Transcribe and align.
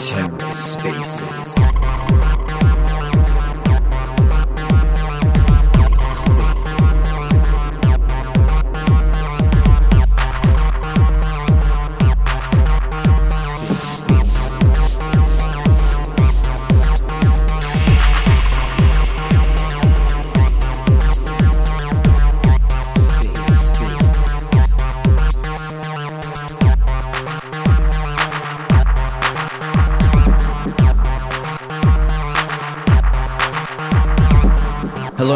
TerraSpaces. 0.00 1.60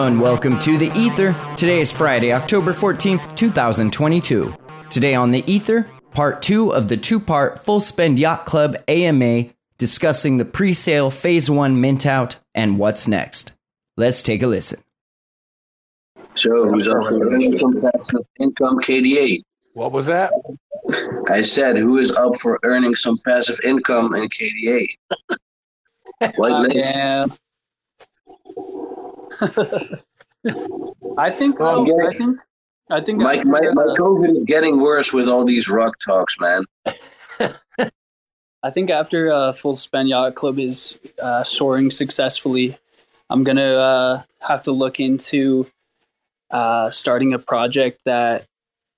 And 0.05 0.21
welcome 0.21 0.59
to 0.59 0.77
The 0.77 0.93
Ether. 0.95 1.35
Today 1.57 1.81
is 1.81 1.91
Friday, 1.91 2.35
October 2.35 2.75
14th, 2.75 3.35
2022. 3.37 4.55
Today 4.91 5.15
on 5.15 5.31
The 5.31 5.43
Ether, 5.51 5.89
part 6.11 6.43
two 6.43 6.75
of 6.75 6.89
the 6.89 6.97
two 6.99 7.19
part 7.19 7.59
Full 7.61 7.81
Spend 7.81 8.19
Yacht 8.19 8.45
Club 8.45 8.77
AMA 8.87 9.47
discussing 9.79 10.37
the 10.37 10.45
pre 10.45 10.75
sale 10.75 11.11
Phase 11.11 11.49
1 11.51 11.81
mint 11.81 12.05
out 12.05 12.37
and 12.55 12.79
what's 12.79 13.09
next. 13.09 13.57
Let's 13.97 14.23
take 14.23 14.43
a 14.43 14.47
listen. 14.47 14.81
So 16.35 16.69
who's 16.69 16.87
up 16.87 17.03
for 17.07 17.27
earning 17.33 17.57
some 17.57 17.81
passive 17.81 18.27
income, 18.39 18.81
KDA? 18.81 19.41
What 19.73 19.93
was 19.93 20.05
that? 20.05 20.33
I 21.31 21.41
said, 21.41 21.79
who 21.79 21.97
is 21.97 22.11
up 22.11 22.39
for 22.41 22.61
earning 22.63 22.95
some 22.95 23.19
passive 23.25 23.59
income 23.65 24.15
in 24.15 24.29
KDA? 24.29 24.87
White 26.37 26.53
Uh, 26.53 26.69
yeah. 26.75 27.27
I 31.19 31.31
think. 31.31 31.57
Oh, 31.61 31.87
yeah. 31.87 32.09
I 32.09 32.15
think. 32.15 32.41
I 32.91 33.01
think. 33.01 33.21
My, 33.21 33.43
my, 33.45 33.61
my 33.73 33.83
uh, 33.83 33.95
COVID 33.97 34.37
is 34.37 34.43
getting 34.45 34.81
worse 34.81 35.13
with 35.13 35.29
all 35.29 35.45
these 35.45 35.69
rock 35.69 35.95
talks, 36.05 36.37
man. 36.39 36.65
I 38.65 38.71
think 38.71 38.89
after 38.91 39.31
uh, 39.31 39.53
Full 39.53 39.77
Spend 39.77 40.09
Yacht 40.09 40.35
Club 40.35 40.59
is 40.59 40.99
uh, 41.21 41.45
soaring 41.45 41.91
successfully, 41.91 42.75
I'm 43.29 43.45
gonna 43.45 43.75
uh, 43.75 44.23
have 44.41 44.63
to 44.63 44.73
look 44.73 45.01
into 45.01 45.67
uh, 46.51 46.91
starting 46.91 47.35
a 47.35 47.39
project 47.39 47.99
that 48.07 48.47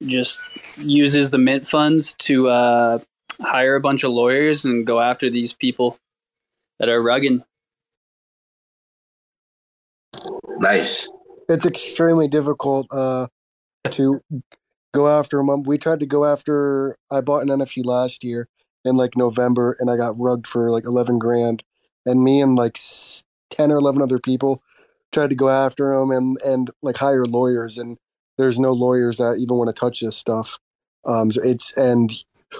just 0.05 0.41
uses 0.77 1.31
the 1.31 1.39
mint 1.39 1.67
funds 1.67 2.13
to 2.19 2.49
uh, 2.49 2.99
hire 3.41 3.75
a 3.77 3.81
bunch 3.81 4.05
of 4.05 4.13
lawyers 4.13 4.65
and 4.65 4.87
go 4.87 5.01
after 5.01 5.31
these 5.31 5.53
people 5.53 5.99
that 6.79 6.89
are 6.89 7.03
rugging. 7.03 7.45
Nice. 10.59 11.09
it's 11.49 11.67
extremely 11.67 12.29
difficult 12.29 12.87
uh, 12.91 13.27
to 13.93 14.21
go 14.95 15.09
after 15.09 15.37
them. 15.37 15.51
Um, 15.51 15.63
We 15.63 15.79
tried 15.79 16.01
to 16.01 16.07
go 16.07 16.25
after. 16.25 16.97
I 17.11 17.21
bought 17.21 17.43
an 17.43 17.49
NFT 17.49 17.85
last 17.85 18.25
year 18.25 18.49
in 18.85 18.97
like 18.97 19.17
November, 19.17 19.77
and 19.79 19.91
I 19.91 19.97
got 19.97 20.19
rugged 20.19 20.47
for 20.47 20.71
like 20.71 20.85
eleven 20.85 21.19
grand. 21.19 21.63
And 22.07 22.23
me 22.23 22.41
and 22.41 22.57
like 22.57 22.79
ten 23.51 23.71
or 23.71 23.77
eleven 23.77 24.03
other 24.03 24.19
people 24.19 24.63
tried 25.13 25.31
to 25.31 25.37
go 25.37 25.49
after 25.49 25.93
him 25.93 26.11
and 26.11 26.39
and 26.45 26.71
like 26.83 26.97
hire 26.97 27.27
lawyers. 27.27 27.79
And 27.79 27.99
there's 28.39 28.59
no 28.59 28.73
lawyers 28.73 29.19
that 29.19 29.39
even 29.39 29.57
want 29.57 29.69
to 29.69 29.79
touch 29.79 30.01
this 30.01 30.17
stuff. 30.17 30.59
Um, 31.05 31.31
so 31.31 31.41
it's 31.45 31.77
and 31.77 32.13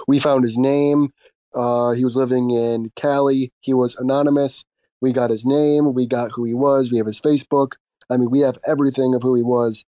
we 0.07 0.19
found 0.19 0.43
his 0.43 0.57
name. 0.57 1.09
Uh, 1.55 1.91
he 1.91 2.03
was 2.05 2.15
living 2.15 2.51
in 2.51 2.89
Cali. 2.95 3.51
He 3.61 3.73
was 3.73 3.95
anonymous. 3.95 4.63
We 5.01 5.13
got 5.13 5.29
his 5.29 5.45
name. 5.45 5.93
We 5.93 6.07
got 6.07 6.31
who 6.33 6.43
he 6.43 6.53
was. 6.53 6.91
We 6.91 6.97
have 6.97 7.07
his 7.07 7.21
Facebook. 7.21 7.73
I 8.09 8.17
mean, 8.17 8.29
we 8.31 8.39
have 8.39 8.57
everything 8.67 9.13
of 9.13 9.21
who 9.21 9.35
he 9.35 9.43
was, 9.43 9.85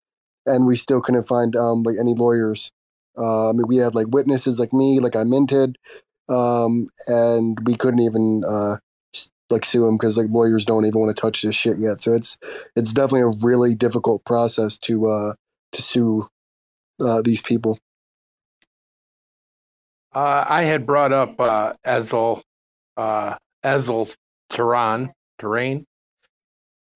and 0.47 0.67
we 0.67 0.77
still 0.77 1.01
couldn't 1.01 1.23
find 1.23 1.55
um 1.57 1.83
like 1.83 1.97
any 2.01 2.15
lawyers. 2.15 2.71
Uh, 3.17 3.51
I 3.51 3.53
mean, 3.53 3.65
we 3.67 3.77
had 3.77 3.95
like 3.95 4.09
witnesses 4.09 4.59
like 4.59 4.73
me, 4.73 5.01
like 5.01 5.17
I 5.17 5.25
minted, 5.25 5.77
um, 6.29 6.89
and 7.07 7.59
we 7.65 7.75
couldn't 7.75 8.01
even 8.01 8.43
uh 8.47 8.77
like 9.51 9.65
sue 9.65 9.89
him 9.89 9.97
because 9.97 10.19
like 10.19 10.29
lawyers 10.31 10.65
don't 10.65 10.85
even 10.85 11.01
want 11.01 11.15
to 11.15 11.21
touch 11.21 11.43
this 11.43 11.55
shit 11.55 11.79
yet. 11.79 12.03
So 12.03 12.13
it's 12.13 12.37
it's 12.77 12.93
definitely 12.93 13.23
a 13.23 13.39
really 13.41 13.75
difficult 13.75 14.25
process 14.25 14.77
to 14.79 15.07
uh 15.07 15.33
to 15.73 15.83
sue 15.83 16.29
uh, 17.01 17.23
these 17.23 17.43
people. 17.43 17.79
Uh, 20.15 20.45
I 20.49 20.65
had 20.65 20.87
brought 20.87 21.13
up 21.13 21.39
uh, 21.39 21.75
Ezel, 21.87 22.43
uh, 22.97 23.37
Ezel 23.65 24.13
Tehran, 24.51 25.13
Terrain. 25.39 25.87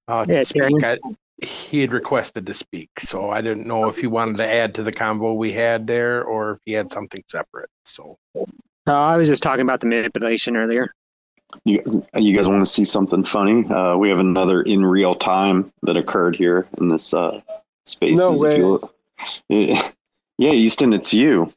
Uh, 0.08 0.24
to 0.24 0.32
Yeah, 0.32 0.42
speak. 0.42 0.82
I, 0.82 0.98
he 1.42 1.80
had 1.80 1.92
requested 1.92 2.46
to 2.46 2.54
speak, 2.54 2.90
so 3.00 3.30
I 3.30 3.40
didn't 3.40 3.66
know 3.66 3.88
if 3.88 3.96
he 3.98 4.06
wanted 4.06 4.36
to 4.36 4.46
add 4.46 4.74
to 4.74 4.82
the 4.82 4.92
convo 4.92 5.36
we 5.36 5.52
had 5.52 5.86
there 5.86 6.24
or 6.24 6.52
if 6.52 6.58
he 6.64 6.72
had 6.72 6.92
something 6.92 7.22
separate. 7.28 7.70
So 7.84 8.16
Uh, 8.34 8.92
I 8.92 9.16
was 9.16 9.28
just 9.28 9.42
talking 9.42 9.62
about 9.62 9.80
the 9.80 9.86
manipulation 9.86 10.56
earlier. 10.56 10.92
You 11.64 11.78
guys, 11.78 12.00
you 12.14 12.34
guys 12.34 12.48
want 12.48 12.62
to 12.62 12.70
see 12.70 12.84
something 12.84 13.24
funny? 13.24 13.66
Uh, 13.68 13.96
we 13.96 14.08
have 14.08 14.18
another 14.18 14.62
in 14.62 14.84
real 14.84 15.14
time 15.14 15.72
that 15.82 15.96
occurred 15.96 16.34
here 16.34 16.66
in 16.78 16.88
this 16.88 17.12
uh, 17.12 17.40
space. 17.84 18.16
No 18.16 18.36
way. 18.38 18.56
you 18.56 18.80
yeah, 19.48 19.90
yeah, 20.38 20.50
Easton, 20.50 20.92
it's 20.92 21.12
you. 21.12 21.52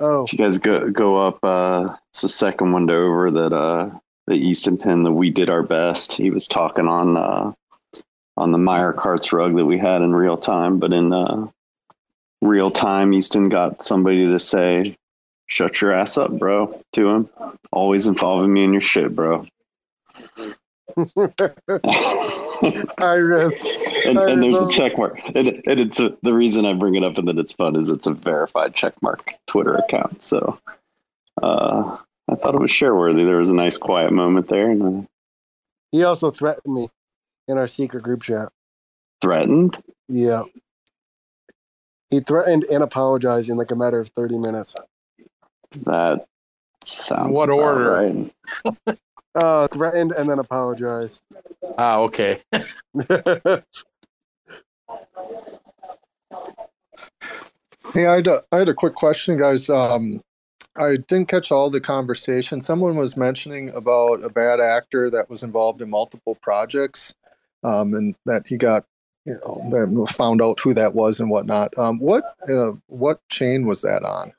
Oh, 0.00 0.24
If 0.24 0.32
you 0.32 0.38
guys 0.38 0.58
go 0.58 0.90
go 0.90 1.16
up, 1.16 1.42
uh, 1.44 1.96
it's 2.10 2.22
the 2.22 2.28
second 2.28 2.72
window 2.72 3.06
over 3.06 3.30
that 3.30 3.52
uh, 3.52 3.90
the 4.26 4.34
Easton 4.34 4.78
pin 4.78 5.02
that 5.02 5.12
we 5.12 5.30
did 5.30 5.50
our 5.50 5.62
best. 5.62 6.12
He 6.12 6.30
was 6.30 6.46
talking 6.46 6.86
on 6.86 7.16
uh, 7.16 7.52
on 8.36 8.52
the 8.52 8.58
Meyer 8.58 8.92
Carts 8.92 9.32
rug 9.32 9.56
that 9.56 9.66
we 9.66 9.78
had 9.78 10.02
in 10.02 10.14
real 10.14 10.36
time, 10.36 10.78
but 10.78 10.92
in 10.92 11.12
uh, 11.12 11.46
real 12.40 12.70
time, 12.70 13.12
Easton 13.12 13.48
got 13.48 13.82
somebody 13.82 14.26
to 14.26 14.38
say, 14.38 14.96
"Shut 15.46 15.80
your 15.80 15.92
ass 15.92 16.16
up, 16.18 16.32
bro." 16.38 16.80
To 16.94 17.08
him, 17.08 17.28
always 17.72 18.06
involving 18.06 18.52
me 18.52 18.64
in 18.64 18.72
your 18.72 18.80
shit, 18.80 19.14
bro. 19.14 19.46
Iris. 22.98 23.66
and, 24.04 24.18
I 24.18 24.30
and 24.30 24.42
there's 24.42 24.60
a 24.60 24.68
check 24.68 24.98
mark. 24.98 25.20
And, 25.34 25.48
and 25.66 25.80
it's 25.80 26.00
a, 26.00 26.16
the 26.22 26.34
reason 26.34 26.64
I 26.64 26.74
bring 26.74 26.94
it 26.94 27.04
up 27.04 27.18
and 27.18 27.28
that 27.28 27.38
it's 27.38 27.52
fun 27.52 27.76
is 27.76 27.90
it's 27.90 28.06
a 28.06 28.12
verified 28.12 28.74
check 28.74 28.94
mark 29.02 29.34
Twitter 29.46 29.74
account. 29.74 30.22
So 30.22 30.58
uh, 31.42 31.96
I 32.32 32.34
thought 32.36 32.54
it 32.54 32.60
was 32.60 32.70
share 32.70 32.94
worthy. 32.94 33.24
There 33.24 33.36
was 33.36 33.50
a 33.50 33.54
nice 33.54 33.76
quiet 33.76 34.10
moment 34.12 34.48
there 34.48 34.70
and 34.70 34.82
uh, 35.04 35.06
He 35.90 36.02
also 36.04 36.30
threatened 36.30 36.74
me 36.74 36.88
in 37.48 37.58
our 37.58 37.66
secret 37.66 38.02
group 38.02 38.22
chat. 38.22 38.48
threatened. 39.20 39.76
Yeah. 40.08 40.42
He 42.10 42.20
threatened 42.20 42.64
and 42.64 42.82
apologized 42.82 43.50
in 43.50 43.56
like 43.56 43.70
a 43.70 43.76
matter 43.76 44.00
of 44.00 44.08
30 44.10 44.38
minutes. 44.38 44.74
That 45.84 46.26
sounds 46.84 47.34
What 47.34 47.50
order? 47.50 47.90
Right. 47.90 48.98
Uh, 49.34 49.66
threatened 49.68 50.12
and 50.12 50.28
then 50.28 50.38
apologized. 50.38 51.22
ah, 51.78 52.00
okay. 52.00 52.42
Hey, 57.94 58.06
I 58.06 58.14
had 58.16 58.26
a, 58.26 58.42
I 58.52 58.58
had 58.58 58.68
a 58.68 58.74
quick 58.74 58.94
question, 58.94 59.38
guys. 59.38 59.68
Um, 59.68 60.20
I 60.76 60.96
didn't 60.96 61.26
catch 61.28 61.50
all 61.52 61.68
the 61.68 61.80
conversation. 61.80 62.60
Someone 62.60 62.96
was 62.96 63.16
mentioning 63.16 63.70
about 63.70 64.24
a 64.24 64.30
bad 64.30 64.60
actor 64.60 65.10
that 65.10 65.28
was 65.28 65.42
involved 65.42 65.82
in 65.82 65.90
multiple 65.90 66.36
projects, 66.36 67.14
um, 67.62 67.94
and 67.94 68.14
that 68.24 68.46
he 68.46 68.56
got, 68.56 68.84
you 69.26 69.38
know, 69.44 70.06
found 70.06 70.40
out 70.40 70.60
who 70.60 70.72
that 70.74 70.94
was 70.94 71.20
and 71.20 71.30
whatnot. 71.30 71.76
Um, 71.76 71.98
what 71.98 72.24
uh, 72.48 72.72
what 72.86 73.20
chain 73.28 73.66
was 73.66 73.82
that 73.82 74.02
on? 74.04 74.32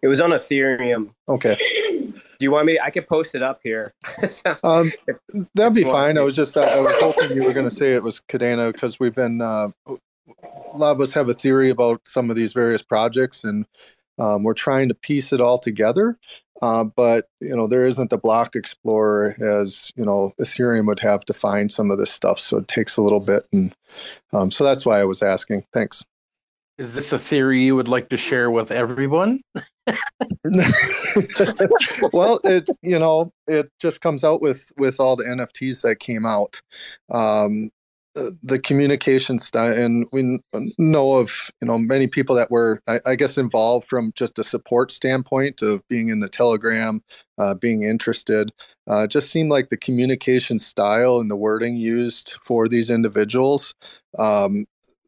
It 0.00 0.08
was 0.08 0.20
on 0.20 0.30
Ethereum. 0.30 1.10
Okay, 1.28 1.56
Do 2.38 2.44
you 2.44 2.52
want 2.52 2.66
me? 2.66 2.78
I 2.82 2.90
could 2.90 3.06
post 3.06 3.34
it 3.34 3.42
up 3.42 3.60
here. 3.62 3.92
um, 4.62 4.92
that'd 5.54 5.74
be 5.74 5.82
fine. 5.82 6.16
I 6.16 6.22
was 6.22 6.36
just 6.36 6.56
I, 6.56 6.60
I 6.60 6.80
was 6.80 6.94
hoping 7.00 7.36
you 7.36 7.42
were 7.42 7.52
going 7.52 7.68
to 7.68 7.76
say 7.76 7.94
it 7.94 8.02
was 8.02 8.20
Kadena 8.20 8.72
because 8.72 9.00
we've 9.00 9.14
been 9.14 9.40
uh, 9.40 9.68
a 9.86 10.76
lot 10.76 10.92
of 10.92 11.00
us 11.00 11.12
have 11.12 11.28
a 11.28 11.34
theory 11.34 11.70
about 11.70 12.06
some 12.06 12.30
of 12.30 12.36
these 12.36 12.52
various 12.52 12.82
projects 12.82 13.44
and 13.44 13.66
um, 14.18 14.42
we're 14.42 14.54
trying 14.54 14.88
to 14.88 14.94
piece 14.94 15.32
it 15.32 15.40
all 15.40 15.58
together. 15.58 16.18
Uh, 16.60 16.82
but 16.84 17.28
you 17.40 17.54
know 17.54 17.68
there 17.68 17.86
isn't 17.86 18.10
the 18.10 18.18
block 18.18 18.56
explorer 18.56 19.36
as 19.40 19.92
you 19.94 20.04
know 20.04 20.32
Ethereum 20.40 20.86
would 20.86 20.98
have 21.00 21.24
to 21.24 21.32
find 21.32 21.70
some 21.70 21.90
of 21.90 21.98
this 21.98 22.10
stuff, 22.10 22.38
so 22.38 22.58
it 22.58 22.66
takes 22.66 22.96
a 22.96 23.02
little 23.02 23.20
bit, 23.20 23.46
and 23.52 23.72
um, 24.32 24.50
so 24.50 24.64
that's 24.64 24.84
why 24.84 24.98
I 24.98 25.04
was 25.04 25.22
asking. 25.22 25.64
Thanks. 25.72 26.04
Is 26.78 26.94
this 26.94 27.12
a 27.12 27.18
theory 27.18 27.64
you 27.64 27.74
would 27.74 27.88
like 27.88 28.08
to 28.10 28.16
share 28.16 28.50
with 28.50 28.70
everyone? 28.70 29.40
well, 32.12 32.40
it 32.44 32.68
you 32.82 32.98
know 32.98 33.32
it 33.46 33.70
just 33.80 34.00
comes 34.00 34.24
out 34.24 34.40
with 34.40 34.72
with 34.76 34.98
all 34.98 35.14
the 35.14 35.24
NFTs 35.24 35.82
that 35.82 36.00
came 36.00 36.26
out. 36.26 36.60
Um, 37.10 37.70
the 38.42 38.58
communication 38.58 39.38
style, 39.38 39.72
and 39.72 40.06
we 40.12 40.40
know 40.78 41.14
of 41.14 41.50
you 41.60 41.66
know 41.66 41.78
many 41.78 42.06
people 42.06 42.34
that 42.36 42.50
were, 42.50 42.80
I, 42.86 43.00
I, 43.06 43.14
guess, 43.16 43.38
involved 43.38 43.86
from 43.86 44.12
just 44.14 44.38
a 44.38 44.44
support 44.44 44.92
standpoint 44.92 45.62
of 45.62 45.86
being 45.88 46.08
in 46.08 46.20
the 46.20 46.28
Telegram, 46.28 47.02
uh, 47.38 47.54
being 47.54 47.82
interested. 47.82 48.52
Uh, 48.86 49.06
just 49.06 49.30
seemed 49.30 49.50
like 49.50 49.68
the 49.68 49.76
communication 49.76 50.58
style 50.58 51.18
and 51.18 51.30
the 51.30 51.36
wording 51.36 51.76
used 51.76 52.36
for 52.44 52.68
these 52.68 52.90
individuals, 52.90 53.74
um, 54.18 54.64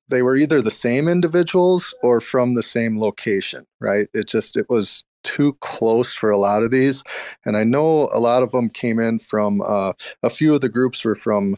they 0.08 0.22
were 0.22 0.36
either 0.36 0.60
the 0.60 0.70
same 0.70 1.08
individuals 1.08 1.94
or 2.02 2.20
from 2.20 2.54
the 2.54 2.62
same 2.62 2.98
location. 2.98 3.64
Right? 3.80 4.08
It 4.14 4.28
just 4.28 4.56
it 4.56 4.66
was 4.68 5.04
too 5.22 5.54
close 5.60 6.14
for 6.14 6.30
a 6.30 6.38
lot 6.38 6.62
of 6.62 6.70
these, 6.70 7.04
and 7.44 7.56
I 7.56 7.64
know 7.64 8.08
a 8.12 8.20
lot 8.20 8.42
of 8.42 8.52
them 8.52 8.70
came 8.70 8.98
in 8.98 9.18
from 9.18 9.60
uh, 9.62 9.92
a 10.22 10.30
few 10.30 10.54
of 10.54 10.60
the 10.60 10.68
groups 10.68 11.04
were 11.04 11.14
from 11.14 11.56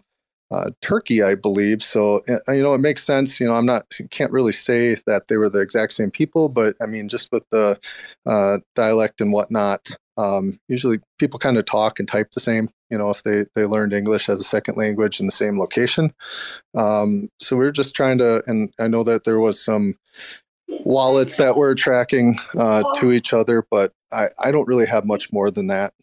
uh, 0.53 0.71
Turkey, 0.83 1.23
I 1.23 1.35
believe. 1.35 1.83
So 1.83 2.23
uh, 2.29 2.53
you 2.53 2.63
know, 2.63 2.75
it 2.75 2.79
makes 2.79 3.05
sense. 3.05 3.41
You 3.41 3.47
know, 3.47 3.55
I'm 3.55 3.67
not 3.67 3.87
can't 4.11 4.33
really 4.33 4.53
say 4.53 4.97
that 5.07 5.29
they 5.29 5.37
were 5.37 5.49
the 5.49 5.61
exact 5.61 5.95
same 5.95 6.11
people, 6.11 6.49
but 6.49 6.77
I 6.81 6.87
mean, 6.87 7.09
just 7.09 7.33
with 7.33 7.45
the 7.51 7.79
uh, 8.27 8.59
dialect 8.75 9.21
and 9.21 9.33
whatnot, 9.33 9.89
um, 10.17 10.61
usually 10.69 10.99
people 11.19 11.39
kind 11.39 11.57
of 11.57 11.65
talk 11.65 11.99
and 11.99 12.07
type 12.07 12.33
the 12.33 12.41
same. 12.41 12.69
You 12.91 12.99
know, 12.99 13.11
if 13.11 13.23
they 13.23 13.47
they 13.55 13.65
learned 13.65 13.95
English 13.95 14.29
as 14.29 14.41
a 14.41 14.45
second 14.45 14.77
language 14.77 15.21
in 15.21 15.27
the 15.27 15.33
same 15.33 15.59
location. 15.59 16.13
Um, 16.75 17.31
so 17.41 17.57
we 17.57 17.65
are 17.65 17.73
just 17.73 17.95
trying 17.95 18.19
to, 18.19 18.43
and 18.47 18.73
I 18.79 18.89
know 18.89 19.03
that 19.05 19.25
there 19.25 19.39
was 19.41 19.63
some 19.63 19.97
wallets 20.85 21.39
that 21.39 21.57
were 21.57 21.75
tracking 21.75 22.37
uh, 22.59 22.83
to 23.01 23.13
each 23.13 23.33
other, 23.33 23.65
but 23.71 23.93
I, 24.13 24.29
I 24.39 24.51
don't 24.51 24.69
really 24.69 24.87
have 24.87 25.05
much 25.05 25.33
more 25.33 25.51
than 25.51 25.69
that 25.69 25.95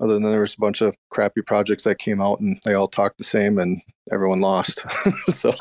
other 0.00 0.14
than 0.14 0.22
there 0.22 0.40
was 0.40 0.54
a 0.54 0.60
bunch 0.60 0.80
of 0.80 0.94
crappy 1.10 1.42
projects 1.42 1.84
that 1.84 1.98
came 1.98 2.20
out 2.20 2.40
and 2.40 2.60
they 2.64 2.74
all 2.74 2.86
talked 2.86 3.18
the 3.18 3.24
same 3.24 3.58
and 3.58 3.80
everyone 4.12 4.40
lost. 4.40 4.84
so, 5.28 5.54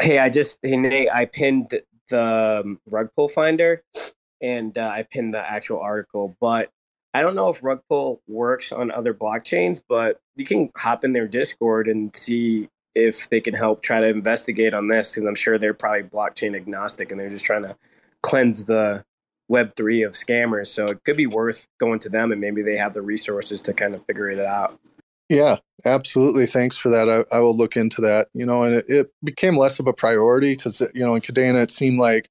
hey, 0.00 0.18
I 0.18 0.28
just 0.28 0.58
hey 0.62 0.76
Nate, 0.76 1.08
I 1.12 1.24
pinned 1.26 1.80
the 2.08 2.62
um, 2.64 2.80
rug 2.90 3.08
pull 3.14 3.28
finder 3.28 3.82
and 4.40 4.76
uh, 4.76 4.88
I 4.88 5.02
pinned 5.02 5.34
the 5.34 5.50
actual 5.50 5.80
article, 5.80 6.36
but 6.40 6.70
I 7.12 7.22
don't 7.22 7.34
know 7.34 7.48
if 7.48 7.62
rug 7.62 7.80
pull 7.88 8.22
works 8.28 8.72
on 8.72 8.90
other 8.90 9.14
blockchains, 9.14 9.82
but 9.88 10.20
you 10.36 10.44
can 10.44 10.70
hop 10.76 11.04
in 11.04 11.12
their 11.12 11.26
Discord 11.26 11.88
and 11.88 12.14
see 12.14 12.68
if 12.94 13.28
they 13.30 13.40
can 13.40 13.54
help 13.54 13.82
try 13.82 14.00
to 14.00 14.06
investigate 14.06 14.74
on 14.74 14.88
this 14.88 15.14
because 15.14 15.26
I'm 15.26 15.34
sure 15.34 15.58
they're 15.58 15.74
probably 15.74 16.02
blockchain 16.02 16.56
agnostic 16.56 17.10
and 17.10 17.20
they're 17.20 17.30
just 17.30 17.44
trying 17.44 17.62
to 17.62 17.76
cleanse 18.22 18.64
the 18.64 19.04
web 19.50 19.74
three 19.76 20.02
of 20.02 20.12
scammers 20.12 20.68
so 20.68 20.84
it 20.84 21.02
could 21.04 21.16
be 21.16 21.26
worth 21.26 21.66
going 21.78 21.98
to 21.98 22.08
them 22.08 22.30
and 22.30 22.40
maybe 22.40 22.62
they 22.62 22.76
have 22.76 22.94
the 22.94 23.02
resources 23.02 23.60
to 23.60 23.72
kind 23.74 23.94
of 23.94 24.06
figure 24.06 24.30
it 24.30 24.38
out. 24.38 24.78
Yeah 25.28 25.56
absolutely 25.84 26.46
thanks 26.46 26.76
for 26.76 26.90
that 26.90 27.08
i, 27.08 27.36
I 27.36 27.40
will 27.40 27.56
look 27.56 27.76
into 27.76 28.00
that 28.02 28.28
you 28.34 28.44
know 28.44 28.62
and 28.64 28.74
it, 28.76 28.84
it 28.88 29.06
became 29.24 29.56
less 29.56 29.78
of 29.78 29.86
a 29.86 29.92
priority 29.92 30.54
because 30.54 30.80
you 30.80 31.02
know 31.02 31.14
in 31.14 31.22
kadena 31.22 31.62
it 31.62 31.70
seemed 31.70 31.98
like 31.98 32.28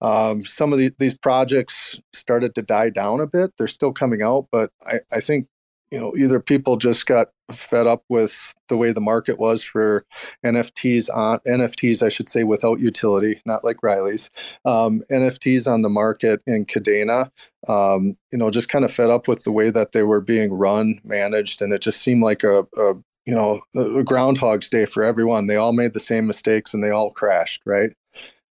um, 0.00 0.44
some 0.44 0.72
of 0.72 0.78
the, 0.78 0.92
these 1.00 1.18
projects 1.18 1.98
started 2.12 2.54
to 2.54 2.62
die 2.62 2.90
down 2.90 3.20
a 3.20 3.26
bit 3.26 3.52
they're 3.58 3.66
still 3.66 3.92
coming 3.92 4.22
out 4.22 4.46
but 4.52 4.70
I, 4.86 5.00
I 5.12 5.20
think 5.20 5.48
you 5.90 5.98
know 5.98 6.14
either 6.16 6.40
people 6.40 6.76
just 6.76 7.06
got 7.06 7.28
fed 7.50 7.86
up 7.86 8.04
with 8.08 8.54
the 8.68 8.76
way 8.76 8.92
the 8.92 9.00
market 9.00 9.38
was 9.38 9.62
for 9.62 10.04
nfts 10.44 11.08
on 11.14 11.38
nfts 11.46 12.02
i 12.02 12.08
should 12.08 12.28
say 12.28 12.44
without 12.44 12.80
utility 12.80 13.40
not 13.46 13.64
like 13.64 13.82
riley's 13.82 14.30
um, 14.64 15.02
nfts 15.10 15.70
on 15.70 15.82
the 15.82 15.88
market 15.88 16.40
in 16.46 16.64
kadena 16.64 17.30
um, 17.68 18.16
you 18.32 18.38
know 18.38 18.50
just 18.50 18.68
kind 18.68 18.84
of 18.84 18.92
fed 18.92 19.10
up 19.10 19.28
with 19.28 19.44
the 19.44 19.52
way 19.52 19.70
that 19.70 19.92
they 19.92 20.02
were 20.02 20.20
being 20.20 20.52
run 20.52 21.00
managed 21.04 21.62
and 21.62 21.72
it 21.72 21.80
just 21.80 22.02
seemed 22.02 22.22
like 22.22 22.42
a, 22.42 22.60
a 22.76 22.94
you 23.28 23.34
know 23.34 23.60
a 23.76 24.02
groundhog's 24.02 24.70
day 24.70 24.86
for 24.86 25.04
everyone. 25.04 25.46
They 25.46 25.56
all 25.56 25.74
made 25.74 25.92
the 25.92 26.00
same 26.00 26.26
mistakes 26.26 26.72
and 26.72 26.82
they 26.82 26.90
all 26.90 27.10
crashed 27.10 27.60
right? 27.66 27.92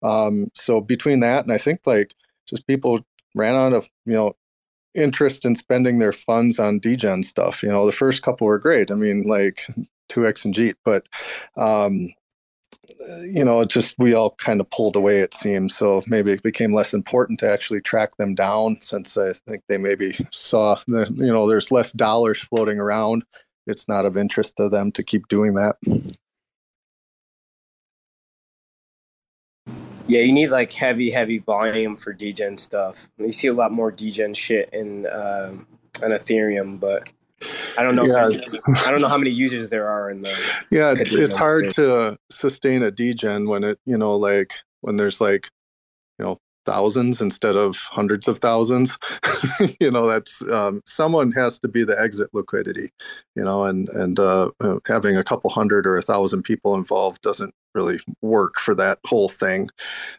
Um, 0.02 0.50
so 0.54 0.82
between 0.82 1.20
that 1.20 1.44
and 1.44 1.52
i 1.52 1.56
think 1.56 1.80
like 1.86 2.14
just 2.46 2.66
people 2.66 3.00
ran 3.34 3.54
out 3.54 3.72
of 3.72 3.88
you 4.04 4.12
know 4.12 4.36
interest 4.96 5.44
in 5.44 5.54
spending 5.54 5.98
their 5.98 6.12
funds 6.12 6.58
on 6.58 6.78
degen 6.78 7.22
stuff. 7.22 7.62
You 7.62 7.70
know, 7.70 7.86
the 7.86 7.92
first 7.92 8.22
couple 8.22 8.46
were 8.46 8.58
great. 8.58 8.90
I 8.90 8.94
mean, 8.94 9.22
like 9.22 9.66
2x 10.08 10.44
and 10.44 10.54
Jeet, 10.54 10.74
but 10.84 11.06
um, 11.56 12.12
you 13.22 13.44
know, 13.44 13.60
it 13.60 13.68
just 13.68 13.98
we 13.98 14.14
all 14.14 14.30
kind 14.36 14.60
of 14.60 14.70
pulled 14.70 14.96
away. 14.96 15.20
It 15.20 15.34
seems 15.34 15.76
so. 15.76 16.02
Maybe 16.06 16.32
it 16.32 16.42
became 16.42 16.72
less 16.72 16.94
important 16.94 17.40
to 17.40 17.50
actually 17.50 17.80
track 17.80 18.16
them 18.16 18.34
down, 18.34 18.78
since 18.80 19.16
I 19.16 19.32
think 19.32 19.62
they 19.68 19.78
maybe 19.78 20.16
saw 20.32 20.78
that 20.88 21.10
you 21.16 21.32
know 21.32 21.48
there's 21.48 21.70
less 21.70 21.92
dollars 21.92 22.40
floating 22.40 22.78
around. 22.78 23.24
It's 23.66 23.88
not 23.88 24.06
of 24.06 24.16
interest 24.16 24.56
to 24.56 24.68
them 24.68 24.92
to 24.92 25.02
keep 25.02 25.28
doing 25.28 25.54
that. 25.54 25.76
Yeah, 30.08 30.20
you 30.20 30.32
need 30.32 30.48
like 30.48 30.72
heavy, 30.72 31.10
heavy 31.10 31.38
volume 31.38 31.96
for 31.96 32.12
degen 32.12 32.56
stuff. 32.56 33.08
You 33.18 33.32
see 33.32 33.48
a 33.48 33.54
lot 33.54 33.72
more 33.72 33.90
degen 33.90 34.34
shit 34.34 34.70
in 34.72 35.06
um, 35.06 35.66
on 36.02 36.10
Ethereum, 36.10 36.78
but 36.78 37.10
I 37.76 37.82
don't 37.82 37.94
know. 37.94 38.06
Yeah, 38.06 38.40
I 38.86 38.90
don't 38.90 39.00
know 39.00 39.08
how 39.08 39.18
many 39.18 39.30
users 39.30 39.70
there 39.70 39.88
are 39.88 40.10
in 40.10 40.20
the. 40.20 40.32
Yeah, 40.70 40.94
it's, 40.96 41.14
it's 41.14 41.34
hard 41.34 41.66
space. 41.66 41.76
to 41.76 42.18
sustain 42.30 42.82
a 42.82 42.90
degen 42.90 43.48
when 43.48 43.64
it 43.64 43.78
you 43.84 43.98
know 43.98 44.14
like 44.14 44.52
when 44.80 44.96
there's 44.96 45.20
like 45.20 45.50
you 46.18 46.24
know 46.24 46.40
thousands 46.66 47.22
instead 47.22 47.56
of 47.56 47.76
hundreds 47.76 48.28
of 48.28 48.38
thousands. 48.40 48.98
You 49.80 49.90
know 49.90 50.06
that's 50.06 50.42
um, 50.42 50.82
someone 50.86 51.32
has 51.32 51.58
to 51.60 51.68
be 51.68 51.84
the 51.84 51.98
exit 51.98 52.28
liquidity 52.32 52.90
you 53.34 53.44
know 53.44 53.64
and 53.64 53.88
and 53.90 54.18
uh, 54.18 54.50
uh, 54.60 54.78
having 54.86 55.16
a 55.16 55.24
couple 55.24 55.50
hundred 55.50 55.86
or 55.86 55.96
a 55.96 56.02
thousand 56.02 56.42
people 56.42 56.74
involved 56.74 57.22
doesn't 57.22 57.54
really 57.74 57.98
work 58.22 58.58
for 58.58 58.74
that 58.74 58.98
whole 59.06 59.28
thing 59.28 59.68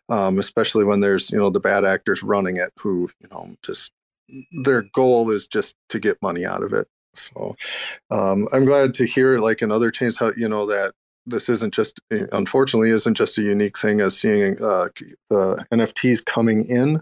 um, 0.09 0.39
especially 0.39 0.83
when 0.83 1.01
there's 1.01 1.29
you 1.31 1.37
know 1.37 1.49
the 1.49 1.59
bad 1.59 1.85
actors 1.85 2.23
running 2.23 2.57
it 2.57 2.71
who 2.79 3.09
you 3.19 3.27
know 3.31 3.55
just 3.63 3.91
their 4.63 4.83
goal 4.93 5.31
is 5.31 5.47
just 5.47 5.75
to 5.89 5.99
get 5.99 6.21
money 6.21 6.45
out 6.45 6.63
of 6.63 6.73
it. 6.73 6.87
So 7.13 7.55
um, 8.11 8.47
i'm 8.53 8.65
glad 8.65 8.93
to 8.95 9.07
hear 9.07 9.39
like 9.39 9.61
another 9.63 9.89
change 9.89 10.17
how 10.17 10.33
you 10.37 10.47
know 10.47 10.67
that 10.67 10.93
this 11.27 11.49
isn't 11.49 11.73
just 11.73 11.99
unfortunately 12.09 12.89
isn't 12.89 13.15
just 13.15 13.37
a 13.37 13.41
unique 13.41 13.77
thing 13.77 14.01
as 14.01 14.17
seeing 14.17 14.61
uh, 14.63 14.87
the 15.29 15.65
NFTs 15.71 16.25
coming 16.25 16.65
in 16.65 17.01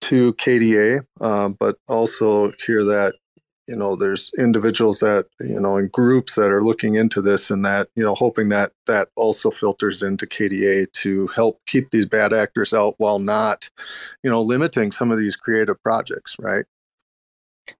to 0.00 0.32
KDA, 0.34 1.04
um, 1.20 1.56
but 1.58 1.76
also 1.86 2.52
hear 2.64 2.84
that 2.84 3.14
you 3.66 3.76
know 3.76 3.94
there's 3.94 4.30
individuals 4.38 5.00
that 5.00 5.26
you 5.40 5.60
know 5.60 5.76
in 5.76 5.88
groups 5.88 6.34
that 6.36 6.50
are 6.50 6.64
looking 6.64 6.94
into 6.94 7.20
this 7.20 7.50
and 7.50 7.64
that 7.66 7.88
you 7.94 8.02
know 8.02 8.14
hoping 8.14 8.48
that 8.48 8.72
that 8.86 9.08
also 9.14 9.50
filters 9.50 10.02
into 10.02 10.26
KDA 10.26 10.90
to 10.94 11.26
help 11.28 11.60
keep 11.66 11.90
these 11.90 12.06
bad 12.06 12.32
actors 12.32 12.72
out 12.72 12.94
while 12.96 13.18
not 13.18 13.68
you 14.22 14.30
know 14.30 14.40
limiting 14.40 14.90
some 14.90 15.10
of 15.10 15.18
these 15.18 15.36
creative 15.36 15.80
projects, 15.82 16.34
right? 16.40 16.64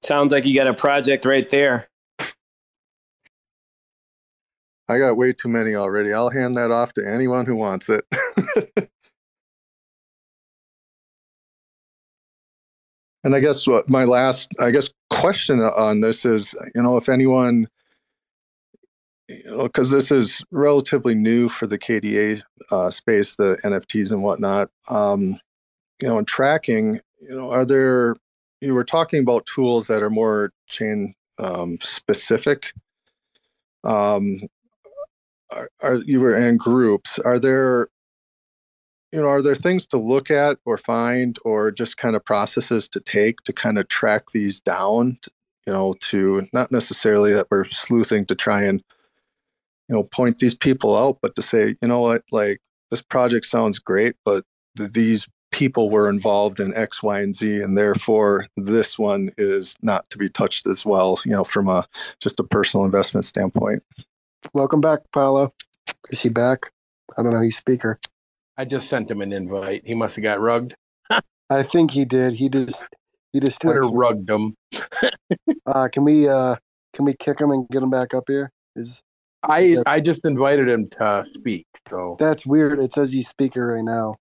Sounds 0.02 0.32
like 0.32 0.44
you 0.44 0.54
got 0.54 0.66
a 0.66 0.74
project 0.74 1.24
right 1.24 1.48
there. 1.48 1.88
I 4.88 4.98
got 4.98 5.16
way 5.16 5.32
too 5.32 5.48
many 5.48 5.74
already. 5.74 6.12
I'll 6.12 6.30
hand 6.30 6.54
that 6.54 6.70
off 6.70 6.92
to 6.94 7.06
anyone 7.06 7.44
who 7.44 7.56
wants 7.56 7.90
it. 7.90 8.04
and 13.24 13.34
I 13.34 13.40
guess 13.40 13.66
what 13.66 13.88
my 13.88 14.04
last, 14.04 14.50
I 14.58 14.70
guess, 14.70 14.88
question 15.10 15.60
on 15.60 16.00
this 16.00 16.24
is, 16.24 16.54
you 16.74 16.82
know, 16.82 16.96
if 16.96 17.10
anyone, 17.10 17.68
you 19.28 19.42
know, 19.44 19.64
because 19.64 19.90
this 19.90 20.10
is 20.10 20.42
relatively 20.50 21.14
new 21.14 21.50
for 21.50 21.66
the 21.66 21.78
KDA 21.78 22.42
uh, 22.70 22.88
space, 22.88 23.36
the 23.36 23.58
NFTs 23.64 24.10
and 24.10 24.22
whatnot. 24.22 24.70
Um, 24.88 25.38
you 26.00 26.08
know, 26.08 26.18
in 26.18 26.24
tracking, 26.24 27.00
you 27.20 27.36
know, 27.36 27.50
are 27.50 27.66
there? 27.66 28.16
You 28.60 28.74
were 28.74 28.84
talking 28.84 29.20
about 29.20 29.46
tools 29.46 29.86
that 29.86 30.02
are 30.02 30.10
more 30.10 30.52
chain 30.66 31.14
um, 31.38 31.78
specific. 31.80 32.72
Um, 33.84 34.40
are, 35.54 35.70
are 35.82 35.96
you 35.96 36.20
were 36.20 36.34
in 36.34 36.56
groups. 36.56 37.18
Are 37.18 37.38
there 37.38 37.88
you 39.12 39.20
know 39.20 39.28
are 39.28 39.42
there 39.42 39.54
things 39.54 39.86
to 39.86 39.96
look 39.96 40.30
at 40.30 40.58
or 40.64 40.76
find 40.76 41.38
or 41.44 41.70
just 41.70 41.96
kind 41.96 42.14
of 42.16 42.24
processes 42.24 42.88
to 42.88 43.00
take 43.00 43.40
to 43.42 43.52
kind 43.52 43.78
of 43.78 43.88
track 43.88 44.24
these 44.34 44.60
down 44.60 45.18
you 45.66 45.72
know 45.72 45.94
to 46.00 46.46
not 46.52 46.70
necessarily 46.70 47.32
that 47.32 47.46
we're 47.50 47.64
sleuthing 47.64 48.26
to 48.26 48.34
try 48.34 48.62
and 48.62 48.82
you 49.88 49.94
know 49.94 50.04
point 50.12 50.38
these 50.38 50.54
people 50.54 50.96
out 50.96 51.18
but 51.22 51.34
to 51.36 51.42
say 51.42 51.74
you 51.80 51.88
know 51.88 52.00
what? 52.00 52.22
Like 52.32 52.60
this 52.90 53.02
project 53.02 53.46
sounds 53.46 53.78
great 53.78 54.16
but 54.24 54.44
these 54.76 55.26
people 55.50 55.88
were 55.88 56.10
involved 56.10 56.60
in 56.60 56.74
x 56.74 57.02
y 57.02 57.20
and 57.20 57.34
z 57.34 57.60
and 57.60 57.78
therefore 57.78 58.46
this 58.58 58.98
one 58.98 59.30
is 59.38 59.74
not 59.80 60.08
to 60.10 60.18
be 60.18 60.28
touched 60.28 60.66
as 60.66 60.84
well 60.84 61.18
you 61.24 61.32
know 61.32 61.44
from 61.44 61.68
a 61.68 61.86
just 62.20 62.38
a 62.38 62.44
personal 62.44 62.84
investment 62.84 63.24
standpoint 63.24 63.82
Welcome 64.54 64.80
back, 64.80 65.00
Paolo. 65.12 65.52
Is 66.10 66.22
he 66.22 66.28
back? 66.28 66.60
I 67.16 67.22
don't 67.22 67.32
know. 67.32 67.42
He's 67.42 67.56
speaker. 67.56 67.98
I 68.56 68.64
just 68.64 68.88
sent 68.88 69.10
him 69.10 69.20
an 69.20 69.32
invite. 69.32 69.82
He 69.84 69.94
must 69.94 70.16
have 70.16 70.22
got 70.22 70.40
rugged. 70.40 70.74
I 71.50 71.62
think 71.62 71.90
he 71.90 72.04
did. 72.04 72.34
He 72.34 72.48
just 72.48 72.86
he 73.32 73.40
just 73.40 73.60
Twitter 73.60 73.82
rugged 73.82 74.28
him. 74.28 74.54
uh, 75.66 75.88
can 75.92 76.04
we 76.04 76.28
uh 76.28 76.56
can 76.94 77.04
we 77.04 77.14
kick 77.14 77.40
him 77.40 77.50
and 77.50 77.68
get 77.68 77.82
him 77.82 77.90
back 77.90 78.14
up 78.14 78.24
here? 78.26 78.50
Is 78.74 79.02
I 79.42 79.76
I 79.86 80.00
just 80.00 80.24
invited 80.24 80.68
him 80.68 80.88
to 80.98 81.24
speak. 81.32 81.66
So 81.90 82.16
That's 82.18 82.46
weird. 82.46 82.80
It 82.80 82.92
says 82.92 83.12
he's 83.12 83.28
speaker 83.28 83.74
right 83.74 83.84
now. 83.84 84.16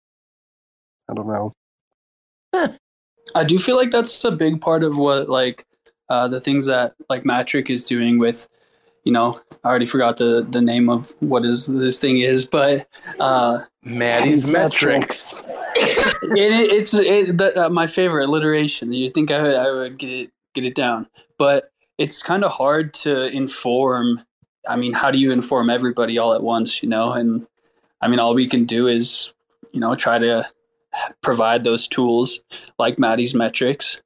I 1.09 1.13
don't 1.13 1.27
know. 1.27 1.53
I 3.35 3.43
do 3.43 3.59
feel 3.59 3.75
like 3.75 3.91
that's 3.91 4.23
a 4.23 4.31
big 4.31 4.61
part 4.61 4.83
of 4.83 4.97
what 4.97 5.29
like 5.29 5.65
uh, 6.09 6.27
the 6.27 6.39
things 6.39 6.65
that 6.67 6.93
like 7.09 7.23
Mattrick 7.23 7.69
is 7.69 7.83
doing 7.83 8.19
with, 8.19 8.47
you 9.07 9.13
know, 9.13 9.39
I 9.63 9.69
already 9.69 9.85
forgot 9.85 10.17
the 10.17 10.45
the 10.49 10.61
name 10.61 10.89
of 10.89 11.15
what 11.21 11.45
is 11.45 11.65
this 11.65 11.97
thing 11.97 12.19
is, 12.19 12.45
but 12.45 12.85
uh, 13.21 13.59
Maddie's 13.81 14.51
metrics. 14.51 15.45
it, 15.45 16.51
it, 16.51 16.71
it's 16.71 16.93
it, 16.93 17.37
the, 17.37 17.67
uh, 17.67 17.69
my 17.69 17.87
favorite 17.87 18.27
alliteration. 18.27 18.91
You 18.91 19.09
think 19.09 19.31
I 19.31 19.41
would, 19.41 19.55
I 19.55 19.71
would 19.71 19.97
get 19.97 20.09
it 20.09 20.31
get 20.53 20.65
it 20.65 20.75
down, 20.75 21.07
but 21.37 21.71
it's 21.97 22.21
kind 22.21 22.43
of 22.43 22.51
hard 22.51 22.93
to 22.95 23.27
inform. 23.27 24.25
I 24.67 24.75
mean, 24.75 24.91
how 24.91 25.09
do 25.09 25.19
you 25.19 25.31
inform 25.31 25.69
everybody 25.69 26.17
all 26.17 26.33
at 26.33 26.43
once? 26.43 26.83
You 26.83 26.89
know, 26.89 27.13
and 27.13 27.47
I 28.01 28.09
mean, 28.09 28.19
all 28.19 28.35
we 28.35 28.45
can 28.45 28.65
do 28.65 28.87
is, 28.87 29.31
you 29.71 29.79
know, 29.79 29.95
try 29.95 30.17
to 30.17 30.45
provide 31.23 31.63
those 31.63 31.87
tools 31.87 32.41
like 32.77 32.99
Maddie's 32.99 33.33
metrics 33.33 34.01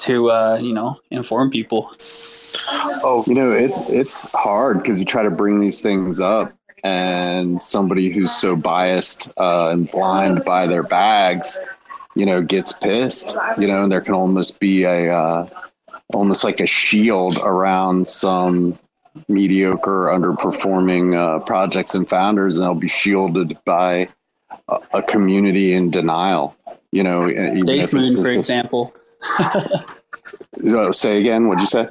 to 0.00 0.30
uh, 0.30 0.58
you 0.60 0.72
know 0.72 1.00
inform 1.10 1.50
people. 1.50 1.92
Oh, 3.02 3.24
you 3.26 3.34
know, 3.34 3.52
it's 3.52 3.80
it's 3.88 4.22
hard 4.32 4.82
because 4.82 4.98
you 4.98 5.04
try 5.04 5.22
to 5.22 5.30
bring 5.30 5.60
these 5.60 5.80
things 5.80 6.20
up, 6.20 6.52
and 6.82 7.62
somebody 7.62 8.10
who's 8.10 8.32
so 8.32 8.56
biased 8.56 9.32
uh, 9.38 9.68
and 9.70 9.90
blind 9.90 10.44
by 10.44 10.66
their 10.66 10.82
bags, 10.82 11.58
you 12.14 12.26
know, 12.26 12.42
gets 12.42 12.72
pissed. 12.72 13.36
You 13.58 13.68
know, 13.68 13.84
and 13.84 13.92
there 13.92 14.00
can 14.00 14.14
almost 14.14 14.60
be 14.60 14.84
a 14.84 15.14
uh, 15.14 15.48
almost 16.12 16.44
like 16.44 16.60
a 16.60 16.66
shield 16.66 17.38
around 17.38 18.08
some 18.08 18.78
mediocre, 19.28 20.06
underperforming 20.06 21.16
uh, 21.16 21.44
projects 21.44 21.94
and 21.94 22.08
founders, 22.08 22.56
and 22.56 22.64
they'll 22.64 22.74
be 22.74 22.88
shielded 22.88 23.58
by 23.64 24.08
a, 24.68 24.78
a 24.94 25.02
community 25.02 25.74
in 25.74 25.90
denial. 25.90 26.56
You 26.92 27.04
know, 27.04 27.28
even 27.28 27.66
Safe 27.66 27.84
if 27.84 27.94
it's 27.94 28.10
Moon, 28.10 28.24
for 28.24 28.30
example. 28.30 28.94
Say 30.92 31.20
again. 31.20 31.48
What'd 31.48 31.60
you 31.62 31.66
say? 31.66 31.88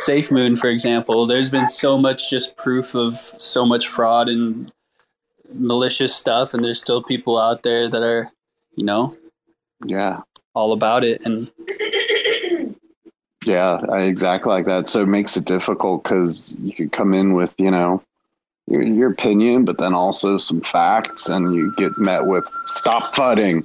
Safe 0.00 0.30
Moon, 0.30 0.54
for 0.56 0.68
example, 0.68 1.26
there's 1.26 1.50
been 1.50 1.66
so 1.66 1.98
much 1.98 2.30
just 2.30 2.56
proof 2.56 2.94
of 2.94 3.32
so 3.38 3.66
much 3.66 3.88
fraud 3.88 4.28
and 4.28 4.70
malicious 5.54 6.14
stuff, 6.14 6.54
and 6.54 6.62
there's 6.62 6.80
still 6.80 7.02
people 7.02 7.36
out 7.38 7.62
there 7.62 7.88
that 7.88 8.02
are, 8.02 8.30
you 8.76 8.84
know, 8.84 9.16
Yeah. 9.84 10.20
all 10.54 10.72
about 10.72 11.02
it. 11.04 11.24
And 11.26 11.50
Yeah, 13.44 13.80
I- 13.90 14.02
exactly 14.02 14.50
like 14.52 14.66
that. 14.66 14.88
So 14.88 15.02
it 15.02 15.06
makes 15.08 15.36
it 15.36 15.46
difficult 15.46 16.04
because 16.04 16.54
you 16.60 16.72
could 16.72 16.92
come 16.92 17.14
in 17.14 17.32
with, 17.32 17.54
you 17.58 17.70
know, 17.70 18.02
your, 18.66 18.82
your 18.82 19.10
opinion, 19.10 19.64
but 19.64 19.78
then 19.78 19.94
also 19.94 20.36
some 20.38 20.60
facts, 20.60 21.28
and 21.28 21.54
you 21.54 21.72
get 21.76 21.96
met 21.98 22.26
with 22.26 22.46
"stop 22.66 23.02
fudding." 23.14 23.64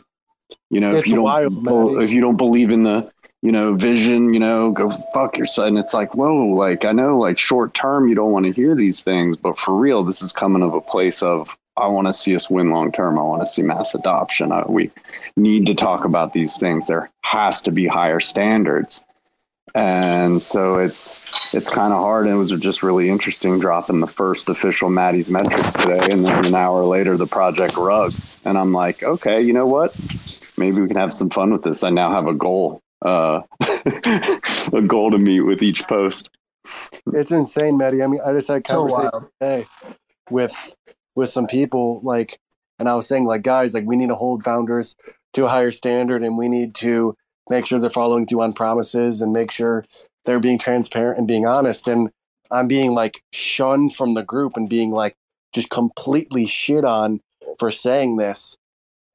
You 0.69 0.79
know, 0.79 0.91
if 0.91 1.07
you 1.07 1.15
don't 1.15 1.23
wild, 1.23 2.01
if 2.01 2.09
you 2.09 2.21
don't 2.21 2.37
believe 2.37 2.71
in 2.71 2.83
the, 2.83 3.11
you 3.41 3.51
know, 3.51 3.75
vision, 3.75 4.33
you 4.33 4.39
know, 4.39 4.71
go 4.71 4.89
fuck 5.13 5.37
yourself. 5.37 5.67
And 5.67 5.77
it's 5.77 5.93
like, 5.93 6.15
whoa, 6.15 6.47
like 6.47 6.85
I 6.85 6.91
know, 6.91 7.17
like 7.17 7.37
short 7.39 7.73
term, 7.73 8.07
you 8.07 8.15
don't 8.15 8.31
want 8.31 8.45
to 8.45 8.51
hear 8.51 8.75
these 8.75 9.01
things, 9.01 9.37
but 9.37 9.57
for 9.57 9.75
real, 9.75 10.03
this 10.03 10.21
is 10.21 10.31
coming 10.31 10.63
of 10.63 10.73
a 10.73 10.81
place 10.81 11.21
of 11.21 11.55
I 11.75 11.87
want 11.87 12.07
to 12.07 12.13
see 12.13 12.35
us 12.35 12.49
win 12.49 12.69
long 12.69 12.91
term. 12.91 13.17
I 13.17 13.23
want 13.23 13.41
to 13.41 13.47
see 13.47 13.63
mass 13.63 13.95
adoption. 13.95 14.51
I, 14.51 14.63
we 14.67 14.91
need 15.35 15.65
to 15.67 15.75
talk 15.75 16.05
about 16.05 16.33
these 16.33 16.57
things. 16.57 16.87
There 16.87 17.09
has 17.21 17.61
to 17.63 17.71
be 17.71 17.87
higher 17.87 18.19
standards 18.19 19.03
and 19.75 20.41
so 20.41 20.77
it's 20.77 21.53
it's 21.53 21.69
kind 21.69 21.93
of 21.93 21.99
hard. 21.99 22.25
And 22.25 22.35
it 22.35 22.37
was 22.37 22.51
just 22.51 22.83
really 22.83 23.09
interesting 23.09 23.59
dropping 23.59 23.99
the 23.99 24.07
first 24.07 24.49
official 24.49 24.89
Maddie's 24.89 25.29
metrics 25.29 25.73
today, 25.73 26.07
and 26.11 26.23
then 26.23 26.45
an 26.45 26.55
hour 26.55 26.83
later 26.85 27.17
the 27.17 27.27
project 27.27 27.75
rugs, 27.77 28.37
and 28.45 28.57
I'm 28.57 28.71
like, 28.71 29.03
okay, 29.03 29.41
you 29.41 29.53
know 29.53 29.65
what? 29.65 29.95
Maybe 30.57 30.81
we 30.81 30.87
can 30.87 30.97
have 30.97 31.13
some 31.13 31.29
fun 31.29 31.51
with 31.51 31.63
this. 31.63 31.83
I 31.83 31.89
now 31.89 32.11
have 32.13 32.27
a 32.27 32.33
goal, 32.33 32.81
uh, 33.03 33.41
a 34.73 34.81
goal 34.81 35.11
to 35.11 35.17
meet 35.17 35.41
with 35.41 35.61
each 35.61 35.87
post. 35.87 36.29
It's 37.13 37.31
insane, 37.31 37.77
Maddie. 37.77 38.03
I 38.03 38.07
mean, 38.07 38.21
I 38.25 38.31
just 38.33 38.47
had 38.47 38.67
So 38.67 38.87
conversation 38.87 39.09
wild. 39.13 39.29
today 39.41 39.65
with 40.29 40.75
with 41.15 41.29
some 41.29 41.47
people, 41.47 42.01
like, 42.03 42.39
and 42.79 42.89
I 42.89 42.95
was 42.95 43.07
saying, 43.07 43.25
like, 43.25 43.43
guys, 43.43 43.73
like, 43.73 43.85
we 43.85 43.95
need 43.95 44.09
to 44.09 44.15
hold 44.15 44.43
founders 44.43 44.95
to 45.33 45.45
a 45.45 45.49
higher 45.49 45.71
standard, 45.71 46.23
and 46.23 46.37
we 46.37 46.47
need 46.47 46.73
to 46.75 47.15
make 47.49 47.65
sure 47.65 47.79
they're 47.79 47.89
following 47.89 48.25
through 48.25 48.41
on 48.41 48.53
promises, 48.53 49.21
and 49.21 49.31
make 49.33 49.51
sure 49.51 49.85
they're 50.25 50.39
being 50.39 50.57
transparent 50.59 51.17
and 51.17 51.27
being 51.27 51.45
honest. 51.45 51.87
And 51.87 52.09
I'm 52.51 52.67
being 52.67 52.93
like 52.93 53.21
shunned 53.33 53.95
from 53.95 54.13
the 54.13 54.23
group 54.23 54.53
and 54.55 54.69
being 54.69 54.91
like 54.91 55.15
just 55.53 55.69
completely 55.69 56.45
shit 56.47 56.85
on 56.85 57.19
for 57.59 57.71
saying 57.71 58.17
this, 58.17 58.57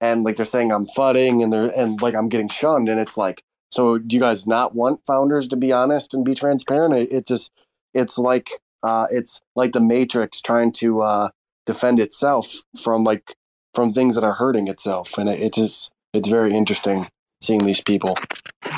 and 0.01 0.25
like 0.25 0.37
they're 0.37 0.47
saying 0.47 0.73
I'm 0.73 0.87
fudding, 0.87 1.43
and 1.43 1.53
they're 1.53 1.71
and 1.77 2.01
like 2.03 2.15
I'm 2.15 2.29
getting 2.29 2.49
shunned, 2.49 2.89
and 2.89 3.01
it's 3.01 3.17
like, 3.17 3.43
so 3.71 3.99
do 3.99 4.17
you 4.17 4.21
guys 4.21 4.47
not 4.47 4.75
want 4.75 5.01
founders 5.07 5.49
to 5.49 5.57
be 5.57 5.73
honest 5.73 6.15
and 6.15 6.25
be 6.25 6.35
transparent? 6.35 6.95
It, 6.95 7.13
it 7.13 7.27
just 7.27 7.51
it's 7.95 8.19
like 8.19 8.51
uh, 8.83 9.07
it's 9.11 9.41
like 9.57 9.73
the 9.73 9.81
matrix 9.81 10.41
trying 10.41 10.73
to 10.73 11.03
uh, 11.03 11.29
defend 11.67 12.01
itself 12.01 12.55
from 12.83 13.03
like 13.03 13.35
from 13.75 13.93
things 13.93 14.15
that 14.15 14.25
are 14.25 14.33
hurting 14.35 14.69
itself 14.69 15.19
and 15.19 15.29
it, 15.29 15.39
it 15.41 15.55
just 15.55 15.91
it's 16.15 16.29
very 16.29 16.53
interesting 16.53 17.07
seeing 17.41 17.61
these 17.61 17.81
people 17.81 18.17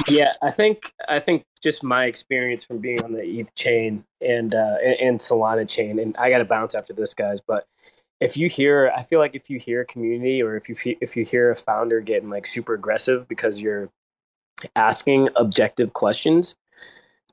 Yeah, 0.08 0.32
I 0.42 0.50
think 0.50 0.92
I 1.08 1.20
think 1.20 1.44
just 1.62 1.82
my 1.82 2.04
experience 2.04 2.64
from 2.64 2.78
being 2.78 3.02
on 3.02 3.12
the 3.12 3.22
ETH 3.22 3.54
chain 3.54 4.04
and 4.20 4.54
uh, 4.54 4.76
and, 4.84 4.94
and 5.00 5.20
Solana 5.20 5.68
chain, 5.68 5.98
and 5.98 6.16
I 6.18 6.30
got 6.30 6.38
to 6.38 6.44
bounce 6.44 6.74
after 6.74 6.92
this, 6.92 7.14
guys. 7.14 7.40
But 7.40 7.66
if 8.20 8.36
you 8.36 8.48
hear, 8.48 8.92
I 8.94 9.02
feel 9.02 9.18
like 9.18 9.34
if 9.34 9.48
you 9.48 9.58
hear 9.58 9.80
a 9.80 9.86
community 9.86 10.42
or 10.42 10.56
if 10.56 10.68
you 10.68 10.76
if 11.00 11.16
you 11.16 11.24
hear 11.24 11.50
a 11.50 11.56
founder 11.56 12.00
getting 12.00 12.28
like 12.28 12.46
super 12.46 12.74
aggressive 12.74 13.26
because 13.28 13.60
you're 13.60 13.90
asking 14.76 15.28
objective 15.36 15.94
questions, 15.94 16.56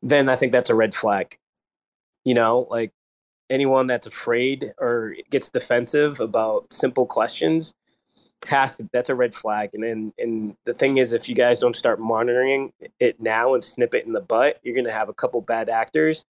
then 0.02 0.30
I 0.30 0.36
think 0.36 0.52
that's 0.52 0.70
a 0.70 0.76
red 0.76 0.96
flag. 0.96 1.38
You 2.24 2.34
know, 2.34 2.68
like 2.70 2.92
anyone 3.50 3.88
that's 3.88 4.08
afraid 4.08 4.72
or 4.80 5.16
gets 5.30 5.50
defensive 5.50 6.20
about 6.20 6.72
simple 6.72 7.06
questions 7.06 7.74
has 8.46 8.78
to, 8.78 8.90
that's 8.94 9.10
a 9.10 9.16
red 9.16 9.34
flag. 9.34 9.72
And 9.74 9.84
then 9.84 10.14
and 10.18 10.56
the 10.66 10.74
thing 10.74 10.98
is, 10.98 11.14
if 11.14 11.28
you 11.28 11.36
guys 11.36 11.60
don't 11.60 11.76
start 11.76 12.00
monitoring 12.00 12.72
it 13.00 13.20
now 13.20 13.54
and 13.54 13.64
snip 13.64 13.94
it 13.94 14.06
in 14.06 14.12
the 14.12 14.22
butt, 14.22 14.60
you're 14.64 14.76
gonna 14.76 14.92
have 14.92 15.10
a 15.10 15.14
couple 15.14 15.42
bad 15.42 15.70
actors 15.70 16.24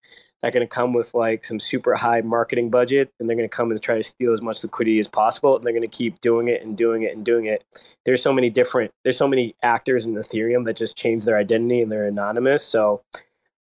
that 0.42 0.48
are 0.48 0.50
gonna 0.50 0.66
come 0.66 0.92
with 0.92 1.14
like 1.14 1.44
some 1.44 1.58
super 1.58 1.94
high 1.94 2.20
marketing 2.20 2.70
budget, 2.70 3.10
and 3.18 3.28
they're 3.28 3.36
gonna 3.36 3.48
come 3.48 3.70
and 3.70 3.82
try 3.82 3.96
to 3.96 4.02
steal 4.02 4.32
as 4.32 4.42
much 4.42 4.62
liquidity 4.62 4.98
as 4.98 5.08
possible, 5.08 5.56
and 5.56 5.64
they're 5.64 5.74
gonna 5.74 5.86
keep 5.86 6.20
doing 6.20 6.48
it 6.48 6.62
and 6.62 6.76
doing 6.76 7.02
it 7.02 7.14
and 7.14 7.24
doing 7.24 7.46
it. 7.46 7.64
There's 8.04 8.22
so 8.22 8.32
many 8.32 8.50
different, 8.50 8.92
there's 9.04 9.16
so 9.18 9.28
many 9.28 9.54
actors 9.62 10.06
in 10.06 10.14
Ethereum 10.14 10.62
that 10.64 10.76
just 10.76 10.96
change 10.96 11.24
their 11.24 11.36
identity 11.36 11.82
and 11.82 11.90
they're 11.90 12.06
anonymous. 12.06 12.62
So 12.62 13.02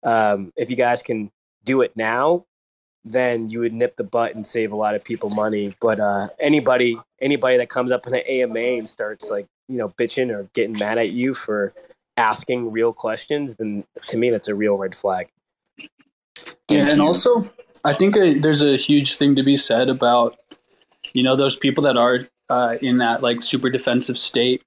um, 0.04 0.52
if 0.58 0.70
you 0.70 0.76
guys 0.76 1.02
can 1.02 1.32
do 1.64 1.82
it 1.82 1.96
now, 1.96 2.46
then 3.06 3.50
you 3.50 3.60
would 3.60 3.74
nip 3.74 3.96
the 3.98 4.04
butt 4.04 4.36
and 4.36 4.46
save 4.46 4.72
a 4.72 4.76
lot 4.76 4.96
of 4.96 5.04
people 5.04 5.30
money. 5.30 5.76
But 5.82 6.00
uh, 6.00 6.30
anybody 6.40 6.98
anybody 7.22 7.58
that 7.58 7.70
comes 7.70 7.92
up 7.92 8.08
in 8.08 8.14
an 8.14 8.22
AMA 8.22 8.60
and 8.60 8.88
starts 8.90 9.30
like 9.30 9.48
you 9.68 9.78
know 9.78 9.90
bitching 9.90 10.30
or 10.30 10.50
getting 10.54 10.78
mad 10.78 10.98
at 10.98 11.10
you 11.10 11.34
for 11.34 11.74
asking 12.18 12.72
real 12.72 12.94
questions, 12.94 13.56
then 13.56 13.84
to 14.08 14.18
me 14.18 14.30
that's 14.30 14.48
a 14.48 14.56
real 14.56 14.78
red 14.78 14.96
flag. 14.96 15.30
Yeah, 16.70 16.90
and 16.90 17.02
also, 17.02 17.50
I 17.84 17.94
think 17.94 18.18
uh 18.18 18.34
there's 18.38 18.62
a 18.62 18.78
huge 18.78 19.18
thing 19.18 19.36
to 19.36 19.44
be 19.44 19.58
said 19.58 19.90
about, 19.90 20.38
you 21.14 21.24
know, 21.24 21.36
those 21.36 21.56
people 21.56 21.84
that 21.84 21.98
are 21.98 22.28
uh, 22.50 22.78
in 22.82 22.98
that 23.00 23.22
like 23.22 23.42
super 23.42 23.70
defensive 23.70 24.18
state, 24.18 24.64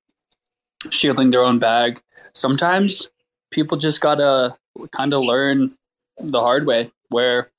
shielding 0.90 1.30
their 1.30 1.42
own 1.42 1.58
bag. 1.58 2.00
Sometimes 2.34 3.08
people 3.50 3.76
just 3.78 4.00
gotta 4.00 4.56
kind 4.92 5.14
of 5.14 5.22
learn 5.22 5.76
the 6.18 6.40
hard 6.40 6.66
way. 6.66 6.90
Where 7.08 7.50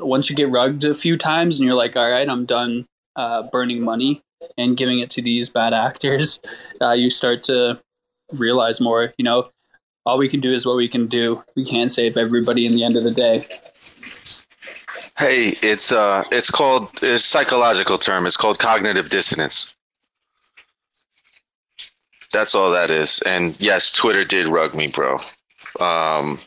once 0.00 0.30
you 0.30 0.36
get 0.36 0.50
rugged 0.50 0.84
a 0.84 0.94
few 0.94 1.16
times 1.16 1.58
and 1.58 1.66
you're 1.66 1.76
like, 1.76 1.96
all 1.96 2.10
right, 2.10 2.28
I'm 2.28 2.46
done 2.46 2.86
uh, 3.16 3.44
burning 3.44 3.82
money 3.82 4.22
and 4.58 4.76
giving 4.76 4.98
it 5.00 5.10
to 5.10 5.22
these 5.22 5.48
bad 5.48 5.74
actors, 5.74 6.40
uh, 6.80 6.92
you 6.92 7.10
start 7.10 7.42
to 7.44 7.80
realize 8.32 8.80
more. 8.80 9.12
You 9.18 9.24
know, 9.24 9.50
all 10.04 10.18
we 10.18 10.28
can 10.28 10.40
do 10.40 10.52
is 10.52 10.66
what 10.66 10.76
we 10.76 10.88
can 10.88 11.06
do. 11.06 11.42
We 11.54 11.64
can't 11.64 11.90
save 11.90 12.16
everybody 12.16 12.66
in 12.66 12.72
the 12.72 12.84
end 12.84 12.96
of 12.96 13.04
the 13.04 13.10
day. 13.10 13.46
Hey, 15.18 15.54
it's 15.62 15.92
uh, 15.92 16.24
it's 16.30 16.50
called 16.50 16.90
it's 17.02 17.24
psychological 17.24 17.96
term. 17.96 18.26
It's 18.26 18.36
called 18.36 18.58
cognitive 18.58 19.08
dissonance. 19.08 19.74
That's 22.32 22.54
all 22.54 22.70
that 22.70 22.90
is. 22.90 23.22
And 23.22 23.58
yes, 23.58 23.90
Twitter 23.90 24.24
did 24.24 24.46
rug 24.46 24.74
me, 24.74 24.88
bro. 24.88 25.18
Um, 25.80 26.38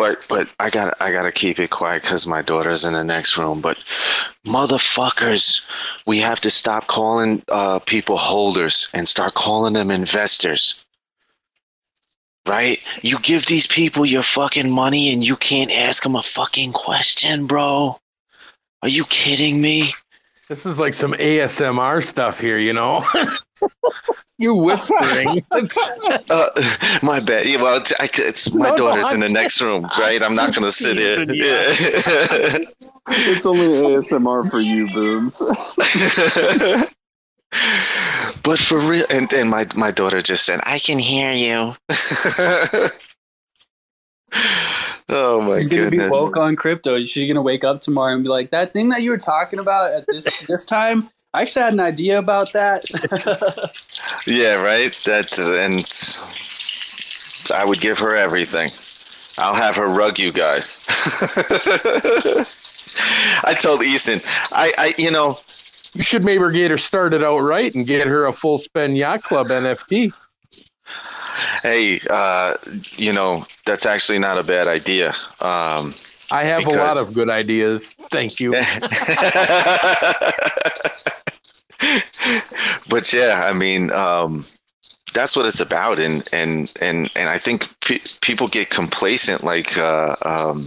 but 0.00 0.26
but 0.30 0.48
I 0.60 0.70
got 0.70 0.96
I 1.02 1.12
gotta 1.12 1.32
keep 1.32 1.60
it 1.60 1.70
quiet 1.70 2.02
because 2.02 2.26
my 2.26 2.42
daughter's 2.42 2.86
in 2.86 2.94
the 2.94 3.04
next 3.04 3.38
room. 3.38 3.62
But 3.62 3.78
motherfuckers, 4.46 5.62
we 6.06 6.18
have 6.20 6.40
to 6.42 6.50
stop 6.50 6.88
calling 6.88 7.44
uh, 7.48 7.80
people 7.80 8.18
holders 8.18 8.88
and 8.94 9.08
start 9.08 9.34
calling 9.34 9.74
them 9.74 9.92
investors. 9.92 10.76
right? 12.48 12.80
You 13.02 13.18
give 13.20 13.46
these 13.46 13.66
people 13.66 14.06
your 14.06 14.22
fucking 14.24 14.70
money 14.70 15.12
and 15.12 15.26
you 15.26 15.36
can't 15.36 15.72
ask 15.72 16.02
them 16.02 16.16
a 16.16 16.22
fucking 16.22 16.72
question, 16.72 17.46
bro. 17.46 17.98
Are 18.82 18.88
you 18.88 19.04
kidding 19.06 19.60
me? 19.62 19.92
This 20.50 20.66
is 20.66 20.80
like 20.80 20.94
some 20.94 21.12
ASMR 21.12 22.04
stuff 22.04 22.40
here, 22.40 22.58
you 22.58 22.72
know. 22.72 23.04
you 24.38 24.52
whispering. 24.52 25.44
uh, 26.28 26.48
my 27.04 27.20
bad. 27.20 27.46
Yeah, 27.46 27.62
well, 27.62 27.76
it's, 27.76 27.92
I, 28.00 28.10
it's 28.14 28.52
my 28.52 28.64
No, 28.64 28.70
no, 28.70 28.76
daughter's 28.76 29.12
in 29.12 29.20
the 29.20 29.28
next 29.28 29.62
room, 29.62 29.84
right? 30.00 30.20
I'm 30.20 30.34
not 30.34 30.52
gonna 30.52 30.72
sit 30.72 30.98
here. 30.98 31.22
Yeah. 31.22 32.66
It's 33.30 33.46
only 33.46 33.68
ASMR 33.94 34.50
for 34.50 34.58
you, 34.58 34.88
Booms. 34.92 35.40
but 38.42 38.58
for 38.58 38.80
real, 38.80 39.06
and 39.08 39.32
and 39.32 39.48
my 39.50 39.66
my 39.76 39.92
daughter 39.92 40.20
just 40.20 40.44
said, 40.44 40.58
"I 40.64 40.80
can 40.80 40.98
hear 40.98 41.30
you." 41.30 41.76
Oh 45.10 45.40
my 45.40 45.48
god. 45.48 45.56
She's 45.56 45.68
gonna 45.68 45.90
goodness! 45.90 46.04
be 46.06 46.10
woke 46.10 46.36
on 46.36 46.56
crypto. 46.56 47.00
She's 47.04 47.28
gonna 47.28 47.42
wake 47.42 47.64
up 47.64 47.82
tomorrow 47.82 48.14
and 48.14 48.22
be 48.22 48.28
like, 48.30 48.50
"That 48.50 48.72
thing 48.72 48.88
that 48.90 49.02
you 49.02 49.10
were 49.10 49.18
talking 49.18 49.58
about 49.58 49.92
at 49.92 50.04
this 50.08 50.40
this 50.48 50.64
time, 50.64 51.10
I 51.34 51.42
actually 51.42 51.62
had 51.62 51.72
an 51.74 51.80
idea 51.80 52.18
about 52.18 52.52
that." 52.52 52.84
Yeah, 54.26 54.54
right. 54.56 54.92
That 55.06 55.38
and 55.38 55.86
I 57.56 57.64
would 57.64 57.80
give 57.80 57.98
her 57.98 58.14
everything. 58.16 58.70
I'll 59.38 59.54
have 59.54 59.76
her 59.76 59.88
rug 59.88 60.18
you 60.18 60.32
guys. 60.32 60.84
I 63.44 63.54
told 63.54 63.82
Easton, 63.82 64.20
I, 64.52 64.72
I, 64.76 64.94
you 64.98 65.10
know, 65.10 65.38
You 65.94 66.02
should 66.02 66.24
maybe 66.24 66.50
get 66.52 66.70
her 66.70 66.78
started 66.78 67.24
out 67.24 67.38
right 67.38 67.74
and 67.74 67.86
get 67.86 68.06
her 68.06 68.26
a 68.26 68.32
full 68.32 68.58
spend 68.58 68.96
yacht 68.96 69.22
club 69.22 69.48
NFT. 69.48 70.12
Hey, 71.62 72.00
uh, 72.10 72.56
you 72.92 73.12
know, 73.12 73.46
that's 73.66 73.86
actually 73.86 74.18
not 74.18 74.38
a 74.38 74.42
bad 74.42 74.68
idea. 74.68 75.10
Um, 75.40 75.94
I 76.30 76.44
have 76.44 76.66
a 76.66 76.70
lot 76.70 76.96
of 76.96 77.12
good 77.12 77.28
ideas. 77.28 77.90
Thank 78.10 78.38
you. 78.38 78.52
but 82.88 83.12
yeah, 83.12 83.42
I 83.44 83.52
mean, 83.52 83.90
um, 83.92 84.44
that's 85.12 85.36
what 85.36 85.46
it's 85.46 85.60
about, 85.60 85.98
and 85.98 86.28
and 86.32 86.70
and 86.80 87.10
and 87.16 87.28
I 87.28 87.38
think 87.38 87.68
pe- 87.80 88.00
people 88.20 88.46
get 88.46 88.70
complacent, 88.70 89.42
like 89.42 89.76
uh, 89.76 90.14
um, 90.24 90.66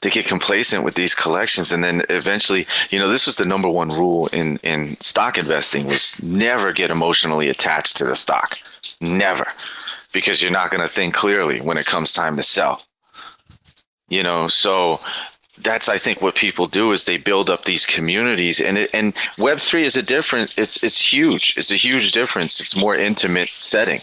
they 0.00 0.10
get 0.10 0.26
complacent 0.26 0.84
with 0.84 0.94
these 0.94 1.14
collections, 1.14 1.72
and 1.72 1.84
then 1.84 2.02
eventually, 2.08 2.66
you 2.90 2.98
know, 2.98 3.08
this 3.08 3.26
was 3.26 3.36
the 3.36 3.44
number 3.44 3.68
one 3.68 3.88
rule 3.88 4.28
in 4.28 4.56
in 4.58 4.96
stock 4.98 5.38
investing 5.38 5.86
was 5.86 6.20
never 6.22 6.72
get 6.72 6.90
emotionally 6.90 7.48
attached 7.48 7.96
to 7.98 8.04
the 8.04 8.16
stock, 8.16 8.58
never, 9.00 9.46
because 10.12 10.42
you're 10.42 10.50
not 10.50 10.70
going 10.70 10.82
to 10.82 10.88
think 10.88 11.14
clearly 11.14 11.60
when 11.60 11.78
it 11.78 11.86
comes 11.86 12.12
time 12.12 12.36
to 12.36 12.42
sell. 12.42 12.82
You 14.08 14.22
know, 14.22 14.48
so 14.48 15.00
that's 15.62 15.88
I 15.88 15.98
think 15.98 16.22
what 16.22 16.34
people 16.34 16.66
do 16.66 16.92
is 16.92 17.04
they 17.04 17.16
build 17.16 17.50
up 17.50 17.64
these 17.64 17.86
communities 17.86 18.60
and 18.60 18.78
it, 18.78 18.90
and 18.92 19.14
web 19.38 19.58
3 19.58 19.82
is 19.82 19.96
a 19.96 20.02
different 20.02 20.56
it's 20.58 20.82
it's 20.82 21.12
huge. 21.12 21.54
It's 21.56 21.70
a 21.72 21.76
huge 21.76 22.12
difference. 22.12 22.60
It's 22.60 22.76
more 22.76 22.94
intimate 22.94 23.48
setting 23.48 24.00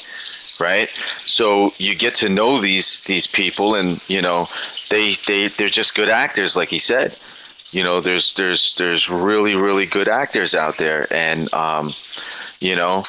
right? 0.60 0.90
So 1.26 1.74
you 1.78 1.96
get 1.96 2.16
to 2.16 2.30
know 2.30 2.60
these 2.60 3.04
these 3.06 3.28
people 3.28 3.76
and 3.76 4.02
you 4.10 4.22
know 4.22 4.48
they 4.90 5.14
they 5.28 5.48
they're 5.48 5.68
just 5.68 5.96
good 5.96 6.10
actors 6.10 6.56
like 6.56 6.70
he 6.70 6.80
said. 6.80 7.18
You 7.72 7.84
know 7.84 8.02
there's 8.02 8.34
there's 8.34 8.76
there's 8.76 9.10
really 9.10 9.56
really 9.56 9.86
good 9.86 10.08
actors 10.08 10.54
out 10.56 10.78
there 10.78 11.08
and 11.12 11.52
um 11.54 11.92
you 12.60 12.76
know 12.76 13.04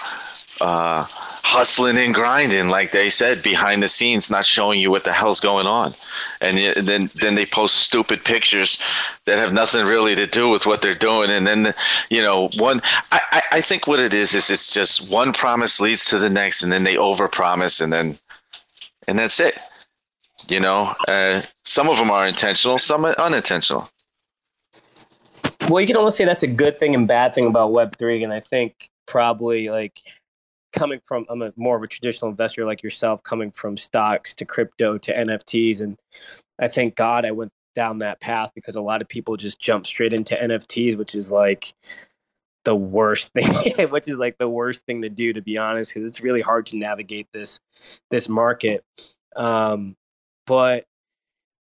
uh 0.61 1.05
hustling 1.45 1.99
and 1.99 2.15
grinding 2.15 2.69
like 2.69 2.91
they 2.91 3.11
said 3.11 3.43
behind 3.43 3.83
the 3.83 3.87
scenes 3.87 4.31
not 4.31 4.47
showing 4.47 4.81
you 4.81 4.91
what 4.91 5.05
the 5.05 5.13
hell's 5.13 5.41
going 5.41 5.67
on. 5.67 5.93
And 6.41 6.59
then 6.87 7.11
then 7.17 7.35
they 7.35 7.45
post 7.45 7.77
stupid 7.77 8.25
pictures 8.25 8.79
that 9.27 9.39
have 9.39 9.53
nothing 9.53 9.85
really 9.85 10.15
to 10.15 10.27
do 10.27 10.49
with 10.49 10.65
what 10.65 10.81
they're 10.81 10.95
doing. 10.95 11.31
And 11.31 11.47
then 11.47 11.75
you 12.09 12.23
know 12.23 12.49
one 12.57 12.81
I, 13.13 13.43
I 13.53 13.61
think 13.61 13.87
what 13.87 14.01
it 14.01 14.15
is 14.15 14.35
is 14.35 14.51
it's 14.51 14.73
just 14.73 15.13
one 15.13 15.35
promise 15.35 15.81
leads 15.81 16.07
to 16.07 16.19
the 16.19 16.31
next 16.31 16.63
and 16.63 16.73
then 16.73 16.85
they 16.85 16.95
overpromise 16.95 17.83
and 17.83 17.93
then 17.93 18.15
and 19.07 19.19
that's 19.19 19.39
it. 19.39 19.59
You 20.49 20.61
know 20.61 20.95
uh, 21.07 21.43
some 21.65 21.91
of 21.91 21.99
them 21.99 22.11
are 22.11 22.27
intentional 22.27 22.79
some 22.79 23.05
are 23.05 23.15
unintentional. 23.21 23.87
Well, 25.69 25.81
you 25.81 25.87
can 25.87 25.97
almost 25.97 26.17
say 26.17 26.25
that's 26.25 26.43
a 26.43 26.47
good 26.47 26.79
thing 26.79 26.95
and 26.95 27.07
bad 27.07 27.35
thing 27.35 27.47
about 27.47 27.73
Web 27.73 27.97
three, 27.97 28.25
and 28.25 28.33
I 28.33 28.41
think 28.41 28.91
probably 29.07 29.69
like 29.71 30.01
coming 30.75 31.01
from 31.07 31.25
I'm 31.31 31.41
a 31.43 31.53
more 31.57 31.77
of 31.77 31.83
a 31.83 31.87
traditional 31.87 32.31
investor 32.31 32.67
like 32.67 32.83
yourself, 32.83 33.23
coming 33.23 33.51
from 33.51 33.77
stocks 33.77 34.35
to 34.35 34.45
crypto 34.45 34.99
to 34.99 35.15
NFTs, 35.15 35.81
and 35.81 35.99
I 36.61 36.69
thank 36.69 36.97
God 36.97 37.25
I 37.25 37.31
went 37.31 37.53
down 37.75 37.99
that 37.99 38.21
path 38.21 38.51
because 38.55 38.77
a 38.77 38.81
lot 38.81 39.01
of 39.03 39.09
people 39.09 39.37
just 39.37 39.59
jump 39.61 39.87
straight 39.87 40.13
into 40.13 40.35
NFTs, 40.35 40.97
which 40.97 41.15
is 41.15 41.31
like 41.31 41.73
the 42.65 42.77
worst 42.77 43.33
thing, 43.35 43.89
which 43.91 44.09
is 44.09 44.19
like 44.19 44.37
the 44.39 44.49
worst 44.49 44.85
thing 44.87 45.03
to 45.03 45.09
do 45.09 45.33
to 45.33 45.41
be 45.41 45.57
honest, 45.57 45.95
because 45.95 46.09
it's 46.09 46.21
really 46.21 46.43
hard 46.43 46.67
to 46.67 46.77
navigate 46.77 47.29
this 47.33 47.61
this 48.11 48.29
market. 48.29 48.85
Um, 49.37 49.97
but 50.47 50.85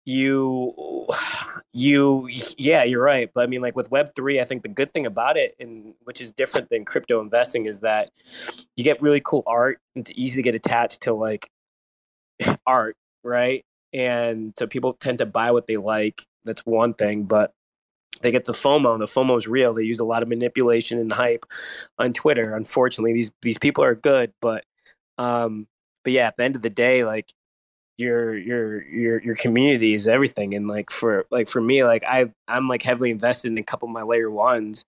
you 0.05 1.07
you 1.71 2.27
yeah 2.58 2.84
you're 2.84 3.03
right 3.03 3.29
but 3.34 3.43
i 3.43 3.47
mean 3.47 3.62
like 3.62 3.75
with 3.75 3.91
web 3.91 4.10
3 4.15 4.39
i 4.39 4.43
think 4.43 4.63
the 4.63 4.69
good 4.69 4.91
thing 4.91 5.05
about 5.05 5.38
it 5.38 5.55
and 5.60 5.93
which 6.03 6.19
is 6.19 6.32
different 6.32 6.67
than 6.69 6.84
crypto 6.84 7.21
investing 7.21 7.67
is 7.67 7.79
that 7.82 8.10
you 8.75 8.84
get 8.84 9.01
really 9.01 9.21
cool 9.23 9.43
art 9.45 9.79
and 9.95 10.08
it's 10.08 10.17
easy 10.17 10.36
to 10.36 10.41
get 10.41 10.55
attached 10.55 11.01
to 11.01 11.13
like 11.13 11.49
art 12.65 12.97
right 13.23 13.63
and 13.93 14.53
so 14.58 14.65
people 14.65 14.93
tend 14.93 15.19
to 15.19 15.25
buy 15.27 15.51
what 15.51 15.67
they 15.67 15.77
like 15.77 16.25
that's 16.43 16.65
one 16.65 16.93
thing 16.93 17.23
but 17.23 17.53
they 18.21 18.32
get 18.32 18.45
the 18.45 18.53
FOMO, 18.53 18.93
and 18.93 19.01
the 19.01 19.08
FOMO 19.08 19.38
is 19.38 19.47
real. 19.47 19.73
They 19.73 19.84
use 19.84 19.99
a 19.99 20.05
lot 20.05 20.23
of 20.23 20.29
manipulation 20.29 20.99
and 20.99 21.12
hype 21.12 21.45
on 21.97 22.12
Twitter. 22.12 22.53
Unfortunately, 22.55 23.13
these 23.13 23.32
these 23.41 23.58
people 23.58 23.84
are 23.84 23.95
good, 23.95 24.34
but 24.41 24.65
um, 25.17 25.67
but 26.03 26.13
yeah, 26.13 26.27
at 26.27 26.38
the 26.38 26.43
end 26.43 26.55
of 26.55 26.62
the 26.62 26.69
day, 26.69 27.05
like 27.05 27.34
your 27.99 28.38
your 28.38 28.88
your 28.88 29.21
your 29.21 29.35
community 29.35 29.93
is 29.93 30.07
everything. 30.07 30.53
And 30.53 30.67
like 30.67 30.89
for 30.89 31.25
like 31.31 31.47
for 31.47 31.62
me 31.62 31.83
like 31.83 32.03
i 32.07 32.31
i'm 32.47 32.67
like 32.67 32.81
heavily 32.81 33.12
invested 33.12 33.51
in 33.51 33.57
a 33.57 33.63
couple 33.63 33.88
of 33.88 33.93
my 33.93 34.03
layer 34.03 34.31
ones 34.31 34.85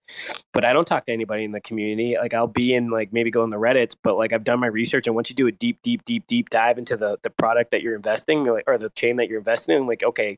but 0.54 0.66
i 0.66 0.74
don't 0.74 0.86
talk 0.86 1.06
to 1.06 1.12
anybody 1.12 1.44
in 1.44 1.52
the 1.52 1.62
community. 1.62 2.16
Like 2.18 2.34
i'll 2.34 2.48
be 2.48 2.74
in 2.74 2.88
like 2.88 3.12
maybe 3.12 3.32
go 3.32 3.44
on 3.44 3.50
the 3.50 3.58
reddits 3.58 3.96
but 4.04 4.18
like 4.18 4.34
i've 4.34 4.44
done 4.44 4.60
my 4.60 4.68
research 4.68 5.08
and 5.08 5.16
once 5.16 5.30
you 5.30 5.36
do 5.36 5.48
a 5.48 5.52
deep 5.52 5.80
deep 5.82 6.04
deep 6.06 6.26
deep 6.28 6.50
dive 6.50 6.78
into 6.78 6.98
the 6.98 7.18
the 7.24 7.30
product 7.30 7.72
that 7.72 7.82
you're 7.82 7.96
investing 7.96 8.44
like 8.46 8.64
or 8.68 8.78
the 8.78 8.90
chain 8.92 9.18
that 9.18 9.28
you're 9.28 9.40
investing 9.40 9.76
in 9.76 9.88
like 9.88 10.04
okay 10.04 10.38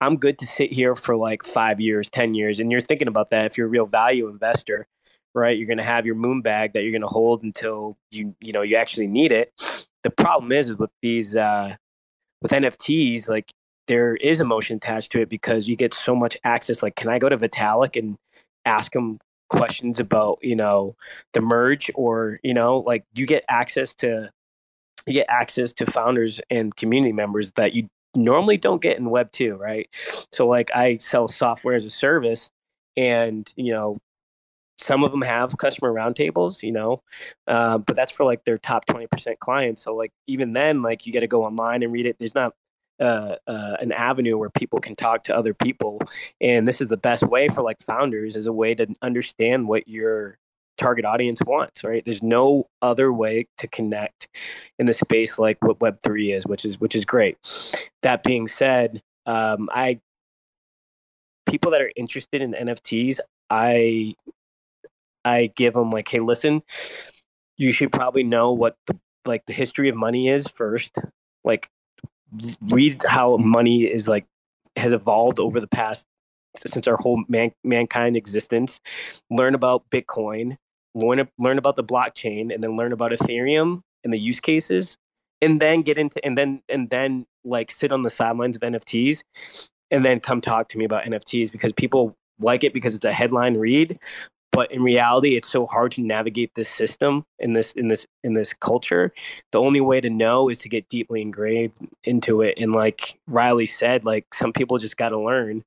i'm 0.00 0.16
good 0.16 0.38
to 0.38 0.46
sit 0.46 0.72
here 0.72 0.94
for 0.94 1.16
like 1.16 1.42
five 1.42 1.80
years 1.80 2.08
ten 2.10 2.34
years 2.34 2.60
and 2.60 2.70
you're 2.70 2.80
thinking 2.80 3.08
about 3.08 3.30
that. 3.30 3.46
If 3.46 3.58
you're 3.58 3.66
a 3.66 3.70
real 3.70 3.86
value 3.86 4.28
investor 4.28 4.86
right 5.34 5.56
you're 5.56 5.66
going 5.66 5.78
to 5.78 5.84
have 5.84 6.06
your 6.06 6.16
moon 6.16 6.42
bag 6.42 6.72
that 6.72 6.82
you're 6.82 6.90
going 6.90 7.02
to 7.02 7.06
hold 7.08 7.42
until 7.42 7.96
you 8.10 8.34
you 8.40 8.52
know 8.52 8.62
you 8.62 8.76
actually 8.76 9.06
need 9.06 9.32
it. 9.32 9.52
The 10.02 10.10
problem 10.10 10.50
is, 10.50 10.70
is 10.70 10.76
with 10.76 10.90
these 11.02 11.36
uh 11.36 11.76
with 12.42 12.52
NFTs, 12.52 13.28
like 13.28 13.52
there 13.86 14.16
is 14.16 14.40
emotion 14.40 14.76
attached 14.76 15.12
to 15.12 15.20
it 15.20 15.28
because 15.28 15.68
you 15.68 15.76
get 15.76 15.94
so 15.94 16.14
much 16.14 16.36
access. 16.44 16.82
Like, 16.82 16.96
can 16.96 17.08
I 17.08 17.18
go 17.18 17.28
to 17.28 17.36
Vitalik 17.36 17.98
and 17.98 18.16
ask 18.64 18.94
him 18.94 19.18
questions 19.48 19.98
about, 19.98 20.38
you 20.42 20.54
know, 20.54 20.94
the 21.32 21.40
merge 21.40 21.90
or, 21.94 22.38
you 22.42 22.54
know, 22.54 22.78
like 22.78 23.04
you 23.14 23.26
get 23.26 23.44
access 23.48 23.94
to 23.96 24.30
you 25.06 25.14
get 25.14 25.26
access 25.28 25.72
to 25.72 25.90
founders 25.90 26.40
and 26.50 26.76
community 26.76 27.12
members 27.12 27.52
that 27.52 27.72
you 27.72 27.88
normally 28.14 28.56
don't 28.56 28.82
get 28.82 28.98
in 28.98 29.08
web 29.08 29.30
2 29.32 29.54
right 29.54 29.88
so 30.32 30.46
like 30.46 30.68
i 30.74 30.96
sell 30.98 31.28
software 31.28 31.74
as 31.74 31.84
a 31.84 31.90
service 31.90 32.50
and 32.96 33.52
you 33.56 33.72
know 33.72 33.98
some 34.80 35.04
of 35.04 35.10
them 35.10 35.22
have 35.22 35.56
customer 35.58 35.92
roundtables 35.92 36.62
you 36.62 36.72
know 36.72 37.02
uh, 37.46 37.78
but 37.78 37.96
that's 37.96 38.12
for 38.12 38.24
like 38.24 38.44
their 38.44 38.58
top 38.58 38.86
20% 38.86 39.38
clients. 39.38 39.82
So 39.82 39.94
like 39.94 40.12
even 40.26 40.52
then 40.52 40.82
like 40.82 41.06
you 41.06 41.12
got 41.12 41.20
to 41.20 41.26
go 41.26 41.44
online 41.44 41.82
and 41.82 41.92
read 41.92 42.06
it. 42.06 42.16
There's 42.18 42.34
not 42.34 42.54
uh, 43.00 43.36
uh, 43.46 43.76
an 43.80 43.92
avenue 43.92 44.36
where 44.36 44.50
people 44.50 44.78
can 44.78 44.94
talk 44.94 45.24
to 45.24 45.36
other 45.36 45.54
people. 45.54 46.00
And 46.40 46.66
this 46.68 46.80
is 46.80 46.88
the 46.88 46.96
best 46.96 47.22
way 47.22 47.48
for 47.48 47.62
like 47.62 47.82
founders 47.82 48.36
as 48.36 48.46
a 48.46 48.52
way 48.52 48.74
to 48.74 48.86
understand 49.02 49.68
what 49.68 49.88
your 49.88 50.38
target 50.78 51.04
audience 51.04 51.40
wants 51.44 51.84
right? 51.84 52.04
There's 52.04 52.22
no 52.22 52.66
other 52.80 53.12
way 53.12 53.46
to 53.58 53.68
connect 53.68 54.28
in 54.78 54.86
the 54.86 54.94
space 54.94 55.38
like 55.38 55.58
what 55.62 55.78
web3 55.78 56.34
is 56.34 56.46
which 56.46 56.64
is 56.64 56.80
which 56.80 56.94
is 56.94 57.04
great. 57.04 57.36
That 58.02 58.22
being 58.22 58.48
said 58.48 59.02
um, 59.26 59.68
i 59.72 60.00
people 61.46 61.70
that 61.72 61.82
are 61.82 61.92
interested 61.96 62.40
in 62.40 62.52
nfts 62.52 63.18
i 63.50 64.14
I 65.24 65.50
give 65.56 65.74
them 65.74 65.90
like, 65.90 66.08
hey, 66.08 66.20
listen, 66.20 66.62
you 67.56 67.72
should 67.72 67.92
probably 67.92 68.22
know 68.22 68.52
what 68.52 68.76
the 68.86 68.98
like 69.26 69.44
the 69.46 69.52
history 69.52 69.88
of 69.88 69.96
money 69.96 70.28
is 70.28 70.46
first. 70.48 70.96
Like, 71.44 71.68
read 72.68 73.02
how 73.06 73.36
money 73.36 73.84
is 73.84 74.08
like 74.08 74.26
has 74.76 74.92
evolved 74.92 75.38
over 75.38 75.60
the 75.60 75.66
past 75.68 76.06
since 76.56 76.88
our 76.88 76.96
whole 76.96 77.22
man, 77.28 77.52
mankind 77.64 78.16
existence. 78.16 78.80
Learn 79.30 79.54
about 79.54 79.88
Bitcoin. 79.90 80.56
Learn 80.94 81.28
learn 81.38 81.58
about 81.58 81.76
the 81.76 81.84
blockchain, 81.84 82.52
and 82.52 82.62
then 82.64 82.76
learn 82.76 82.92
about 82.92 83.12
Ethereum 83.12 83.82
and 84.04 84.12
the 84.12 84.18
use 84.18 84.40
cases. 84.40 84.96
and 85.42 85.60
then 85.60 85.82
get 85.82 85.98
into 85.98 86.24
and 86.24 86.36
then 86.36 86.62
and 86.68 86.90
then 86.90 87.26
like 87.44 87.70
sit 87.70 87.92
on 87.92 88.02
the 88.02 88.10
sidelines 88.10 88.56
of 88.56 88.62
NFTs 88.62 89.22
and 89.90 90.04
then 90.04 90.20
come 90.20 90.40
talk 90.40 90.68
to 90.68 90.78
me 90.78 90.84
about 90.84 91.04
NFTs 91.04 91.50
because 91.50 91.72
people 91.72 92.16
like 92.38 92.64
it 92.64 92.72
because 92.74 92.94
it's 92.94 93.04
a 93.04 93.12
headline 93.12 93.56
read, 93.56 93.98
but 94.52 94.70
in 94.72 94.82
reality 94.82 95.36
it's 95.36 95.48
so 95.48 95.66
hard 95.66 95.92
to 95.92 96.02
navigate 96.02 96.54
this 96.54 96.68
system 96.68 97.24
in 97.38 97.52
this 97.52 97.72
in 97.72 97.88
this 97.88 98.06
in 98.24 98.34
this 98.34 98.52
culture. 98.52 99.12
The 99.52 99.60
only 99.60 99.80
way 99.80 100.00
to 100.00 100.10
know 100.10 100.48
is 100.48 100.58
to 100.58 100.68
get 100.68 100.88
deeply 100.88 101.22
engraved 101.22 101.78
into 102.04 102.42
it 102.42 102.58
and 102.58 102.72
like 102.72 103.18
Riley 103.26 103.66
said 103.66 104.04
like 104.04 104.34
some 104.34 104.52
people 104.52 104.78
just 104.78 104.96
got 104.96 105.10
to 105.10 105.18
learn 105.18 105.62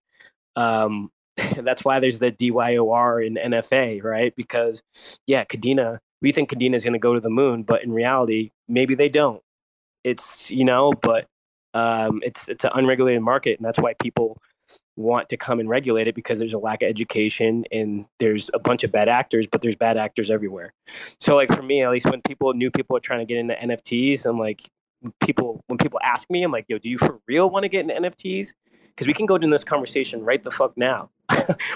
um 0.55 1.11
that's 1.57 1.83
why 1.83 1.99
there's 1.99 2.19
the 2.19 2.31
DYOR 2.31 3.25
in 3.25 3.35
NFA, 3.35 4.03
right? 4.03 4.35
Because 4.35 4.83
yeah, 5.25 5.43
Kadena, 5.45 5.99
we 6.21 6.31
think 6.31 6.49
Kadena 6.49 6.75
is 6.75 6.83
going 6.83 6.93
to 6.93 6.99
go 6.99 7.13
to 7.13 7.19
the 7.19 7.29
moon, 7.29 7.63
but 7.63 7.83
in 7.83 7.91
reality, 7.91 8.51
maybe 8.67 8.95
they 8.95 9.09
don't. 9.09 9.41
It's 10.03 10.51
you 10.51 10.65
know, 10.65 10.93
but 10.93 11.25
um, 11.73 12.21
it's 12.23 12.47
it's 12.47 12.63
an 12.65 12.71
unregulated 12.75 13.21
market, 13.21 13.57
and 13.57 13.65
that's 13.65 13.79
why 13.79 13.93
people 13.99 14.37
want 14.95 15.29
to 15.29 15.37
come 15.37 15.59
and 15.59 15.69
regulate 15.69 16.07
it 16.07 16.15
because 16.15 16.39
there's 16.39 16.53
a 16.53 16.57
lack 16.57 16.83
of 16.83 16.89
education 16.89 17.65
and 17.71 18.05
there's 18.19 18.49
a 18.53 18.59
bunch 18.59 18.83
of 18.83 18.91
bad 18.91 19.09
actors, 19.09 19.47
but 19.47 19.61
there's 19.61 19.75
bad 19.75 19.97
actors 19.97 20.29
everywhere. 20.29 20.73
So 21.19 21.35
like 21.35 21.53
for 21.53 21.63
me, 21.63 21.81
at 21.81 21.91
least 21.91 22.05
when 22.05 22.21
people 22.21 22.53
new 22.53 22.71
people 22.71 22.95
are 22.95 23.01
trying 23.01 23.19
to 23.19 23.25
get 23.25 23.37
into 23.37 23.55
NFTs, 23.55 24.25
I'm 24.25 24.39
like 24.39 24.69
people 25.21 25.63
when 25.67 25.77
people 25.77 25.99
ask 26.03 26.29
me, 26.29 26.43
I'm 26.43 26.51
like, 26.51 26.65
yo, 26.67 26.77
do 26.77 26.89
you 26.89 26.97
for 26.97 27.19
real 27.27 27.49
want 27.49 27.63
to 27.63 27.69
get 27.69 27.81
into 27.81 27.95
NFTs? 27.95 28.53
Because 28.87 29.07
we 29.07 29.13
can 29.13 29.25
go 29.25 29.35
into 29.35 29.47
this 29.47 29.63
conversation 29.63 30.23
right 30.23 30.43
the 30.43 30.51
fuck 30.51 30.77
now. 30.77 31.09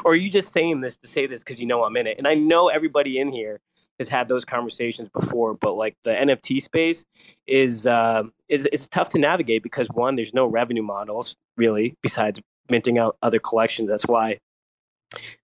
or 0.05 0.11
are 0.11 0.15
you 0.15 0.29
just 0.29 0.53
saying 0.53 0.81
this 0.81 0.97
to 0.97 1.07
say 1.07 1.25
this 1.25 1.43
because 1.43 1.59
you 1.59 1.65
know 1.65 1.83
I'm 1.83 1.97
in 1.97 2.05
it? 2.05 2.17
And 2.17 2.27
I 2.27 2.35
know 2.35 2.67
everybody 2.67 3.19
in 3.19 3.31
here 3.31 3.59
has 3.97 4.07
had 4.07 4.27
those 4.27 4.45
conversations 4.45 5.09
before, 5.09 5.55
but 5.55 5.73
like 5.73 5.97
the 6.03 6.11
NFT 6.11 6.61
space 6.61 7.05
is 7.47 7.87
uh, 7.87 8.23
is 8.47 8.67
it's 8.71 8.87
tough 8.87 9.09
to 9.09 9.17
navigate 9.17 9.63
because 9.63 9.87
one, 9.89 10.15
there's 10.15 10.33
no 10.33 10.45
revenue 10.45 10.83
models 10.83 11.35
really 11.57 11.95
besides 12.03 12.39
minting 12.69 12.97
out 12.97 13.17
other 13.21 13.39
collections. 13.39 13.89
That's 13.89 14.05
why 14.05 14.39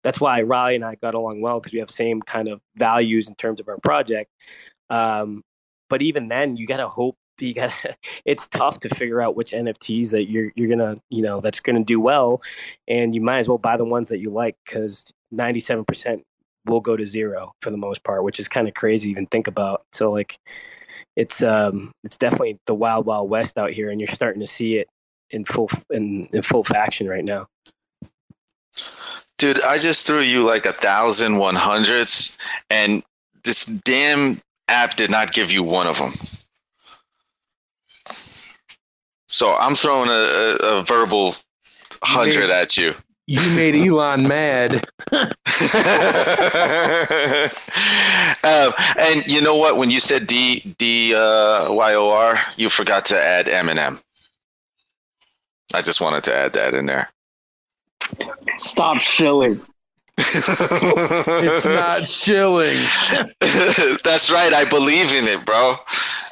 that's 0.03 0.19
why 0.19 0.41
Riley 0.41 0.75
and 0.75 0.85
I 0.85 0.95
got 0.95 1.15
along 1.15 1.41
well 1.41 1.59
because 1.59 1.73
we 1.73 1.79
have 1.79 1.89
same 1.89 2.21
kind 2.21 2.47
of 2.47 2.61
values 2.75 3.27
in 3.27 3.35
terms 3.35 3.59
of 3.59 3.67
our 3.67 3.77
project. 3.77 4.29
Um, 4.89 5.43
but 5.89 6.01
even 6.01 6.27
then, 6.27 6.55
you 6.57 6.67
gotta 6.67 6.87
hope 6.87 7.17
you 7.39 7.53
gotta. 7.53 7.95
It's 8.25 8.47
tough 8.47 8.79
to 8.81 8.89
figure 8.89 9.21
out 9.21 9.35
which 9.35 9.51
NFTs 9.51 10.11
that 10.11 10.29
you're 10.29 10.51
you're 10.55 10.69
gonna 10.69 10.95
you 11.09 11.21
know 11.21 11.41
that's 11.41 11.59
gonna 11.59 11.83
do 11.83 11.99
well, 11.99 12.41
and 12.87 13.13
you 13.15 13.21
might 13.21 13.39
as 13.39 13.47
well 13.47 13.57
buy 13.57 13.77
the 13.77 13.85
ones 13.85 14.09
that 14.09 14.19
you 14.19 14.29
like 14.29 14.55
because 14.65 15.11
ninety 15.31 15.59
seven 15.59 15.85
percent 15.85 16.23
will 16.65 16.79
go 16.81 16.95
to 16.95 17.05
zero 17.05 17.53
for 17.61 17.71
the 17.71 17.77
most 17.77 18.03
part, 18.03 18.23
which 18.23 18.39
is 18.39 18.47
kind 18.47 18.67
of 18.67 18.73
crazy 18.73 19.09
even 19.09 19.25
think 19.27 19.47
about. 19.47 19.83
So 19.91 20.11
like 20.11 20.39
it's 21.15 21.43
um 21.43 21.91
it's 22.03 22.17
definitely 22.17 22.59
the 22.65 22.75
wild 22.75 23.05
wild 23.05 23.29
west 23.29 23.57
out 23.57 23.71
here 23.71 23.89
and 23.89 24.01
you're 24.01 24.07
starting 24.07 24.39
to 24.39 24.47
see 24.47 24.77
it 24.77 24.87
in 25.33 25.43
full 25.43 25.69
in, 25.89 26.27
in 26.33 26.41
full 26.41 26.63
faction 26.63 27.07
right 27.07 27.25
now. 27.25 27.47
Dude, 29.37 29.61
I 29.61 29.77
just 29.77 30.07
threw 30.07 30.21
you 30.21 30.43
like 30.43 30.65
a 30.65 30.73
thousand 30.73 31.37
one 31.37 31.55
hundreds 31.55 32.37
and 32.69 33.03
this 33.43 33.65
damn 33.65 34.41
app 34.67 34.95
did 34.95 35.11
not 35.11 35.33
give 35.33 35.51
you 35.51 35.63
one 35.63 35.87
of 35.87 35.97
them. 35.97 36.13
So 39.27 39.55
I'm 39.55 39.75
throwing 39.75 40.09
a, 40.09 40.13
a, 40.13 40.79
a 40.79 40.83
verbal 40.83 41.35
hundred 42.03 42.49
at 42.49 42.77
you 42.77 42.93
you 43.25 43.39
made 43.55 43.75
Elon 43.87 44.27
mad. 44.27 44.85
um, 48.43 48.73
and 48.97 49.25
you 49.27 49.41
know 49.41 49.55
what? 49.55 49.77
When 49.77 49.89
you 49.89 49.99
said 49.99 50.27
D 50.27 50.75
D 50.77 51.15
uh, 51.15 51.71
Y 51.71 51.93
O 51.93 52.09
R, 52.09 52.39
you 52.57 52.69
forgot 52.69 53.05
to 53.07 53.21
add 53.21 53.47
Eminem. 53.47 54.01
I 55.73 55.81
just 55.81 56.01
wanted 56.01 56.23
to 56.25 56.35
add 56.35 56.53
that 56.53 56.73
in 56.73 56.85
there. 56.85 57.09
Stop 58.57 58.97
shilling. 58.97 59.55
it's 60.17 61.65
not 61.65 62.05
chilling. 62.05 62.77
That's 64.03 64.29
right. 64.29 64.53
I 64.53 64.65
believe 64.69 65.13
in 65.13 65.25
it, 65.25 65.45
bro. 65.45 65.75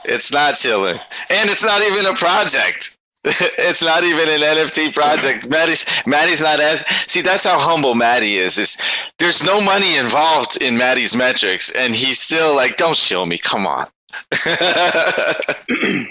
It's 0.05 0.31
not 0.31 0.55
chilling, 0.55 0.99
and 1.29 1.49
it's 1.49 1.63
not 1.63 1.81
even 1.83 2.05
a 2.05 2.13
project. 2.13 2.97
it's 3.25 3.83
not 3.83 4.03
even 4.03 4.27
an 4.29 4.41
NFT 4.41 4.93
project. 4.93 5.47
Maddie's 5.47 5.85
Maddie's 6.07 6.41
not 6.41 6.59
as 6.59 6.83
see. 7.05 7.21
That's 7.21 7.43
how 7.43 7.59
humble 7.59 7.93
Maddie 7.93 8.37
is. 8.37 8.57
Is 8.57 8.77
there's 9.19 9.43
no 9.43 9.61
money 9.61 9.95
involved 9.95 10.57
in 10.57 10.75
Maddie's 10.75 11.15
metrics, 11.15 11.69
and 11.71 11.95
he's 11.95 12.19
still 12.19 12.55
like, 12.55 12.77
"Don't 12.77 12.97
show 12.97 13.25
me. 13.25 13.37
Come 13.37 13.67
on." 13.67 13.87
I 14.45 16.07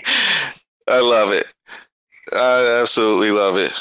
love 0.89 1.33
it. 1.33 1.47
I 2.33 2.81
absolutely 2.81 3.31
love 3.31 3.57
it. 3.57 3.73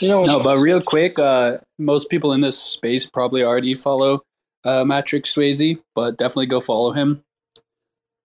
You 0.00 0.08
know, 0.08 0.24
no, 0.24 0.42
but 0.42 0.58
real 0.58 0.80
quick, 0.80 1.18
uh, 1.18 1.58
most 1.78 2.08
people 2.08 2.32
in 2.32 2.40
this 2.40 2.58
space 2.58 3.04
probably 3.04 3.42
already 3.42 3.74
follow 3.74 4.22
uh, 4.64 4.84
Mattrick 4.84 5.24
Swayze, 5.24 5.80
but 5.94 6.18
definitely 6.18 6.46
go 6.46 6.60
follow 6.60 6.92
him. 6.92 7.22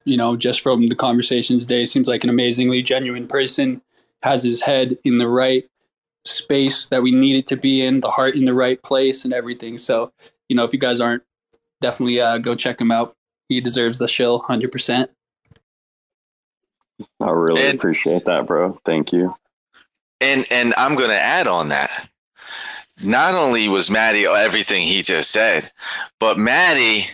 You 0.05 0.17
know, 0.17 0.35
just 0.35 0.61
from 0.61 0.87
the 0.87 0.95
conversations 0.95 1.65
today, 1.65 1.85
seems 1.85 2.07
like 2.07 2.23
an 2.23 2.29
amazingly 2.29 2.81
genuine 2.81 3.27
person 3.27 3.81
has 4.21 4.43
his 4.43 4.61
head 4.61 4.97
in 5.03 5.17
the 5.17 5.27
right 5.27 5.65
space 6.25 6.85
that 6.87 7.01
we 7.01 7.11
need 7.11 7.35
it 7.35 7.47
to 7.47 7.57
be 7.57 7.81
in, 7.81 7.99
the 7.99 8.11
heart 8.11 8.35
in 8.35 8.45
the 8.45 8.53
right 8.53 8.81
place, 8.83 9.25
and 9.25 9.33
everything. 9.33 9.77
So, 9.77 10.11
you 10.49 10.55
know, 10.55 10.63
if 10.63 10.73
you 10.73 10.79
guys 10.79 11.01
aren't, 11.01 11.23
definitely 11.81 12.21
uh, 12.21 12.37
go 12.37 12.55
check 12.55 12.79
him 12.79 12.91
out. 12.91 13.15
He 13.49 13.61
deserves 13.61 13.97
the 13.97 14.07
shill, 14.07 14.39
hundred 14.39 14.71
percent. 14.71 15.09
I 17.21 17.29
really 17.29 17.61
and, 17.61 17.75
appreciate 17.75 18.25
that, 18.25 18.45
bro. 18.45 18.79
Thank 18.85 19.11
you. 19.11 19.35
And 20.23 20.47
and 20.49 20.73
I'm 20.77 20.95
going 20.95 21.09
to 21.09 21.19
add 21.19 21.47
on 21.47 21.67
that. 21.67 22.09
Not 23.03 23.35
only 23.35 23.67
was 23.67 23.91
Maddie 23.91 24.25
everything 24.25 24.83
he 24.83 25.01
just 25.01 25.31
said, 25.31 25.71
but 26.19 26.37
Maddie 26.37 27.07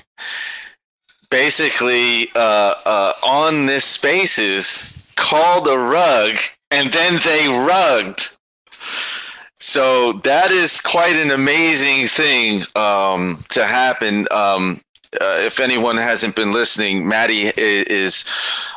basically 1.31 2.29
uh, 2.35 2.75
uh, 2.85 3.13
on 3.23 3.65
this 3.65 3.85
spaces 3.85 5.11
called 5.15 5.67
a 5.67 5.77
rug 5.77 6.37
and 6.71 6.91
then 6.91 7.19
they 7.23 7.47
rugged. 7.47 8.23
So 9.59 10.13
that 10.23 10.51
is 10.51 10.79
quite 10.79 11.15
an 11.15 11.31
amazing 11.31 12.07
thing 12.07 12.63
um, 12.75 13.43
to 13.49 13.65
happen. 13.65 14.27
Um, 14.31 14.81
uh, 15.19 15.37
if 15.39 15.59
anyone 15.59 15.97
hasn't 15.97 16.35
been 16.35 16.51
listening, 16.51 17.07
Maddie 17.07 17.51
is 17.57 18.25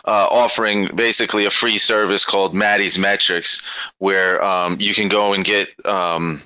uh, 0.04 0.26
offering 0.30 0.88
basically 0.94 1.44
a 1.44 1.50
free 1.50 1.78
service 1.78 2.24
called 2.24 2.54
Maddie's 2.54 2.98
Metrics, 2.98 3.62
where 3.98 4.42
um, 4.42 4.76
you 4.80 4.94
can 4.94 5.08
go 5.08 5.32
and 5.32 5.44
get. 5.44 5.68
Um, 5.86 6.42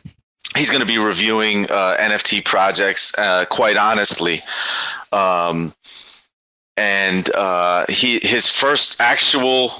he's 0.56 0.70
going 0.70 0.80
to 0.80 0.86
be 0.86 0.98
reviewing 0.98 1.66
uh, 1.70 1.96
NFT 1.98 2.44
projects 2.44 3.12
uh, 3.18 3.44
quite 3.46 3.76
honestly. 3.76 4.42
Um, 5.12 5.72
and 6.76 7.30
uh, 7.34 7.86
he 7.88 8.20
his 8.22 8.50
first 8.50 9.00
actual 9.00 9.72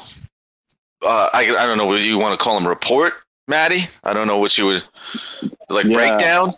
uh, 1.03 1.29
I, 1.33 1.41
I 1.41 1.67
don't 1.67 1.79
know 1.79 1.87
what 1.87 2.01
you 2.01 2.19
want 2.19 2.39
to 2.39 2.43
call 2.43 2.59
them 2.59 2.67
report, 2.67 3.15
Maddie. 3.49 3.89
I 4.05 4.13
don't 4.13 4.27
know 4.27 4.39
what 4.39 4.57
you 4.57 4.67
would 4.67 4.85
like 5.69 5.87
yeah. 5.87 5.95
breakdown. 5.95 6.53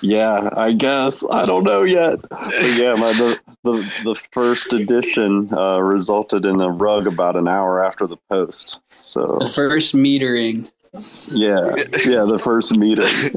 Yeah, 0.00 0.48
I 0.56 0.72
guess 0.72 1.24
I 1.30 1.46
don't 1.46 1.64
know 1.64 1.82
yet. 1.82 2.20
But 2.28 2.52
yeah, 2.76 2.94
my 2.94 3.12
the 3.12 3.38
the, 3.62 3.72
the 4.04 4.22
first 4.32 4.72
edition 4.72 5.52
uh, 5.52 5.80
resulted 5.80 6.44
in 6.46 6.60
a 6.60 6.70
rug 6.70 7.06
about 7.06 7.36
an 7.36 7.48
hour 7.48 7.84
after 7.84 8.06
the 8.06 8.16
post. 8.28 8.78
So 8.88 9.36
the 9.38 9.48
first 9.48 9.94
metering. 9.94 10.70
Yeah, 11.26 11.74
yeah, 12.04 12.24
the 12.24 12.40
first 12.42 12.72
metering. 12.72 13.36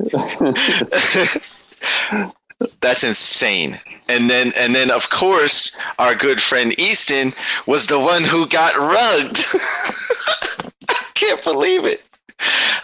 That's 2.81 3.03
insane. 3.03 3.79
And 4.07 4.29
then 4.29 4.53
and 4.55 4.73
then 4.73 4.91
of 4.91 5.09
course 5.09 5.75
our 5.99 6.15
good 6.15 6.41
friend 6.41 6.77
Easton 6.79 7.33
was 7.67 7.87
the 7.87 7.99
one 7.99 8.23
who 8.23 8.47
got 8.47 8.75
rugged. 8.77 9.37
I 10.89 11.05
can't 11.13 11.43
believe 11.43 11.85
it. 11.85 12.07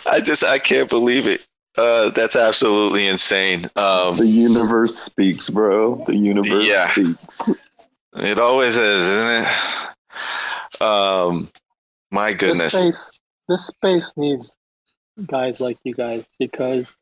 I 0.06 0.20
just 0.22 0.44
I 0.44 0.60
can't 0.60 0.90
believe 0.90 1.28
it. 1.28 1.46
Uh, 1.80 2.10
that's 2.10 2.36
absolutely 2.36 3.08
insane. 3.08 3.66
Um, 3.78 4.18
the 4.18 4.28
universe 4.28 4.98
speaks, 4.98 5.50
bro. 5.50 6.04
The 6.06 6.16
universe 6.16 6.66
yeah. 6.66 6.92
speaks. 6.92 7.54
It 8.16 8.38
always 8.38 8.76
is, 8.76 9.04
isn't 9.04 9.46
it? 9.46 10.82
Um, 10.82 11.50
my 12.12 12.34
goodness. 12.34 12.74
This 12.74 12.82
space, 12.82 13.20
this 13.48 13.68
space 13.68 14.14
needs 14.18 14.58
guys 15.28 15.62
like 15.62 15.78
you 15.86 15.94
guys 15.94 16.28
because 16.38 16.94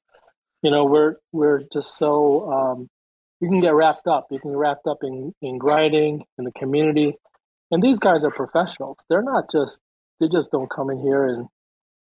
you 0.62 0.70
know 0.70 0.86
we're 0.86 1.16
we're 1.32 1.64
just 1.74 1.98
so 1.98 2.52
um, 2.52 2.90
you 3.42 3.50
can 3.50 3.60
get 3.60 3.74
wrapped 3.74 4.08
up 4.08 4.28
you 4.32 4.40
can 4.40 4.52
get 4.52 4.58
wrapped 4.58 4.88
up 4.88 4.98
in 5.04 5.34
in 5.42 5.58
grinding 5.58 6.24
in 6.38 6.46
the 6.46 6.52
community 6.54 7.16
and 7.70 7.84
these 7.84 8.00
guys 8.00 8.26
are 8.26 8.32
professionals 8.32 8.98
they're 9.10 9.22
not 9.22 9.46
just 9.52 9.82
they 10.20 10.28
just 10.28 10.52
don't 10.52 10.70
come 10.70 10.90
in 10.90 11.00
here 11.00 11.26
and 11.26 11.48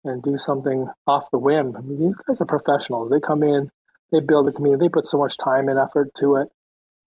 and 0.09 0.23
do 0.23 0.37
something 0.37 0.87
off 1.07 1.29
the 1.31 1.39
whim 1.39 1.75
I 1.77 1.81
mean, 1.81 1.99
these 1.99 2.15
guys 2.15 2.41
are 2.41 2.45
professionals 2.45 3.09
they 3.09 3.19
come 3.19 3.43
in 3.43 3.69
they 4.11 4.21
build 4.21 4.47
the 4.47 4.53
community 4.53 4.85
they 4.85 4.89
put 4.89 5.07
so 5.07 5.17
much 5.17 5.37
time 5.37 5.69
and 5.69 5.79
effort 5.79 6.09
to 6.19 6.37
it 6.37 6.49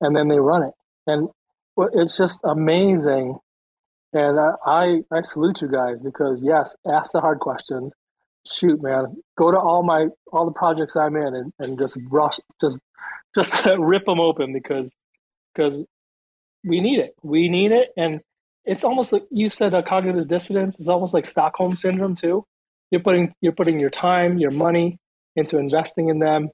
and 0.00 0.16
then 0.16 0.28
they 0.28 0.40
run 0.40 0.64
it 0.64 0.74
and 1.06 1.28
it's 1.94 2.18
just 2.18 2.40
amazing 2.44 3.36
And 4.12 4.40
I, 4.40 4.52
I, 4.66 5.02
I 5.12 5.22
salute 5.22 5.62
you 5.62 5.68
guys 5.68 6.02
because 6.02 6.42
yes, 6.44 6.76
ask 6.90 7.12
the 7.12 7.22
hard 7.22 7.40
questions. 7.40 7.94
Shoot, 8.50 8.82
man, 8.82 9.16
go 9.38 9.52
to 9.52 9.58
all 9.58 9.84
my 9.84 10.08
all 10.32 10.46
the 10.46 10.52
projects 10.52 10.96
I'm 10.96 11.16
in 11.16 11.36
and, 11.36 11.54
and 11.60 11.78
just 11.78 11.98
rush, 12.10 12.38
just 12.60 12.80
just 13.36 13.66
rip 13.78 14.06
them 14.06 14.20
open 14.20 14.52
because 14.54 14.94
because 15.54 15.84
we 16.64 16.80
need 16.80 17.00
it. 17.00 17.14
We 17.22 17.48
need 17.50 17.72
it, 17.72 17.90
and 17.96 18.22
it's 18.66 18.84
almost 18.84 19.12
like 19.12 19.24
you 19.30 19.50
said, 19.50 19.74
a 19.74 19.82
cognitive 19.82 20.28
dissonance. 20.28 20.80
is 20.80 20.88
almost 20.88 21.14
like 21.14 21.26
Stockholm 21.26 21.76
syndrome 21.76 22.16
too. 22.16 22.46
You're 22.90 23.02
putting 23.02 23.34
you're 23.40 23.52
putting 23.52 23.78
your 23.78 23.90
time, 23.90 24.38
your 24.38 24.50
money 24.50 24.98
into 25.36 25.58
investing 25.58 26.08
in 26.08 26.18
them, 26.18 26.50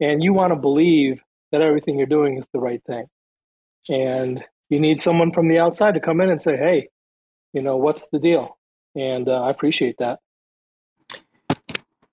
and 0.00 0.22
you 0.22 0.32
want 0.32 0.52
to 0.52 0.56
believe 0.56 1.20
that 1.52 1.62
everything 1.62 1.98
you're 1.98 2.06
doing 2.06 2.38
is 2.38 2.46
the 2.52 2.60
right 2.60 2.82
thing. 2.86 3.06
And 3.88 4.44
you 4.68 4.78
need 4.78 5.00
someone 5.00 5.32
from 5.32 5.48
the 5.48 5.58
outside 5.58 5.94
to 5.94 6.00
come 6.00 6.20
in 6.20 6.30
and 6.30 6.40
say, 6.40 6.56
"Hey, 6.56 6.88
you 7.52 7.62
know, 7.62 7.76
what's 7.76 8.08
the 8.08 8.18
deal?" 8.18 8.56
And 8.94 9.28
uh, 9.28 9.42
I 9.42 9.50
appreciate 9.50 9.96
that. 9.98 10.20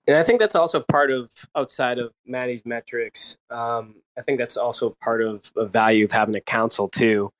And 0.08 0.16
I 0.16 0.22
think 0.22 0.40
that's 0.40 0.54
also 0.54 0.80
part 0.80 1.10
of 1.10 1.28
outside 1.54 1.98
of 1.98 2.12
Maddie's 2.24 2.64
metrics. 2.64 3.36
Um, 3.50 3.96
I 4.18 4.22
think 4.22 4.38
that's 4.38 4.56
also 4.56 4.96
part 5.02 5.22
of 5.22 5.52
a 5.54 5.66
value 5.66 6.06
of 6.06 6.12
having 6.12 6.34
a 6.34 6.40
council 6.40 6.88
too, 6.88 7.30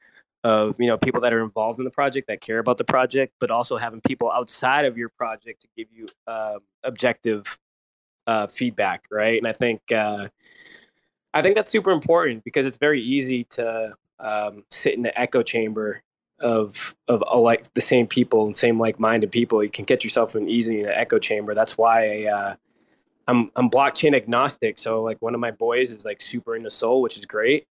of 0.48 0.76
you 0.78 0.86
know 0.86 0.96
people 0.96 1.20
that 1.20 1.32
are 1.34 1.42
involved 1.42 1.78
in 1.78 1.84
the 1.84 1.90
project 1.90 2.26
that 2.28 2.40
care 2.40 2.58
about 2.58 2.78
the 2.78 2.84
project, 2.84 3.34
but 3.38 3.50
also 3.50 3.76
having 3.76 4.00
people 4.00 4.30
outside 4.30 4.86
of 4.86 4.96
your 4.96 5.10
project 5.10 5.60
to 5.60 5.68
give 5.76 5.88
you 5.92 6.08
uh, 6.26 6.58
objective 6.84 7.58
uh, 8.26 8.46
feedback, 8.46 9.04
right? 9.10 9.36
And 9.36 9.46
I 9.46 9.52
think 9.52 9.80
uh, 9.92 10.28
I 11.34 11.42
think 11.42 11.54
that's 11.54 11.70
super 11.70 11.90
important 11.90 12.44
because 12.44 12.64
it's 12.64 12.78
very 12.78 13.02
easy 13.02 13.44
to 13.44 13.94
um, 14.20 14.64
sit 14.70 14.94
in 14.94 15.02
the 15.02 15.20
echo 15.20 15.42
chamber 15.42 16.02
of 16.40 16.94
of 17.08 17.22
like 17.34 17.72
the 17.74 17.80
same 17.82 18.06
people 18.06 18.46
and 18.46 18.56
same 18.56 18.80
like 18.80 18.98
minded 18.98 19.30
people. 19.30 19.62
You 19.62 19.70
can 19.70 19.84
get 19.84 20.02
yourself 20.02 20.34
in 20.34 20.48
easy 20.48 20.80
in 20.80 20.86
an 20.86 20.94
echo 20.94 21.18
chamber. 21.18 21.52
That's 21.54 21.76
why 21.76 22.24
I, 22.24 22.32
uh, 22.32 22.54
I'm 23.26 23.50
I'm 23.54 23.68
blockchain 23.68 24.16
agnostic. 24.16 24.78
So 24.78 25.02
like 25.02 25.20
one 25.20 25.34
of 25.34 25.40
my 25.40 25.50
boys 25.50 25.92
is 25.92 26.06
like 26.06 26.22
super 26.22 26.56
into 26.56 26.70
soul 26.70 27.02
which 27.02 27.18
is 27.18 27.26
great. 27.26 27.66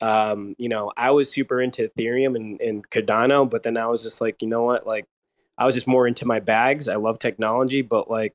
Um, 0.00 0.54
you 0.58 0.68
know, 0.68 0.92
I 0.96 1.10
was 1.10 1.30
super 1.30 1.60
into 1.60 1.88
Ethereum 1.88 2.36
and, 2.36 2.60
and 2.60 2.88
Cardano, 2.90 3.48
but 3.48 3.62
then 3.62 3.76
I 3.76 3.86
was 3.86 4.02
just 4.02 4.20
like, 4.20 4.42
you 4.42 4.48
know 4.48 4.62
what, 4.62 4.86
like 4.86 5.06
I 5.58 5.64
was 5.64 5.74
just 5.74 5.86
more 5.86 6.06
into 6.06 6.26
my 6.26 6.40
bags. 6.40 6.88
I 6.88 6.96
love 6.96 7.18
technology, 7.18 7.82
but 7.82 8.10
like 8.10 8.34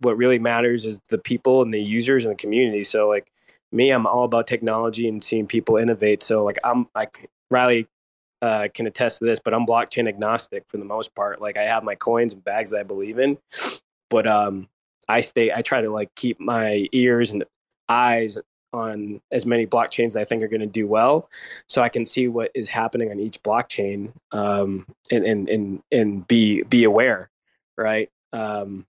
what 0.00 0.16
really 0.16 0.38
matters 0.38 0.84
is 0.84 1.00
the 1.10 1.18
people 1.18 1.62
and 1.62 1.72
the 1.72 1.82
users 1.82 2.24
and 2.24 2.32
the 2.32 2.38
community. 2.38 2.82
So 2.82 3.08
like 3.08 3.30
me, 3.70 3.90
I'm 3.90 4.06
all 4.06 4.24
about 4.24 4.46
technology 4.46 5.08
and 5.08 5.22
seeing 5.22 5.46
people 5.46 5.76
innovate. 5.76 6.22
So 6.22 6.44
like 6.44 6.58
I'm 6.64 6.88
like 6.94 7.30
Riley 7.50 7.88
uh, 8.40 8.68
can 8.74 8.86
attest 8.86 9.20
to 9.20 9.24
this, 9.24 9.38
but 9.38 9.54
I'm 9.54 9.66
blockchain 9.66 10.08
agnostic 10.08 10.64
for 10.68 10.78
the 10.78 10.84
most 10.84 11.14
part. 11.14 11.40
Like 11.40 11.56
I 11.56 11.62
have 11.62 11.84
my 11.84 11.94
coins 11.94 12.32
and 12.32 12.42
bags 12.42 12.70
that 12.70 12.80
I 12.80 12.82
believe 12.82 13.18
in, 13.18 13.38
but 14.10 14.26
um, 14.26 14.68
I 15.08 15.20
stay. 15.20 15.52
I 15.52 15.62
try 15.62 15.80
to 15.82 15.90
like 15.90 16.14
keep 16.16 16.40
my 16.40 16.88
ears 16.92 17.30
and 17.30 17.44
eyes 17.88 18.38
on 18.72 19.20
as 19.30 19.46
many 19.46 19.66
blockchains 19.66 20.14
that 20.14 20.20
I 20.20 20.24
think 20.24 20.42
are 20.42 20.48
going 20.48 20.60
to 20.60 20.66
do 20.66 20.86
well, 20.86 21.28
so 21.66 21.82
I 21.82 21.88
can 21.88 22.04
see 22.04 22.28
what 22.28 22.50
is 22.54 22.68
happening 22.68 23.10
on 23.10 23.20
each 23.20 23.42
blockchain 23.42 24.12
um, 24.32 24.86
and 25.10 25.24
and 25.24 25.48
and 25.48 25.82
and 25.92 26.26
be 26.26 26.62
be 26.62 26.84
aware, 26.84 27.30
right? 27.76 28.10
Um, 28.32 28.86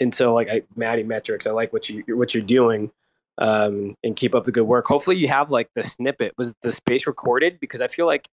and 0.00 0.14
so 0.14 0.34
like 0.34 0.48
I, 0.48 0.62
Maddie 0.76 1.02
metrics, 1.02 1.46
I 1.46 1.50
like 1.50 1.72
what 1.72 1.88
you 1.88 2.02
what 2.16 2.34
you're 2.34 2.42
doing 2.42 2.90
um, 3.38 3.96
and 4.04 4.16
keep 4.16 4.34
up 4.34 4.44
the 4.44 4.52
good 4.52 4.64
work. 4.64 4.86
Hopefully, 4.86 5.16
you 5.16 5.28
have 5.28 5.50
like 5.50 5.70
the 5.74 5.82
snippet. 5.82 6.34
Was 6.38 6.54
the 6.62 6.72
space 6.72 7.06
recorded? 7.06 7.58
Because 7.60 7.80
I 7.80 7.88
feel 7.88 8.06
like 8.06 8.28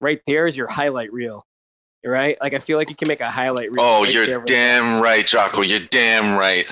right 0.00 0.20
there 0.26 0.46
is 0.46 0.56
your 0.56 0.68
highlight 0.68 1.12
reel. 1.12 1.46
Right? 2.04 2.36
Like 2.40 2.52
I 2.54 2.58
feel 2.58 2.76
like 2.76 2.90
you 2.90 2.96
can 2.96 3.08
make 3.08 3.20
a 3.20 3.30
highlight 3.30 3.70
reel. 3.72 3.80
Oh, 3.80 4.02
right 4.02 4.12
you're 4.12 4.44
damn 4.44 5.02
right, 5.02 5.26
Draco. 5.26 5.62
You're 5.62 5.80
damn 5.90 6.38
right. 6.38 6.70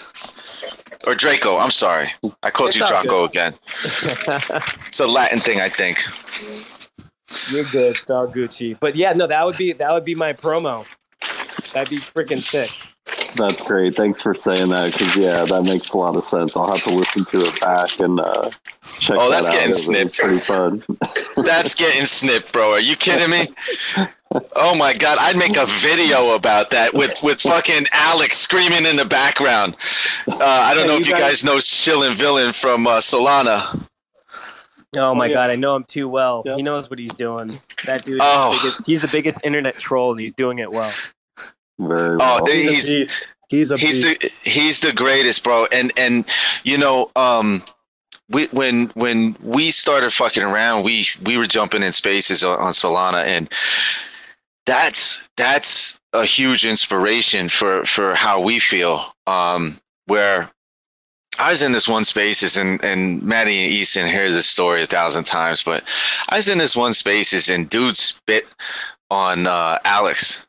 Or 1.07 1.15
Draco. 1.15 1.59
I'm 1.59 1.71
sorry. 1.71 2.13
I 2.43 2.51
called 2.51 2.69
It's 2.69 2.79
you 2.79 2.87
Draco 2.87 3.27
good. 3.27 3.31
again. 3.31 3.55
It's 4.87 5.01
a 5.01 5.07
Latin 5.07 5.41
thing, 5.41 5.61
I 5.61 5.69
think. 5.69 6.03
You're 7.51 7.65
good. 7.65 7.97
It's 7.97 8.11
all 8.11 8.29
Gucci. 8.29 8.79
But 8.79 8.95
yeah, 8.95 9.13
no, 9.15 9.27
that 9.27 9.45
would 9.45 9.57
be 9.57 9.73
that 9.73 9.91
would 9.91 10.05
be 10.05 10.15
my 10.15 10.33
promo. 10.33 10.87
That'd 11.73 11.89
be 11.89 11.99
freaking 11.99 12.41
sick. 12.41 12.71
That's 13.37 13.63
great. 13.63 13.95
Thanks 13.95 14.21
for 14.21 14.35
saying 14.35 14.69
that 14.71 14.93
because 14.93 15.17
yeah, 15.17 15.45
that 15.45 15.63
makes 15.65 15.93
a 15.93 15.99
lot 15.99 16.17
of 16.17 16.23
sense. 16.23 16.57
I'll 16.57 16.71
have 16.71 16.83
to 16.85 16.95
listen 16.95 17.25
to 17.27 17.47
it 17.47 17.61
back 17.61 17.99
and 18.01 18.21
uh, 18.21 18.51
check. 19.01 19.17
Oh, 19.19 19.31
that 19.31 19.43
that's 19.43 19.49
out. 19.49 19.53
getting 19.53 19.65
It 19.71 19.75
was 19.75 19.85
snipped. 19.85 20.19
Pretty 20.19 20.39
fun. 20.39 20.85
That's 21.45 21.75
getting 21.75 22.05
snipped, 22.05 22.53
bro. 22.53 22.73
Are 22.73 22.81
you 22.81 22.97
kidding 22.97 23.31
me? 23.31 23.47
Oh 24.57 24.75
my 24.75 24.95
god, 24.95 25.19
I'd 25.21 25.37
make 25.37 25.59
a 25.59 25.67
video 25.67 26.31
about 26.35 26.71
that 26.71 26.95
with 26.95 27.23
with 27.23 27.39
fucking 27.43 27.85
Alex 27.93 28.39
screaming 28.39 28.87
in 28.87 28.97
the 28.97 29.05
background. 29.05 29.77
Uh, 30.27 30.39
I 30.41 30.73
don't 30.73 30.85
Yeah, 30.85 30.87
know 30.87 30.95
you 30.95 31.01
if 31.03 31.07
you 31.09 31.13
guys- 31.13 31.43
guys 31.43 31.45
know 31.45 31.57
Chillin' 31.57 32.15
Villain 32.15 32.55
from 32.55 32.87
uh, 32.87 33.01
Solana. 33.01 33.87
Oh 34.97 35.15
my 35.15 35.27
yeah. 35.27 35.35
god, 35.35 35.51
I 35.51 35.57
know 35.57 35.77
him 35.77 35.85
too 35.85 36.09
well. 36.09 36.43
Yep. 36.47 36.57
He 36.57 36.63
knows 36.63 36.89
what 36.89 36.99
he's 36.99 37.13
doing. 37.13 37.61
That 37.85 38.07
dude, 38.07 38.21
Oh. 38.23 38.53
the 38.55 38.63
biggest, 38.71 38.87
he's 38.87 39.01
the 39.03 39.09
biggest 39.09 39.39
internet 39.45 39.75
troll, 39.75 40.13
and 40.13 40.21
he's 40.21 40.33
doing 40.33 40.61
it 40.61 40.73
well. 40.73 40.93
Very 41.89 42.15
Oh, 42.15 42.19
well. 42.19 42.45
they- 42.45 42.63
He's 42.63 42.69
a 42.69 42.73
he's 42.73 42.95
beast. 42.95 43.27
He's 43.49 43.71
a 43.71 43.77
he's 43.77 44.05
beast. 44.05 44.45
the 44.45 44.51
he's 44.51 44.79
the 44.81 44.93
greatest, 44.93 45.45
bro. 45.45 45.67
And 45.73 45.93
and 45.97 46.25
you 46.65 46.79
know, 46.79 47.11
um, 47.17 47.63
we 48.31 48.47
when 48.47 48.87
when 48.95 49.37
we 49.43 49.71
started 49.71 50.11
fucking 50.13 50.43
around, 50.43 50.85
we 50.85 51.07
we 51.25 51.37
were 51.37 51.47
jumping 51.47 51.83
in 51.83 51.93
spaces 51.93 52.45
on, 52.45 52.59
on 52.59 52.73
Solana, 52.73 53.25
and 53.25 53.53
that's 54.67 55.29
that's 55.37 55.99
a 56.13 56.25
huge 56.25 56.65
inspiration 56.67 57.49
for 57.49 57.85
for 57.85 58.15
how 58.15 58.41
we 58.41 58.59
feel. 58.59 59.15
Um, 59.27 59.79
where 60.07 60.51
I 61.39 61.51
was 61.51 61.63
in 61.63 61.73
this 61.73 61.89
one 61.89 62.05
spaces, 62.05 62.57
and 62.57 62.83
and 62.85 63.23
Maddie 63.23 63.65
and 63.65 63.73
Easton 63.73 64.07
hear 64.09 64.31
this 64.31 64.47
story 64.47 64.83
a 64.83 64.87
thousand 64.87 65.25
times, 65.25 65.63
but 65.63 65.85
I 66.29 66.37
was 66.37 66.49
in 66.49 66.59
this 66.59 66.77
one 66.77 66.93
spaces, 66.95 67.49
and 67.51 67.69
dude 67.69 67.97
spit 67.97 68.47
on 69.11 69.47
uh, 69.47 69.79
Alex 69.85 70.45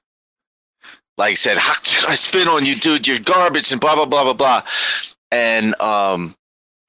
like 1.18 1.38
said, 1.38 1.58
I 2.08 2.16
spit 2.16 2.48
on 2.48 2.66
you, 2.66 2.76
dude. 2.76 3.08
You're 3.08 3.20
garbage, 3.20 3.72
and 3.72 3.80
blah 3.80 3.96
blah 3.96 4.06
blah 4.06 4.24
blah 4.24 4.34
blah. 4.34 4.64
And 5.32 5.80
um, 5.82 6.36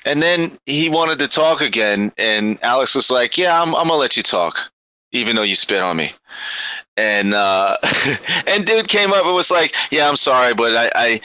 and 0.05 0.23
then 0.23 0.59
he 0.67 0.89
wanted 0.89 1.19
to 1.21 1.29
talk 1.29 1.61
again, 1.61 2.13
and 2.19 2.63
Alex 2.63 2.95
was 2.95 3.11
like, 3.11 3.39
"Yeah, 3.39 3.61
I'm 3.61 3.75
I'm 3.75 3.89
gonna 3.89 3.95
let 3.99 4.17
you 4.17 4.23
talk, 4.23 4.71
even 5.13 5.37
though 5.37 5.43
you 5.43 5.55
spit 5.55 5.83
on 5.83 5.97
me." 5.97 6.13
And 6.97 7.35
uh, 7.35 7.77
and 8.47 8.67
dude 8.67 8.89
came 8.89 9.13
up 9.13 9.25
and 9.25 9.35
was 9.35 9.51
like, 9.51 9.75
"Yeah, 9.91 10.09
I'm 10.09 10.17
sorry, 10.17 10.55
but 10.55 10.75
I, 10.75 10.91
I, 10.95 11.21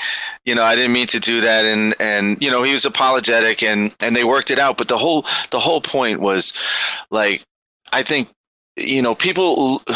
you 0.46 0.56
know, 0.56 0.64
I 0.64 0.76
didn't 0.76 0.94
mean 0.94 1.08
to 1.08 1.20
do 1.20 1.42
that." 1.42 1.66
And 1.66 1.96
and 2.00 2.42
you 2.42 2.50
know, 2.50 2.64
he 2.64 2.74
was 2.74 2.86
apologetic, 2.86 3.64
and 3.64 3.94
and 4.00 4.16
they 4.16 4.24
worked 4.24 4.52
it 4.52 4.60
out. 4.60 4.78
But 4.78 4.88
the 4.88 4.98
whole 4.98 5.26
the 5.52 5.60
whole 5.60 5.82
point 5.82 6.22
was, 6.22 6.54
like, 7.12 7.44
I 7.92 8.04
think, 8.04 8.30
you 8.76 9.02
know, 9.02 9.16
people. 9.16 9.84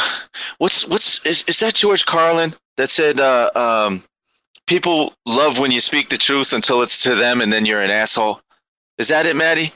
What's 0.57 0.87
what's 0.87 1.25
is 1.25 1.43
is 1.47 1.59
that 1.59 1.73
George 1.73 2.05
Carlin? 2.05 2.53
That 2.77 2.89
said 2.89 3.19
uh, 3.19 3.49
um, 3.55 4.01
people 4.67 5.13
love 5.25 5.59
when 5.59 5.71
you 5.71 5.79
speak 5.79 6.09
the 6.09 6.17
truth 6.17 6.53
until 6.53 6.81
it's 6.81 7.01
to 7.03 7.15
them 7.15 7.41
and 7.41 7.51
then 7.51 7.65
you're 7.65 7.81
an 7.81 7.91
asshole 7.91 8.41
is 8.97 9.07
that 9.07 9.25
it 9.25 9.35
maddie 9.35 9.71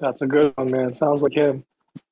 That's 0.00 0.22
a 0.22 0.26
good 0.26 0.52
one, 0.56 0.70
man. 0.70 0.94
Sounds 0.94 1.22
like 1.22 1.32
him. 1.32 1.64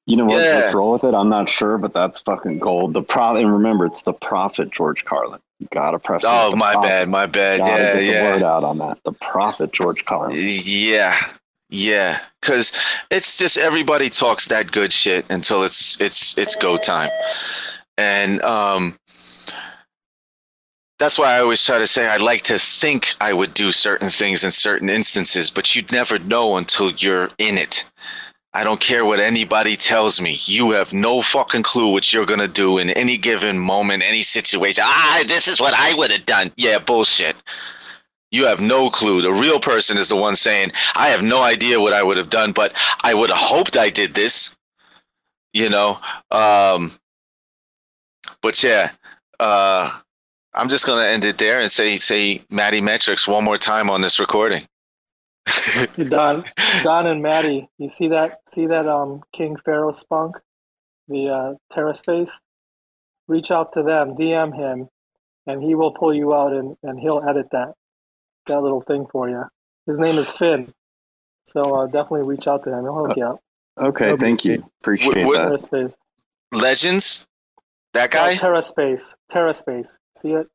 You 0.06 0.16
know 0.16 0.24
what? 0.26 0.42
Yeah. 0.42 0.56
Let's 0.56 0.74
roll 0.74 0.92
with 0.92 1.04
it. 1.04 1.14
I'm 1.14 1.28
not 1.28 1.48
sure, 1.48 1.78
but 1.78 1.92
that's 1.92 2.20
fucking 2.20 2.58
gold. 2.58 2.92
The 2.92 3.02
pro 3.02 3.36
and 3.36 3.52
remember, 3.52 3.86
it's 3.86 4.02
the 4.02 4.12
prophet 4.12 4.70
George 4.70 5.04
Carlin. 5.04 5.40
You 5.60 5.68
gotta 5.70 5.98
press. 5.98 6.24
oh 6.26 6.50
The 6.50 6.56
my 6.56 6.72
prophet. 6.72 6.88
bad 6.88 7.08
my 7.08 7.26
bad 7.26 7.58
Gotta 7.58 7.82
yeah 7.84 8.00
get 8.00 8.18
the 8.18 8.32
word 8.32 8.42
out 8.42 8.64
on 8.64 8.78
that. 8.78 8.98
The 9.04 9.12
prophet 9.12 9.72
George 9.72 10.04
Carlin. 10.04 10.36
yeah 10.36 11.18
yeah 11.70 12.20
because 12.40 12.72
it's 13.10 13.38
just 13.38 13.56
everybody 13.56 14.10
talks 14.10 14.48
that 14.48 14.72
good 14.72 14.92
shit 14.92 15.24
until 15.30 15.62
it's 15.62 15.96
it's 16.00 16.36
it's 16.36 16.56
go 16.56 16.76
time 16.76 17.10
and 17.98 18.42
um 18.42 18.96
that's 20.98 21.18
why 21.18 21.34
I 21.34 21.40
always 21.40 21.64
try 21.64 21.78
to 21.78 21.86
say 21.86 22.06
I'd 22.06 22.20
like 22.20 22.42
to 22.42 22.58
think 22.58 23.14
I 23.20 23.32
would 23.32 23.54
do 23.54 23.72
certain 23.72 24.08
things 24.08 24.44
in 24.44 24.52
certain 24.52 24.88
instances, 24.88 25.50
but 25.50 25.74
you'd 25.74 25.90
never 25.90 26.18
know 26.20 26.56
until 26.56 26.92
you're 26.92 27.30
in 27.38 27.58
it. 27.58 27.84
I 28.54 28.64
don't 28.64 28.80
care 28.80 29.04
what 29.04 29.18
anybody 29.18 29.76
tells 29.76 30.20
me. 30.20 30.38
You 30.44 30.70
have 30.72 30.92
no 30.92 31.22
fucking 31.22 31.62
clue 31.64 31.90
what 31.90 32.12
you're 32.12 32.26
gonna 32.26 32.46
do 32.46 32.78
in 32.78 32.90
any 32.90 33.16
given 33.16 33.58
moment, 33.58 34.04
any 34.04 34.22
situation. 34.22 34.84
Ah, 34.86 35.24
this 35.26 35.48
is 35.48 35.60
what 35.60 35.74
I 35.74 35.94
would 35.94 36.12
have 36.12 36.26
done. 36.26 36.52
Yeah, 36.56 36.78
bullshit. 36.78 37.34
You 38.30 38.46
have 38.46 38.60
no 38.60 38.88
clue. 38.90 39.22
The 39.22 39.32
real 39.32 39.58
person 39.58 39.98
is 39.98 40.08
the 40.08 40.16
one 40.16 40.36
saying, 40.36 40.72
I 40.94 41.08
have 41.08 41.22
no 41.22 41.42
idea 41.42 41.80
what 41.80 41.92
I 41.94 42.02
would 42.02 42.16
have 42.16 42.30
done, 42.30 42.52
but 42.52 42.74
I 43.02 43.12
would 43.14 43.30
have 43.30 43.38
hoped 43.38 43.76
I 43.76 43.90
did 43.90 44.14
this. 44.14 44.54
You 45.52 45.68
know? 45.68 45.98
Um 46.30 46.92
but 48.42 48.62
yeah, 48.62 48.90
uh 49.40 49.98
I'm 50.54 50.68
just 50.68 50.84
gonna 50.84 51.06
end 51.06 51.24
it 51.24 51.38
there 51.38 51.60
and 51.60 51.70
say 51.70 51.96
say 51.96 52.42
Matty 52.50 52.80
Metrics 52.82 53.26
one 53.26 53.44
more 53.44 53.56
time 53.58 53.88
on 53.88 54.02
this 54.02 54.20
recording. 54.20 54.66
Don, 55.94 56.44
Don 56.82 57.06
and 57.06 57.22
Maddie, 57.22 57.68
you 57.78 57.88
see 57.90 58.08
that? 58.08 58.40
See 58.52 58.66
that? 58.66 58.86
Um, 58.86 59.22
King 59.34 59.56
Pharaoh 59.64 59.90
spunk, 59.92 60.36
the 61.08 61.28
uh, 61.28 61.54
Terra 61.74 61.94
space. 61.94 62.30
reach 63.28 63.50
out 63.50 63.72
to 63.72 63.82
them, 63.82 64.14
DM 64.14 64.54
him, 64.54 64.88
and 65.46 65.62
he 65.62 65.74
will 65.74 65.92
pull 65.92 66.14
you 66.14 66.32
out 66.34 66.52
and, 66.52 66.76
and 66.82 67.00
he'll 67.00 67.22
edit 67.28 67.46
that 67.52 67.74
that 68.46 68.60
little 68.60 68.82
thing 68.82 69.06
for 69.10 69.28
you. 69.28 69.42
His 69.86 69.98
name 69.98 70.18
is 70.18 70.28
Finn, 70.28 70.66
so 71.44 71.60
uh, 71.80 71.86
definitely 71.86 72.22
reach 72.28 72.46
out 72.46 72.62
to 72.64 72.70
him. 72.72 72.82
He'll 72.84 73.06
hook 73.06 73.16
you 73.16 73.26
up. 73.26 73.40
Okay, 73.78 74.14
thank 74.16 74.44
you. 74.44 74.64
Appreciate 74.82 75.24
What- 75.24 75.36
that. 75.36 75.48
TerraSpace. 75.48 75.94
Legends. 76.52 77.26
That 77.94 78.10
guy? 78.10 78.32
Uh, 78.32 78.34
guy. 78.34 78.38
TerraSpace. 78.38 79.14
TerraSpace. 79.30 79.98
See 80.16 80.32
it? 80.32 80.46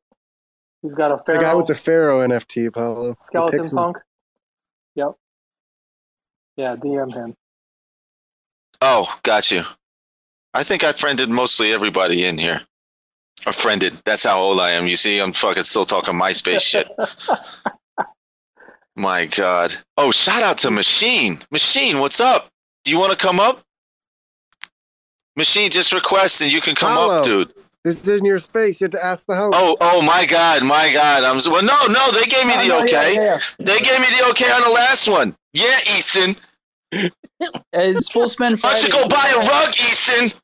He's 0.82 0.94
got 0.94 1.10
a 1.10 1.20
The 1.30 1.38
guy 1.38 1.54
with 1.54 1.66
the 1.66 1.74
Pharaoh 1.74 2.26
NFT, 2.26 2.66
Apollo. 2.66 3.10
The 3.10 3.16
skeleton 3.18 3.60
pixel- 3.60 3.76
punk. 3.76 3.96
Yep. 4.94 5.12
Yeah, 6.56 6.76
DM 6.76 7.12
him. 7.12 7.36
Oh, 8.80 9.12
got 9.22 9.50
you. 9.50 9.64
I 10.54 10.64
think 10.64 10.84
I 10.84 10.92
friended 10.92 11.28
mostly 11.28 11.72
everybody 11.72 12.24
in 12.24 12.38
here. 12.38 12.60
I 13.46 13.52
friended. 13.52 14.00
That's 14.04 14.24
how 14.24 14.40
old 14.40 14.60
I 14.60 14.70
am. 14.72 14.86
You 14.86 14.96
see, 14.96 15.20
I'm 15.20 15.32
fucking 15.32 15.62
still 15.64 15.84
talking 15.84 16.14
MySpace 16.14 16.60
shit. 16.60 16.88
My 18.96 19.26
God. 19.26 19.76
Oh, 19.96 20.10
shout 20.10 20.42
out 20.42 20.58
to 20.58 20.70
Machine. 20.70 21.38
Machine, 21.52 22.00
what's 22.00 22.20
up? 22.20 22.48
Do 22.84 22.90
you 22.90 22.98
want 22.98 23.12
to 23.12 23.18
come 23.18 23.38
up? 23.38 23.62
Machine, 25.38 25.70
just 25.70 25.92
request 25.92 26.40
and 26.42 26.52
you 26.52 26.60
can 26.60 26.74
come 26.74 26.92
Hello. 26.92 27.18
up, 27.20 27.24
dude. 27.24 27.52
This 27.84 28.04
is 28.06 28.18
in 28.18 28.24
your 28.24 28.38
space. 28.38 28.80
You 28.80 28.86
have 28.86 28.90
to 28.90 29.04
ask 29.04 29.24
the 29.28 29.36
host. 29.36 29.54
Oh, 29.56 29.76
oh 29.80 30.02
my 30.02 30.26
God, 30.26 30.64
my 30.64 30.92
God. 30.92 31.22
I'm 31.22 31.36
well. 31.50 31.62
No, 31.62 31.86
no, 31.86 32.10
they 32.10 32.24
gave 32.26 32.44
me 32.44 32.54
Oh, 32.56 32.62
the 32.62 32.68
no, 32.68 32.82
okay. 32.82 33.14
yeah, 33.14 33.38
They 33.58 33.78
gave 33.78 34.00
me 34.00 34.06
the 34.18 34.26
okay 34.30 34.50
on 34.50 34.62
the 34.62 34.70
last 34.70 35.06
one. 35.08 35.34
Yeah, 35.54 35.78
Easton. 35.96 36.34
It's 37.72 38.08
full 38.10 38.28
spend 38.28 38.56
Why 38.60 38.72
Friday. 38.72 38.88
don't 38.88 39.00
you 39.02 39.02
go 39.04 39.08
buy 39.08 39.28
a 39.34 39.38
rug, 39.48 39.68
Easton? 39.76 40.38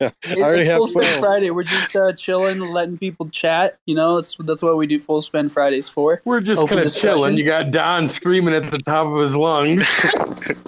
I 0.00 0.12
already 0.36 0.62
it's 0.62 0.70
have 0.70 0.78
full 0.78 0.86
spend 0.86 1.06
12. 1.06 1.20
Friday. 1.20 1.50
We're 1.50 1.62
just 1.62 1.94
uh, 1.94 2.12
chilling, 2.12 2.60
letting 2.60 2.98
people 2.98 3.28
chat. 3.28 3.78
You 3.86 3.94
know, 3.94 4.16
that's 4.16 4.36
that's 4.36 4.62
what 4.62 4.76
we 4.76 4.86
do 4.86 4.98
full 4.98 5.20
spend 5.20 5.52
Fridays 5.52 5.88
for. 5.88 6.20
We're 6.24 6.40
just 6.40 6.66
kind 6.68 6.80
of 6.80 6.94
chilling. 6.94 7.36
You 7.36 7.44
got 7.44 7.70
Don 7.70 8.08
screaming 8.08 8.54
at 8.54 8.70
the 8.70 8.78
top 8.78 9.06
of 9.06 9.20
his 9.20 9.36
lungs. 9.36 9.86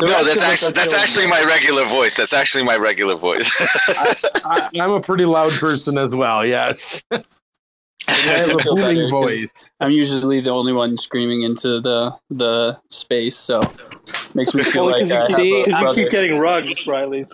No, 0.00 0.24
that's 0.24 0.40
actually 0.40 0.72
that's 0.72 0.90
chilling. 0.90 1.02
actually 1.02 1.26
my 1.26 1.42
regular 1.44 1.84
voice. 1.84 2.16
That's 2.16 2.32
actually 2.32 2.64
my 2.64 2.76
regular 2.76 3.16
voice. 3.16 3.50
I, 4.46 4.70
I'm 4.80 4.92
a 4.92 5.00
pretty 5.00 5.24
loud 5.24 5.52
person 5.52 5.98
as 5.98 6.14
well. 6.14 6.46
Yes, 6.46 7.02
I 8.10 8.38
have 8.38 8.50
a 8.50 8.56
booming 8.64 8.76
better 8.76 9.02
'cause 9.02 9.10
voice. 9.10 9.70
I'm 9.80 9.90
usually 9.90 10.40
the 10.40 10.50
only 10.50 10.72
one 10.72 10.96
screaming 10.96 11.42
into 11.42 11.80
the 11.80 12.12
the 12.30 12.78
space, 12.88 13.36
so 13.36 13.60
makes 14.34 14.54
me 14.54 14.62
feel 14.62 14.82
Only 14.86 15.04
like 15.04 15.12
I 15.12 15.26
because 15.26 15.30
have 15.32 15.40
you, 15.46 15.64
keep- 15.64 15.96
you 15.96 16.02
keep 16.04 16.10
getting 16.10 16.38
rugs, 16.38 16.86
Riley. 16.86 17.26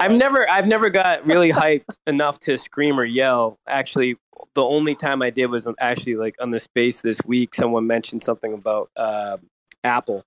I've 0.00 0.12
never 0.12 0.48
I've 0.50 0.66
never 0.66 0.90
got 0.90 1.26
really 1.26 1.50
hyped 1.52 1.98
enough 2.06 2.38
to 2.40 2.56
scream 2.56 2.98
or 2.98 3.04
yell. 3.04 3.58
Actually, 3.68 4.16
the 4.54 4.62
only 4.62 4.94
time 4.94 5.22
I 5.22 5.30
did 5.30 5.46
was 5.46 5.68
actually 5.80 6.16
like 6.16 6.36
on 6.40 6.50
the 6.50 6.58
space 6.58 7.00
this 7.00 7.18
week. 7.26 7.54
Someone 7.54 7.86
mentioned 7.86 8.22
something 8.24 8.52
about 8.54 8.90
uh, 8.96 9.36
Apple. 9.84 10.24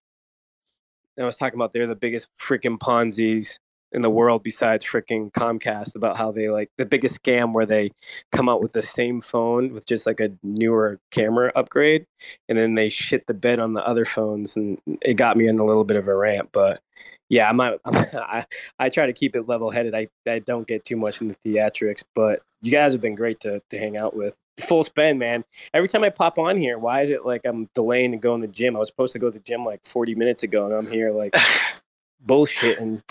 And 1.18 1.24
I 1.24 1.26
was 1.26 1.36
talking 1.36 1.58
about 1.58 1.74
they're 1.74 1.88
the 1.88 1.96
biggest 1.96 2.28
freaking 2.42 2.78
Ponzi's 2.80 3.60
in 3.92 4.02
the 4.02 4.10
world 4.10 4.44
besides 4.44 4.86
freaking 4.86 5.32
Comcast 5.32 5.96
about 5.96 6.18
how 6.18 6.32
they 6.32 6.48
like 6.48 6.70
the 6.78 6.86
biggest 6.86 7.22
scam 7.22 7.54
where 7.54 7.66
they 7.66 7.92
come 8.32 8.48
out 8.48 8.62
with 8.62 8.74
the 8.74 8.82
same 8.82 9.22
phone 9.22 9.74
with 9.74 9.86
just 9.86 10.06
like 10.06 10.20
a 10.20 10.32
newer 10.44 11.00
camera 11.12 11.52
upgrade 11.56 12.06
and 12.48 12.58
then 12.58 12.76
they 12.76 12.90
shit 12.90 13.26
the 13.28 13.34
bed 13.34 13.60
on 13.60 13.74
the 13.74 13.86
other 13.86 14.06
phones 14.06 14.56
and 14.56 14.78
it 15.02 15.16
got 15.16 15.38
me 15.38 15.48
in 15.48 15.60
a 15.60 15.66
little 15.66 15.84
bit 15.84 15.98
of 15.98 16.08
a 16.08 16.16
rant 16.16 16.50
but 16.52 16.82
yeah 17.30 17.50
i'm 17.50 17.58
not 17.58 17.80
I, 17.86 18.46
I 18.80 18.90
try 18.90 19.06
to 19.06 19.14
keep 19.14 19.36
it 19.36 19.48
level 19.48 19.70
headed 19.70 19.96
I, 19.96 20.08
I 20.28 20.40
don't 20.40 20.68
get 20.68 20.86
too 20.86 20.96
much 20.96 21.22
into 21.22 21.36
theatrics 21.46 22.04
but 22.16 22.42
you 22.62 22.72
guys 22.72 22.92
have 22.94 23.02
been 23.02 23.16
great 23.16 23.40
to, 23.42 23.62
to 23.72 23.78
hang 23.78 23.98
out 23.98 24.16
with. 24.16 24.38
Full 24.60 24.84
spend 24.84 25.18
man. 25.18 25.44
Every 25.74 25.90
time 25.90 26.04
i 26.04 26.10
pop 26.10 26.38
on 26.38 26.58
here 26.58 26.78
why 26.78 27.02
is 27.02 27.10
it 27.10 27.26
like 27.26 27.46
i'm 27.46 27.68
delaying 27.74 28.12
to 28.12 28.18
go 28.18 28.36
in 28.36 28.42
the 28.42 28.48
gym? 28.48 28.76
I 28.76 28.80
was 28.80 28.88
supposed 28.88 29.14
to 29.14 29.20
go 29.20 29.30
to 29.30 29.38
the 29.38 29.44
gym 29.44 29.66
like 29.66 29.86
40 29.86 30.16
minutes 30.16 30.44
ago 30.44 30.66
and 30.66 30.76
i'm 30.76 30.92
here 30.92 31.12
like 31.12 31.36
bullshit 32.22 32.80
and 32.80 33.02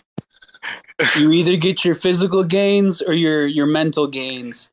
You 1.16 1.33
either 1.33 1.56
get 1.56 1.85
your 1.85 1.94
physical 1.94 2.44
gains 2.44 3.00
or 3.02 3.12
your 3.14 3.46
your 3.46 3.66
mental 3.66 4.06
gains, 4.06 4.70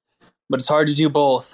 but 0.49 0.59
it's 0.59 0.67
hard 0.67 0.87
to 0.89 0.93
do 0.93 1.09
both. 1.09 1.53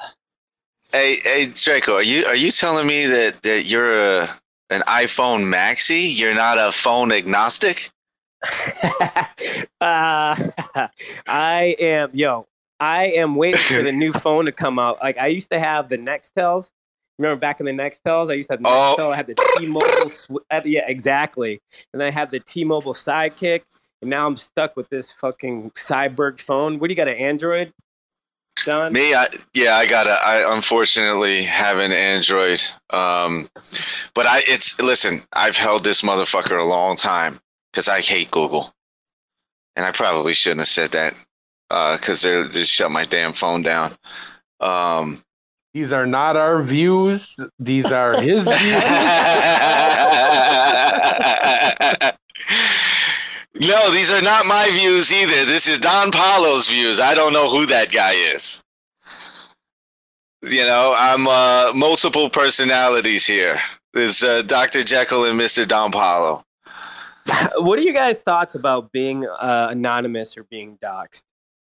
hey, 0.91 1.17
hey, 1.23 1.45
Draco, 1.53 1.93
are 1.95 2.03
you 2.03 2.25
are 2.25 2.35
you 2.35 2.49
telling 2.51 2.87
me 2.87 3.05
that 3.05 3.41
that 3.43 3.65
you're 3.65 4.19
a 4.21 4.39
an 4.69 4.81
iPhone 4.87 5.41
maxi? 5.43 6.17
You're 6.17 6.33
not 6.33 6.57
a 6.57 6.71
phone 6.71 7.11
agnostic? 7.11 7.91
uh, 8.83 9.25
I 11.27 11.75
am 11.79 12.09
yo. 12.13 12.47
I 12.79 13.05
am 13.15 13.35
waiting 13.35 13.59
for 13.59 13.81
the 13.83 13.91
new 13.91 14.11
phone 14.25 14.45
to 14.45 14.51
come 14.51 14.79
out. 14.79 14.99
Like 15.01 15.17
I 15.17 15.27
used 15.27 15.49
to 15.51 15.59
have 15.59 15.89
the 15.89 15.97
Nextels. 15.97 16.71
Remember 17.19 17.39
back 17.39 17.59
in 17.59 17.65
the 17.65 17.71
Nextels, 17.71 18.29
I 18.31 18.33
used 18.33 18.49
to 18.49 18.55
have 18.55 18.61
Oh. 18.65 18.95
Nextel. 18.97 19.13
I 19.13 19.15
had 19.15 19.27
the 19.27 19.35
T-Mobile. 19.57 20.09
Sw- 20.09 20.31
uh, 20.51 20.61
yeah, 20.65 20.81
exactly. 20.87 21.61
And 21.93 22.01
then 22.01 22.07
I 22.07 22.11
had 22.11 22.31
the 22.31 22.39
T-Mobile 22.39 22.93
Sidekick. 22.95 23.61
And 24.03 24.09
now 24.09 24.27
I'm 24.27 24.35
stuck 24.35 24.75
with 24.75 24.89
this 24.89 25.13
fucking 25.13 25.71
Cyberg 25.71 26.39
phone. 26.41 26.77
What 26.77 26.87
do 26.87 26.91
you 26.91 26.97
got? 26.97 27.07
An 27.07 27.15
Android? 27.15 27.71
Done. 28.65 28.91
Me, 28.91 29.15
I 29.15 29.27
yeah, 29.53 29.75
I 29.75 29.85
got 29.85 30.03
to 30.03 30.11
I 30.11 30.53
unfortunately 30.53 31.43
have 31.43 31.77
an 31.77 31.93
Android. 31.93 32.61
Um, 32.89 33.49
but 34.13 34.25
I 34.25 34.41
it's 34.45 34.79
listen, 34.81 35.23
I've 35.33 35.55
held 35.55 35.85
this 35.85 36.01
motherfucker 36.01 36.59
a 36.59 36.65
long 36.65 36.97
time 36.97 37.39
because 37.71 37.87
I 37.87 38.01
hate 38.01 38.29
Google, 38.29 38.73
and 39.77 39.85
I 39.85 39.91
probably 39.91 40.33
shouldn't 40.33 40.59
have 40.59 40.67
said 40.67 40.91
that 40.91 41.13
because 41.99 42.21
they 42.21 42.43
just 42.49 42.71
shut 42.71 42.91
my 42.91 43.05
damn 43.05 43.33
phone 43.33 43.61
down. 43.63 43.97
Um, 44.59 45.23
These 45.73 45.93
are 45.93 46.05
not 46.05 46.35
our 46.35 46.61
views. 46.61 47.39
These 47.57 47.85
are 47.85 48.21
his 48.21 48.43
views. 48.47 48.83
no, 53.59 53.91
these 53.91 54.11
are 54.11 54.21
not 54.21 54.45
my 54.45 54.69
views 54.71 55.11
either. 55.11 55.45
This 55.45 55.67
is 55.67 55.79
Don 55.79 56.11
Paulo's 56.11 56.67
views. 56.67 56.99
I 56.99 57.13
don't 57.13 57.33
know 57.33 57.49
who 57.49 57.65
that 57.67 57.91
guy 57.91 58.13
is. 58.13 58.61
You 60.41 60.65
know, 60.65 60.93
I'm 60.97 61.27
uh, 61.27 61.71
multiple 61.73 62.29
personalities 62.29 63.25
here. 63.25 63.61
There's 63.93 64.23
uh, 64.23 64.41
Dr. 64.41 64.83
Jekyll 64.83 65.25
and 65.25 65.39
Mr. 65.39 65.67
Don 65.67 65.91
Paulo. 65.91 66.43
What 67.55 67.79
are 67.79 67.83
you 67.83 67.93
guys' 67.93 68.21
thoughts 68.21 68.55
about 68.55 68.91
being 68.91 69.25
uh, 69.25 69.67
anonymous 69.69 70.35
or 70.35 70.43
being 70.43 70.77
doxxed? 70.83 71.23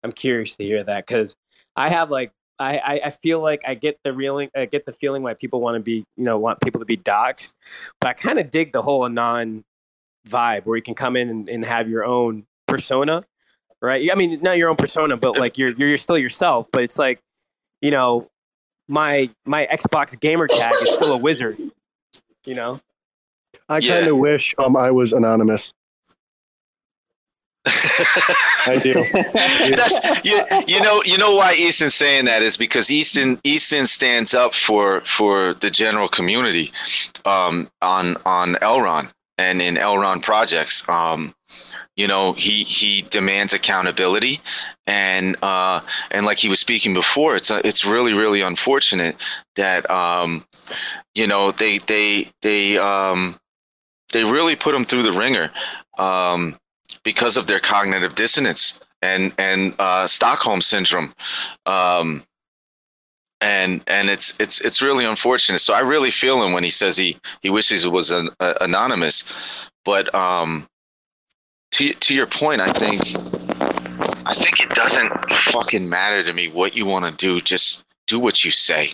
I'm 0.05 0.13
curious 0.13 0.55
to 0.57 0.65
hear 0.65 0.85
that 0.85 1.07
because 1.07 1.35
I 1.77 1.89
have 1.89 2.11
like 2.11 2.33
I, 2.59 3.01
I, 3.07 3.11
feel 3.11 3.41
like 3.41 3.63
I 3.67 3.75
get 3.75 3.99
the 4.05 4.15
feeling 4.15 4.51
I 4.55 4.67
get 4.67 4.85
the 4.85 4.93
feeling 4.93 5.23
why 5.23 5.33
people 5.33 5.61
want 5.63 5.77
to 5.77 5.81
be 5.81 6.05
you 6.17 6.25
know 6.25 6.39
want 6.39 6.61
people 6.61 6.79
to 6.79 6.85
be 6.85 6.97
doxxed, 6.97 7.55
but 8.01 8.09
I 8.09 8.13
kind 8.13 8.39
of 8.39 8.51
dig 8.51 8.73
the 8.73 8.83
whole 8.83 9.05
anon 9.07 9.65
vibe 10.29 10.65
where 10.65 10.77
you 10.77 10.83
can 10.83 10.95
come 10.95 11.17
in 11.17 11.29
and, 11.29 11.49
and 11.49 11.65
have 11.65 11.89
your 11.89 12.05
own 12.05 12.47
persona, 12.67 13.25
right? 13.81 14.11
I 14.11 14.15
mean, 14.15 14.41
not 14.43 14.59
your 14.59 14.69
own 14.69 14.77
persona, 14.77 15.17
but 15.17 15.39
like 15.39 15.59
you're 15.59 15.71
you're 15.71 15.97
still 15.97 16.19
yourself. 16.19 16.69
But 16.73 16.85
it's 16.85 16.99
like 16.99 17.21
you 17.81 17.91
know 17.91 18.31
my 18.89 19.31
my 19.45 19.67
Xbox 19.73 20.19
gamer 20.19 20.49
tag 20.49 20.75
is 20.83 20.95
still 20.95 21.13
a 21.13 21.19
wizard, 21.19 21.59
you 22.45 22.55
know. 22.55 22.81
I 23.69 23.81
kind 23.81 24.07
of 24.09 24.17
wish 24.17 24.55
um 24.59 24.77
I 24.77 24.91
was 24.91 25.13
anonymous. 25.13 25.73
I 27.67 28.81
do. 28.83 28.95
That's 29.77 30.25
you, 30.25 30.41
you 30.67 30.81
know 30.81 31.03
you 31.05 31.19
know 31.19 31.35
why 31.37 31.55
Easton's 31.55 31.95
saying 31.95 32.25
that 32.25 32.43
is 32.43 32.57
because 32.57 32.91
Easton 32.91 33.39
Easton 33.45 33.87
stands 33.87 34.35
up 34.35 34.55
for 34.55 35.03
for 35.03 35.55
the 35.55 35.71
general 35.71 36.09
community 36.09 36.73
um, 37.27 37.71
on 37.83 38.17
on 38.25 38.55
Elrond 38.57 39.11
and 39.41 39.63
in 39.63 39.75
Elrond 39.77 40.23
projects. 40.23 40.89
Um, 40.89 41.35
you 41.97 42.07
know 42.07 42.33
he 42.35 42.63
he 42.65 43.03
demands 43.11 43.53
accountability 43.53 44.41
and 44.91 45.37
uh, 45.43 45.81
and 46.11 46.27
like 46.27 46.39
he 46.39 46.49
was 46.49 46.59
speaking 46.59 46.95
before, 46.95 47.37
it's 47.37 47.51
uh, 47.51 47.61
it's 47.65 47.85
really 47.85 48.13
really 48.13 48.41
unfortunate 48.41 49.17
that 49.55 49.89
um, 49.89 50.45
you 51.15 51.29
know 51.29 51.53
they 51.53 51.79
they 51.79 52.29
they 52.43 52.77
um, 52.77 53.39
they 54.13 54.25
really 54.25 54.57
put 54.57 54.75
him 54.75 54.85
through 54.85 55.05
the 55.05 55.13
ringer. 55.13 55.51
Um, 55.99 56.59
because 57.03 57.37
of 57.37 57.47
their 57.47 57.61
cognitive 57.61 58.15
dissonance 58.15 58.79
and 59.01 59.33
and 59.39 59.75
uh, 59.79 60.07
Stockholm 60.07 60.61
syndrome, 60.61 61.15
um, 61.67 62.25
and 63.41 63.83
and 63.87 64.11
it's 64.11 64.35
it's 64.39 64.61
it's 64.61 64.83
really 64.83 65.05
unfortunate. 65.05 65.61
So 65.61 65.73
I 65.75 65.81
really 65.81 66.11
feel 66.11 66.43
him 66.43 66.53
when 66.53 66.65
he 66.65 66.71
says 66.71 66.97
he 66.97 67.17
he 67.41 67.51
wishes 67.51 67.85
it 67.85 67.93
was 67.93 68.11
an, 68.11 68.31
uh, 68.41 68.55
anonymous. 68.61 69.25
But 69.85 70.15
um, 70.15 70.69
to 71.73 71.93
to 71.93 72.15
your 72.15 72.27
point, 72.27 72.61
I 72.61 72.73
think 72.73 73.01
I 74.27 74.35
think 74.35 74.61
it 74.61 74.71
doesn't 74.71 75.13
fucking 75.33 75.89
matter 75.89 76.23
to 76.23 76.33
me 76.33 76.49
what 76.49 76.77
you 76.77 76.87
want 76.87 77.07
to 77.07 77.13
do. 77.13 77.41
Just 77.41 77.85
do 78.07 78.19
what 78.19 78.45
you 78.45 78.51
say. 78.51 78.93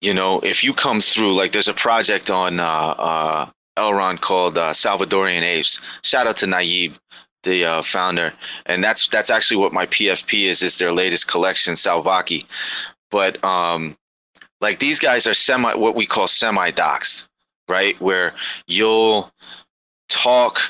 You 0.00 0.14
know, 0.14 0.40
if 0.40 0.62
you 0.62 0.72
come 0.72 1.00
through, 1.00 1.34
like 1.34 1.52
there's 1.52 1.68
a 1.68 1.74
project 1.74 2.30
on 2.30 2.60
uh, 2.60 2.94
uh, 2.98 3.50
Elrond 3.76 4.20
called 4.20 4.56
uh, 4.56 4.72
Salvadorian 4.72 5.42
Apes. 5.42 5.80
Shout 6.02 6.26
out 6.26 6.36
to 6.38 6.46
Naib. 6.46 6.96
the 7.42 7.64
uh, 7.64 7.82
founder, 7.82 8.32
and 8.66 8.82
that's 8.82 9.08
that's 9.08 9.30
actually 9.30 9.56
what 9.58 9.72
my 9.72 9.86
PFP 9.86 10.46
is. 10.46 10.62
Is 10.62 10.76
their 10.76 10.92
latest 10.92 11.28
collection, 11.28 11.74
Salvaki. 11.74 12.46
But 13.10 13.42
um, 13.44 13.96
like 14.60 14.78
these 14.78 14.98
guys 14.98 15.26
are 15.26 15.34
semi 15.34 15.74
what 15.74 15.94
we 15.94 16.06
call 16.06 16.28
semi 16.28 16.70
doxed, 16.70 17.28
right? 17.68 18.00
Where 18.00 18.34
you'll 18.66 19.32
talk 20.08 20.60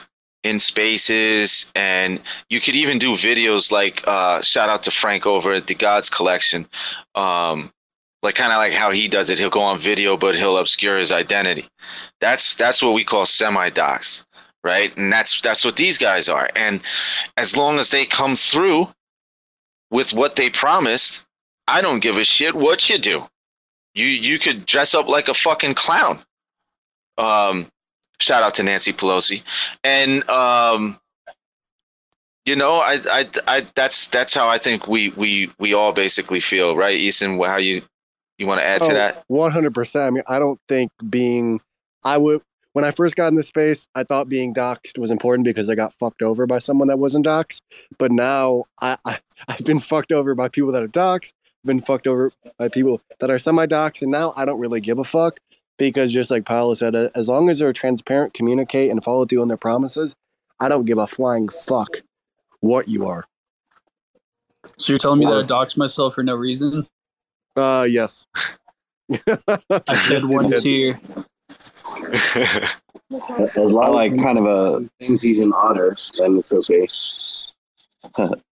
in 0.45 0.61
spaces 0.61 1.70
and 1.74 2.20
you 2.49 2.61
could 2.61 2.76
even 2.76 2.99
do 2.99 3.12
videos 3.12 3.72
like 3.72 4.03
uh, 4.07 4.41
shout 4.41 4.68
out 4.68 4.82
to 4.84 4.91
frank 4.91 5.26
over 5.26 5.53
at 5.53 5.66
the 5.66 5.74
gods 5.74 6.09
collection. 6.09 6.66
Um, 7.14 7.72
like 8.22 8.34
kind 8.34 8.53
of 8.53 8.59
like 8.59 8.72
how 8.72 8.91
he 8.91 9.07
does 9.07 9.30
it. 9.30 9.39
He'll 9.39 9.51
go 9.51 9.61
on 9.61 9.78
video 9.78 10.16
but 10.16 10.34
he'll 10.34 10.59
obscure 10.59 10.97
his 10.97 11.12
identity. 11.12 11.68
That's 12.20 12.55
that's 12.55 12.82
what 12.82 12.95
we 12.95 13.05
call 13.05 13.26
semi 13.26 13.70
docs 13.70 14.24
right? 14.64 14.97
And 14.97 15.12
that's 15.12 15.41
that's 15.41 15.64
what 15.64 15.76
these 15.76 15.99
guys 15.99 16.28
are. 16.28 16.49
And 16.57 16.82
as 17.36 17.57
long 17.57 17.78
as 17.78 17.91
they 17.91 18.05
come 18.05 18.36
through 18.36 18.89
with 19.91 20.12
what 20.12 20.36
they 20.36 20.51
promised 20.51 21.24
i 21.69 21.81
don't 21.81 22.01
give 22.01 22.16
a 22.16 22.25
shit 22.25 22.55
what 22.55 22.89
you 22.89 22.99
do. 22.99 23.27
You 23.95 24.07
you 24.07 24.39
could 24.39 24.66
dress 24.66 24.95
up 24.95 25.09
like 25.09 25.29
a 25.29 25.35
fucking 25.35 25.75
clown. 25.75 26.21
Um 27.16 27.69
shout 28.21 28.43
out 28.43 28.55
to 28.57 28.62
nancy 28.62 28.93
pelosi. 28.93 29.43
And 29.85 30.29
um 30.29 30.99
you 32.47 32.57
know 32.57 32.77
I, 32.77 32.99
I 33.11 33.25
i 33.47 33.66
that's 33.75 34.07
that's 34.07 34.35
how 34.35 34.49
i 34.49 34.59
think 34.59 34.89
we 34.89 35.11
we 35.11 35.51
we 35.59 35.75
all 35.75 35.93
basically 35.93 36.41
feel 36.41 36.77
right 36.77 36.97
easton 36.97 37.39
how 37.43 37.59
you 37.59 37.83
you 38.39 38.47
want 38.47 38.61
to 38.61 38.66
add 38.66 38.83
to 38.85 38.95
that? 38.95 39.19
Oh, 39.19 39.23
One 39.29 39.53
hundred 39.53 39.75
percent. 39.75 40.05
I 40.05 40.11
mean, 40.11 40.23
I 40.29 40.39
don't 40.39 40.61
think 40.69 40.91
being 41.11 41.61
I 42.05 42.16
would 42.16 42.41
when 42.73 42.85
I 42.85 42.93
first 42.93 43.16
got 43.16 43.27
in 43.29 43.35
this 43.35 43.49
space, 43.49 43.89
I 43.97 44.05
thought 44.05 44.29
being 44.29 44.55
doxxed 44.55 44.99
was 44.99 45.11
important 45.11 45.45
because 45.45 45.69
I 45.69 45.75
got 45.75 45.93
fucked 45.95 46.23
over 46.23 46.47
by 46.47 46.61
someone 46.61 46.87
that 46.89 46.99
wasn't 46.99 47.27
doxxed. 47.27 47.61
But 47.99 48.12
now 48.12 48.64
I, 48.81 48.97
I 49.05 49.19
I've 49.49 49.64
been 49.64 49.81
fucked 49.81 50.12
over 50.12 50.35
by 50.35 50.49
people 50.49 50.73
that 50.73 50.83
are 50.83 50.89
doxxed, 50.89 51.33
been 51.69 51.81
fucked 51.81 52.09
over 52.09 52.33
by 52.59 52.69
people 52.69 53.01
that 53.21 53.31
are 53.31 53.39
semi 53.39 53.66
doxxed, 53.66 54.03
and 54.03 54.11
now 54.11 54.33
I 54.37 54.45
don't 54.45 54.59
really 54.59 54.81
give 54.81 54.99
a 54.99 55.05
fuck 55.05 55.39
because 55.79 56.11
just 56.11 56.31
like 56.31 56.45
Paolo 56.45 56.75
said, 56.75 56.97
as 56.97 57.29
long 57.29 57.49
as 57.49 57.61
they're 57.61 57.73
transparent, 57.73 58.35
communicate, 58.35 58.91
and 58.91 59.05
follow 59.05 59.25
through 59.25 59.43
on 59.43 59.49
their 59.49 59.57
promises, 59.57 60.16
I 60.59 60.69
don't 60.69 60.85
give 60.85 60.99
a 60.99 61.07
flying 61.07 61.49
fuck 61.49 62.03
what 62.61 62.89
you 62.89 63.07
are. 63.07 63.25
So 64.77 64.93
you're 64.93 64.99
telling 64.99 65.21
me 65.21 65.27
that 65.27 65.39
I 65.39 65.43
doxed 65.43 65.77
myself 65.77 66.14
for 66.14 66.25
no 66.25 66.35
reason? 66.35 66.87
Uh, 67.57 67.87
yes. 67.89 68.27
I 69.11 69.95
shed 69.95 70.25
one 70.25 70.51
tear. 70.51 71.01
As 73.57 73.71
long 73.71 73.95
like 73.95 74.14
kind 74.21 74.39
of 74.39 74.45
a 74.45 74.89
things 74.99 75.23
he's 75.23 75.39
an 75.39 75.53
otter, 75.55 75.97
then 76.19 76.39
it's 76.39 76.53
okay. 76.53 76.89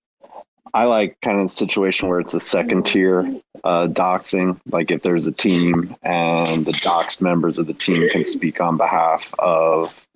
I 0.75 0.85
like 0.85 1.21
kind 1.21 1.39
of 1.39 1.45
the 1.45 1.49
situation 1.49 2.09
where 2.09 2.21
it's 2.21 2.35
a 2.35 2.41
second 2.41 2.85
tier 2.87 3.21
uh, 3.65 3.89
doxing. 3.89 4.61
Like 4.71 4.91
if 4.91 5.03
there's 5.03 5.27
a 5.27 5.33
team 5.33 5.97
and 6.03 6.65
the 6.65 6.73
doxed 6.73 7.21
members 7.21 7.59
of 7.59 7.67
the 7.67 7.75
team 7.75 8.09
can 8.11 8.25
speak 8.25 8.61
on 8.61 8.77
behalf 8.77 9.33
of 9.39 10.07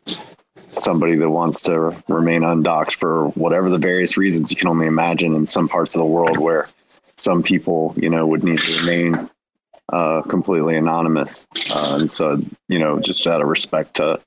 somebody 0.73 1.17
that 1.17 1.31
wants 1.31 1.63
to 1.63 1.95
remain 2.09 2.45
undoxed 2.45 2.99
for 2.99 3.29
whatever 3.31 3.69
the 3.69 3.79
various 3.79 4.17
reasons 4.17 4.51
you 4.51 4.57
can 4.57 4.69
only 4.69 4.87
imagine 4.87 5.35
in 5.35 5.47
some 5.47 5.69
parts 5.69 5.95
of 5.95 6.01
the 6.01 6.07
world 6.07 6.39
where 6.39 6.69
some 7.17 7.43
people, 7.43 7.95
you 7.97 8.09
know, 8.09 8.27
would 8.27 8.45
need 8.45 8.59
to 8.59 8.87
remain 8.87 9.31
uh, 9.93 10.23
completely 10.23 10.77
anonymous. 10.77 11.47
Uh, 11.75 11.99
and 12.01 12.11
so, 12.11 12.41
you 12.69 12.79
know, 12.79 13.01
just 13.01 13.27
out 13.27 13.41
of 13.41 13.49
respect 13.49 13.95
to 13.95 14.21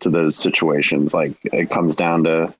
to 0.00 0.10
those 0.10 0.36
situations, 0.36 1.14
like 1.14 1.32
it 1.44 1.70
comes 1.70 1.96
down 1.96 2.24
to 2.24 2.54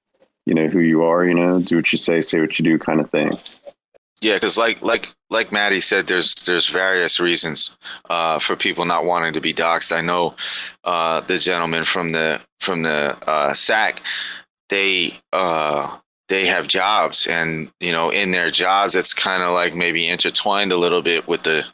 you 0.47 0.55
know 0.55 0.69
who 0.69 0.81
you 0.81 1.03
are 1.03 1.27
you 1.27 1.35
know 1.35 1.61
do 1.61 1.77
what 1.77 1.93
you 1.93 1.99
say 1.99 2.21
say 2.21 2.41
what 2.41 2.59
you 2.59 2.65
do 2.65 2.79
kind 2.79 3.01
of 3.01 3.11
thing 3.11 3.37
Yeah, 4.23 4.35
because 4.35 4.57
like 4.57 4.81
like 4.81 5.15
like 5.31 5.53
Maddie 5.53 5.81
said, 5.81 6.07
there's 6.07 6.35
there's 6.35 6.69
various 6.69 7.21
reasons 7.21 7.77
uh, 8.09 8.39
for 8.39 8.57
people 8.57 8.87
not 8.87 9.05
wanting 9.05 9.35
to 9.35 9.41
be 9.41 9.53
doxxed. 9.53 9.95
I 9.95 10.01
know 10.01 10.35
uh, 10.85 11.21
the 11.21 11.39
gentleman 11.39 11.85
from 11.85 12.13
the 12.13 12.41
from 12.61 12.83
the 12.83 13.17
uh, 13.29 13.53
SAC, 13.53 14.01
they 14.71 15.13
uh, 15.35 15.99
they 16.29 16.47
have 16.47 16.67
jobs, 16.67 17.27
and 17.27 17.71
you 17.79 17.93
know 17.93 18.11
in 18.11 18.31
their 18.31 18.51
jobs, 18.51 18.95
it's 18.95 19.13
kind 19.13 19.43
of 19.43 19.53
like 19.53 19.75
maybe 19.75 20.09
intertwined 20.09 20.73
a 20.73 20.79
little 20.79 21.03
bit 21.03 21.29
with 21.29 21.43
the 21.43 21.67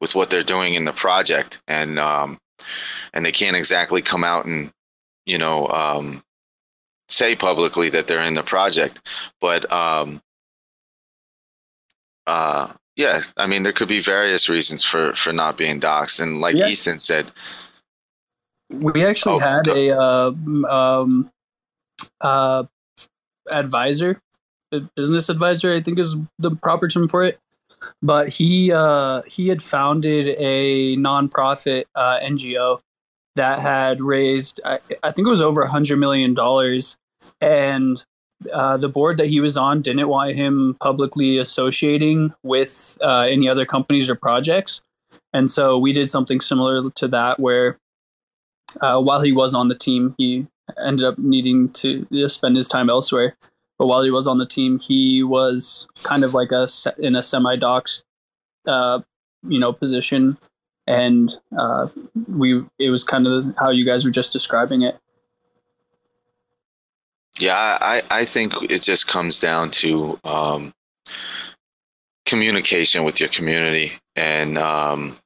with 0.00 0.14
what 0.14 0.28
they're 0.28 0.42
doing 0.42 0.74
in 0.74 0.84
the 0.84 0.92
project, 0.92 1.62
and 1.68 1.98
um, 1.98 2.38
and 3.14 3.24
they 3.24 3.32
can't 3.32 3.56
exactly 3.56 4.02
come 4.02 4.24
out 4.24 4.44
and 4.44 4.70
you 5.24 5.38
know 5.38 5.68
um, 5.68 6.22
say 7.08 7.34
publicly 7.34 7.88
that 7.90 8.06
they're 8.06 8.22
in 8.22 8.34
the 8.34 8.42
project, 8.42 9.00
but 9.40 9.70
um, 9.72 10.20
uh 12.26 12.72
yeah 12.96 13.20
i 13.38 13.46
mean 13.46 13.62
there 13.62 13.72
could 13.72 13.88
be 13.88 14.00
various 14.00 14.50
reasons 14.50 14.82
for 14.84 15.14
for 15.14 15.32
not 15.32 15.56
being 15.56 15.80
doxxed 15.80 16.20
and 16.20 16.40
like 16.42 16.54
easton 16.56 16.98
said 16.98 17.30
We 18.70 19.02
actually 19.06 19.36
Oh, 19.36 19.38
had 19.38 19.64
go- 19.64 19.74
a 19.74 19.96
uh, 19.96 21.00
um, 21.02 21.30
uh, 22.20 22.64
advisor, 23.50 24.20
a 24.72 24.80
business 24.94 25.30
advisor, 25.30 25.74
I 25.74 25.80
think 25.80 25.98
is 25.98 26.16
the 26.38 26.54
proper 26.54 26.86
term 26.88 27.08
for 27.08 27.24
it. 27.24 27.38
But 28.02 28.28
he 28.28 28.70
uh, 28.72 29.22
he 29.26 29.48
had 29.48 29.62
founded 29.62 30.34
a 30.38 30.96
nonprofit 30.98 31.84
uh, 31.94 32.18
NGO 32.20 32.80
that 33.38 33.58
had 33.58 34.00
raised, 34.00 34.60
I, 34.64 34.78
I 35.02 35.10
think 35.10 35.26
it 35.26 35.30
was 35.30 35.40
over 35.42 35.62
a 35.62 35.68
hundred 35.68 35.96
million 35.98 36.34
dollars, 36.34 36.96
and 37.40 38.04
uh, 38.52 38.76
the 38.76 38.88
board 38.88 39.16
that 39.16 39.26
he 39.26 39.40
was 39.40 39.56
on 39.56 39.82
didn't 39.82 40.08
want 40.08 40.34
him 40.34 40.76
publicly 40.80 41.38
associating 41.38 42.32
with 42.42 42.98
uh, 43.02 43.26
any 43.28 43.48
other 43.48 43.64
companies 43.64 44.10
or 44.10 44.14
projects, 44.14 44.82
and 45.32 45.48
so 45.48 45.78
we 45.78 45.92
did 45.92 46.10
something 46.10 46.40
similar 46.40 46.90
to 46.90 47.08
that 47.08 47.40
where 47.40 47.78
uh, 48.80 49.00
while 49.00 49.20
he 49.20 49.32
was 49.32 49.54
on 49.54 49.68
the 49.68 49.74
team, 49.74 50.14
he 50.18 50.46
ended 50.84 51.04
up 51.04 51.18
needing 51.18 51.70
to 51.70 52.06
just 52.12 52.34
spend 52.34 52.56
his 52.56 52.68
time 52.68 52.90
elsewhere. 52.90 53.36
But 53.78 53.86
while 53.86 54.02
he 54.02 54.10
was 54.10 54.26
on 54.26 54.38
the 54.38 54.46
team, 54.46 54.78
he 54.78 55.22
was 55.22 55.86
kind 56.02 56.24
of 56.24 56.34
like 56.34 56.50
se- 56.66 56.98
in 56.98 57.14
a 57.14 57.22
semi 57.22 57.56
docs, 57.56 58.02
uh, 58.66 59.00
you 59.48 59.58
know, 59.58 59.72
position, 59.72 60.36
and 60.88 61.34
uh, 61.56 61.86
we 62.26 62.64
it 62.78 62.90
was 62.90 63.04
kind 63.04 63.26
of 63.26 63.44
how 63.60 63.70
you 63.70 63.84
guys 63.84 64.04
were 64.04 64.10
just 64.10 64.32
describing 64.32 64.82
it. 64.82 64.98
yeah 67.38 67.78
i 67.80 68.02
i 68.10 68.24
think 68.24 68.52
it 68.68 68.82
just 68.82 69.06
comes 69.06 69.40
down 69.40 69.70
to 69.70 70.18
um 70.24 70.72
communication 72.26 73.04
with 73.04 73.20
your 73.20 73.28
community 73.28 73.92
and 74.16 74.58
um 74.58 75.16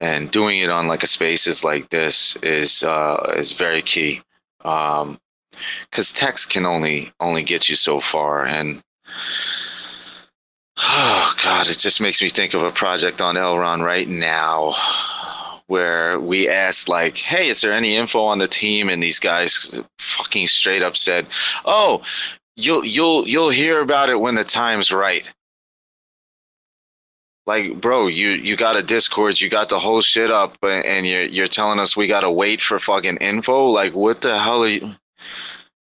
and 0.00 0.30
doing 0.30 0.60
it 0.60 0.70
on 0.70 0.86
like 0.86 1.02
a 1.02 1.06
spaces 1.06 1.64
like 1.64 1.88
this 1.88 2.36
is 2.36 2.84
uh 2.84 3.34
is 3.36 3.52
very 3.52 3.82
key 3.82 4.20
um 4.64 5.18
because 5.90 6.12
text 6.12 6.50
can 6.50 6.66
only 6.66 7.10
only 7.20 7.42
get 7.42 7.68
you 7.68 7.74
so 7.74 7.98
far 8.00 8.44
and 8.44 8.82
oh 10.78 11.34
god 11.42 11.68
it 11.68 11.78
just 11.78 12.00
makes 12.00 12.20
me 12.20 12.28
think 12.28 12.54
of 12.54 12.62
a 12.62 12.70
project 12.70 13.20
on 13.20 13.36
elrond 13.36 13.84
right 13.84 14.08
now 14.08 14.72
where 15.66 16.20
we 16.20 16.48
asked 16.48 16.88
like 16.88 17.16
hey 17.16 17.48
is 17.48 17.60
there 17.60 17.72
any 17.72 17.96
info 17.96 18.22
on 18.22 18.38
the 18.38 18.48
team? 18.48 18.88
And 18.88 19.02
these 19.02 19.18
guys 19.18 19.80
fucking 19.98 20.46
straight 20.46 20.82
up 20.82 20.96
said 20.96 21.26
oh 21.64 22.02
you'll 22.56 22.84
you'll 22.84 23.26
you'll 23.26 23.50
hear 23.50 23.80
about 23.80 24.10
it 24.10 24.20
when 24.20 24.34
the 24.34 24.44
time's 24.44 24.92
right. 24.92 25.30
Like 27.46 27.80
bro 27.80 28.06
you 28.06 28.30
you 28.30 28.56
got 28.56 28.78
a 28.78 28.82
discord 28.82 29.40
you 29.40 29.50
got 29.50 29.68
the 29.68 29.78
whole 29.78 30.00
shit 30.00 30.30
up 30.30 30.56
and 30.62 31.06
you're 31.06 31.24
you're 31.24 31.46
telling 31.46 31.78
us 31.78 31.96
we 31.96 32.06
gotta 32.06 32.30
wait 32.30 32.60
for 32.60 32.78
fucking 32.78 33.18
info? 33.18 33.66
Like 33.66 33.94
what 33.94 34.20
the 34.20 34.38
hell 34.38 34.64
are 34.64 34.68
you 34.68 34.94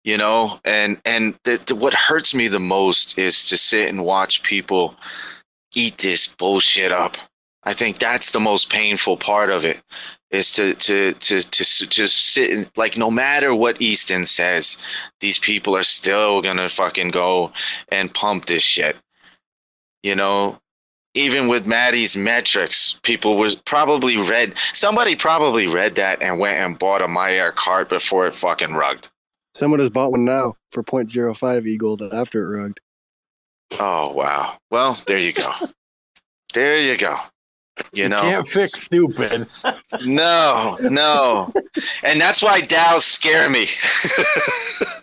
you 0.05 0.17
know? 0.17 0.59
And 0.65 1.01
and 1.05 1.39
what 1.71 1.95
hurts 1.95 2.35
me 2.35 2.49
the 2.49 2.61
most 2.61 3.19
is 3.19 3.45
to 3.47 3.57
sit 3.57 3.89
and 3.89 4.05
watch 4.05 4.43
people 4.43 4.97
eat 5.75 5.99
this 5.99 6.27
bullshit 6.27 6.93
up. 6.93 7.17
I 7.65 7.73
think 7.73 7.99
that's 7.99 8.33
the 8.33 8.41
most 8.41 8.71
painful 8.71 9.17
part 9.17 9.51
of 9.51 9.65
it 9.65 9.81
is 10.31 10.53
to 10.55 10.75
to 10.75 11.13
to 11.13 11.43
to 11.43 11.87
just 11.87 12.17
sit 12.33 12.51
and 12.51 12.71
like 12.77 12.97
no 12.97 13.11
matter 13.11 13.55
what 13.55 13.81
easton 13.81 14.25
says 14.25 14.79
these 15.21 15.39
people 15.39 15.77
are 15.77 15.83
still 15.83 16.43
gonna 16.43 16.69
fucking 16.69 17.11
go 17.11 17.53
and 17.91 18.15
pump 18.15 18.47
this 18.47 18.63
shit. 18.63 18.97
You 20.03 20.17
know 20.17 20.59
even 21.15 21.47
with 21.49 21.67
Maddie's 21.67 22.17
metrics, 22.17 22.97
people 23.03 23.37
was 23.37 23.55
probably 23.55 24.17
read 24.17 24.55
somebody 24.73 25.15
probably 25.15 25.67
read 25.67 25.95
that 25.97 26.23
and 26.23 26.39
went 26.39 26.57
and 26.59 26.79
bought 26.79 27.03
a 27.03 27.31
Air 27.31 27.53
cart 27.53 27.89
before 27.89 28.27
it 28.27 28.35
fucking 28.35 28.73
rugged. 28.73 29.09
Someone 29.55 29.81
has 29.81 29.91
bought 29.91 30.13
one 30.13 30.25
now 30.25 30.57
for 30.71 30.83
0.05 30.83 31.67
Eagle 31.67 31.99
after 32.15 32.43
it 32.43 32.59
rugged. 32.59 32.81
Oh 33.79 34.13
wow. 34.13 34.57
Well, 34.71 34.99
there 35.07 35.19
you 35.19 35.33
go. 35.33 35.51
there 36.55 36.79
you 36.79 36.97
go. 36.97 37.17
You 37.93 38.09
know, 38.09 38.21
Can't 38.21 38.49
fix 38.49 38.73
stupid. 38.73 39.47
no, 40.05 40.77
no, 40.83 41.53
and 42.03 42.21
that's 42.21 42.43
why 42.43 42.61
DAOs 42.61 43.01
scare 43.01 43.49
me. 43.49 43.67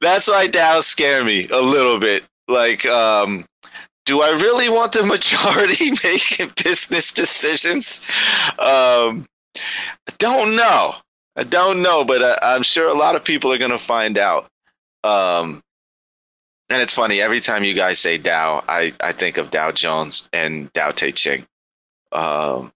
That's 0.00 0.28
why 0.28 0.48
DAOs 0.48 0.82
scare 0.82 1.24
me 1.24 1.48
a 1.48 1.60
little 1.60 1.98
bit. 1.98 2.24
Like, 2.48 2.84
um, 2.86 3.46
do 4.04 4.20
I 4.20 4.30
really 4.30 4.68
want 4.68 4.92
the 4.92 5.02
majority 5.02 5.90
making 6.04 6.52
business 6.62 7.12
decisions? 7.12 8.06
Um, 8.58 9.26
don't 10.18 10.56
know. 10.56 10.94
I 11.36 11.44
don't 11.44 11.82
know, 11.82 12.04
but 12.04 12.22
I, 12.22 12.54
I'm 12.54 12.62
sure 12.62 12.88
a 12.88 12.94
lot 12.94 13.16
of 13.16 13.24
people 13.24 13.52
are 13.52 13.58
going 13.58 13.70
to 13.70 13.78
find 13.78 14.18
out. 14.18 14.48
Um, 15.02 15.62
and 16.70 16.80
it's 16.80 16.92
funny 16.92 17.20
every 17.20 17.40
time 17.40 17.64
you 17.64 17.74
guys 17.74 17.98
say 17.98 18.18
Dow, 18.18 18.64
I, 18.68 18.92
I 19.00 19.12
think 19.12 19.36
of 19.36 19.50
Dow 19.50 19.70
Jones 19.72 20.28
and 20.32 20.72
Tao 20.74 20.90
Te 20.92 21.12
Ching. 21.12 21.46
Um, 22.12 22.72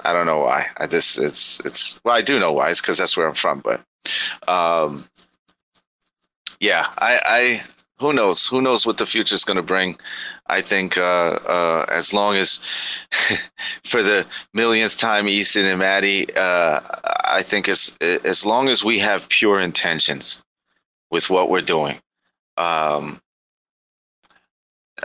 I 0.00 0.12
don't 0.12 0.26
know 0.26 0.40
why. 0.40 0.66
I 0.76 0.86
just 0.86 1.18
it's 1.18 1.60
it's 1.60 1.98
well 2.04 2.14
I 2.16 2.22
do 2.22 2.38
know 2.38 2.52
why. 2.52 2.70
It's 2.70 2.80
because 2.80 2.98
that's 2.98 3.16
where 3.16 3.26
I'm 3.26 3.34
from. 3.34 3.60
But 3.60 3.80
um, 4.46 5.02
yeah, 6.60 6.86
I 6.98 7.20
I 7.24 7.62
who 7.98 8.12
knows 8.12 8.46
who 8.46 8.60
knows 8.60 8.86
what 8.86 8.98
the 8.98 9.06
future 9.06 9.34
is 9.34 9.44
going 9.44 9.56
to 9.56 9.62
bring. 9.62 9.98
I 10.48 10.62
think 10.62 10.96
uh, 10.96 11.38
uh, 11.46 11.86
as 11.88 12.14
long 12.14 12.36
as 12.36 12.60
for 13.84 14.02
the 14.02 14.26
millionth 14.54 14.96
time, 14.96 15.28
Easton 15.28 15.66
and 15.66 15.78
Maddie, 15.78 16.34
uh, 16.34 16.80
I 17.24 17.42
think 17.42 17.68
as 17.68 17.94
as 18.00 18.46
long 18.46 18.68
as 18.68 18.82
we 18.82 18.98
have 18.98 19.28
pure 19.28 19.60
intentions 19.60 20.42
with 21.10 21.28
what 21.28 21.50
we're 21.50 21.60
doing, 21.60 22.00
um, 22.56 23.20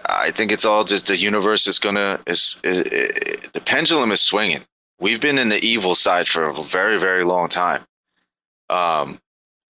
I 0.05 0.31
think 0.31 0.51
it's 0.51 0.65
all 0.65 0.83
just 0.85 1.07
the 1.07 1.17
universe 1.17 1.67
is 1.67 1.79
gonna 1.79 2.19
is, 2.25 2.59
is, 2.63 2.77
is 2.77 3.39
the 3.51 3.61
pendulum 3.61 4.11
is 4.11 4.21
swinging. 4.21 4.63
We've 4.99 5.21
been 5.21 5.37
in 5.39 5.49
the 5.49 5.63
evil 5.63 5.95
side 5.95 6.27
for 6.27 6.43
a 6.43 6.53
very 6.53 6.97
very 6.99 7.25
long 7.25 7.49
time. 7.49 7.83
Um, 8.69 9.19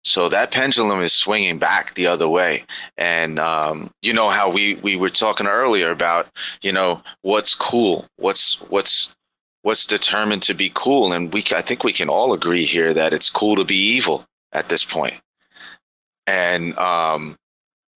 so 0.04 0.30
that 0.30 0.52
pendulum 0.52 1.02
is 1.02 1.14
swinging 1.14 1.60
back 1.60 1.94
the 1.94 2.08
other 2.08 2.28
way. 2.28 2.66
And 2.98 3.40
um, 3.40 3.92
you 4.02 4.14
know 4.14 4.30
how 4.30 4.50
we 4.50 4.76
we 4.76 4.96
were 4.96 5.10
talking 5.10 5.48
earlier 5.48 5.92
about 5.92 6.28
you 6.62 6.72
know 6.72 7.02
what's 7.22 7.54
cool 7.54 8.08
what's 8.18 8.56
what's 8.70 9.16
what's 9.62 9.86
determined 9.86 10.42
to 10.44 10.54
be 10.54 10.72
cool. 10.74 11.14
And 11.14 11.32
we 11.34 11.44
i 11.54 11.62
think 11.62 11.84
we 11.84 11.94
can 11.94 12.10
all 12.10 12.34
agree 12.34 12.66
here 12.66 12.94
that 12.94 13.14
it's 13.14 13.30
cool 13.30 13.56
to 13.56 13.66
be 13.66 13.76
evil 13.76 14.26
at 14.54 14.70
this 14.70 14.84
point. 14.84 15.20
And 16.28 16.78
um 16.78 17.38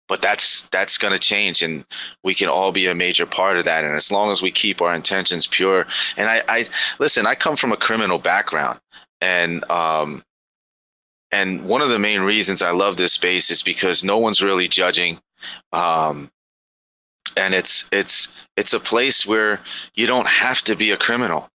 but 0.06 0.20
that's 0.20 0.62
that's 0.64 0.98
going 0.98 1.14
to 1.14 1.18
change 1.18 1.62
and 1.62 1.82
we 2.22 2.34
can 2.34 2.48
all 2.48 2.70
be 2.70 2.86
a 2.86 2.94
major 2.94 3.24
part 3.24 3.56
of 3.56 3.64
that. 3.64 3.84
And 3.84 3.94
as 3.94 4.12
long 4.12 4.30
as 4.30 4.42
we 4.42 4.50
keep 4.50 4.82
our 4.82 4.94
intentions 4.94 5.46
pure 5.46 5.86
and 6.18 6.28
i 6.28 6.42
i 6.48 6.64
listen 6.98 7.26
i 7.26 7.34
come 7.34 7.56
from 7.56 7.72
a 7.72 7.78
criminal 7.78 8.18
background. 8.18 8.78
And 9.22 9.64
um 9.70 10.22
and 11.34 11.64
one 11.64 11.82
of 11.82 11.88
the 11.88 11.98
main 11.98 12.20
reasons 12.20 12.62
I 12.62 12.70
love 12.70 12.96
this 12.96 13.12
space 13.12 13.50
is 13.50 13.60
because 13.60 14.04
no 14.04 14.18
one's 14.18 14.40
really 14.40 14.68
judging, 14.68 15.20
um, 15.72 16.30
and 17.36 17.54
it's 17.54 17.88
it's 17.90 18.28
it's 18.56 18.72
a 18.72 18.78
place 18.78 19.26
where 19.26 19.60
you 19.94 20.06
don't 20.06 20.28
have 20.28 20.62
to 20.62 20.76
be 20.76 20.92
a 20.92 20.96
criminal. 20.96 21.50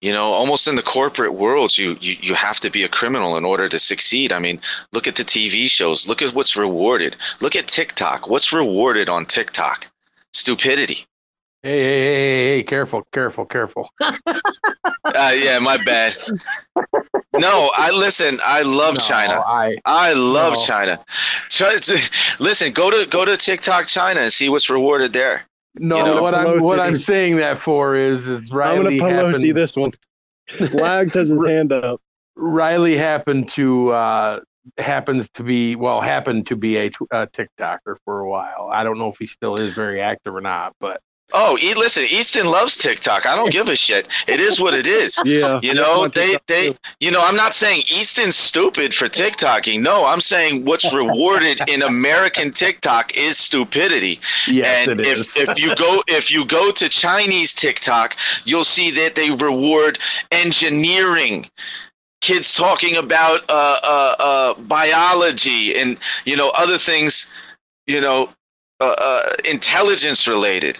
You 0.00 0.12
know, 0.12 0.32
almost 0.32 0.68
in 0.68 0.76
the 0.76 0.82
corporate 0.82 1.34
world, 1.34 1.76
you, 1.76 1.98
you 2.00 2.16
you 2.20 2.34
have 2.34 2.60
to 2.60 2.70
be 2.70 2.84
a 2.84 2.88
criminal 2.88 3.36
in 3.36 3.44
order 3.44 3.68
to 3.68 3.80
succeed. 3.80 4.32
I 4.32 4.38
mean, 4.38 4.60
look 4.92 5.08
at 5.08 5.16
the 5.16 5.24
TV 5.24 5.68
shows. 5.68 6.08
Look 6.08 6.22
at 6.22 6.32
what's 6.32 6.56
rewarded. 6.56 7.16
Look 7.40 7.56
at 7.56 7.66
TikTok. 7.66 8.28
What's 8.28 8.52
rewarded 8.52 9.08
on 9.08 9.26
TikTok? 9.26 9.88
Stupidity. 10.32 11.04
Hey, 11.62 11.82
hey, 11.82 12.02
hey, 12.02 12.14
hey, 12.14 12.56
hey, 12.56 12.62
careful, 12.62 13.06
careful, 13.12 13.44
careful. 13.44 13.90
uh, 14.00 14.12
yeah, 15.14 15.58
my 15.58 15.76
bad. 15.84 16.16
No, 17.32 17.70
I 17.74 17.90
listen. 17.90 18.38
I 18.44 18.62
love 18.62 18.94
No, 18.94 19.00
China. 19.00 19.42
I 19.46 19.76
I 19.84 20.12
love 20.12 20.54
No. 20.54 20.64
China. 20.64 21.04
Try 21.48 21.76
to, 21.76 22.10
listen, 22.38 22.72
go 22.72 22.90
to 22.90 23.06
go 23.06 23.24
to 23.24 23.36
TikTok 23.36 23.86
China 23.86 24.20
and 24.20 24.32
see 24.32 24.48
what's 24.48 24.68
rewarded 24.68 25.12
there. 25.12 25.42
no. 25.76 25.98
You 25.98 26.04
know, 26.04 26.22
what 26.22 26.34
I'm 26.34 26.60
what 26.60 26.80
I'm 26.80 26.98
saying 26.98 27.36
that 27.36 27.58
for 27.58 27.94
is 27.94 28.26
is 28.26 28.52
Riley. 28.52 28.78
I'm 28.78 28.84
Riley 28.84 28.98
gonna 28.98 29.12
Pelosi 29.12 29.32
happened, 29.32 29.56
this 29.56 29.76
one. 29.76 29.92
Lags 30.72 31.14
has 31.14 31.28
his 31.28 31.42
hand 31.46 31.72
up. 31.72 32.00
Riley 32.36 32.96
happened 32.96 33.48
to 33.50 33.90
uh 33.90 34.40
happens 34.78 35.30
to 35.30 35.42
be 35.42 35.76
well 35.76 36.00
happened 36.00 36.46
to 36.48 36.56
be 36.56 36.76
a, 36.76 36.90
tw- 36.90 37.08
a 37.12 37.26
TikToker 37.28 37.96
for 38.04 38.20
a 38.20 38.28
while. 38.28 38.68
I 38.72 38.82
don't 38.84 38.98
know 38.98 39.08
if 39.08 39.18
he 39.18 39.26
still 39.26 39.56
is 39.56 39.72
very 39.72 40.00
active 40.00 40.34
or 40.34 40.40
not, 40.40 40.74
but 40.80 41.00
Oh, 41.32 41.56
e- 41.60 41.74
listen, 41.74 42.04
Easton 42.04 42.46
loves 42.46 42.76
TikTok. 42.76 43.26
I 43.26 43.36
don't 43.36 43.52
give 43.52 43.68
a 43.68 43.76
shit. 43.76 44.08
It 44.26 44.40
is 44.40 44.60
what 44.60 44.74
it 44.74 44.86
is. 44.86 45.18
Yeah. 45.30 45.60
You 45.62 45.74
know, 45.74 46.08
they 46.08 46.36
they 46.48 46.70
too. 46.72 46.76
you 46.98 47.10
know, 47.10 47.22
I'm 47.24 47.36
not 47.36 47.54
saying 47.54 47.82
Easton's 47.82 48.36
stupid 48.36 48.92
for 48.94 49.06
TikToking. 49.06 49.80
No, 49.80 50.04
I'm 50.04 50.20
saying 50.20 50.64
what's 50.64 50.92
rewarded 50.92 51.60
in 51.68 51.82
American 51.82 52.50
TikTok 52.52 53.16
is 53.16 53.38
stupidity. 53.38 54.18
yes, 54.48 54.88
and 54.88 55.00
it 55.00 55.06
if 55.06 55.18
is. 55.18 55.36
if 55.36 55.58
you 55.60 55.74
go 55.76 56.02
if 56.08 56.30
you 56.30 56.44
go 56.46 56.72
to 56.72 56.88
Chinese 56.88 57.54
TikTok, 57.54 58.16
you'll 58.44 58.64
see 58.64 58.90
that 58.92 59.14
they 59.14 59.30
reward 59.30 59.98
engineering. 60.32 61.46
Kids 62.20 62.54
talking 62.54 62.96
about 62.96 63.40
uh, 63.48 63.78
uh, 63.82 64.14
uh, 64.18 64.54
biology 64.54 65.78
and 65.78 65.96
you 66.26 66.36
know 66.36 66.50
other 66.56 66.76
things, 66.76 67.30
you 67.86 68.00
know, 68.00 68.28
uh, 68.80 68.94
uh, 68.98 69.22
intelligence 69.48 70.26
related, 70.28 70.78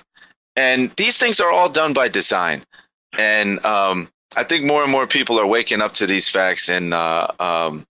and 0.57 0.91
these 0.97 1.19
things 1.19 1.41
are 1.41 1.51
all 1.51 1.69
done 1.69 1.93
by 1.93 2.09
design. 2.09 2.63
And 3.19 3.65
um, 3.65 4.09
I 4.37 4.45
think 4.45 4.65
more 4.65 4.83
and 4.83 4.93
more 4.93 5.07
people 5.07 5.39
are 5.41 5.47
waking 5.47 5.81
up 5.83 5.93
to 5.95 6.07
these 6.07 6.29
facts, 6.29 6.69
and 6.69 6.95
uh, 6.95 7.29
um, 7.41 7.87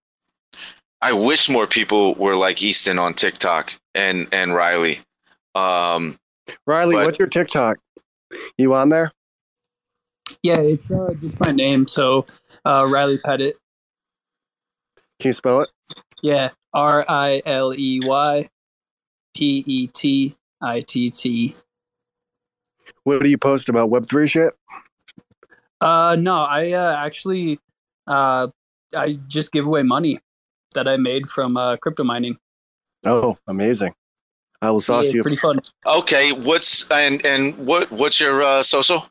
I 1.03 1.13
wish 1.13 1.49
more 1.49 1.67
people 1.67 2.15
were 2.15 2.37
like 2.37 2.63
Easton 2.63 2.99
on 2.99 3.15
TikTok 3.15 3.75
and 3.95 4.27
and 4.33 4.55
Riley. 4.55 5.01
Um, 5.55 6.19
Riley, 6.67 6.97
But- 6.97 7.07
what's 7.07 7.19
your 7.19 7.29
TikTok? 7.29 7.79
You 8.57 8.75
on 8.75 8.89
there? 8.89 9.13
Yeah, 10.43 10.61
it's 10.61 10.91
uh, 10.91 11.13
just 11.21 11.39
my 11.41 11.51
name. 11.51 11.87
So 11.89 12.25
uh, 12.65 12.87
Riley 12.89 13.19
Pettitt. 13.19 13.57
Can 15.19 15.31
you 15.31 15.33
spell 15.33 15.61
it? 15.63 15.69
Yeah, 16.23 16.51
R 16.73 17.05
I 17.09 17.43
L 17.45 17.75
E 17.77 18.01
Y 18.05 18.49
P 19.35 19.65
E 19.67 19.87
T 19.89 20.35
I 20.63 20.81
T 20.81 21.11
T. 21.11 21.55
What 23.05 23.23
do 23.23 23.31
you 23.31 23.39
post 23.39 23.69
about 23.69 23.91
Web 23.91 24.09
three 24.09 24.29
shit? 24.29 24.53
Uh, 25.81 26.17
no, 26.19 26.35
I 26.35 26.73
uh, 26.73 26.97
actually 26.99 27.59
uh, 28.07 28.49
I 28.95 29.17
just 29.27 29.53
give 29.53 29.67
away 29.67 29.83
money 29.83 30.19
that 30.75 30.87
I 30.87 30.97
made 30.97 31.27
from 31.29 31.57
uh, 31.57 31.77
crypto 31.77 32.05
mining. 32.05 32.37
Oh, 33.05 33.39
amazing! 33.47 33.95
I 34.61 34.71
will 34.71 34.83
sauce 34.83 35.07
Yeah, 35.07 35.13
you. 35.13 35.23
pretty 35.23 35.37
fun. 35.37 35.61
okay, 35.87 36.33
what's 36.33 36.91
and 36.91 37.25
and 37.25 37.57
what 37.67 37.91
what's 37.91 38.21
your 38.21 38.43
uh, 38.43 38.63
social? 38.63 39.07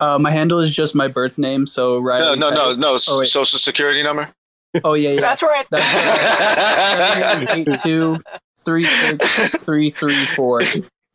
Uh, 0.00 0.18
my 0.18 0.30
handle 0.30 0.58
is 0.58 0.74
just 0.74 0.94
my 0.94 1.08
birth 1.08 1.38
name, 1.38 1.66
so 1.66 2.00
No, 2.00 2.34
no, 2.34 2.50
no, 2.50 2.74
no. 2.74 2.98
Oh, 3.08 3.22
social 3.22 3.58
security 3.58 4.02
number. 4.02 4.28
Oh 4.82 4.94
yeah, 4.94 5.10
yeah. 5.10 5.20
That's 5.20 5.42
right. 5.42 5.66
That's 5.70 7.52
eight 7.54 7.68
two 7.82 8.18
three 8.58 8.82
six 8.82 9.64
three 9.64 9.88
three 9.88 10.26
four. 10.26 10.60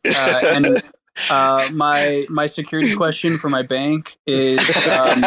Uh, 0.08 0.40
and 0.44 0.88
uh, 1.30 1.68
my 1.74 2.26
my 2.28 2.46
security 2.46 2.94
question 2.94 3.36
for 3.38 3.48
my 3.48 3.62
bank 3.62 4.16
is 4.26 4.58
um, 4.88 5.22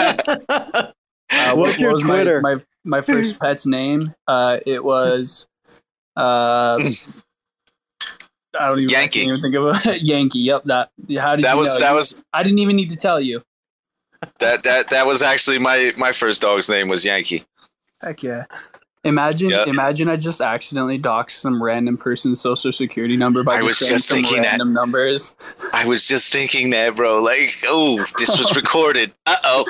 uh, 0.49 0.91
what, 1.30 1.55
What's 1.55 1.80
your 1.80 1.89
what 1.89 1.93
was 1.93 2.03
my, 2.03 2.15
Twitter? 2.15 2.41
my 2.41 2.55
my 2.84 3.01
first 3.01 3.39
pet's 3.41 3.65
name? 3.65 4.11
Uh, 4.28 4.59
it 4.65 4.84
was 4.84 5.47
uh, 6.15 6.78
I 8.59 8.69
don't 8.69 8.80
even, 8.80 8.95
I 8.95 8.99
Yankee. 8.99 9.26
can't 9.26 9.30
even 9.38 9.41
think 9.41 9.55
of 9.55 9.86
a 9.93 9.99
Yankee. 10.01 10.39
Yep, 10.39 10.63
that. 10.65 10.89
How 11.17 11.36
did 11.36 11.45
That 11.45 11.53
you 11.53 11.59
was 11.59 11.74
know? 11.74 11.80
that 11.80 11.89
You- 11.91 11.95
was 11.95 12.24
I 12.34 12.43
didn't 12.43 12.59
even 12.59 12.76
need 12.76 12.89
to 12.91 12.95
tell 12.97 13.19
you. 13.19 13.41
that 14.39 14.63
that 14.63 14.89
that 14.89 15.05
was 15.07 15.21
actually 15.21 15.59
my 15.59 15.93
my 15.97 16.11
first 16.11 16.41
dog's 16.41 16.69
name 16.69 16.88
was 16.88 17.03
Yankee. 17.05 17.43
Heck 18.01 18.21
yeah. 18.24 18.45
Imagine, 19.06 19.49
Yeah. 19.49 19.66
imagine 19.68 20.10
I 20.10 20.16
just 20.16 20.39
accidentally 20.39 20.97
doxed 20.97 21.32
some 21.32 21.62
random 21.62 21.97
person's 21.97 22.39
social 22.39 22.72
security 22.72 23.18
number 23.18 23.43
by 23.43 23.56
I 23.56 23.58
just 23.58 23.68
was 23.68 23.78
saying 23.80 23.91
just 23.95 24.08
some 24.08 24.16
thinking 24.18 24.41
that. 24.43 24.51
random 24.51 24.74
numbers. 24.74 25.36
I 25.74 25.86
was 25.86 26.08
just 26.08 26.32
thinking 26.32 26.70
that, 26.70 26.95
bro. 26.95 27.22
Like, 27.22 27.54
oh, 27.68 27.97
this 28.18 28.30
was 28.30 28.56
recorded. 28.56 29.12
Uh 29.26 29.36
oh. 29.43 29.66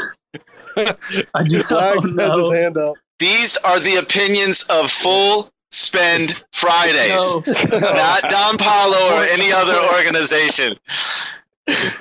I 0.78 1.44
do. 1.44 1.64
Oh, 1.70 1.76
Lags 1.76 2.10
has 2.20 2.40
his 2.40 2.52
hand 2.54 2.78
up. 2.78 2.96
These 3.20 3.58
are 3.58 3.80
the 3.80 3.96
opinions 3.98 4.64
of 4.70 4.92
Full 4.92 5.50
Spend 5.72 6.44
Fridays, 6.52 7.12
No. 7.16 7.44
not 7.80 8.22
Don 8.30 8.58
Paulo 8.58 9.16
or 9.18 9.24
any 9.32 9.52
other 9.52 9.80
organization. 9.98 10.76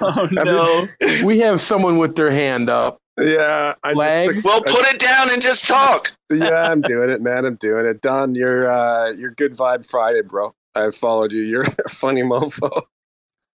Oh 0.01 0.29
no. 0.33 0.85
we 1.25 1.39
have 1.39 1.61
someone 1.61 1.97
with 1.99 2.17
their 2.17 2.31
hand 2.31 2.69
up. 2.69 2.99
Yeah, 3.21 3.75
I 3.85 3.93
Lag. 3.93 4.33
just 4.35 4.45
Well, 4.47 4.63
put 4.63 4.87
it 4.87 4.99
down 4.99 5.31
and 5.31 5.43
just 5.43 5.67
talk. 5.67 6.13
yeah, 6.33 6.71
I'm 6.71 6.81
doing 6.81 7.11
it, 7.11 7.21
man. 7.21 7.45
I'm 7.45 7.57
doing 7.57 7.87
it. 7.87 8.01
Don, 8.01 8.35
you're 8.35 8.71
uh, 8.71 9.11
you're 9.11 9.33
good 9.33 9.57
vibe 9.57 9.89
Friday, 9.89 10.23
bro. 10.23 10.55
I 10.75 10.91
followed 10.91 11.31
you. 11.33 11.43
You're 11.43 11.63
a 11.85 11.89
funny 11.91 12.23
mofo, 12.23 12.83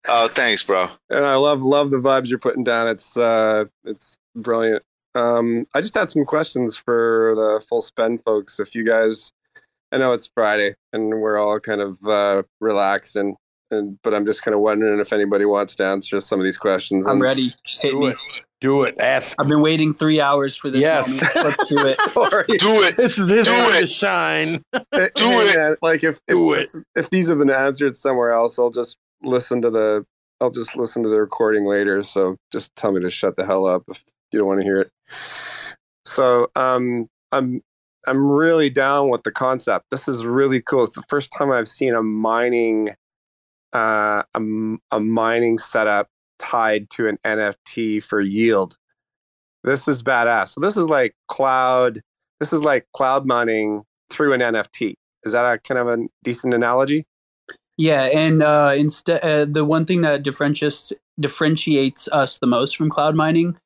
Oh, 0.08 0.28
thanks, 0.28 0.62
bro. 0.64 0.88
and 1.10 1.26
I 1.26 1.36
love 1.36 1.62
love 1.62 1.90
the 1.92 1.98
vibes 1.98 2.28
you're 2.30 2.38
putting 2.40 2.64
down. 2.66 2.88
It's 2.90 3.16
uh, 3.16 3.66
it's 3.86 4.18
brilliant. 4.36 4.84
Um, 5.16 5.66
I 5.74 5.80
just 5.80 5.96
had 5.96 6.10
some 6.10 6.26
questions 6.26 6.76
for 6.76 7.32
the 7.36 7.64
full 7.70 7.82
spend 7.82 8.22
folks. 8.26 8.60
If 8.60 8.76
you 8.76 8.86
guys, 8.86 9.32
I 9.94 9.98
know 9.98 10.12
it's 10.12 10.30
Friday 10.36 10.76
and 10.92 11.08
we're 11.22 11.38
all 11.38 11.58
kind 11.62 11.80
of 11.82 11.98
uh, 12.06 12.44
relaxed 12.60 13.16
and, 13.16 13.38
and 13.72 13.98
but 14.04 14.14
I'm 14.14 14.26
just 14.26 14.44
kind 14.44 14.54
of 14.54 14.60
wondering 14.60 15.00
if 15.00 15.14
anybody 15.14 15.46
wants 15.46 15.74
to 15.78 15.86
answer 15.86 16.20
some 16.20 16.42
of 16.42 16.44
these 16.44 16.58
questions. 16.58 17.08
I'm 17.08 17.14
And- 17.14 17.22
ready. 17.22 17.56
Hit 17.80 17.96
me. 17.98 18.14
It. 18.62 18.66
Do 18.66 18.84
it. 18.84 18.96
Ask. 19.00 19.36
I've 19.40 19.48
been 19.48 19.62
waiting 19.62 19.94
three 19.94 20.20
hours 20.22 20.56
for 20.56 20.70
this 20.72 20.82
Yes. 20.82 21.08
moment. 21.08 21.36
Let's 21.36 21.66
do 21.68 21.86
it. 21.86 21.98
Do 22.60 22.84
it. 22.84 22.98
This 22.98 23.18
is 23.18 23.30
his 23.30 23.46
Do 23.48 23.54
time 23.54 23.76
it. 23.76 23.80
to 23.82 23.88
shine. 23.88 24.64
Do 24.74 24.82
it. 24.92 25.80
Like 25.82 26.04
if 26.04 26.20
Do 26.28 26.54
if, 26.54 26.72
this- 26.72 26.86
if 26.96 27.10
these 27.10 27.28
have 27.30 27.38
been 27.40 27.50
answered 27.50 27.96
somewhere 27.98 28.32
else, 28.32 28.58
I'll 28.58 28.70
just 28.72 28.98
listen 29.24 29.62
to 29.62 29.70
the 29.70 30.06
I'll 30.42 30.52
just 30.52 30.76
listen 30.76 31.02
to 31.04 31.10
the 31.10 31.20
recording 31.20 31.66
later. 31.66 32.04
So 32.04 32.38
just 32.52 32.76
tell 32.76 32.92
me 32.92 33.02
to 33.02 33.10
shut 33.10 33.36
the 33.38 33.46
hell 33.46 33.66
up 33.66 33.84
if 33.90 34.04
you 34.32 34.40
don't 34.40 34.48
want 34.48 34.60
to 34.62 34.66
hear 34.66 34.80
it. 34.82 34.92
So 36.06 36.48
um, 36.56 37.08
I'm 37.32 37.62
I'm 38.08 38.30
really 38.30 38.70
down 38.70 39.10
with 39.10 39.24
the 39.24 39.32
concept. 39.32 39.86
This 39.92 40.08
is 40.08 40.24
really 40.26 40.62
cool. 40.62 40.84
It's 40.84 40.96
the 40.96 41.04
first 41.10 41.32
time 41.38 41.52
I've 41.52 41.68
seen 41.68 41.94
a 41.96 42.04
mining 42.04 42.90
uh, 43.74 44.24
a, 44.34 44.38
m- 44.38 44.80
a 44.92 45.00
mining 45.00 45.58
setup 45.58 46.08
tied 46.40 46.90
to 46.92 47.08
an 47.08 47.18
NFT 47.26 48.04
for 48.04 48.22
yield. 48.22 48.78
This 49.64 49.88
is 49.88 50.04
badass. 50.04 50.50
So 50.50 50.62
this 50.62 50.78
is 50.78 50.88
like 50.88 51.16
cloud. 51.28 52.02
This 52.40 52.54
is 52.54 52.64
like 52.64 52.86
cloud 52.94 53.26
mining 53.26 53.84
through 54.10 54.34
an 54.34 54.42
NFT. 54.42 54.96
Is 55.24 55.32
that 55.32 55.46
a 55.46 55.58
kind 55.58 55.80
of 55.80 55.88
a 55.88 56.06
decent 56.24 56.54
analogy? 56.54 57.06
Yeah, 57.78 58.04
and 58.04 58.42
uh, 58.42 58.74
instead, 58.76 59.22
uh, 59.22 59.46
the 59.46 59.66
one 59.66 59.86
thing 59.86 60.02
that 60.02 60.24
differentiates 60.24 60.94
differentiates 61.20 62.08
us 62.12 62.38
the 62.38 62.48
most 62.48 62.78
from 62.78 62.90
cloud 62.90 63.16
mining 63.16 63.58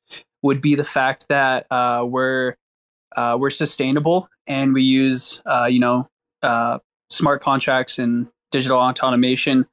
would 0.42 0.60
be 0.60 0.74
the 0.74 0.84
fact 0.84 1.28
that 1.28 1.66
uh, 1.70 2.04
we're 2.06 2.54
uh, 3.16 3.36
we're 3.38 3.50
sustainable 3.50 4.28
and 4.46 4.72
we 4.72 4.82
use 4.82 5.42
uh, 5.46 5.66
you 5.70 5.78
know 5.78 6.08
uh, 6.42 6.78
smart 7.10 7.42
contracts 7.42 7.98
and 7.98 8.26
digital 8.50 8.78
automation 8.78 9.66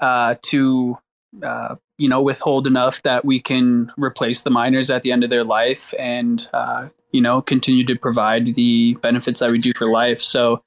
uh, 0.00 0.34
to 0.42 0.96
uh, 1.42 1.76
you 1.98 2.08
know 2.08 2.22
withhold 2.22 2.66
enough 2.66 3.02
that 3.02 3.24
we 3.24 3.40
can 3.40 3.90
replace 3.98 4.42
the 4.42 4.50
miners 4.50 4.90
at 4.90 5.02
the 5.02 5.12
end 5.12 5.24
of 5.24 5.30
their 5.30 5.44
life 5.44 5.92
and 5.98 6.48
uh, 6.54 6.88
you 7.12 7.20
know 7.20 7.42
continue 7.42 7.84
to 7.84 7.96
provide 7.96 8.54
the 8.54 8.96
benefits 9.02 9.40
that 9.40 9.50
we 9.50 9.58
do 9.58 9.72
for 9.76 9.90
life. 9.90 10.20
So 10.20 10.62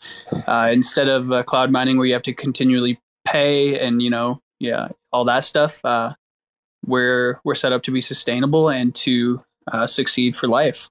uh, 0.48 0.70
instead 0.72 1.08
of 1.08 1.32
uh, 1.32 1.44
cloud 1.44 1.72
mining 1.72 1.98
where 1.98 2.06
you 2.06 2.14
have 2.14 2.24
to 2.24 2.34
continually 2.34 3.00
pay 3.26 3.80
and 3.80 4.02
you 4.02 4.10
know 4.10 4.40
yeah 4.60 4.90
all 5.12 5.26
that 5.26 5.44
stuff, 5.44 5.84
uh, 5.86 6.14
we're 6.86 7.40
we're 7.44 7.56
set 7.56 7.74
up 7.74 7.84
to 7.84 7.92
be 7.92 8.02
sustainable 8.02 8.70
and 8.70 8.94
to 8.96 9.42
uh, 9.72 9.88
succeed 9.88 10.36
for 10.36 10.48
life. 10.48 10.90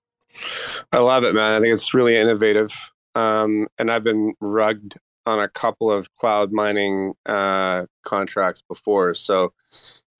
I 0.92 0.98
love 0.98 1.24
it, 1.24 1.34
man. 1.34 1.52
I 1.52 1.60
think 1.60 1.74
it's 1.74 1.92
really 1.92 2.16
innovative. 2.16 2.72
Um, 3.14 3.66
and 3.78 3.90
I've 3.90 4.04
been 4.04 4.34
rugged 4.40 4.94
on 5.26 5.40
a 5.40 5.48
couple 5.48 5.90
of 5.90 6.14
cloud 6.14 6.52
mining 6.52 7.14
uh, 7.26 7.86
contracts 8.04 8.62
before. 8.62 9.14
So 9.14 9.52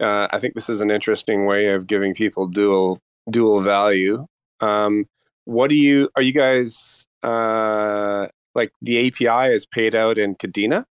uh, 0.01 0.29
I 0.31 0.39
think 0.39 0.55
this 0.55 0.69
is 0.69 0.81
an 0.81 0.91
interesting 0.91 1.47
way 1.47 1.69
of 1.69 1.87
giving 1.87 2.15
people 2.15 2.47
dual 2.47 3.01
dual 3.31 3.61
value. 3.61 4.27
Um, 4.61 5.07
what 5.45 5.71
do 5.71 5.77
you 5.77 6.09
are 6.17 6.23
you 6.23 6.33
guys 6.33 7.07
uh, 7.23 8.29
like 8.55 8.73
the 8.83 9.07
API 9.07 9.53
is 9.53 9.67
paid 9.67 9.95
out 9.95 10.19
in 10.19 10.35
Kadena? 10.35 10.85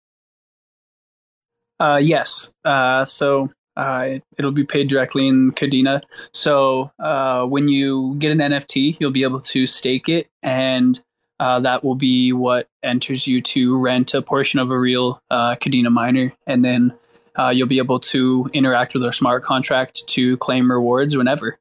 Uh, 1.79 1.99
yes. 2.01 2.51
Uh, 2.65 3.05
so 3.05 3.49
uh, 3.75 4.05
it, 4.07 4.23
it'll 4.37 4.51
be 4.51 4.63
paid 4.63 4.89
directly 4.89 5.27
in 5.27 5.51
Kadena. 5.51 6.01
So 6.33 6.91
uh, 6.99 7.45
when 7.45 7.67
you 7.67 8.15
get 8.17 8.31
an 8.31 8.39
NFT, 8.39 8.97
you'll 8.99 9.11
be 9.11 9.23
able 9.23 9.39
to 9.41 9.67
stake 9.67 10.09
it, 10.09 10.27
and 10.41 10.99
uh, 11.39 11.59
that 11.59 11.83
will 11.83 11.95
be 11.95 12.33
what 12.33 12.67
enters 12.81 13.27
you 13.27 13.41
to 13.41 13.77
rent 13.77 14.13
a 14.15 14.21
portion 14.21 14.59
of 14.59 14.71
a 14.71 14.79
real 14.79 15.21
uh, 15.29 15.55
Kadena 15.55 15.91
miner, 15.91 16.33
and 16.47 16.65
then 16.65 16.93
uh, 17.37 17.49
you'll 17.49 17.67
be 17.67 17.77
able 17.77 17.99
to 17.99 18.49
interact 18.53 18.93
with 18.93 19.03
our 19.03 19.11
smart 19.11 19.43
contract 19.43 20.03
to 20.07 20.37
claim 20.37 20.71
rewards 20.71 21.15
whenever. 21.15 21.59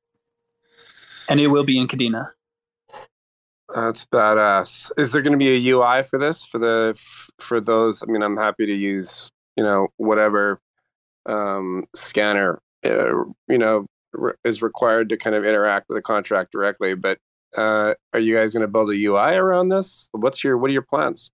And 1.29 1.41
it 1.41 1.49
will 1.49 1.65
be 1.65 1.79
in 1.79 1.89
Kadena. 1.89 2.27
That's 3.75 4.07
badass. 4.07 4.93
Is 4.97 5.11
there 5.11 5.23
going 5.23 5.33
to 5.33 5.39
be 5.39 5.69
a 5.69 5.73
UI 5.73 6.05
for 6.05 6.19
this 6.19 6.47
for 6.47 6.59
the 6.59 6.99
for 7.41 7.61
those? 7.61 8.03
I 8.03 8.07
mean, 8.07 8.23
I'm 8.23 8.37
happy 8.37 8.65
to 8.65 8.73
use 8.73 9.31
you 9.57 9.65
know 9.65 9.89
whatever 9.97 10.61
um, 11.27 11.85
scanner 11.95 12.61
uh, 12.85 13.25
you 13.49 13.59
know 13.59 13.87
re- 14.13 14.35
is 14.45 14.63
required 14.63 15.09
to 15.09 15.17
kind 15.17 15.35
of 15.35 15.45
interact 15.45 15.89
with 15.89 15.97
the 15.97 16.03
contract 16.03 16.53
directly. 16.53 16.95
But 16.95 17.19
uh, 17.57 17.95
are 18.13 18.21
you 18.21 18.37
guys 18.37 18.53
going 18.53 18.63
to 18.63 18.69
build 18.69 18.91
a 18.91 19.05
UI 19.05 19.35
around 19.35 19.69
this? 19.71 20.09
What's 20.13 20.45
your 20.45 20.57
what 20.59 20.71
are 20.71 20.75
your 20.75 20.83
plans? 20.83 21.33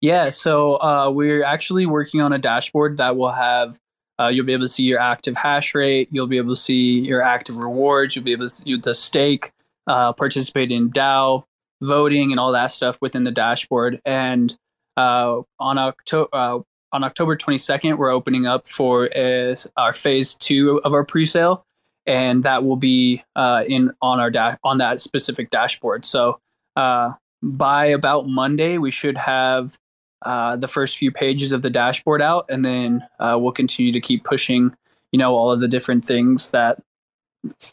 Yeah, 0.00 0.30
so 0.30 0.76
uh, 0.82 1.10
we're 1.10 1.44
actually 1.44 1.86
working 1.86 2.20
on 2.20 2.32
a 2.32 2.38
dashboard 2.38 2.98
that 2.98 3.16
will 3.16 3.32
have. 3.32 3.78
Uh, 4.20 4.28
you'll 4.28 4.46
be 4.46 4.52
able 4.52 4.64
to 4.64 4.68
see 4.68 4.84
your 4.84 5.00
active 5.00 5.34
hash 5.36 5.74
rate. 5.74 6.08
You'll 6.12 6.26
be 6.26 6.36
able 6.36 6.54
to 6.54 6.60
see 6.60 7.00
your 7.00 7.22
active 7.22 7.56
rewards. 7.56 8.14
You'll 8.14 8.24
be 8.24 8.32
able 8.32 8.44
to 8.44 8.50
see 8.50 8.78
the 8.78 8.94
stake, 8.94 9.50
uh, 9.86 10.12
participate 10.12 10.70
in 10.70 10.90
DAO, 10.90 11.44
voting, 11.82 12.30
and 12.30 12.38
all 12.38 12.52
that 12.52 12.68
stuff 12.68 12.98
within 13.00 13.24
the 13.24 13.32
dashboard. 13.32 13.98
And 14.04 14.54
uh, 14.96 15.42
on 15.58 15.78
October 15.78 16.28
uh, 16.32 16.58
on 16.92 17.02
October 17.02 17.36
22nd, 17.36 17.98
we're 17.98 18.12
opening 18.12 18.46
up 18.46 18.68
for 18.68 19.08
uh, 19.16 19.56
our 19.76 19.92
phase 19.92 20.34
two 20.34 20.80
of 20.84 20.94
our 20.94 21.04
pre-sale, 21.04 21.64
and 22.06 22.44
that 22.44 22.62
will 22.62 22.76
be 22.76 23.24
uh, 23.34 23.64
in 23.66 23.90
on 24.00 24.20
our 24.20 24.30
da- 24.30 24.56
on 24.62 24.78
that 24.78 25.00
specific 25.00 25.50
dashboard. 25.50 26.04
So 26.04 26.38
uh, 26.76 27.12
by 27.42 27.86
about 27.86 28.28
Monday, 28.28 28.78
we 28.78 28.92
should 28.92 29.16
have 29.16 29.76
uh, 30.24 30.56
the 30.56 30.68
first 30.68 30.98
few 30.98 31.10
pages 31.12 31.52
of 31.52 31.62
the 31.62 31.70
dashboard 31.70 32.22
out, 32.22 32.46
and 32.48 32.64
then 32.64 33.02
uh, 33.20 33.36
we'll 33.40 33.52
continue 33.52 33.92
to 33.92 34.00
keep 34.00 34.24
pushing, 34.24 34.74
you 35.12 35.18
know, 35.18 35.34
all 35.34 35.50
of 35.50 35.60
the 35.60 35.68
different 35.68 36.04
things 36.04 36.50
that, 36.50 36.82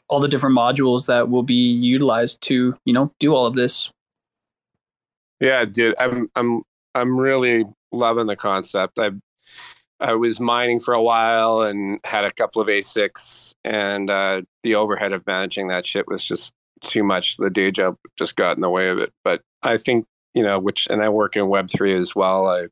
all 0.10 0.20
the 0.20 0.28
different 0.28 0.58
modules 0.58 1.08
that 1.08 1.30
will 1.30 1.44
be 1.44 1.72
utilized 1.72 2.42
to, 2.42 2.76
you 2.86 2.94
know, 2.94 3.12
do 3.20 3.34
all 3.34 3.46
of 3.46 3.56
this. 3.56 3.90
Yeah, 5.40 5.66
dude, 5.66 5.96
I'm 6.00 6.30
I'm 6.36 6.62
I'm 6.94 7.20
really 7.20 7.66
loving 7.92 8.28
the 8.28 8.36
concept. 8.36 9.00
I 9.00 9.12
I 10.00 10.14
was 10.14 10.40
mining 10.40 10.80
for 10.80 10.94
a 10.94 11.02
while 11.02 11.62
and 11.62 12.00
had 12.04 12.26
a 12.26 12.34
couple 12.34 12.62
of 12.62 12.68
ASICs, 12.68 13.54
and 13.64 14.10
uh, 14.10 14.42
the 14.64 14.76
overhead 14.76 15.14
of 15.14 15.26
managing 15.26 15.68
that 15.70 15.86
shit 15.86 16.08
was 16.08 16.24
just 16.24 16.54
too 16.82 17.04
much. 17.04 17.38
The 17.38 17.50
day 17.50 17.72
job 17.72 17.98
just 18.18 18.36
got 18.36 18.58
in 18.58 18.62
the 18.62 18.70
way 18.70 18.90
of 18.90 18.98
it. 18.98 19.14
But 19.24 19.42
I 19.64 19.78
think 19.78 20.06
you 20.34 20.44
know, 20.44 20.60
which 20.60 20.88
and 20.90 21.02
I 21.02 21.10
work 21.10 21.36
in 21.36 21.48
Web 21.50 21.70
three 21.70 21.94
as 21.94 22.16
well. 22.16 22.48
I 22.48 22.68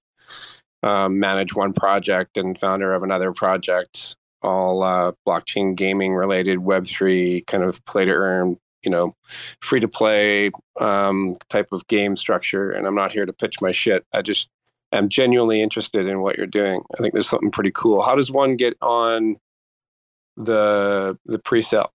um, 0.84 1.20
manage 1.20 1.53
one 1.55 1.74
project 1.74 2.38
and 2.38 2.57
founder 2.57 2.93
of 2.93 3.03
another 3.03 3.34
project, 3.34 4.16
all 4.41 4.84
uh, 4.84 5.12
blockchain 5.28 5.76
gaming 5.76 6.14
related, 6.14 6.60
Web 6.60 6.88
three 6.88 7.41
kind 7.47 7.64
of 7.64 7.84
play 7.86 8.05
to 8.05 8.12
earn, 8.12 8.57
you 8.84 8.91
know, 8.91 9.16
free 9.62 9.80
to 9.80 9.88
play 9.88 10.51
um, 10.80 11.38
type 11.49 11.72
of 11.72 11.86
game 11.88 12.16
structure. 12.16 12.72
And 12.72 12.88
I'm 12.88 12.95
not 12.95 13.12
here 13.12 13.26
to 13.26 13.34
pitch 13.34 13.62
my 13.62 13.72
shit. 13.72 14.05
I 14.14 14.22
just 14.22 14.49
am 14.91 15.10
genuinely 15.10 15.62
interested 15.62 16.07
in 16.07 16.22
what 16.22 16.38
you're 16.38 16.47
doing. 16.47 16.82
I 16.97 17.01
think 17.01 17.14
there's 17.14 17.30
something 17.30 17.51
pretty 17.51 17.72
cool. 17.72 18.01
How 18.01 18.16
does 18.16 18.32
one 18.32 18.55
get 18.55 18.78
on 18.82 19.38
the 20.38 21.18
the 21.26 21.39
pre-sale? 21.39 21.91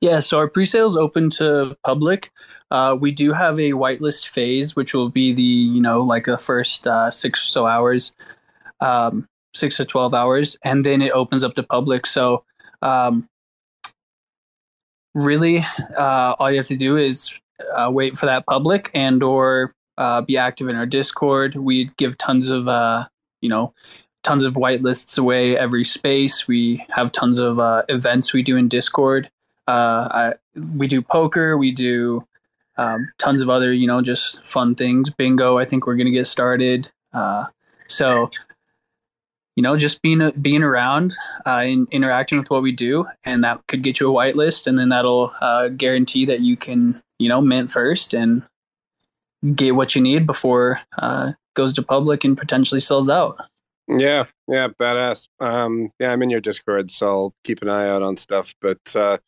Yeah, 0.00 0.20
so 0.20 0.38
our 0.38 0.46
pre-sale 0.48 0.86
is 0.86 0.96
open 0.96 1.28
to 1.30 1.76
public. 1.84 2.30
Uh, 2.70 2.96
we 2.98 3.10
do 3.10 3.32
have 3.32 3.58
a 3.58 3.72
whitelist 3.72 4.28
phase, 4.28 4.76
which 4.76 4.94
will 4.94 5.08
be 5.08 5.32
the 5.32 5.42
you 5.42 5.80
know 5.80 6.02
like 6.02 6.26
the 6.26 6.38
first 6.38 6.86
uh, 6.86 7.10
six 7.10 7.42
or 7.42 7.46
so 7.46 7.66
hours, 7.66 8.12
um, 8.80 9.26
six 9.54 9.76
to 9.78 9.84
twelve 9.84 10.14
hours, 10.14 10.56
and 10.64 10.84
then 10.84 11.02
it 11.02 11.10
opens 11.10 11.42
up 11.42 11.54
to 11.54 11.64
public. 11.64 12.06
So 12.06 12.44
um, 12.80 13.26
really, 15.16 15.64
uh, 15.96 16.36
all 16.38 16.50
you 16.50 16.58
have 16.58 16.66
to 16.66 16.76
do 16.76 16.96
is 16.96 17.34
uh, 17.74 17.90
wait 17.92 18.16
for 18.16 18.26
that 18.26 18.46
public 18.46 18.90
and 18.94 19.20
or 19.22 19.74
uh, 19.96 20.20
be 20.20 20.36
active 20.36 20.68
in 20.68 20.76
our 20.76 20.86
Discord. 20.86 21.56
We 21.56 21.86
give 21.96 22.16
tons 22.18 22.48
of 22.48 22.68
uh, 22.68 23.06
you 23.40 23.48
know 23.48 23.74
tons 24.22 24.44
of 24.44 24.54
whitelists 24.54 25.18
away 25.18 25.58
every 25.58 25.84
space. 25.84 26.46
We 26.46 26.86
have 26.90 27.10
tons 27.10 27.40
of 27.40 27.58
events 27.88 28.32
we 28.32 28.44
do 28.44 28.56
in 28.56 28.68
Discord. 28.68 29.28
Uh, 29.68 30.08
I, 30.10 30.34
we 30.74 30.88
do 30.88 31.02
poker. 31.02 31.58
We 31.58 31.72
do 31.72 32.26
um, 32.78 33.08
tons 33.18 33.42
of 33.42 33.50
other, 33.50 33.72
you 33.72 33.86
know, 33.86 34.00
just 34.00 34.44
fun 34.46 34.74
things. 34.74 35.10
Bingo. 35.10 35.58
I 35.58 35.66
think 35.66 35.86
we're 35.86 35.96
gonna 35.96 36.10
get 36.10 36.26
started. 36.26 36.90
Uh, 37.12 37.46
so, 37.86 38.30
you 39.56 39.62
know, 39.62 39.76
just 39.76 40.00
being 40.00 40.30
being 40.40 40.62
around, 40.62 41.14
uh, 41.44 41.66
interacting 41.90 42.38
with 42.38 42.50
what 42.50 42.62
we 42.62 42.72
do, 42.72 43.04
and 43.24 43.44
that 43.44 43.60
could 43.68 43.82
get 43.82 44.00
you 44.00 44.08
a 44.08 44.12
whitelist, 44.12 44.66
and 44.66 44.78
then 44.78 44.88
that'll 44.88 45.32
uh, 45.40 45.68
guarantee 45.68 46.24
that 46.26 46.40
you 46.40 46.56
can, 46.56 47.02
you 47.18 47.28
know, 47.28 47.42
mint 47.42 47.70
first 47.70 48.14
and 48.14 48.42
get 49.54 49.74
what 49.74 49.94
you 49.94 50.00
need 50.00 50.26
before 50.26 50.80
uh, 50.98 51.32
goes 51.54 51.74
to 51.74 51.82
public 51.82 52.24
and 52.24 52.38
potentially 52.38 52.80
sells 52.80 53.10
out. 53.10 53.36
Yeah, 53.88 54.26
yeah, 54.48 54.68
badass. 54.68 55.28
Um, 55.40 55.90
yeah, 56.00 56.12
I'm 56.12 56.22
in 56.22 56.30
your 56.30 56.40
Discord, 56.40 56.90
so 56.90 57.08
I'll 57.08 57.34
keep 57.44 57.62
an 57.62 57.68
eye 57.70 57.88
out 57.88 58.02
on 58.02 58.16
stuff. 58.16 58.54
But 58.60 58.80
uh, 58.96 59.18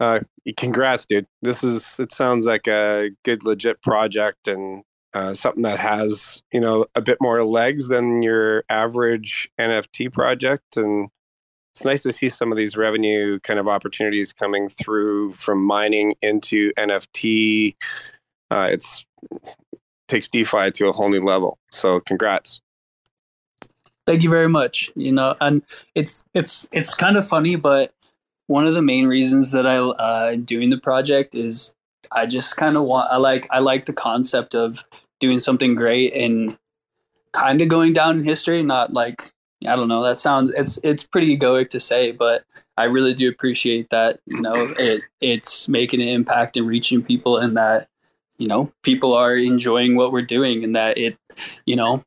Uh, 0.00 0.20
congrats, 0.56 1.06
dude. 1.06 1.26
This 1.42 1.64
is 1.64 1.96
it 1.98 2.12
sounds 2.12 2.46
like 2.46 2.66
a 2.68 3.10
good 3.24 3.44
legit 3.44 3.82
project 3.82 4.46
and 4.48 4.82
uh, 5.14 5.34
something 5.34 5.62
that 5.62 5.78
has 5.78 6.42
you 6.52 6.60
know 6.60 6.86
a 6.94 7.02
bit 7.02 7.18
more 7.20 7.44
legs 7.44 7.88
than 7.88 8.22
your 8.22 8.64
average 8.70 9.50
NFT 9.60 10.12
project, 10.12 10.76
and 10.76 11.08
it's 11.74 11.84
nice 11.84 12.02
to 12.04 12.12
see 12.12 12.28
some 12.28 12.52
of 12.52 12.58
these 12.58 12.76
revenue 12.76 13.40
kind 13.40 13.60
of 13.60 13.68
opportunities 13.68 14.32
coming 14.32 14.68
through 14.68 15.34
from 15.34 15.64
mining 15.64 16.14
into 16.22 16.72
NFT. 16.78 17.76
Uh, 18.50 18.68
it's 18.72 19.04
takes 20.08 20.28
DeFi 20.28 20.70
to 20.72 20.88
a 20.88 20.92
whole 20.92 21.10
new 21.10 21.22
level. 21.24 21.58
So 21.72 22.00
congrats. 22.00 22.60
Thank 24.08 24.22
you 24.22 24.30
very 24.30 24.48
much. 24.48 24.90
You 24.96 25.12
know, 25.12 25.36
and 25.42 25.62
it's 25.94 26.24
it's 26.32 26.66
it's 26.72 26.94
kind 26.94 27.18
of 27.18 27.28
funny, 27.28 27.56
but 27.56 27.92
one 28.46 28.66
of 28.66 28.72
the 28.72 28.80
main 28.80 29.06
reasons 29.06 29.50
that 29.50 29.66
I 29.66 29.76
uh, 29.76 30.36
doing 30.36 30.70
the 30.70 30.78
project 30.78 31.34
is 31.34 31.74
I 32.10 32.24
just 32.24 32.56
kind 32.56 32.78
of 32.78 32.84
want 32.84 33.12
I 33.12 33.18
like 33.18 33.46
I 33.50 33.58
like 33.58 33.84
the 33.84 33.92
concept 33.92 34.54
of 34.54 34.82
doing 35.20 35.38
something 35.38 35.74
great 35.74 36.14
and 36.14 36.56
kind 37.32 37.60
of 37.60 37.68
going 37.68 37.92
down 37.92 38.16
in 38.16 38.24
history. 38.24 38.62
Not 38.62 38.94
like 38.94 39.30
I 39.66 39.76
don't 39.76 39.88
know. 39.88 40.02
That 40.02 40.16
sounds 40.16 40.54
it's 40.56 40.78
it's 40.82 41.02
pretty 41.02 41.36
egoic 41.36 41.68
to 41.68 41.78
say, 41.78 42.12
but 42.12 42.44
I 42.78 42.84
really 42.84 43.12
do 43.12 43.28
appreciate 43.28 43.90
that. 43.90 44.20
You 44.24 44.40
know, 44.40 44.74
it 44.78 45.02
it's 45.20 45.68
making 45.68 46.00
an 46.00 46.08
impact 46.08 46.56
and 46.56 46.66
reaching 46.66 47.02
people, 47.02 47.36
and 47.36 47.58
that 47.58 47.88
you 48.38 48.46
know 48.46 48.72
people 48.82 49.12
are 49.12 49.36
enjoying 49.36 49.96
what 49.96 50.12
we're 50.12 50.22
doing, 50.22 50.64
and 50.64 50.74
that 50.76 50.96
it 50.96 51.18
you 51.66 51.76
know 51.76 52.02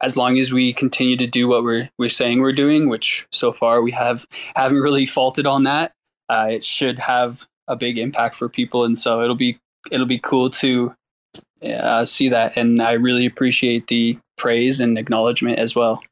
as 0.00 0.16
long 0.16 0.38
as 0.38 0.52
we 0.52 0.72
continue 0.72 1.16
to 1.16 1.26
do 1.26 1.48
what 1.48 1.62
we're 1.62 1.88
we're 1.98 2.08
saying 2.08 2.40
we're 2.40 2.52
doing, 2.52 2.88
which 2.88 3.26
so 3.32 3.52
far 3.52 3.82
we 3.82 3.92
have 3.92 4.26
haven't 4.56 4.80
really 4.80 5.06
faulted 5.06 5.46
on 5.46 5.64
that, 5.64 5.92
uh, 6.28 6.48
it 6.50 6.64
should 6.64 6.98
have 6.98 7.46
a 7.68 7.76
big 7.76 7.98
impact 7.98 8.34
for 8.34 8.48
people, 8.48 8.84
and 8.84 8.98
so 8.98 9.22
it'll 9.22 9.36
be 9.36 9.58
it'll 9.90 10.06
be 10.06 10.18
cool 10.18 10.50
to 10.50 10.94
uh, 11.62 12.04
see 12.04 12.28
that, 12.28 12.56
and 12.56 12.80
I 12.80 12.92
really 12.92 13.26
appreciate 13.26 13.86
the 13.88 14.18
praise 14.36 14.80
and 14.80 14.98
acknowledgement 14.98 15.58
as 15.58 15.74
well. 15.74 16.02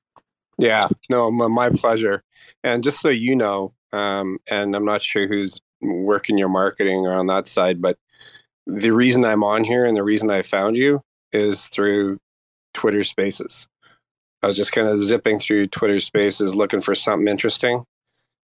Yeah, 0.59 0.89
no, 1.09 1.31
my, 1.31 1.71
pleasure. 1.71 2.23
And 2.65 2.83
just 2.83 3.01
so 3.01 3.09
you 3.09 3.37
know, 3.37 3.73
um, 3.93 4.39
and 4.49 4.75
I'm 4.75 4.85
not 4.85 5.03
sure 5.03 5.29
who's 5.29 5.61
working 5.81 6.37
your 6.37 6.49
marketing 6.49 7.07
or 7.07 7.13
on 7.13 7.29
that 7.29 7.47
side, 7.47 7.81
but 7.81 7.97
the 8.67 8.91
reason 8.91 9.25
I'm 9.25 9.45
on 9.45 9.65
here 9.65 9.87
and 9.87 9.97
the 9.97 10.03
reason 10.03 10.31
I 10.31 10.43
found 10.43 10.77
you 10.77 11.01
is 11.33 11.69
through 11.69 12.19
Twitter 12.75 13.05
Spaces. 13.05 13.69
I 14.43 14.47
was 14.47 14.57
just 14.57 14.73
kind 14.73 14.89
of 14.89 14.99
zipping 14.99 15.39
through 15.39 15.67
Twitter 15.69 15.99
Spaces 16.01 16.55
looking 16.55 16.81
for 16.81 16.95
something 16.95 17.29
interesting, 17.29 17.85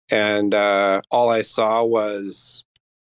and 0.10 0.54
uh, 0.54 1.02
all 1.12 1.30
I 1.30 1.42
saw 1.42 1.84
was 1.84 2.64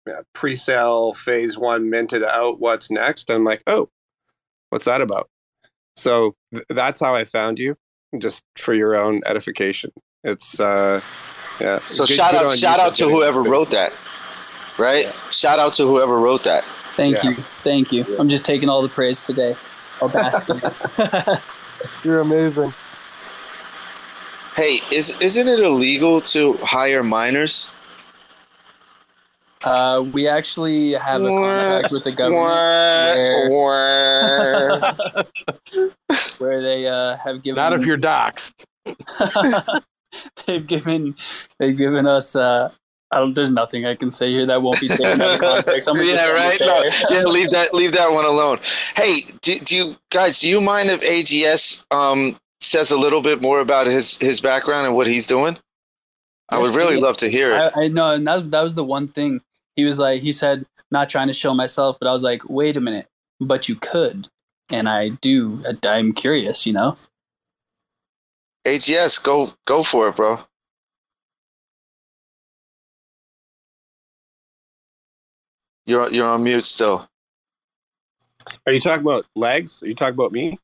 yeah, 0.08 0.22
pre-sale 0.34 1.14
phase 1.14 1.58
one 1.58 1.90
minted 1.90 2.24
out. 2.24 2.60
What's 2.60 2.90
next? 2.90 3.30
I'm 3.30 3.44
like, 3.44 3.62
oh, 3.68 3.90
what's 4.70 4.86
that 4.86 5.02
about? 5.02 5.30
So 5.98 6.36
th- 6.54 6.64
that's 6.70 7.00
how 7.00 7.14
I 7.16 7.26
found 7.26 7.60
you, 7.60 7.76
just 8.18 8.44
for 8.58 8.74
your 8.74 8.96
own 8.96 9.22
edification. 9.26 9.92
It's 10.24 10.60
uh, 10.60 11.02
yeah. 11.60 11.80
So 11.88 12.06
good- 12.06 12.16
shout 12.16 12.32
good 12.32 12.46
out, 12.48 12.58
shout 12.58 12.80
out 12.80 12.96
to 12.96 13.10
whoever 13.10 13.44
that 13.44 13.50
wrote 13.50 13.72
that, 13.72 13.92
right? 14.78 15.14
Shout 15.32 15.60
out 15.60 15.74
to 15.76 15.86
whoever 15.86 16.18
wrote 16.18 16.44
that. 16.46 16.64
Thank 16.96 17.24
Yeah. 17.24 17.32
you, 17.32 17.36
thank 17.64 17.92
you. 17.92 18.06
I'm 18.18 18.30
just 18.30 18.46
taking 18.46 18.70
all 18.70 18.82
the 18.82 18.90
praise 18.90 19.24
today. 19.26 19.56
I'll 20.02 20.10
bask 20.10 20.48
in 20.50 20.62
it. 20.64 21.40
You're 22.04 22.20
amazing. 22.20 22.74
Hey, 24.56 24.80
is 24.92 25.20
isn't 25.22 25.48
it 25.48 25.60
illegal 25.62 26.22
to 26.22 26.54
hire 26.56 27.04
minors? 27.04 27.70
Uh, 29.64 30.06
we 30.14 30.28
actually 30.28 30.94
have 30.94 31.22
a 31.22 31.28
contract 31.28 31.92
with 31.92 32.06
the 32.06 32.12
government 32.14 32.46
where, 33.50 33.50
where 36.38 36.62
they 36.62 36.88
uh, 36.88 37.18
have 37.18 37.44
given 37.44 37.58
Not 37.58 37.74
if 37.74 37.86
you're 37.86 37.98
doxxed. 37.98 38.54
they've 40.48 40.66
given 40.66 41.16
they've 41.60 41.78
given 41.78 42.08
us 42.08 42.36
uh 42.36 42.68
I 42.68 42.70
don't, 42.70 42.89
there's 43.34 43.52
nothing 43.52 43.86
I 43.86 43.96
can 43.96 44.10
say 44.10 44.32
here 44.32 44.46
that 44.46 44.62
won't 44.62 44.80
be 44.80 44.88
taken 44.98 45.22
out 45.22 45.34
of 45.34 45.40
context. 45.40 45.90
Yeah, 45.96 46.30
right. 46.32 46.60
No, 46.62 46.84
yeah, 47.10 47.24
leave 47.24 47.50
that 47.52 47.74
leave 47.74 47.92
that 47.94 48.12
one 48.12 48.26
alone. 48.26 48.60
Hey, 48.96 49.22
do, 49.42 49.60
do 49.60 49.76
you 49.76 49.96
guys 50.12 50.40
do 50.40 50.48
you 50.50 50.62
mind 50.62 50.90
if 50.90 51.02
AGS 51.02 51.84
um 51.92 52.38
says 52.62 52.92
a 52.92 52.98
little 52.98 53.22
bit 53.22 53.42
more 53.42 53.60
about 53.60 53.88
his 53.88 54.18
his 54.18 54.42
background 54.42 54.86
and 54.88 54.96
what 54.96 55.08
he's 55.08 55.28
doing? 55.28 55.58
I 56.50 56.58
would 56.58 56.76
really 56.76 56.96
Yes. 56.96 57.04
love 57.04 57.18
to 57.18 57.30
hear 57.30 57.52
it. 57.52 57.74
I, 57.76 57.84
I 57.84 57.88
know, 57.88 58.12
and 58.12 58.28
that 58.28 58.52
that 58.52 58.62
was 58.62 58.76
the 58.76 58.84
one 58.84 59.08
thing 59.08 59.42
he 59.76 59.86
was 59.86 60.00
like. 60.00 60.22
He 60.22 60.32
said, 60.32 60.66
"Not 60.92 61.10
trying 61.10 61.28
to 61.28 61.34
show 61.34 61.54
myself," 61.54 61.98
but 62.00 62.08
I 62.08 62.12
was 62.12 62.24
like, 62.24 62.48
"Wait 62.50 62.76
a 62.76 62.82
minute, 62.82 63.08
but 63.40 63.70
you 63.70 63.76
could," 63.76 64.28
and 64.70 64.90
I 64.90 65.10
do. 65.10 65.64
I'm 65.84 66.14
curious, 66.14 66.66
you 66.66 66.74
know. 66.74 66.96
AGS, 68.66 69.22
go 69.24 69.54
go 69.66 69.84
for 69.84 70.10
it, 70.10 70.16
bro. 70.16 70.40
You're 75.90 76.08
you're 76.12 76.30
on 76.30 76.44
mute 76.44 76.66
still. 76.66 77.10
Are 78.68 78.72
you 78.72 78.80
talking 78.80 79.02
about 79.02 79.28
legs? 79.36 79.82
Are 79.82 79.88
you 79.88 79.96
talking 79.96 80.14
about 80.14 80.32
me? 80.32 80.60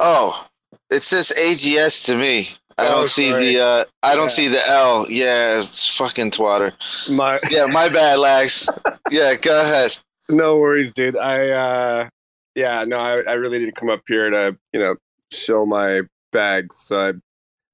Oh, 0.00 0.44
it 0.90 1.02
says 1.02 1.32
AGS 1.38 2.04
to 2.06 2.16
me. 2.16 2.48
I 2.76 2.86
Oh, 2.86 2.90
don't 2.90 3.06
see 3.06 3.30
sorry. 3.30 3.54
the 3.54 3.60
uh 3.60 3.84
I 4.02 4.16
don't 4.16 4.30
see 4.30 4.48
the 4.48 4.66
L. 4.68 5.06
Yeah, 5.08 5.60
it's 5.60 5.96
fucking 5.96 6.32
twatter. 6.32 6.72
My 7.08 7.38
Yeah, 7.50 7.66
my 7.66 7.88
bad, 7.88 8.18
Lags. 8.18 8.68
yeah, 9.12 9.36
go 9.36 9.62
ahead. 9.62 9.96
no 10.28 10.58
worries, 10.58 10.90
dude. 10.90 11.16
I 11.16 11.50
uh 11.50 12.08
yeah, 12.56 12.84
no, 12.84 12.98
I, 12.98 13.20
I 13.28 13.34
really 13.34 13.60
didn't 13.60 13.76
come 13.76 13.90
up 13.90 14.00
here 14.08 14.28
to, 14.28 14.58
you 14.72 14.80
know, 14.80 14.96
show 15.30 15.64
my 15.64 16.02
bags. 16.32 16.74
So 16.76 16.98
I 17.00 17.12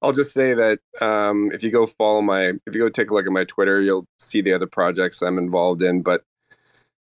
I'll 0.05 0.13
just 0.13 0.33
say 0.33 0.53
that 0.53 0.79
um 1.01 1.49
if 1.51 1.63
you 1.63 1.71
go 1.71 1.87
follow 1.87 2.21
my 2.21 2.53
if 2.67 2.75
you 2.75 2.79
go 2.79 2.89
take 2.89 3.09
a 3.09 3.13
look 3.13 3.25
at 3.25 3.31
my 3.31 3.43
Twitter, 3.43 3.81
you'll 3.81 4.05
see 4.19 4.39
the 4.41 4.53
other 4.53 4.67
projects 4.67 5.23
I'm 5.23 5.39
involved 5.39 5.81
in. 5.81 6.03
But 6.03 6.21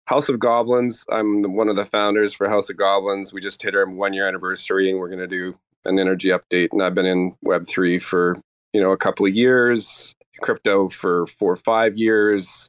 House 0.06 0.28
of 0.28 0.40
Goblins, 0.40 1.04
I'm 1.08 1.54
one 1.54 1.68
of 1.68 1.76
the 1.76 1.84
founders 1.84 2.34
for 2.34 2.48
House 2.48 2.68
of 2.68 2.76
Goblins. 2.76 3.32
We 3.32 3.40
just 3.40 3.62
hit 3.62 3.76
our 3.76 3.86
one 3.86 4.12
year 4.12 4.26
anniversary 4.26 4.90
and 4.90 4.98
we're 4.98 5.08
gonna 5.08 5.28
do 5.28 5.56
an 5.84 6.00
energy 6.00 6.30
update. 6.30 6.70
And 6.72 6.82
I've 6.82 6.94
been 6.94 7.06
in 7.06 7.36
Web 7.42 7.68
three 7.68 8.00
for, 8.00 8.36
you 8.72 8.80
know, 8.80 8.90
a 8.90 8.96
couple 8.96 9.24
of 9.24 9.36
years, 9.36 10.12
crypto 10.40 10.88
for 10.88 11.28
four 11.28 11.52
or 11.52 11.56
five 11.56 11.96
years. 11.96 12.68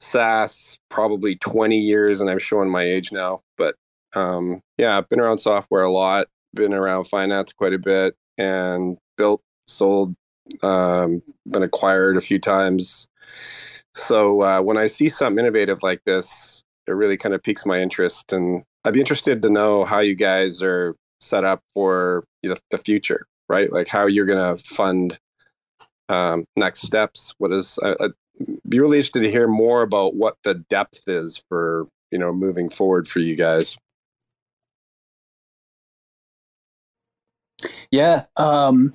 SaaS 0.00 0.78
probably 0.88 1.36
20 1.36 1.78
years, 1.78 2.22
and 2.22 2.30
I'm 2.30 2.38
showing 2.38 2.70
my 2.70 2.84
age 2.84 3.12
now. 3.12 3.42
But 3.58 3.74
um, 4.14 4.62
yeah, 4.78 4.96
I've 4.96 5.10
been 5.10 5.20
around 5.20 5.38
software 5.38 5.82
a 5.82 5.92
lot, 5.92 6.26
been 6.54 6.72
around 6.72 7.04
finance 7.04 7.52
quite 7.52 7.74
a 7.74 7.78
bit, 7.78 8.14
and 8.38 8.96
built, 9.20 9.42
sold, 9.68 10.14
um, 10.62 11.22
been 11.46 11.62
acquired 11.62 12.16
a 12.16 12.22
few 12.22 12.38
times. 12.38 13.06
So 13.94 14.40
uh, 14.40 14.62
when 14.62 14.78
I 14.78 14.86
see 14.86 15.10
something 15.10 15.38
innovative 15.38 15.82
like 15.82 16.00
this, 16.06 16.64
it 16.86 16.92
really 16.92 17.18
kind 17.18 17.34
of 17.34 17.42
piques 17.42 17.66
my 17.66 17.82
interest, 17.82 18.32
and 18.32 18.62
I'd 18.84 18.94
be 18.94 19.00
interested 19.00 19.42
to 19.42 19.50
know 19.50 19.84
how 19.84 20.00
you 20.00 20.14
guys 20.14 20.62
are 20.62 20.96
set 21.20 21.44
up 21.44 21.60
for 21.74 22.24
the, 22.42 22.58
future, 22.82 23.26
right? 23.50 23.70
Like 23.70 23.88
how 23.88 24.06
you're 24.06 24.24
going 24.24 24.56
to 24.56 24.64
fund 24.64 25.18
um, 26.08 26.46
next 26.56 26.80
steps. 26.80 27.34
What 27.36 27.52
is 27.52 27.78
uh, 27.82 27.94
uh, 28.00 28.08
be 28.66 28.80
really 28.80 28.96
interested 28.96 29.20
to 29.20 29.30
hear 29.30 29.46
more 29.46 29.82
about 29.82 30.14
what 30.14 30.36
the 30.44 30.54
depth 30.54 31.02
is 31.06 31.42
for 31.50 31.86
you 32.10 32.18
know 32.18 32.32
moving 32.32 32.70
forward 32.70 33.06
for 33.06 33.18
you 33.18 33.36
guys. 33.36 33.76
Yeah. 37.90 38.24
Um, 38.36 38.94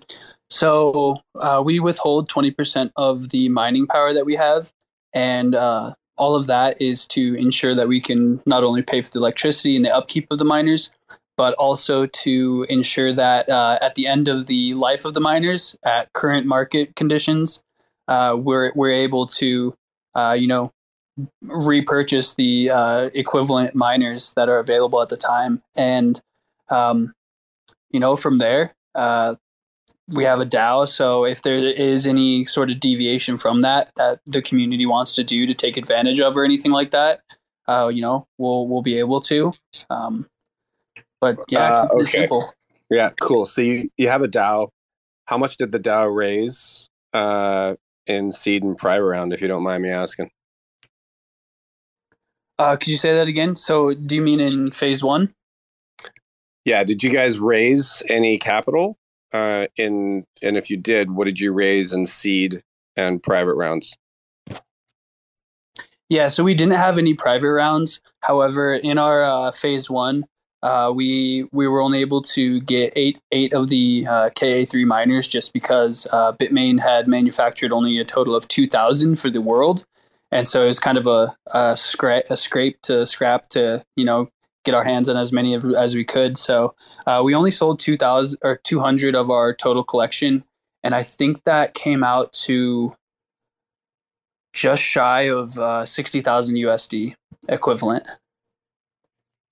so 0.49 1.17
uh, 1.39 1.61
we 1.65 1.79
withhold 1.79 2.29
20% 2.29 2.91
of 2.95 3.29
the 3.29 3.49
mining 3.49 3.87
power 3.87 4.13
that 4.13 4.25
we 4.25 4.35
have. 4.35 4.71
And 5.13 5.55
uh, 5.55 5.93
all 6.17 6.35
of 6.35 6.47
that 6.47 6.81
is 6.81 7.05
to 7.07 7.35
ensure 7.35 7.75
that 7.75 7.87
we 7.87 7.99
can 7.99 8.41
not 8.45 8.63
only 8.63 8.83
pay 8.83 9.01
for 9.01 9.09
the 9.09 9.19
electricity 9.19 9.75
and 9.75 9.85
the 9.85 9.95
upkeep 9.95 10.27
of 10.31 10.37
the 10.37 10.45
miners, 10.45 10.91
but 11.37 11.53
also 11.55 12.05
to 12.05 12.65
ensure 12.69 13.11
that 13.13 13.49
uh, 13.49 13.77
at 13.81 13.95
the 13.95 14.07
end 14.07 14.27
of 14.27 14.45
the 14.45 14.73
life 14.75 15.03
of 15.03 15.13
the 15.13 15.19
miners, 15.19 15.75
at 15.83 16.11
current 16.13 16.45
market 16.45 16.95
conditions, 16.95 17.61
uh, 18.07 18.35
we're, 18.37 18.71
we're 18.75 18.91
able 18.91 19.25
to, 19.25 19.75
uh, 20.15 20.35
you 20.37 20.47
know, 20.47 20.71
repurchase 21.41 22.33
the 22.35 22.69
uh, 22.69 23.09
equivalent 23.13 23.73
miners 23.73 24.33
that 24.35 24.47
are 24.47 24.59
available 24.59 25.01
at 25.01 25.09
the 25.09 25.17
time. 25.17 25.61
And, 25.75 26.21
um, 26.69 27.13
you 27.95 27.99
know, 28.01 28.17
from 28.17 28.39
there, 28.39 28.73
uh, 28.93 29.35
we 30.09 30.25
have 30.25 30.41
a 30.41 30.45
DAO. 30.45 30.85
So 30.85 31.23
if 31.23 31.43
there 31.43 31.59
is 31.59 32.05
any 32.05 32.43
sort 32.43 32.69
of 32.69 32.81
deviation 32.81 33.37
from 33.37 33.61
that 33.61 33.89
that 33.95 34.19
the 34.25 34.41
community 34.41 34.85
wants 34.85 35.15
to 35.15 35.23
do 35.23 35.47
to 35.47 35.53
take 35.53 35.77
advantage 35.77 36.19
of 36.19 36.35
or 36.35 36.43
anything 36.43 36.71
like 36.71 36.91
that, 36.91 37.21
uh, 37.69 37.87
you 37.87 38.01
know, 38.01 38.27
we'll 38.37 38.67
we'll 38.67 38.81
be 38.81 38.99
able 38.99 39.21
to. 39.21 39.53
Um, 39.89 40.27
but 41.21 41.37
yeah, 41.47 41.69
Uh, 41.69 41.87
okay. 41.93 42.03
simple. 42.03 42.43
Yeah, 42.89 43.11
cool. 43.21 43.45
So 43.45 43.61
you 43.61 43.89
you 43.95 44.09
have 44.09 44.23
a 44.23 44.27
DAO. 44.27 44.67
How 45.27 45.37
much 45.37 45.55
did 45.55 45.71
the 45.71 45.79
DAO 45.79 46.13
raise 46.13 46.89
uh, 47.13 47.75
in 48.07 48.29
seed 48.29 48.61
and 48.61 48.77
private 48.77 49.05
round, 49.05 49.31
if 49.31 49.41
you 49.41 49.47
don't 49.47 49.63
mind 49.63 49.83
me 49.83 49.89
asking? 49.89 50.31
Uh, 52.59 52.75
could 52.75 52.89
you 52.89 52.97
say 52.97 53.13
that 53.13 53.29
again? 53.29 53.55
So, 53.55 53.93
do 53.93 54.15
you 54.15 54.21
mean 54.21 54.41
in 54.41 54.71
phase 54.71 55.01
one? 55.01 55.33
Yeah. 56.65 56.83
Did 56.83 57.03
you 57.03 57.09
guys 57.09 57.39
raise 57.39 58.03
any 58.09 58.37
capital? 58.37 58.97
Uh, 59.33 59.67
in 59.75 60.23
and 60.41 60.55
if 60.57 60.69
you 60.69 60.77
did, 60.77 61.11
what 61.11 61.25
did 61.25 61.39
you 61.39 61.51
raise 61.51 61.93
in 61.93 62.05
seed 62.05 62.61
and 62.95 63.21
private 63.21 63.55
rounds? 63.55 63.95
Yeah, 66.09 66.27
so 66.27 66.43
we 66.43 66.53
didn't 66.53 66.75
have 66.75 66.97
any 66.97 67.15
private 67.15 67.51
rounds. 67.51 67.99
However, 68.21 68.75
in 68.75 68.97
our 68.99 69.23
uh, 69.23 69.51
phase 69.51 69.89
one, 69.89 70.25
uh, 70.61 70.91
we 70.95 71.47
we 71.51 71.67
were 71.67 71.81
only 71.81 71.99
able 71.99 72.21
to 72.21 72.61
get 72.61 72.93
eight 72.95 73.19
eight 73.31 73.53
of 73.53 73.67
the 73.67 74.05
uh, 74.07 74.29
KA 74.39 74.65
three 74.65 74.85
miners 74.85 75.27
just 75.27 75.51
because 75.51 76.07
uh, 76.11 76.31
Bitmain 76.33 76.79
had 76.79 77.07
manufactured 77.07 77.71
only 77.71 77.97
a 77.99 78.05
total 78.05 78.35
of 78.35 78.47
two 78.47 78.67
thousand 78.67 79.17
for 79.19 79.29
the 79.29 79.41
world, 79.41 79.83
and 80.31 80.47
so 80.47 80.63
it 80.63 80.67
was 80.67 80.79
kind 80.79 80.97
of 80.97 81.07
a 81.07 81.35
a, 81.53 81.73
scra- 81.73 82.29
a 82.29 82.37
scrape 82.37 82.79
to 82.83 83.05
scrap 83.05 83.47
to 83.49 83.83
you 83.95 84.05
know 84.05 84.29
get 84.65 84.75
our 84.75 84.83
hands 84.83 85.07
on 85.07 85.15
as 85.15 85.31
many 85.31 85.53
of, 85.53 85.63
as 85.63 85.95
we 85.95 86.03
could. 86.03 86.37
So 86.37 86.75
uh, 87.05 87.21
we 87.23 87.33
only 87.33 87.51
sold 87.51 87.79
two 87.79 87.97
thousand 87.97 88.39
or 88.43 88.57
two 88.57 88.79
hundred 88.79 89.15
of 89.15 89.31
our 89.31 89.53
total 89.53 89.83
collection, 89.83 90.43
and 90.83 90.93
I 90.93 91.03
think 91.03 91.43
that 91.45 91.73
came 91.73 92.03
out 92.03 92.33
to 92.45 92.95
just 94.53 94.81
shy 94.81 95.21
of 95.21 95.57
uh, 95.57 95.85
sixty 95.85 96.21
thousand 96.21 96.55
USD 96.55 97.15
equivalent. 97.47 98.07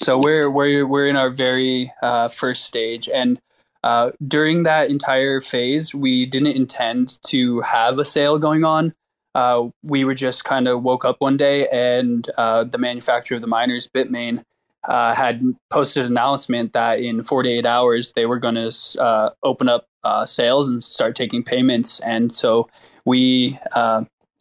So 0.02 0.18
we're 0.18 0.50
we're 0.50 0.86
we're 0.86 1.08
in 1.08 1.16
our 1.16 1.30
very 1.30 1.92
uh, 2.02 2.28
first 2.28 2.66
stage, 2.66 3.08
and 3.08 3.40
uh, 3.84 4.12
during 4.28 4.64
that 4.64 4.90
entire 4.90 5.40
phase, 5.42 5.94
we 5.94 6.26
didn't 6.26 6.56
intend 6.56 7.22
to 7.28 7.62
have 7.62 8.00
a 8.00 8.06
sale 8.06 8.38
going 8.38 8.64
on. 8.64 8.94
Uh, 9.36 9.68
we 9.82 10.06
were 10.06 10.14
just 10.14 10.46
kind 10.46 10.68
of 10.68 10.84
woke 10.84 11.06
up 11.06 11.18
one 11.20 11.38
day, 11.38 11.68
and 11.70 12.30
uh, 12.38 12.64
the 12.64 12.78
manufacturer 12.78 13.36
of 13.36 13.42
the 13.42 13.48
miners, 13.48 13.88
Bitmain, 13.88 14.44
uh, 14.88 15.16
had 15.16 15.42
posted 15.70 16.06
an 16.06 16.12
announcement 16.12 16.74
that 16.74 17.00
in 17.00 17.24
48 17.24 17.66
hours 17.66 18.14
they 18.16 18.26
were 18.26 18.40
going 18.40 18.56
to 18.56 18.72
uh, 19.00 19.30
open 19.44 19.70
up 19.70 19.88
sales 20.26 20.68
and 20.68 20.84
start 20.84 21.16
taking 21.16 21.44
payments. 21.44 22.00
And 22.02 22.32
so 22.32 22.68
we 23.06 23.58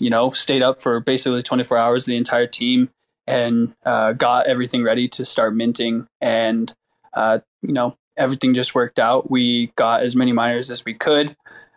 you 0.03 0.11
know, 0.11 0.31
stayed 0.31 0.63
up 0.63 0.83
for 0.83 0.99
basically 0.99 1.45
24 1.45 1.79
hours, 1.79 2.05
the 2.07 2.17
entire 2.17 2.49
team, 2.49 2.91
and 3.29 3.73
uh, 3.87 4.13
got 4.13 4.49
everything 4.49 4.83
ready 4.83 5.07
to 5.09 5.25
start 5.25 5.55
minting. 5.55 6.09
And, 6.21 6.75
uh, 7.15 7.39
you 7.63 7.73
know, 7.73 7.97
everything 8.17 8.53
just 8.53 8.75
worked 8.75 8.99
out. 8.99 9.31
We 9.31 9.69
got 9.77 10.03
as 10.03 10.17
many 10.17 10.33
miners 10.33 10.73
as 10.73 10.85
we 10.85 10.95
could. 10.95 11.37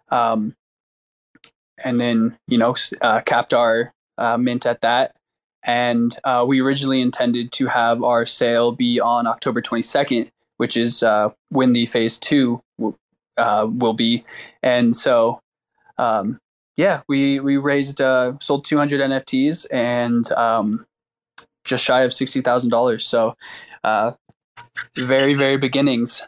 Um, 0.10 0.56
and 1.84 2.02
then, 2.02 2.36
you 2.48 2.58
know, 2.58 2.76
uh, 3.00 3.22
capped 3.22 3.54
our 3.54 3.94
uh, 4.18 4.38
mint 4.38 4.66
at 4.66 4.82
that. 4.82 5.16
And 5.66 6.16
uh, 6.24 6.46
we 6.48 6.62
originally 6.62 7.02
intended 7.02 7.52
to 7.54 7.68
have 7.68 8.04
our 8.04 8.26
sale 8.26 8.72
be 8.72 9.00
on 9.00 9.28
October 9.28 9.62
22nd, 9.62 10.30
which 10.58 10.78
is 10.78 11.04
uh, 11.04 11.30
when 11.50 11.74
the 11.74 11.86
phase 11.88 12.18
two 12.18 12.62
w- 12.78 12.96
will 13.38 13.94
be. 13.94 14.24
And 14.62 14.96
so, 14.96 15.40
um, 15.98 16.38
yeah, 16.78 17.02
we 17.08 17.40
we 17.40 17.58
raised 17.58 18.02
uh, 18.02 18.34
sold 18.40 18.66
200 18.66 19.02
NFTs 19.02 19.66
and 19.72 20.32
um, 20.34 20.86
just 21.64 21.84
shy 21.84 22.02
of 22.02 22.14
sixty 22.14 22.42
thousand 22.42 22.70
dollars. 22.70 23.06
So, 23.06 23.36
uh, 23.84 24.12
very 24.96 25.34
very 25.34 25.58
beginnings. 25.58 26.22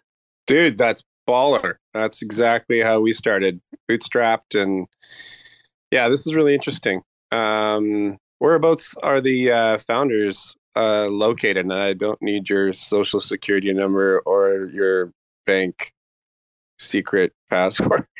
Dude, 0.47 0.77
that's 0.77 1.03
baller. 1.27 1.75
That's 1.93 2.21
exactly 2.21 2.79
how 2.79 3.01
we 3.01 3.13
started, 3.13 3.59
bootstrapped, 3.89 4.59
and 4.59 4.87
yeah, 5.91 6.07
this 6.09 6.25
is 6.25 6.33
really 6.33 6.53
interesting. 6.53 7.01
Um, 7.31 8.17
whereabouts 8.39 8.93
are 9.03 9.21
the 9.21 9.51
uh, 9.51 9.77
founders 9.79 10.55
uh, 10.75 11.07
located? 11.07 11.57
And 11.57 11.73
I 11.73 11.93
don't 11.93 12.21
need 12.21 12.49
your 12.49 12.73
social 12.73 13.19
security 13.19 13.73
number 13.73 14.19
or 14.25 14.65
your 14.73 15.11
bank 15.45 15.93
secret 16.79 17.33
password. 17.49 18.05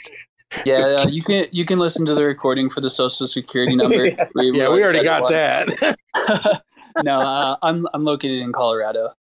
Yeah, 0.65 0.77
uh, 0.77 1.07
you 1.09 1.21
can 1.23 1.45
you 1.51 1.65
can 1.65 1.77
listen 1.77 2.05
to 2.05 2.15
the 2.15 2.23
recording 2.23 2.69
for 2.69 2.79
the 2.79 2.89
social 2.89 3.27
security 3.27 3.75
number. 3.75 4.05
yeah, 4.07 4.27
we, 4.33 4.57
yeah, 4.57 4.69
we 4.69 4.81
already 4.81 5.03
got 5.03 5.29
that. 5.29 5.97
no, 7.03 7.19
uh, 7.19 7.57
I'm 7.61 7.85
I'm 7.93 8.05
located 8.05 8.39
in 8.39 8.53
Colorado. 8.53 9.11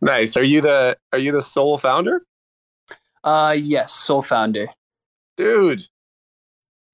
Nice. 0.00 0.34
Are 0.36 0.42
you 0.42 0.62
the 0.62 0.96
are 1.12 1.18
you 1.18 1.30
the 1.30 1.42
sole 1.42 1.76
founder? 1.76 2.24
Uh 3.22 3.54
yes, 3.56 3.92
sole 3.92 4.22
founder. 4.22 4.66
Dude. 5.36 5.86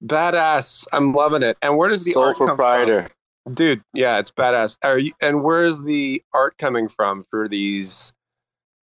Badass. 0.03 0.87
I'm 0.93 1.13
loving 1.13 1.43
it. 1.43 1.57
And 1.61 1.77
where 1.77 1.89
does 1.89 2.05
the 2.05 2.11
sole 2.11 2.23
art 2.23 2.37
proprietor. 2.37 3.01
come 3.01 3.09
from? 3.45 3.53
Dude, 3.53 3.81
yeah, 3.93 4.19
it's 4.19 4.31
badass. 4.31 4.77
Are 4.83 4.99
you 4.99 5.11
and 5.21 5.43
where 5.43 5.63
is 5.63 5.83
the 5.83 6.21
art 6.33 6.57
coming 6.57 6.87
from 6.87 7.25
for 7.29 7.47
these 7.47 8.13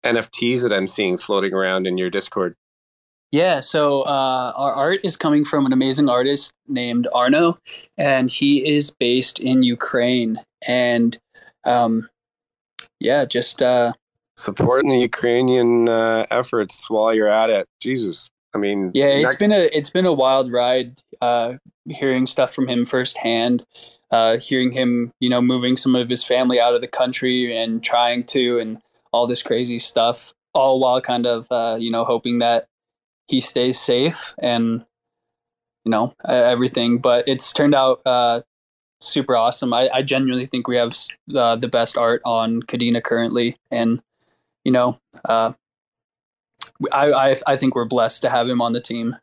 NFTs 0.05 0.61
that 0.61 0.73
I'm 0.73 0.87
seeing 0.87 1.17
floating 1.17 1.53
around 1.53 1.87
in 1.87 1.97
your 1.97 2.09
Discord? 2.09 2.55
Yeah, 3.31 3.61
so 3.61 4.01
uh, 4.01 4.51
our 4.55 4.73
art 4.73 4.99
is 5.03 5.15
coming 5.15 5.45
from 5.45 5.65
an 5.65 5.71
amazing 5.71 6.09
artist 6.09 6.51
named 6.67 7.07
Arno, 7.13 7.57
and 7.97 8.29
he 8.29 8.67
is 8.67 8.91
based 8.91 9.39
in 9.39 9.63
Ukraine. 9.63 10.37
And 10.67 11.17
um, 11.63 12.09
yeah, 12.99 13.23
just 13.23 13.61
uh, 13.61 13.93
supporting 14.37 14.89
the 14.89 14.99
Ukrainian 14.99 15.87
uh, 15.87 16.25
efforts 16.29 16.89
while 16.89 17.13
you're 17.13 17.29
at 17.29 17.49
it. 17.49 17.67
Jesus, 17.79 18.29
I 18.53 18.57
mean, 18.57 18.91
yeah, 18.93 19.07
it's 19.07 19.35
been 19.35 19.51
a 19.51 19.69
it's 19.71 19.89
been 19.89 20.05
a 20.05 20.13
wild 20.13 20.51
ride. 20.51 21.01
Uh, 21.21 21.53
hearing 21.87 22.25
stuff 22.25 22.53
from 22.53 22.67
him 22.67 22.85
firsthand, 22.85 23.65
uh, 24.11 24.37
hearing 24.37 24.71
him, 24.71 25.13
you 25.19 25.29
know, 25.29 25.41
moving 25.41 25.77
some 25.77 25.95
of 25.95 26.09
his 26.09 26.23
family 26.23 26.59
out 26.59 26.73
of 26.73 26.81
the 26.81 26.87
country 26.87 27.55
and 27.55 27.83
trying 27.83 28.23
to, 28.23 28.59
and 28.59 28.81
all 29.11 29.27
this 29.27 29.43
crazy 29.43 29.79
stuff, 29.79 30.33
all 30.53 30.79
while 30.79 30.99
kind 31.01 31.25
of, 31.25 31.47
uh, 31.51 31.77
you 31.79 31.91
know, 31.91 32.03
hoping 32.03 32.39
that 32.39 32.67
he 33.27 33.39
stays 33.39 33.79
safe 33.79 34.33
and 34.39 34.85
you 35.85 35.89
know 35.89 36.13
everything. 36.27 36.99
But 36.99 37.27
it's 37.27 37.53
turned 37.53 37.75
out 37.75 38.01
uh, 38.05 38.41
super 38.99 39.35
awesome. 39.35 39.73
I, 39.73 39.89
I 39.93 40.01
genuinely 40.01 40.45
think 40.45 40.67
we 40.67 40.75
have 40.75 40.95
uh, 41.33 41.55
the 41.55 41.67
best 41.67 41.97
art 41.97 42.21
on 42.25 42.61
Kadena 42.63 43.03
currently, 43.03 43.57
and 43.71 44.01
you 44.63 44.71
know, 44.71 44.99
uh, 45.27 45.53
I, 46.91 47.11
I 47.11 47.35
I 47.47 47.57
think 47.57 47.75
we're 47.75 47.85
blessed 47.85 48.21
to 48.23 48.29
have 48.29 48.47
him 48.47 48.61
on 48.61 48.73
the 48.73 48.81
team. 48.81 49.15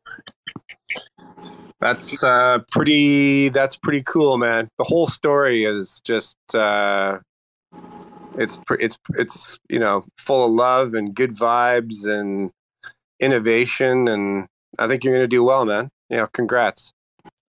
That's 1.80 2.22
uh, 2.24 2.60
pretty. 2.72 3.50
That's 3.50 3.76
pretty 3.76 4.02
cool, 4.02 4.38
man. 4.38 4.68
The 4.78 4.84
whole 4.84 5.06
story 5.06 5.64
is 5.64 6.00
just. 6.04 6.36
Uh, 6.54 7.18
it's 8.36 8.58
it's 8.78 8.98
it's 9.16 9.58
you 9.68 9.78
know 9.78 10.04
full 10.18 10.46
of 10.46 10.52
love 10.52 10.94
and 10.94 11.14
good 11.14 11.36
vibes 11.36 12.06
and 12.06 12.50
innovation, 13.20 14.08
and 14.08 14.46
I 14.78 14.88
think 14.88 15.04
you're 15.04 15.14
going 15.14 15.24
to 15.24 15.28
do 15.28 15.44
well, 15.44 15.64
man. 15.64 15.90
Yeah, 16.08 16.26
congrats. 16.32 16.92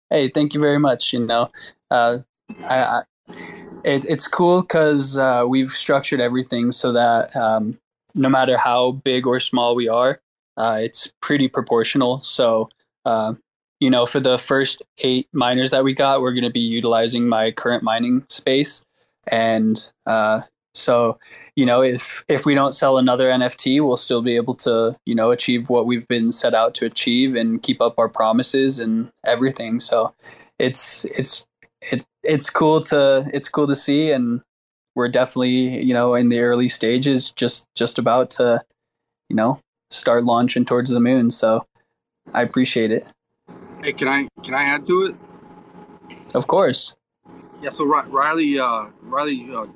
Hey, 0.10 0.30
thank 0.30 0.54
you 0.54 0.62
very 0.62 0.80
much. 0.80 1.14
You 1.14 1.26
know, 1.26 1.50
uh, 1.90 2.20
I, 2.66 2.76
I 2.76 3.02
it, 3.84 4.06
it's 4.06 4.28
cool 4.28 4.62
because 4.62 5.18
uh, 5.18 5.46
we've 5.48 5.70
structured 5.70 6.22
everything 6.22 6.72
so 6.72 6.92
that 6.94 7.36
um, 7.36 7.78
no 8.16 8.30
matter 8.30 8.58
how 8.58 8.92
big 8.92 9.26
or 9.28 9.40
small 9.40 9.76
we 9.76 9.88
are, 9.88 10.20
uh, 10.58 10.80
it's 10.82 11.12
pretty 11.22 11.48
proportional. 11.48 12.22
So, 12.22 12.70
uh, 13.06 13.34
you 13.80 13.90
know, 13.90 14.06
for 14.06 14.20
the 14.20 14.38
first 14.38 14.82
eight 15.00 15.28
miners 15.34 15.72
that 15.72 15.84
we 15.84 15.94
got, 15.94 16.22
we're 16.22 16.34
going 16.34 16.44
to 16.44 16.50
be 16.50 16.60
utilizing 16.60 17.28
my 17.28 17.52
current 17.52 17.84
mining 17.84 18.26
space, 18.30 18.84
and 19.32 19.92
uh, 20.06 20.42
so, 20.74 21.20
you 21.56 21.66
know, 21.66 21.82
if 21.82 22.24
if 22.28 22.46
we 22.46 22.56
don't 22.56 22.74
sell 22.74 22.98
another 22.98 23.30
NFT, 23.30 23.86
we'll 23.86 23.98
still 23.98 24.22
be 24.22 24.36
able 24.36 24.56
to, 24.56 24.96
you 25.06 25.14
know, 25.14 25.32
achieve 25.32 25.70
what 25.70 25.86
we've 25.86 26.08
been 26.08 26.32
set 26.32 26.54
out 26.54 26.74
to 26.76 26.86
achieve 26.86 27.36
and 27.36 27.62
keep 27.62 27.82
up 27.82 28.00
our 28.00 28.10
promises 28.10 28.80
and 28.80 29.12
everything. 29.26 29.80
So, 29.80 30.14
it's 30.60 31.06
it's 31.06 31.46
it 31.92 32.04
it's 32.24 32.50
cool 32.50 32.80
to 32.82 33.30
it's 33.34 33.50
cool 33.50 33.68
to 33.68 33.76
see 33.76 34.12
and 34.12 34.42
we're 34.96 35.10
definitely, 35.10 35.84
you 35.84 35.94
know, 35.94 36.16
in 36.16 36.30
the 36.30 36.40
early 36.40 36.70
stages 36.70 37.32
just 37.32 37.66
just 37.76 37.98
about 37.98 38.30
to, 38.32 38.62
you 39.30 39.36
know, 39.36 39.60
start 39.90 40.24
launching 40.24 40.66
towards 40.66 40.90
the 40.90 41.00
moon. 41.00 41.30
So, 41.30 41.66
I 42.34 42.42
appreciate 42.42 42.92
it. 42.92 43.04
Hey, 43.84 43.94
can 43.94 44.08
I 44.08 44.28
can 44.44 44.54
I 44.54 44.64
add 44.64 44.86
to 44.86 45.06
it? 45.06 45.16
Of 46.36 46.48
course. 46.48 46.96
Yeah, 47.62 47.70
so 47.70 47.86
Riley 47.86 48.60
uh 48.60 48.88
Riley 49.02 49.50
uh 49.54 49.68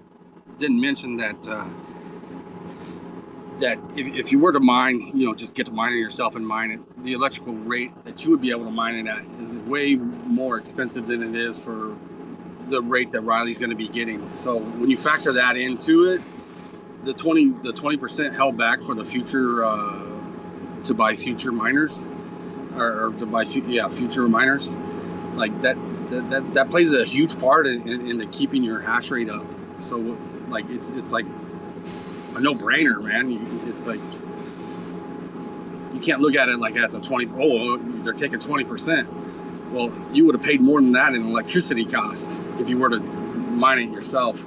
didn't 0.57 0.81
mention 0.81 1.17
that 1.17 1.47
uh, 1.47 1.65
that 3.59 3.77
if, 3.95 4.07
if 4.07 4.31
you 4.31 4.39
were 4.39 4.51
to 4.51 4.59
mine, 4.59 5.11
you 5.13 5.25
know, 5.25 5.33
just 5.33 5.55
get 5.55 5.65
to 5.65 5.71
mining 5.71 5.99
yourself 5.99 6.35
and 6.35 6.45
mine 6.45 6.71
it, 6.71 7.03
the 7.03 7.13
electrical 7.13 7.53
rate 7.53 7.91
that 8.05 8.23
you 8.23 8.31
would 8.31 8.41
be 8.41 8.51
able 8.51 8.65
to 8.65 8.71
mine 8.71 8.95
it 8.95 9.07
at 9.07 9.25
is 9.41 9.55
way 9.55 9.95
more 9.95 10.57
expensive 10.57 11.07
than 11.07 11.23
it 11.23 11.35
is 11.39 11.59
for 11.59 11.95
the 12.69 12.81
rate 12.81 13.11
that 13.11 13.21
Riley's 13.21 13.57
going 13.57 13.69
to 13.69 13.75
be 13.75 13.87
getting. 13.87 14.31
So 14.33 14.57
when 14.57 14.89
you 14.89 14.97
factor 14.97 15.33
that 15.33 15.57
into 15.57 16.05
it, 16.05 16.21
the 17.03 17.13
twenty 17.13 17.49
the 17.49 17.73
twenty 17.73 17.97
percent 17.97 18.35
held 18.35 18.57
back 18.57 18.81
for 18.81 18.93
the 18.95 19.05
future 19.05 19.63
uh, 19.63 20.05
to 20.83 20.93
buy 20.93 21.15
future 21.15 21.51
miners 21.51 22.03
or, 22.75 23.07
or 23.07 23.13
to 23.13 23.25
buy 23.25 23.43
yeah 23.43 23.87
future 23.89 24.27
miners 24.27 24.71
like 25.35 25.61
that 25.61 25.77
that, 26.09 26.29
that, 26.29 26.53
that 26.53 26.69
plays 26.69 26.93
a 26.93 27.03
huge 27.03 27.37
part 27.39 27.67
in, 27.67 27.87
in, 27.87 28.07
into 28.07 28.25
keeping 28.27 28.63
your 28.63 28.79
hash 28.81 29.11
rate 29.11 29.29
up. 29.29 29.45
So 29.79 30.17
like 30.49 30.69
it's 30.69 30.89
it's 30.89 31.11
like 31.11 31.25
a 32.35 32.39
no 32.39 32.55
brainer, 32.55 33.03
man. 33.03 33.29
You, 33.29 33.61
it's 33.65 33.87
like 33.87 34.01
you 35.93 35.99
can't 35.99 36.21
look 36.21 36.35
at 36.35 36.49
it 36.49 36.59
like 36.59 36.75
as 36.75 36.93
a 36.93 37.01
20 37.01 37.29
oh 37.37 37.77
they're 38.03 38.13
taking 38.13 38.39
20 38.39 38.63
percent 38.65 39.09
well 39.71 39.91
you 40.13 40.25
would 40.25 40.35
have 40.35 40.43
paid 40.43 40.61
more 40.61 40.79
than 40.81 40.91
that 40.93 41.13
in 41.13 41.23
electricity 41.27 41.85
cost 41.85 42.29
if 42.59 42.69
you 42.69 42.77
were 42.77 42.89
to 42.89 42.99
mine 42.99 43.79
it 43.79 43.91
yourself. 43.91 44.43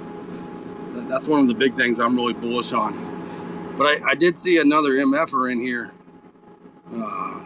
That's 0.93 1.27
one 1.27 1.39
of 1.41 1.47
the 1.47 1.53
big 1.53 1.75
things 1.75 1.99
i'm 1.99 2.15
really 2.15 2.33
bullish 2.33 2.73
on. 2.73 2.93
But 3.77 3.85
i, 4.03 4.11
I 4.11 4.15
did 4.15 4.37
see 4.37 4.59
another 4.59 4.91
mf'er 4.91 5.51
in 5.51 5.59
here. 5.61 5.93
Uh, 6.93 7.43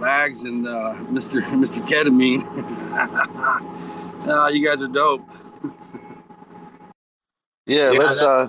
bags 0.00 0.42
and 0.42 0.66
uh, 0.66 0.94
mr 1.10 1.40
mr 1.62 1.86
ketamine. 1.86 2.44
Uh, 4.26 4.48
you 4.48 4.66
guys 4.66 4.82
are 4.82 4.88
dope. 4.88 5.20
Yeah, 7.66 7.90
Yeah, 7.90 7.98
let's. 7.98 8.20
that- 8.20 8.26
uh 8.28 8.48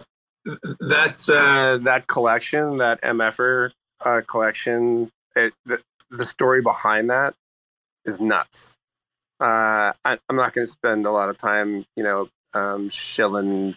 that 0.82 1.30
uh, 1.30 1.78
that 1.84 2.08
collection, 2.08 2.78
that 2.78 3.02
MFR 3.02 3.72
uh, 4.02 4.22
collection, 4.28 5.12
it, 5.36 5.54
the, 5.66 5.82
the 6.12 6.24
story 6.24 6.62
behind 6.62 7.10
that 7.10 7.34
is 8.06 8.20
nuts. 8.20 8.76
Uh, 9.40 9.92
I, 10.06 10.18
I'm 10.30 10.36
not 10.36 10.54
going 10.54 10.66
to 10.66 10.72
spend 10.72 11.06
a 11.06 11.12
lot 11.12 11.30
of 11.30 11.38
time, 11.38 11.86
you 11.96 12.04
know, 12.04 12.30
um, 12.54 12.90
shilling, 12.90 13.76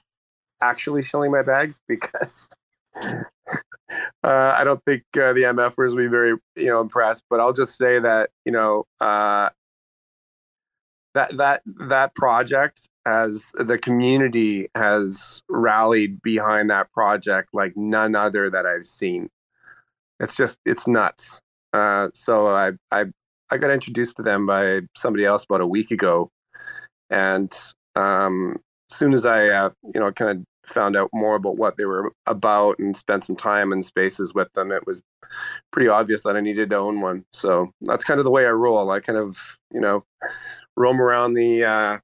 actually 0.63 1.03
shilling 1.03 1.33
my 1.33 1.43
bags 1.43 1.81
because 1.89 2.49
uh, 4.23 4.55
I 4.57 4.63
don't 4.65 4.85
think 4.85 5.03
uh, 5.15 5.33
the 5.33 5.43
MFers 5.43 5.91
will 5.91 5.97
be 5.97 6.07
very, 6.07 6.35
you 6.57 6.67
know, 6.67 6.81
impressed. 6.81 7.25
But 7.29 7.41
I'll 7.41 7.53
just 7.53 7.77
say 7.77 7.99
that, 7.99 8.31
you 8.45 8.53
know, 8.53 8.85
uh, 9.01 9.51
that 11.15 11.37
that 11.37 11.63
that 11.89 12.15
project 12.15 12.89
has 13.07 13.51
the 13.59 13.79
community 13.79 14.69
has 14.75 15.43
rallied 15.49 16.21
behind 16.23 16.71
that 16.71 16.93
project 16.93 17.49
like 17.53 17.77
none 17.77 18.15
other 18.15 18.51
that 18.51 18.67
I've 18.67 18.87
seen. 18.87 19.29
It's 20.21 20.37
just 20.37 20.59
it's 20.65 20.87
nuts. 20.87 21.41
Uh, 21.73 22.11
so 22.13 22.47
I 22.47 22.73
I 22.93 23.07
I 23.51 23.59
got 23.59 23.71
introduced 23.71 24.17
to 24.17 24.23
them 24.23 24.47
by 24.47 24.83
somebody 24.97 25.25
else 25.25 25.45
about 25.45 25.61
a 25.61 25.67
week 25.67 25.91
ago, 25.91 26.31
and 27.11 27.53
um, 27.95 28.57
as 28.91 28.97
soon 28.97 29.13
as 29.13 29.25
I 29.27 29.49
uh, 29.49 29.71
you 29.95 30.01
know 30.01 30.13
kind 30.13 30.39
of 30.39 30.45
found 30.67 30.97
out 30.97 31.09
more 31.15 31.37
about 31.37 31.57
what 31.57 31.77
they 31.77 31.87
were 31.87 32.13
about 32.27 32.79
and 32.79 32.97
spent 32.97 33.25
some 33.25 33.37
time 33.37 33.73
and 33.73 33.85
spaces 33.85 34.35
with 34.35 34.53
them, 34.53 34.71
it 34.71 34.87
was 34.87 35.03
pretty 35.73 35.89
obvious 35.89 36.23
that 36.23 36.37
I 36.37 36.41
needed 36.41 36.71
to 36.71 36.77
own 36.77 37.01
one. 37.01 37.25
So 37.33 37.71
that's 37.83 38.05
kind 38.05 38.19
of 38.19 38.25
the 38.25 38.31
way 38.31 38.47
I 38.47 38.51
roll. 38.51 38.91
I 38.91 39.01
kind 39.01 39.19
of 39.19 39.59
you 39.73 39.81
know 39.81 40.05
roam 40.77 41.01
around 41.01 41.35
the 41.35 41.65
uh, 41.65 41.99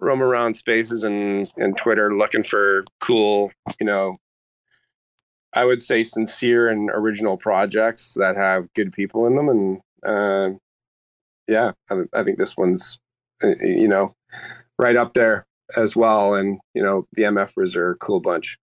roam 0.00 0.22
around 0.22 0.54
spaces 0.54 1.04
and 1.04 1.50
and 1.56 1.76
Twitter 1.76 2.14
looking 2.14 2.44
for 2.44 2.84
cool, 3.00 3.52
you 3.80 3.86
know, 3.86 4.16
I 5.52 5.64
would 5.64 5.82
say 5.82 6.04
sincere 6.04 6.68
and 6.68 6.90
original 6.92 7.36
projects 7.36 8.14
that 8.14 8.36
have 8.36 8.72
good 8.74 8.92
people 8.92 9.26
in 9.26 9.34
them, 9.34 9.48
and 9.48 9.80
uh, 10.06 10.58
yeah, 11.50 11.72
I, 11.90 12.02
I 12.14 12.22
think 12.22 12.38
this 12.38 12.56
one's 12.56 12.98
uh, 13.42 13.54
you 13.60 13.88
know 13.88 14.14
right 14.78 14.96
up 14.96 15.14
there 15.14 15.46
as 15.76 15.96
well. 15.96 16.34
And 16.34 16.58
you 16.74 16.82
know, 16.82 17.06
the 17.12 17.24
MFers 17.24 17.76
are 17.76 17.90
a 17.90 17.96
cool 17.96 18.20
bunch. 18.20 18.58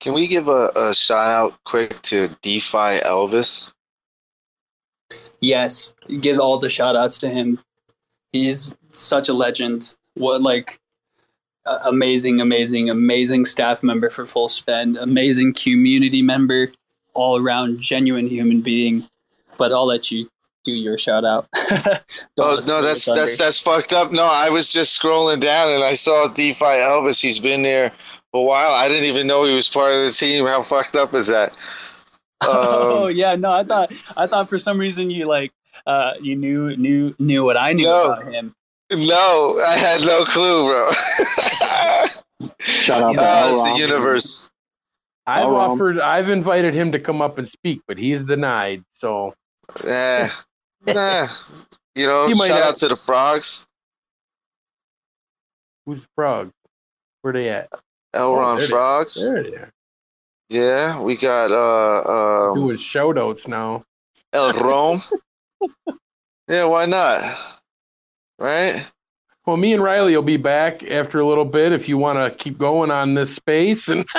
Can 0.00 0.12
we 0.12 0.26
give 0.26 0.48
a, 0.48 0.70
a 0.76 0.94
shout 0.94 1.30
out 1.30 1.54
quick 1.64 2.02
to 2.02 2.28
DeFi 2.42 3.00
Elvis? 3.06 3.72
Yes, 5.40 5.94
give 6.20 6.38
all 6.38 6.58
the 6.58 6.68
shout 6.68 6.96
outs 6.96 7.18
to 7.18 7.30
him. 7.30 7.56
He's 8.32 8.76
such 8.88 9.28
a 9.28 9.32
legend. 9.32 9.94
What 10.14 10.42
like 10.42 10.78
uh, 11.66 11.78
amazing, 11.84 12.40
amazing, 12.40 12.90
amazing 12.90 13.44
staff 13.46 13.82
member 13.82 14.10
for 14.10 14.26
Full 14.26 14.48
Spend, 14.48 14.98
amazing 14.98 15.54
community 15.54 16.20
member, 16.20 16.70
all 17.14 17.36
around 17.38 17.80
genuine 17.80 18.26
human 18.26 18.60
being. 18.60 19.08
But 19.56 19.72
I'll 19.72 19.86
let 19.86 20.10
you 20.10 20.28
do 20.64 20.72
your 20.72 20.98
shout 20.98 21.24
out. 21.24 21.46
Oh 22.36 22.60
no, 22.66 22.82
that's 22.82 23.04
that's 23.04 23.38
that's 23.38 23.60
fucked 23.60 23.92
up. 23.92 24.10
No, 24.10 24.24
I 24.26 24.50
was 24.50 24.72
just 24.72 25.00
scrolling 25.00 25.40
down 25.40 25.68
and 25.72 25.84
I 25.84 25.92
saw 25.94 26.26
DeFi 26.26 26.64
Elvis. 26.64 27.22
He's 27.22 27.38
been 27.38 27.62
there 27.62 27.92
a 28.32 28.40
while. 28.42 28.72
I 28.72 28.88
didn't 28.88 29.04
even 29.08 29.28
know 29.28 29.44
he 29.44 29.54
was 29.54 29.68
part 29.68 29.92
of 29.94 30.04
the 30.04 30.10
team. 30.10 30.44
How 30.44 30.60
fucked 30.62 30.96
up 30.96 31.14
is 31.14 31.28
that? 31.28 31.56
oh 32.42 33.06
Um, 33.06 33.14
yeah, 33.14 33.36
no, 33.36 33.52
I 33.52 33.62
thought 33.62 33.92
I 34.16 34.26
thought 34.26 34.48
for 34.48 34.58
some 34.58 34.78
reason 34.80 35.10
you 35.10 35.28
like 35.28 35.52
uh 35.86 36.12
you 36.20 36.34
knew 36.34 36.76
knew 36.76 37.14
knew 37.20 37.44
what 37.44 37.56
I 37.56 37.72
knew 37.72 37.84
No. 37.84 38.04
about 38.12 38.32
him. 38.32 38.52
no, 38.92 39.60
I 39.64 39.76
had 39.76 40.00
no 40.00 40.24
clue, 40.24 40.66
bro. 40.66 40.90
Shout 42.60 43.02
out 43.02 43.14
to 43.16 43.22
Uh, 43.22 43.48
it's 43.52 43.62
the 43.74 43.78
universe. 43.78 44.50
I've 45.26 45.44
All 45.46 45.52
wrong. 45.52 45.70
offered, 45.72 46.00
I've 46.00 46.28
invited 46.28 46.74
him 46.74 46.92
to 46.92 46.98
come 46.98 47.22
up 47.22 47.38
and 47.38 47.48
speak, 47.48 47.80
but 47.88 47.96
he's 47.98 48.22
denied. 48.22 48.84
So 48.98 49.34
Eh, 49.86 50.28
nah, 50.86 51.26
you 51.94 52.06
know, 52.06 52.28
shout 52.34 52.48
not- 52.48 52.62
out 52.62 52.76
to 52.76 52.88
the 52.88 52.96
frogs. 52.96 53.64
who's 55.86 56.00
frog? 56.14 56.50
Where 57.22 57.32
they 57.32 57.48
at? 57.48 57.70
Elrond 58.14 58.60
they- 58.60 58.66
frogs. 58.66 59.22
There 59.24 59.42
they 59.42 59.56
are. 59.56 59.70
Yeah, 60.50 61.00
we 61.00 61.16
got 61.16 61.50
uh 61.50 62.50
um, 62.52 62.58
Doing 62.58 62.76
shout 62.76 63.16
outs 63.18 63.48
now. 63.48 63.82
El 64.34 64.52
Rome. 64.52 65.00
yeah, 66.48 66.64
why 66.64 66.84
not? 66.86 67.60
Right? 68.38 68.84
Well, 69.46 69.56
me 69.58 69.74
and 69.74 69.82
Riley 69.82 70.14
will 70.16 70.22
be 70.22 70.38
back 70.38 70.82
after 70.90 71.20
a 71.20 71.26
little 71.26 71.44
bit 71.44 71.72
if 71.72 71.86
you 71.88 71.98
want 71.98 72.18
to 72.18 72.30
keep 72.42 72.56
going 72.56 72.90
on 72.90 73.12
this 73.14 73.34
space. 73.34 73.88
And 73.88 74.06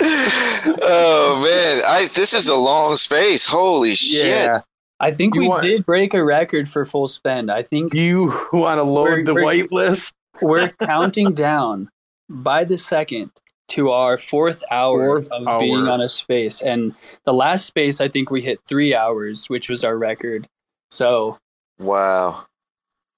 oh 0.00 1.40
man, 1.44 1.82
I 1.86 2.08
this 2.14 2.34
is 2.34 2.48
a 2.48 2.54
long 2.56 2.96
space. 2.96 3.46
Holy 3.46 3.94
shit! 3.94 4.26
yeah, 4.26 4.60
I 5.00 5.10
think 5.12 5.34
You 5.34 5.42
we 5.42 5.48
want- 5.48 5.62
did 5.62 5.86
break 5.86 6.14
a 6.14 6.24
record 6.24 6.68
for 6.68 6.84
full 6.84 7.06
spend. 7.06 7.50
I 7.50 7.62
think 7.62 7.94
you 7.94 8.26
want 8.52 8.78
to 8.78 8.82
load 8.82 9.26
the 9.26 9.34
we're- 9.34 9.62
whitelist? 9.68 10.12
we're 10.42 10.68
counting 10.80 11.32
down 11.32 11.88
by 12.28 12.64
the 12.64 12.76
second 12.78 13.30
to 13.68 13.90
our 13.90 14.16
fourth 14.18 14.62
hour 14.70 15.20
Fourth 15.22 15.32
of 15.32 15.60
being 15.60 15.86
on 15.88 16.00
a 16.00 16.08
space. 16.08 16.60
And 16.62 16.96
the 17.24 17.32
last 17.32 17.66
space, 17.66 18.00
I 18.00 18.08
think 18.08 18.30
we 18.30 18.42
hit 18.42 18.60
three 18.66 18.94
hours, 18.94 19.48
which 19.48 19.68
was 19.68 19.84
our 19.84 19.96
record. 19.96 20.46
So 20.90 21.36
Wow. 21.78 22.46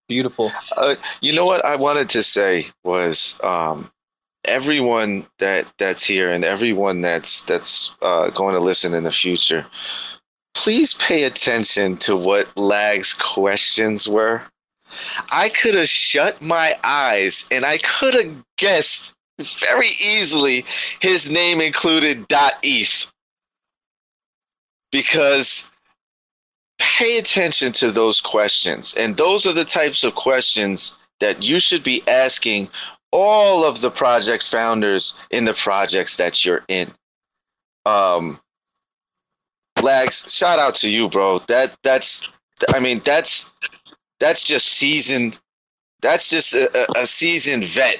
beautiful. 0.08 0.50
Uh, 0.76 0.94
you 1.20 1.32
know 1.34 1.44
what 1.44 1.64
I 1.64 1.76
wanted 1.76 2.08
to 2.10 2.22
say 2.22 2.66
was 2.84 3.38
um, 3.42 3.90
everyone 4.44 5.26
that 5.38 5.66
that's 5.78 6.04
here 6.04 6.30
and 6.30 6.44
everyone 6.44 7.00
that's 7.00 7.42
that's 7.42 7.92
uh, 8.02 8.30
going 8.30 8.54
to 8.54 8.60
listen 8.60 8.94
in 8.94 9.04
the 9.04 9.12
future. 9.12 9.66
Please 10.54 10.94
pay 10.94 11.24
attention 11.24 11.98
to 11.98 12.16
what 12.16 12.48
Lag's 12.56 13.12
questions 13.12 14.08
were. 14.08 14.42
I 15.30 15.50
could 15.50 15.74
have 15.74 15.88
shut 15.88 16.40
my 16.40 16.76
eyes 16.82 17.46
and 17.50 17.64
I 17.66 17.78
could 17.78 18.14
have 18.14 18.34
guessed 18.56 19.12
very 19.38 19.88
easily 20.02 20.64
his 21.00 21.30
name 21.30 21.60
included 21.60 22.26
.eth. 22.62 23.06
Because 24.92 25.68
pay 26.78 27.18
attention 27.18 27.72
to 27.72 27.90
those 27.90 28.20
questions. 28.20 28.94
And 28.94 29.16
those 29.16 29.46
are 29.46 29.52
the 29.52 29.64
types 29.64 30.04
of 30.04 30.14
questions 30.14 30.96
that 31.20 31.42
you 31.42 31.58
should 31.60 31.82
be 31.82 32.02
asking 32.08 32.68
all 33.12 33.64
of 33.64 33.80
the 33.80 33.90
project 33.90 34.42
founders 34.44 35.14
in 35.30 35.44
the 35.44 35.54
projects 35.54 36.16
that 36.16 36.44
you're 36.44 36.64
in. 36.68 36.88
Um 37.84 38.40
lags 39.82 40.32
shout 40.34 40.58
out 40.58 40.74
to 40.76 40.88
you 40.88 41.08
bro. 41.08 41.38
That 41.48 41.76
that's 41.82 42.28
i 42.74 42.80
mean 42.80 43.00
that's 43.04 43.50
that's 44.20 44.42
just 44.42 44.66
seasoned 44.68 45.38
that's 46.00 46.30
just 46.30 46.54
a, 46.54 46.70
a- 46.98 47.02
a 47.02 47.06
seasoned 47.06 47.64
vet 47.64 47.98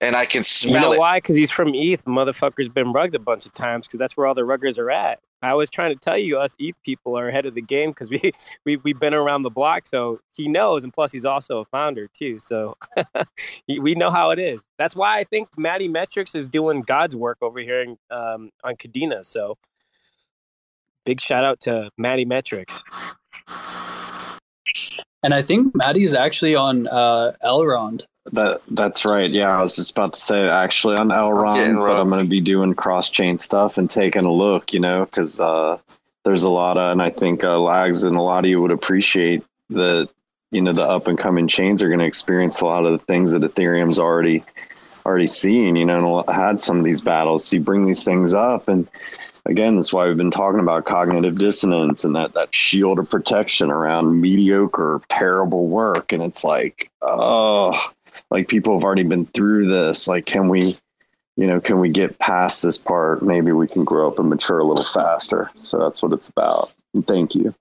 and 0.00 0.16
i 0.16 0.24
can 0.24 0.40
You 0.40 0.44
smell 0.44 0.82
know 0.82 0.92
it 0.92 0.98
why? 0.98 1.18
Because 1.18 1.36
he's 1.36 1.50
from 1.50 1.74
ETH. 1.74 2.04
Motherfucker's 2.04 2.68
been 2.68 2.92
rugged 2.92 3.14
a 3.14 3.18
bunch 3.18 3.46
of 3.46 3.52
times 3.52 3.86
because 3.86 3.98
that's 3.98 4.16
where 4.16 4.26
all 4.26 4.34
the 4.34 4.42
ruggers 4.42 4.78
are 4.78 4.90
at. 4.90 5.20
I 5.42 5.54
was 5.54 5.70
trying 5.70 5.94
to 5.94 5.98
tell 5.98 6.18
you, 6.18 6.38
us 6.38 6.54
ETH 6.58 6.76
people 6.84 7.16
are 7.18 7.28
ahead 7.28 7.46
of 7.46 7.54
the 7.54 7.62
game 7.62 7.90
because 7.90 8.10
we, 8.10 8.32
we, 8.64 8.76
we've 8.76 8.98
been 8.98 9.14
around 9.14 9.42
the 9.42 9.50
block. 9.50 9.86
So 9.86 10.20
he 10.32 10.48
knows. 10.48 10.84
And 10.84 10.92
plus, 10.92 11.12
he's 11.12 11.24
also 11.24 11.58
a 11.58 11.64
founder, 11.64 12.08
too. 12.08 12.38
So 12.38 12.76
we 13.68 13.94
know 13.94 14.10
how 14.10 14.30
it 14.30 14.38
is. 14.38 14.62
That's 14.78 14.94
why 14.94 15.18
I 15.18 15.24
think 15.24 15.48
Matty 15.56 15.88
Metrics 15.88 16.34
is 16.34 16.46
doing 16.46 16.82
God's 16.82 17.16
work 17.16 17.38
over 17.40 17.60
here 17.60 17.80
in, 17.80 17.96
um, 18.10 18.50
on 18.64 18.76
Kadena. 18.76 19.24
So 19.24 19.56
big 21.04 21.20
shout 21.20 21.44
out 21.44 21.60
to 21.60 21.90
Matty 21.96 22.24
Metrics. 22.24 22.82
And 25.22 25.34
I 25.34 25.42
think 25.42 25.74
Maddie's 25.74 26.14
actually 26.14 26.54
on 26.54 26.86
uh, 26.88 27.32
Elrond 27.44 28.04
That 28.32 28.58
that's 28.70 29.04
right. 29.04 29.30
Yeah, 29.30 29.56
I 29.56 29.60
was 29.60 29.74
just 29.76 29.92
about 29.92 30.12
to 30.12 30.20
say 30.20 30.48
actually 30.48 30.96
on 30.96 31.08
getting 31.08 31.24
Elrond, 31.24 31.80
but 31.80 32.00
I'm 32.00 32.08
going 32.08 32.22
to 32.22 32.28
be 32.28 32.40
doing 32.40 32.74
cross 32.74 33.08
chain 33.08 33.38
stuff 33.38 33.78
and 33.78 33.88
taking 33.88 34.24
a 34.24 34.32
look. 34.32 34.72
You 34.72 34.80
know, 34.80 35.04
because 35.06 35.40
uh, 35.40 35.78
there's 36.24 36.42
a 36.42 36.50
lot 36.50 36.76
of, 36.76 36.92
and 36.92 37.02
I 37.02 37.08
think 37.10 37.44
uh, 37.44 37.58
lags 37.58 38.02
and 38.02 38.16
a 38.16 38.22
lot 38.22 38.44
of 38.44 38.50
you 38.50 38.60
would 38.60 38.70
appreciate 38.70 39.42
that. 39.70 40.08
You 40.52 40.60
know, 40.60 40.72
the 40.72 40.82
up 40.82 41.06
and 41.06 41.16
coming 41.16 41.46
chains 41.46 41.80
are 41.80 41.86
going 41.86 42.00
to 42.00 42.04
experience 42.04 42.60
a 42.60 42.66
lot 42.66 42.84
of 42.84 42.90
the 42.90 42.98
things 42.98 43.30
that 43.32 43.42
Ethereum's 43.42 44.00
already 44.00 44.44
already 45.06 45.28
seen. 45.28 45.76
You 45.76 45.86
know, 45.86 46.20
and 46.20 46.36
had 46.36 46.60
some 46.60 46.78
of 46.78 46.84
these 46.84 47.00
battles. 47.00 47.44
So 47.44 47.56
you 47.56 47.62
bring 47.62 47.84
these 47.84 48.04
things 48.04 48.34
up, 48.34 48.68
and 48.68 48.86
again, 49.46 49.76
that's 49.76 49.92
why 49.92 50.06
we've 50.06 50.16
been 50.16 50.30
talking 50.30 50.60
about 50.60 50.84
cognitive 50.84 51.38
dissonance 51.38 52.04
and 52.04 52.14
that 52.16 52.34
that 52.34 52.54
shield 52.54 52.98
of 52.98 53.08
protection 53.08 53.70
around 53.70 54.20
mediocre, 54.20 55.00
terrible 55.08 55.68
work. 55.68 56.12
And 56.12 56.22
it's 56.22 56.44
like, 56.44 56.90
oh, 57.00 57.92
like 58.30 58.48
people 58.48 58.74
have 58.74 58.84
already 58.84 59.02
been 59.02 59.26
through 59.26 59.66
this. 59.66 60.06
Like, 60.08 60.26
can 60.26 60.48
we, 60.48 60.76
you 61.36 61.46
know, 61.46 61.60
can 61.60 61.80
we 61.80 61.88
get 61.88 62.18
past 62.18 62.62
this 62.62 62.78
part? 62.78 63.22
Maybe 63.22 63.52
we 63.52 63.66
can 63.66 63.84
grow 63.84 64.08
up 64.08 64.18
and 64.18 64.28
mature 64.28 64.58
a 64.58 64.64
little 64.64 64.84
faster. 64.84 65.50
So 65.60 65.78
that's 65.78 66.02
what 66.02 66.12
it's 66.12 66.28
about. 66.28 66.72
And 66.94 67.06
thank 67.06 67.34
you. 67.34 67.54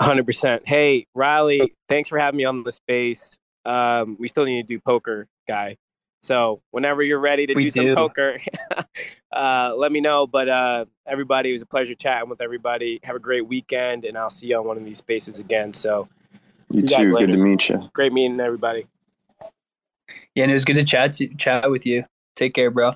100%. 0.00 0.60
Hey, 0.66 1.06
Riley, 1.14 1.74
thanks 1.88 2.08
for 2.08 2.18
having 2.18 2.38
me 2.38 2.44
on 2.44 2.62
the 2.64 2.72
space. 2.72 3.38
Um, 3.64 4.16
we 4.18 4.28
still 4.28 4.44
need 4.44 4.62
to 4.62 4.66
do 4.66 4.80
poker, 4.80 5.28
guy. 5.46 5.76
So 6.22 6.60
whenever 6.70 7.02
you're 7.02 7.18
ready 7.18 7.46
to 7.46 7.54
We 7.54 7.64
do 7.64 7.70
some 7.70 7.86
do. 7.86 7.94
poker, 7.94 8.38
uh, 9.32 9.74
let 9.76 9.90
me 9.90 10.00
know. 10.00 10.26
But 10.26 10.48
uh, 10.48 10.84
everybody, 11.06 11.50
it 11.50 11.54
was 11.54 11.62
a 11.62 11.66
pleasure 11.66 11.94
chatting 11.94 12.28
with 12.28 12.40
everybody. 12.40 13.00
Have 13.02 13.16
a 13.16 13.20
great 13.20 13.46
weekend, 13.46 14.04
and 14.04 14.16
I'll 14.16 14.30
see 14.30 14.46
you 14.48 14.56
on 14.58 14.66
one 14.66 14.76
of 14.76 14.84
these 14.84 14.98
spaces 14.98 15.40
again. 15.40 15.72
So, 15.72 16.08
You 16.72 16.88
see 16.88 16.96
too. 16.96 17.12
Good 17.12 17.26
to 17.28 17.36
meet 17.36 17.68
you. 17.68 17.90
Great 17.92 18.12
meeting 18.12 18.40
everybody. 18.40 18.86
Yeah, 20.34 20.44
and 20.44 20.50
it 20.50 20.54
was 20.54 20.64
good 20.64 20.76
to 20.76 20.84
chat 20.84 21.12
to, 21.14 21.28
chat 21.34 21.70
with 21.70 21.86
you. 21.86 22.04
Take 22.36 22.54
care, 22.54 22.70
bro. 22.70 22.94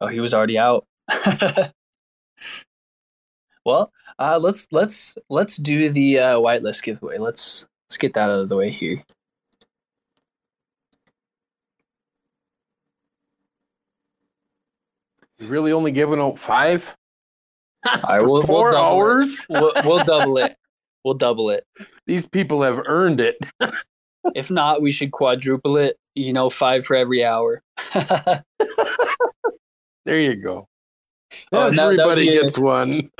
Oh, 0.00 0.06
he 0.06 0.20
was 0.20 0.32
already 0.32 0.56
out. 0.58 0.86
well, 3.64 3.92
uh, 4.18 4.38
let's 4.40 4.68
let's 4.70 5.16
let's 5.28 5.56
do 5.56 5.88
the 5.90 6.18
uh, 6.18 6.38
whitelist 6.38 6.82
giveaway. 6.82 7.18
Let's 7.18 7.66
let's 7.88 7.98
get 7.98 8.14
that 8.14 8.30
out 8.30 8.40
of 8.40 8.48
the 8.48 8.56
way 8.56 8.70
here. 8.70 9.04
You're 15.38 15.50
really 15.50 15.72
only 15.72 15.92
giving 15.92 16.20
out 16.20 16.38
five? 16.38 16.84
I 17.84 18.20
will 18.22 18.42
Four 18.42 18.64
we'll 18.64 18.72
double 18.72 18.86
hours? 18.86 19.40
It. 19.40 19.46
We'll, 19.50 19.72
we'll 19.84 20.04
double 20.04 20.38
it. 20.38 20.56
We'll 21.08 21.16
double 21.16 21.48
it. 21.48 21.64
These 22.06 22.26
people 22.26 22.60
have 22.62 22.82
earned 22.86 23.18
it. 23.20 23.38
If 24.34 24.50
not, 24.50 24.82
we 24.82 24.90
should 24.90 25.10
quadruple 25.12 25.78
it. 25.78 25.96
You 26.14 26.34
know, 26.34 26.50
five 26.50 26.84
for 26.84 26.94
every 26.96 27.24
hour. 27.24 27.62
There 30.04 30.20
you 30.20 30.36
go. 30.36 30.66
Oh, 31.52 31.68
and 31.68 31.78
that- 31.78 31.96
that 31.96 32.06
would 32.06 32.18
Everybody 32.18 32.28
be 32.28 32.36
a- 32.36 32.42
gets 32.42 32.58
one. 32.58 33.10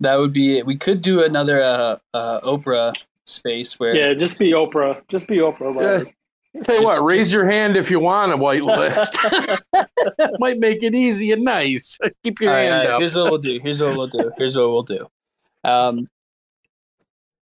That 0.00 0.16
would 0.16 0.32
be 0.32 0.58
it. 0.58 0.66
We 0.66 0.76
could 0.76 1.02
do 1.02 1.22
another 1.22 1.60
uh, 1.62 1.98
uh, 2.14 2.40
Oprah 2.40 2.94
space 3.26 3.78
where 3.78 3.94
Yeah, 3.94 4.14
just 4.14 4.38
be 4.38 4.52
Oprah. 4.52 5.02
Just 5.08 5.28
be 5.28 5.36
Oprah. 5.38 5.74
Riley. 5.74 6.14
Tell 6.64 6.76
you 6.80 6.82
what, 6.84 7.04
raise 7.04 7.32
your 7.32 7.46
hand 7.46 7.76
if 7.76 7.90
you 7.90 8.00
want 8.00 8.32
a 8.32 8.36
white 8.36 8.62
list. 8.64 9.16
Might 10.40 10.58
make 10.58 10.82
it 10.82 10.94
easy 10.96 11.30
and 11.32 11.44
nice. 11.44 11.96
Keep 12.24 12.40
your 12.40 12.50
All 12.50 12.56
right, 12.56 12.62
hand 12.62 12.74
all 12.74 12.80
right, 12.80 12.90
up. 12.94 13.00
Here's 13.00 13.14
what 13.16 13.30
we'll 13.30 13.38
do. 13.40 13.60
Here's 13.62 13.80
what 13.80 13.96
we'll 13.96 14.06
do. 14.08 14.32
Here's 14.36 14.56
what 14.56 14.70
we'll 14.70 14.82
do. 14.82 15.06
Um, 15.62 16.08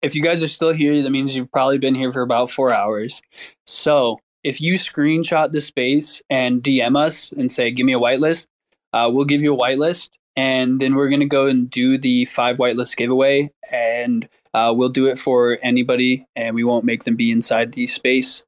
if 0.04 0.14
you 0.14 0.22
guys 0.22 0.42
are 0.42 0.48
still 0.48 0.72
here, 0.72 1.02
that 1.02 1.10
means 1.10 1.34
you've 1.34 1.50
probably 1.50 1.78
been 1.78 1.94
here 1.94 2.12
for 2.12 2.20
about 2.20 2.50
four 2.50 2.72
hours. 2.72 3.22
So 3.66 4.18
if 4.42 4.60
you 4.60 4.74
screenshot 4.74 5.50
the 5.50 5.62
space 5.62 6.20
and 6.28 6.62
DM 6.62 6.96
us 6.96 7.32
and 7.32 7.50
say, 7.50 7.70
"Give 7.70 7.86
me 7.86 7.94
a 7.94 7.98
whitelist," 7.98 8.46
uh, 8.92 9.10
we'll 9.12 9.24
give 9.24 9.42
you 9.42 9.54
a 9.54 9.56
whitelist, 9.56 10.10
and 10.36 10.78
then 10.78 10.94
we're 10.94 11.08
gonna 11.08 11.26
go 11.26 11.46
and 11.46 11.70
do 11.70 11.96
the 11.96 12.26
five 12.26 12.58
whitelist 12.58 12.96
giveaway, 12.96 13.50
and 13.70 14.28
uh, 14.52 14.72
we'll 14.76 14.90
do 14.90 15.06
it 15.06 15.18
for 15.18 15.58
anybody, 15.62 16.26
and 16.36 16.54
we 16.54 16.64
won't 16.64 16.84
make 16.84 17.04
them 17.04 17.16
be 17.16 17.30
inside 17.30 17.72
the 17.72 17.86
space. 17.86 18.44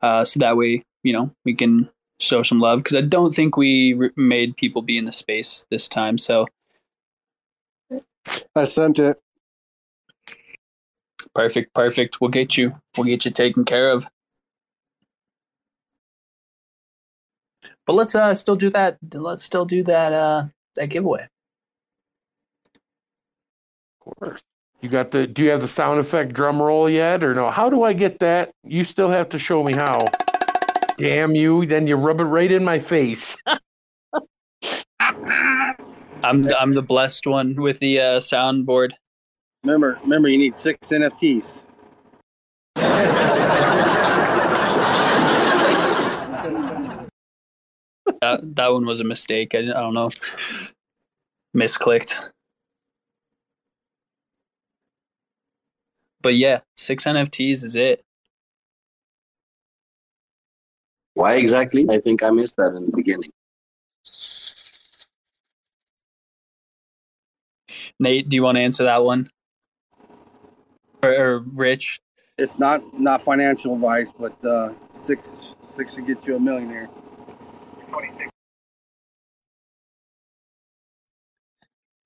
Uh, 0.00 0.24
so 0.24 0.40
that 0.40 0.56
way, 0.56 0.82
you 1.02 1.12
know, 1.12 1.30
we 1.44 1.54
can 1.54 1.88
show 2.18 2.42
some 2.42 2.60
love 2.60 2.78
because 2.78 2.96
I 2.96 3.02
don't 3.02 3.34
think 3.34 3.56
we 3.56 3.92
re- 3.92 4.10
made 4.16 4.56
people 4.56 4.80
be 4.80 4.96
in 4.96 5.04
the 5.04 5.12
space 5.12 5.66
this 5.70 5.88
time. 5.88 6.16
So 6.16 6.46
I 8.56 8.64
sent 8.64 8.98
it. 8.98 9.20
Perfect, 11.34 11.74
perfect. 11.74 12.20
We'll 12.20 12.30
get 12.30 12.56
you. 12.56 12.74
We'll 12.96 13.06
get 13.06 13.24
you 13.24 13.30
taken 13.30 13.64
care 13.64 13.90
of. 13.90 14.06
But 17.86 17.94
let's 17.94 18.14
uh 18.14 18.34
still 18.34 18.56
do 18.56 18.70
that. 18.70 18.98
Let's 19.12 19.44
still 19.44 19.64
do 19.64 19.82
that 19.84 20.12
uh 20.12 20.44
that 20.76 20.88
giveaway. 20.88 21.26
Of 24.06 24.16
course. 24.18 24.40
You 24.80 24.88
got 24.88 25.10
the 25.10 25.26
do 25.26 25.42
you 25.42 25.50
have 25.50 25.60
the 25.60 25.68
sound 25.68 26.00
effect 26.00 26.32
drum 26.32 26.60
roll 26.60 26.88
yet 26.90 27.24
or 27.24 27.34
no? 27.34 27.50
How 27.50 27.70
do 27.70 27.82
I 27.82 27.92
get 27.92 28.18
that? 28.20 28.50
You 28.62 28.84
still 28.84 29.10
have 29.10 29.28
to 29.30 29.38
show 29.38 29.62
me 29.62 29.74
how. 29.74 29.98
Damn 30.98 31.34
you, 31.34 31.66
then 31.66 31.86
you 31.86 31.96
rub 31.96 32.20
it 32.20 32.24
right 32.24 32.52
in 32.52 32.62
my 32.62 32.78
face. 32.78 33.36
I'm 35.00 36.42
the, 36.42 36.58
I'm 36.58 36.72
the 36.74 36.82
blessed 36.82 37.26
one 37.26 37.54
with 37.54 37.80
the 37.80 38.00
uh, 38.00 38.20
soundboard. 38.20 38.92
Remember, 39.64 39.98
remember, 40.02 40.28
you 40.28 40.36
need 40.36 40.56
six 40.56 40.90
NFTs. 40.90 41.62
That 48.20 48.40
that 48.56 48.68
one 48.68 48.84
was 48.84 49.00
a 49.00 49.04
mistake. 49.04 49.54
I, 49.54 49.60
I 49.60 49.62
don't 49.62 49.94
know. 49.94 50.10
Misclicked. 51.56 52.22
But 56.20 56.34
yeah, 56.34 56.60
six 56.76 57.04
NFTs 57.04 57.64
is 57.64 57.74
it. 57.74 58.02
Why 61.14 61.36
exactly? 61.36 61.86
I 61.90 62.00
think 62.00 62.22
I 62.22 62.30
missed 62.30 62.56
that 62.56 62.74
in 62.74 62.86
the 62.86 62.92
beginning. 62.94 63.30
Nate, 67.98 68.28
do 68.28 68.36
you 68.36 68.42
want 68.42 68.56
to 68.56 68.62
answer 68.62 68.84
that 68.84 69.02
one? 69.04 69.30
Or, 71.04 71.12
or 71.12 71.38
Rich? 71.40 72.00
It's 72.38 72.58
not 72.58 72.98
not 72.98 73.22
financial 73.22 73.74
advice, 73.74 74.10
but 74.10 74.42
uh, 74.44 74.72
six 74.92 75.54
six 75.64 75.94
should 75.94 76.06
get 76.06 76.26
you 76.26 76.36
a 76.36 76.40
millionaire. 76.40 76.88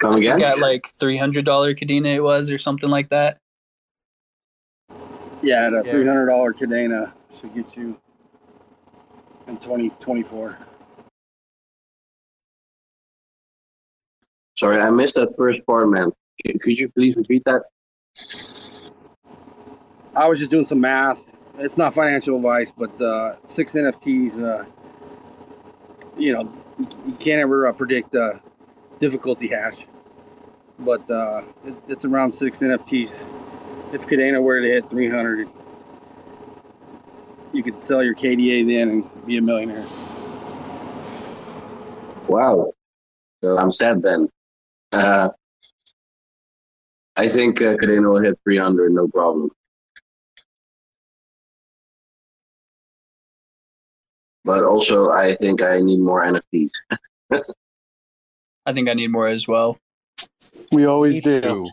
Come 0.00 0.14
I 0.14 0.18
again? 0.18 0.36
think 0.36 0.46
at 0.46 0.58
like 0.58 0.88
three 0.88 1.16
hundred 1.16 1.44
dollar 1.44 1.74
Kadena 1.74 2.14
it 2.14 2.20
was 2.20 2.50
or 2.50 2.58
something 2.58 2.90
like 2.90 3.08
that. 3.10 3.38
Yeah, 5.42 5.70
the 5.70 5.82
Yeah. 5.84 5.90
three 5.90 6.06
hundred 6.06 6.26
dollar 6.26 6.52
Kadena 6.52 7.12
should 7.32 7.54
get 7.54 7.76
you 7.76 7.96
in 9.46 9.56
twenty 9.58 9.90
twenty 10.00 10.24
four. 10.24 10.58
Sorry, 14.58 14.80
I 14.80 14.90
missed 14.90 15.14
that 15.14 15.36
first 15.36 15.64
part, 15.66 15.88
man. 15.88 16.10
Could 16.44 16.60
could 16.60 16.78
you 16.78 16.88
please 16.88 17.16
repeat 17.16 17.44
that? 17.44 17.62
I 20.18 20.26
was 20.26 20.40
just 20.40 20.50
doing 20.50 20.64
some 20.64 20.80
math. 20.80 21.24
It's 21.58 21.76
not 21.76 21.94
financial 21.94 22.36
advice, 22.36 22.72
but 22.76 23.00
uh, 23.00 23.36
six 23.46 23.74
NFTs. 23.74 24.42
Uh, 24.42 24.64
you 26.16 26.32
know, 26.32 26.52
you, 26.76 27.12
can't 27.20 27.40
ever 27.40 27.68
uh, 27.68 27.72
predict 27.72 28.16
uh, 28.16 28.32
difficulty 28.98 29.46
hash, 29.46 29.86
but 30.80 31.08
uh, 31.08 31.42
it, 31.64 31.74
it's 31.86 32.04
around 32.04 32.32
six 32.32 32.58
NFTs. 32.58 33.24
If 33.92 34.08
Kadena 34.08 34.42
were 34.42 34.60
to 34.60 34.66
hit 34.66 34.90
300, 34.90 35.48
you 37.52 37.62
could 37.62 37.80
sell 37.80 38.02
your 38.02 38.16
KDA 38.16 38.66
then 38.66 38.88
and 38.88 39.26
be 39.26 39.36
a 39.36 39.40
millionaire. 39.40 39.84
Wow. 42.26 42.72
I'm 43.44 43.70
sad 43.70 44.02
then. 44.02 44.28
Uh, 44.90 45.28
I 47.14 47.28
think 47.28 47.62
uh, 47.62 47.76
Kadena 47.76 48.12
will 48.12 48.20
hit 48.20 48.36
300, 48.42 48.92
no 48.92 49.06
problem. 49.06 49.52
But 54.48 54.64
also, 54.64 55.10
I 55.10 55.36
think 55.36 55.60
I 55.60 55.78
need 55.78 56.00
more 56.00 56.24
NFTs. 56.24 56.70
I 58.64 58.72
think 58.72 58.88
I 58.88 58.94
need 58.94 59.08
more 59.08 59.28
as 59.28 59.46
well. 59.46 59.76
We 60.72 60.86
always 60.86 61.20
do. 61.20 61.68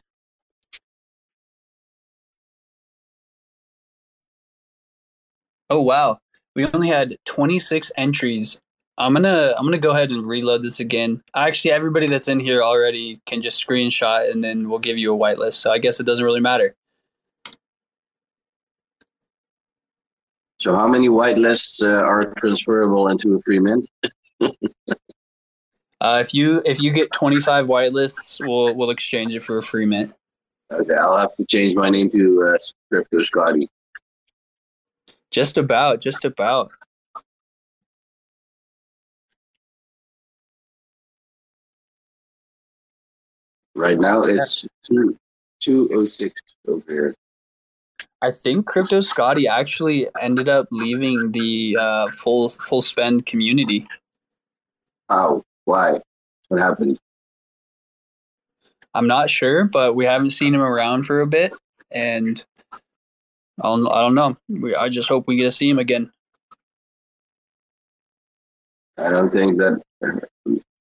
Oh 5.69 5.81
wow, 5.83 6.19
we 6.57 6.65
only 6.65 6.89
had 6.89 7.17
26 7.23 7.93
entries. 7.95 8.59
I'm 8.97 9.13
gonna 9.13 9.53
I'm 9.57 9.63
gonna 9.63 9.77
go 9.77 9.91
ahead 9.91 10.09
and 10.09 10.27
reload 10.27 10.61
this 10.61 10.81
again. 10.81 11.23
Actually, 11.33 11.71
everybody 11.71 12.07
that's 12.07 12.27
in 12.27 12.41
here 12.41 12.61
already 12.61 13.21
can 13.25 13.41
just 13.41 13.65
screenshot, 13.65 14.29
and 14.29 14.43
then 14.43 14.67
we'll 14.69 14.79
give 14.79 14.97
you 14.97 15.15
a 15.15 15.17
whitelist. 15.17 15.53
So 15.53 15.71
I 15.71 15.77
guess 15.77 16.01
it 16.01 16.05
doesn't 16.05 16.25
really 16.25 16.41
matter. 16.41 16.75
So 20.65 20.73
how 20.73 20.87
many 20.87 21.09
whitelists 21.09 21.83
uh, 21.83 22.03
are 22.03 22.33
transferable 22.39 23.09
into 23.09 23.35
a 23.35 23.41
free 23.43 23.59
mint? 23.59 23.87
Uh, 26.01 26.19
if 26.19 26.33
you 26.33 26.61
if 26.65 26.81
you 26.83 26.91
get 26.91 27.09
25 27.13 27.67
whitelists, 27.67 28.45
we'll 28.45 28.75
we'll 28.75 28.89
exchange 28.89 29.33
it 29.33 29.41
for 29.41 29.57
a 29.57 29.63
free 29.63 29.85
mint. 29.85 30.13
Okay, 30.71 30.93
I'll 30.93 31.17
have 31.17 31.33
to 31.35 31.45
change 31.45 31.73
my 31.73 31.89
name 31.89 32.11
to 32.11 32.53
uh, 32.53 32.57
Crypto 32.91 33.23
Scotty. 33.23 33.69
Just 35.31 35.57
about, 35.57 36.01
just 36.01 36.25
about. 36.25 36.69
Right 43.73 43.97
now 43.97 44.23
it's 44.23 44.65
two 44.85 45.17
two 45.61 45.89
oh 45.93 46.05
six 46.05 46.39
over 46.67 46.83
here. 46.87 47.15
I 48.25 48.31
think 48.31 48.65
Crypto 48.65 49.01
Scotty 49.01 49.47
actually 49.47 50.07
ended 50.19 50.49
up 50.49 50.67
leaving 50.71 51.31
the 51.31 51.77
uh, 51.79 52.09
full 52.09 52.49
full 52.49 52.81
spend 52.81 53.27
community. 53.27 53.87
How? 55.07 55.43
Why? 55.65 55.99
What 56.47 56.59
happened? 56.59 56.97
I'm 58.95 59.05
not 59.05 59.29
sure, 59.29 59.65
but 59.65 59.93
we 59.93 60.05
haven't 60.05 60.31
seen 60.31 60.55
him 60.55 60.63
around 60.63 61.03
for 61.03 61.21
a 61.21 61.27
bit, 61.27 61.53
and 61.91 62.43
I 62.73 62.77
don't, 63.61 63.87
I 63.87 64.01
don't 64.01 64.15
know. 64.15 64.35
We, 64.49 64.73
I 64.75 64.89
just 64.89 65.07
hope 65.07 65.27
we 65.27 65.35
get 65.35 65.43
to 65.43 65.51
see 65.51 65.69
him 65.69 65.77
again. 65.77 66.11
I 68.97 69.09
don't 69.09 69.31
think 69.31 69.59
that 69.59 69.83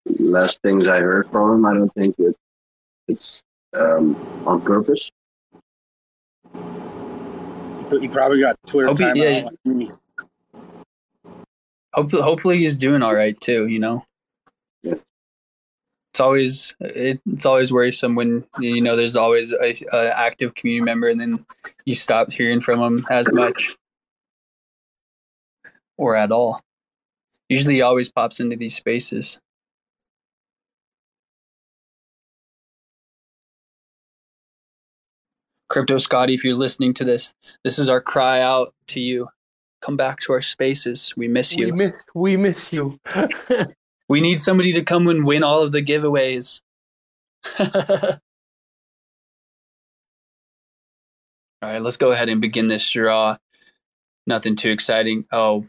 last 0.07 0.63
things 0.63 0.89
I 0.89 1.01
heard 1.01 1.29
from 1.31 1.57
him. 1.57 1.67
I 1.67 1.75
don't 1.75 1.93
think 1.93 2.15
it, 2.19 2.35
it's 3.07 3.43
um, 3.75 4.17
on 4.47 4.63
purpose. 4.63 5.11
He 8.01 8.09
probably 8.09 8.41
got 8.41 8.57
Twitter 8.67 8.89
Hope 8.89 8.99
he- 8.99 9.21
yeah. 9.23 9.39
out 9.39 9.45
like 9.45 9.77
me. 9.77 9.91
Hopefully, 11.93 12.23
hopefully 12.23 12.59
he's 12.59 12.77
doing 12.77 13.03
all 13.03 13.15
right 13.15 13.39
too. 13.41 13.67
You 13.67 13.79
know. 13.79 14.05
Yeah. 14.83 14.95
It's 16.13 16.21
always 16.21 16.75
it, 16.81 17.21
it's 17.27 17.47
always 17.47 17.73
worrisome 17.73 18.15
when 18.15 18.45
you 18.61 18.81
know 18.81 18.97
there's 18.97 19.17
always 19.17 19.53
a, 19.53 19.75
a 19.93 20.19
active 20.19 20.55
community 20.55 20.85
member 20.85 21.09
and 21.09 21.21
then 21.21 21.45
you 21.85 21.95
stop 21.95 22.33
hearing 22.33 22.61
from 22.61 22.81
them 22.81 23.07
as 23.11 23.31
much 23.33 23.77
or 25.97 26.17
at 26.17 26.33
all. 26.33 26.61
Usually, 27.49 27.75
he 27.75 27.83
always 27.83 28.09
pops 28.09 28.41
into 28.41 28.57
these 28.57 28.75
spaces. 28.75 29.39
Crypto 35.75 35.99
Scotty, 35.99 36.35
if 36.35 36.45
you're 36.45 36.55
listening 36.55 36.95
to 36.95 37.05
this, 37.05 37.35
this 37.65 37.81
is 37.81 37.89
our 37.89 38.01
cry 38.01 38.41
out 38.41 38.73
to 38.87 39.01
you. 39.01 39.27
Come 39.83 39.97
back 39.97 40.21
to 40.21 40.33
our 40.33 40.41
spaces. 40.41 41.13
We 41.17 41.27
miss 41.27 41.57
you. 41.57 41.67
We 41.67 41.73
miss 41.73 41.97
we 42.15 42.37
miss 42.37 42.73
you. 42.73 42.99
We 44.09 44.21
need 44.21 44.41
somebody 44.41 44.73
to 44.75 44.83
come 44.83 45.09
and 45.09 45.25
win 45.25 45.43
all 45.43 45.63
of 45.63 45.73
the 45.73 45.83
giveaways. 45.83 46.61
all 47.59 47.69
right, 51.63 51.81
let's 51.81 51.97
go 51.97 52.13
ahead 52.13 52.29
and 52.29 52.39
begin 52.39 52.67
this 52.67 52.89
draw. 52.89 53.39
Nothing 54.27 54.57
too 54.57 54.71
exciting. 54.71 55.25
Oh, 55.33 55.65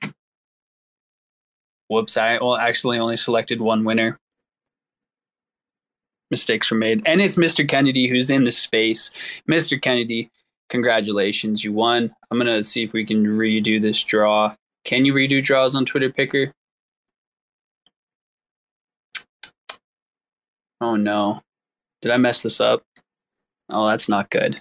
whoops! 1.88 2.18
I 2.18 2.38
well, 2.40 2.57
actually 2.57 2.99
only 2.99 3.18
selected 3.18 3.61
one 3.61 3.86
winner. 3.86 4.19
Mistakes 6.31 6.72
were 6.72 6.77
made, 6.77 7.03
and 7.06 7.22
it's 7.22 7.35
Mr. 7.35 7.68
Kennedy 7.68 8.07
who's 8.07 8.30
in 8.30 8.43
the 8.45 8.52
space. 8.52 9.11
Mr. 9.49 9.80
Kennedy, 9.80 10.30
congratulations, 10.69 11.64
you 11.64 11.72
won. 11.72 12.14
I'm 12.31 12.38
gonna 12.38 12.64
see 12.64 12.84
if 12.84 12.93
we 12.93 13.06
can 13.06 13.26
redo 13.26 13.80
this 13.81 14.03
draw. 14.03 14.56
Can 14.85 15.06
you 15.06 15.14
redo 15.14 15.41
draws 15.43 15.76
on 15.76 15.85
Twitter 15.85 16.11
Picker? 16.11 16.52
Oh 20.81 20.95
no. 20.95 21.41
Did 22.02 22.11
I 22.11 22.18
mess 22.18 22.41
this 22.41 22.60
up? 22.60 22.84
Oh, 23.69 23.88
that's 23.88 24.10
not 24.10 24.30
good. 24.30 24.60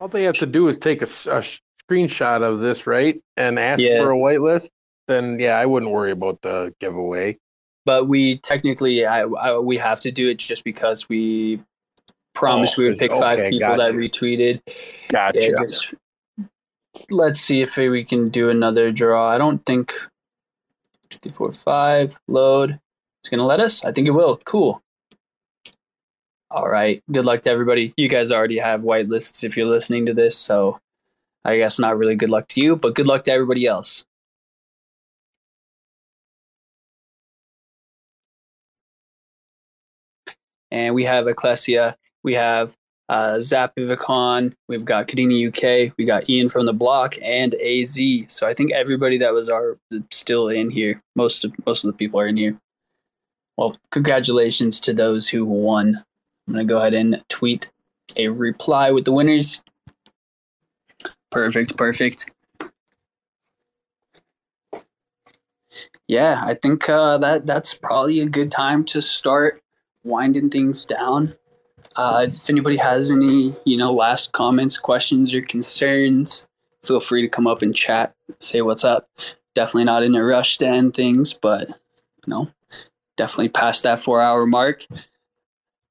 All 0.00 0.08
they 0.08 0.22
have 0.24 0.36
to 0.36 0.46
do 0.46 0.68
is 0.68 0.78
take 0.78 1.02
a 1.02 1.06
screenshot 1.06 2.42
of 2.42 2.60
this, 2.60 2.86
right, 2.86 3.20
and 3.36 3.58
ask 3.58 3.80
Yeah. 3.80 3.98
for 4.02 4.12
a 4.12 4.16
whitelist. 4.16 4.70
Then 5.08 5.38
yeah, 5.38 5.58
I 5.58 5.66
wouldn't 5.66 5.92
worry 5.92 6.12
about 6.12 6.40
the 6.42 6.74
giveaway. 6.80 7.38
But 7.84 8.06
we 8.06 8.38
technically, 8.38 9.04
I, 9.06 9.22
I 9.22 9.58
we 9.58 9.76
have 9.76 10.00
to 10.00 10.12
do 10.12 10.28
it 10.28 10.38
just 10.38 10.64
because 10.64 11.08
we 11.08 11.60
promised 12.34 12.74
Oh, 12.78 12.82
we 12.82 12.88
would 12.88 12.98
pick 12.98 13.12
five 13.12 13.38
okay, 13.38 13.50
people 13.50 13.76
that 13.76 13.94
retweeted. 13.94 14.60
Gotcha. 15.08 15.40
Yeah, 15.40 15.50
just 15.60 15.92
let's 17.10 17.40
see 17.40 17.62
if 17.62 17.76
we 17.76 18.04
can 18.04 18.28
do 18.28 18.50
another 18.50 18.92
draw. 18.92 19.28
I 19.28 19.38
don't 19.38 19.64
think 19.66 19.94
two, 21.10 21.30
four, 21.30 21.52
five 21.52 22.18
load. 22.28 22.78
It's 23.22 23.30
gonna 23.30 23.46
let 23.46 23.60
us. 23.60 23.84
I 23.84 23.92
think 23.92 24.08
it 24.08 24.12
will. 24.12 24.36
Cool. 24.44 24.82
All 26.50 26.68
right. 26.68 27.02
Good 27.10 27.24
luck 27.24 27.42
to 27.42 27.50
everybody. 27.50 27.94
You 27.96 28.08
guys 28.08 28.30
already 28.30 28.58
have 28.58 28.82
white 28.82 29.08
lists 29.08 29.42
if 29.42 29.56
you're 29.56 29.66
listening 29.66 30.06
to 30.06 30.14
this, 30.14 30.36
so 30.36 30.78
I 31.44 31.56
guess 31.56 31.78
not 31.78 31.96
really 31.96 32.14
good 32.14 32.30
luck 32.30 32.48
to 32.48 32.60
you, 32.60 32.76
but 32.76 32.94
good 32.94 33.06
luck 33.06 33.24
to 33.24 33.32
everybody 33.32 33.66
else. 33.66 34.04
And 40.72 40.94
we 40.94 41.04
have 41.04 41.28
Ecclesia, 41.28 41.94
we 42.24 42.32
have 42.32 42.74
uh, 43.10 43.38
we've 43.38 44.84
got 44.86 45.06
Kadena 45.06 45.48
UK, 45.48 45.92
we 45.98 46.04
got 46.06 46.30
Ian 46.30 46.48
from 46.48 46.64
the 46.64 46.72
block, 46.72 47.14
and 47.22 47.54
AZ. 47.56 48.00
So 48.28 48.48
I 48.48 48.54
think 48.54 48.72
everybody 48.72 49.18
that 49.18 49.34
was 49.34 49.50
our 49.50 49.76
still 50.10 50.48
in 50.48 50.70
here. 50.70 51.02
Most 51.14 51.44
of 51.44 51.52
most 51.66 51.84
of 51.84 51.88
the 51.88 51.96
people 51.96 52.18
are 52.18 52.26
in 52.26 52.38
here. 52.38 52.58
Well, 53.58 53.76
congratulations 53.90 54.80
to 54.80 54.94
those 54.94 55.28
who 55.28 55.44
won. 55.44 56.02
I'm 56.48 56.54
gonna 56.54 56.64
go 56.64 56.78
ahead 56.78 56.94
and 56.94 57.22
tweet 57.28 57.70
a 58.16 58.28
reply 58.28 58.90
with 58.92 59.04
the 59.04 59.12
winners. 59.12 59.62
Perfect, 61.30 61.76
perfect. 61.76 62.30
Yeah, 66.08 66.42
I 66.42 66.54
think 66.54 66.88
uh, 66.88 67.18
that 67.18 67.44
that's 67.44 67.74
probably 67.74 68.20
a 68.20 68.26
good 68.26 68.50
time 68.50 68.84
to 68.86 69.02
start 69.02 69.61
winding 70.04 70.50
things 70.50 70.84
down. 70.84 71.34
Uh, 71.96 72.26
if 72.28 72.48
anybody 72.48 72.76
has 72.76 73.10
any, 73.10 73.54
you 73.64 73.76
know, 73.76 73.92
last 73.92 74.32
comments, 74.32 74.78
questions, 74.78 75.34
or 75.34 75.42
concerns, 75.42 76.46
feel 76.82 77.00
free 77.00 77.22
to 77.22 77.28
come 77.28 77.46
up 77.46 77.62
and 77.62 77.74
chat, 77.74 78.14
say 78.40 78.62
what's 78.62 78.84
up. 78.84 79.08
Definitely 79.54 79.84
not 79.84 80.02
in 80.02 80.14
a 80.14 80.24
rush 80.24 80.58
to 80.58 80.66
end 80.66 80.94
things, 80.94 81.32
but 81.34 81.68
you 81.68 82.28
know, 82.28 82.48
definitely 83.16 83.50
past 83.50 83.82
that 83.82 84.02
four-hour 84.02 84.46
mark. 84.46 84.86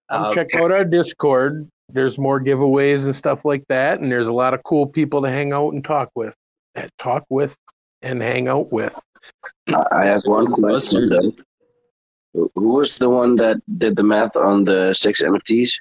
Uh, 0.09 0.33
check 0.33 0.53
out 0.55 0.71
our 0.71 0.83
Discord. 0.83 1.69
There's 1.89 2.17
more 2.17 2.41
giveaways 2.41 3.03
and 3.03 3.15
stuff 3.15 3.45
like 3.45 3.63
that, 3.69 3.99
and 3.99 4.11
there's 4.11 4.27
a 4.27 4.33
lot 4.33 4.53
of 4.53 4.63
cool 4.63 4.87
people 4.87 5.21
to 5.21 5.29
hang 5.29 5.53
out 5.53 5.73
and 5.73 5.83
talk 5.83 6.09
with, 6.15 6.33
eh, 6.75 6.87
talk 6.97 7.23
with, 7.29 7.55
and 8.01 8.21
hang 8.21 8.47
out 8.47 8.71
with. 8.71 8.97
I 9.67 9.83
I 9.91 10.07
have 10.07 10.23
one 10.25 10.51
question. 10.51 11.35
Who 12.33 12.49
was 12.55 12.97
the 12.97 13.09
one 13.09 13.35
that 13.37 13.57
did 13.77 13.95
the 13.95 14.03
math 14.03 14.35
on 14.35 14.63
the 14.63 14.93
six 14.93 15.21
NFTs? 15.21 15.71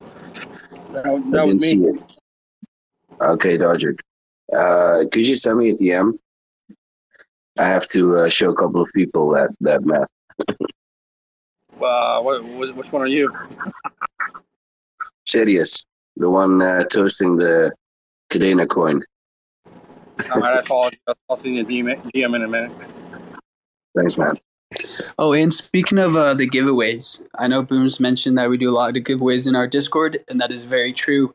That, 0.00 1.22
that 1.30 1.46
was 1.46 1.56
me. 1.56 1.98
Okay, 3.20 3.56
Dodger. 3.56 3.96
Uh, 4.54 5.04
could 5.10 5.26
you 5.26 5.34
send 5.34 5.58
me 5.58 5.70
a 5.70 5.76
DM? 5.76 6.18
I 7.58 7.66
have 7.66 7.88
to 7.88 8.18
uh, 8.18 8.28
show 8.28 8.50
a 8.50 8.54
couple 8.54 8.82
of 8.82 8.88
people 8.94 9.30
that 9.30 9.48
that 9.60 9.84
math. 9.84 10.08
Uh, 11.78 12.20
what, 12.22 12.42
what, 12.42 12.74
which 12.74 12.90
one 12.90 13.02
are 13.02 13.06
you? 13.06 13.30
Sidious, 15.28 15.84
the 16.16 16.28
one 16.28 16.62
uh, 16.62 16.84
toasting 16.84 17.36
the 17.36 17.70
Kadena 18.32 18.66
coin. 18.66 19.02
All 19.66 20.40
right, 20.40 20.56
I 20.56 20.62
followed 20.62 20.94
you. 21.06 21.14
I'll 21.28 21.36
send 21.36 21.54
you 21.54 21.62
a 21.62 21.66
DM, 21.66 22.12
DM 22.12 22.34
in 22.34 22.42
a 22.42 22.48
minute. 22.48 22.72
Thanks, 23.94 24.16
man. 24.16 24.38
Oh, 25.18 25.32
and 25.32 25.52
speaking 25.52 25.98
of 25.98 26.16
uh, 26.16 26.34
the 26.34 26.48
giveaways, 26.48 27.22
I 27.38 27.46
know 27.46 27.62
Booms 27.62 28.00
mentioned 28.00 28.38
that 28.38 28.50
we 28.50 28.56
do 28.56 28.70
a 28.70 28.74
lot 28.74 28.96
of 28.96 29.02
giveaways 29.02 29.46
in 29.46 29.56
our 29.56 29.66
Discord, 29.66 30.18
and 30.28 30.40
that 30.40 30.50
is 30.50 30.64
very 30.64 30.92
true. 30.92 31.34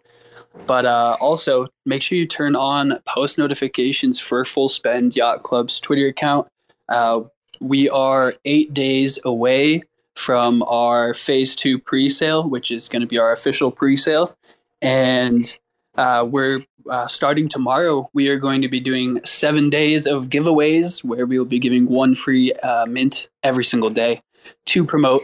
But 0.67 0.85
uh, 0.85 1.17
also, 1.19 1.67
make 1.85 2.01
sure 2.01 2.17
you 2.17 2.27
turn 2.27 2.55
on 2.55 2.99
post 3.05 3.37
notifications 3.37 4.19
for 4.19 4.43
Full 4.43 4.69
Spend 4.69 5.15
Yacht 5.15 5.43
Club's 5.43 5.79
Twitter 5.79 6.07
account. 6.07 6.47
Uh, 6.89 7.21
we 7.59 7.89
are 7.89 8.33
eight 8.45 8.73
days 8.73 9.17
away 9.23 9.83
from 10.15 10.61
our 10.63 11.13
phase 11.13 11.55
two 11.55 11.79
pre 11.79 12.09
sale, 12.09 12.47
which 12.47 12.69
is 12.71 12.89
going 12.89 13.01
to 13.01 13.07
be 13.07 13.17
our 13.17 13.31
official 13.31 13.71
pre 13.71 13.95
sale. 13.95 14.35
And 14.81 15.57
uh, 15.95 16.27
we're 16.29 16.65
uh, 16.89 17.07
starting 17.07 17.47
tomorrow. 17.47 18.09
We 18.13 18.29
are 18.29 18.37
going 18.37 18.61
to 18.61 18.67
be 18.67 18.79
doing 18.79 19.23
seven 19.25 19.69
days 19.69 20.05
of 20.05 20.29
giveaways 20.29 21.03
where 21.03 21.25
we 21.25 21.37
will 21.37 21.45
be 21.45 21.59
giving 21.59 21.87
one 21.87 22.15
free 22.15 22.53
uh, 22.63 22.85
mint 22.85 23.29
every 23.43 23.63
single 23.63 23.89
day 23.89 24.21
to 24.67 24.83
promote 24.85 25.23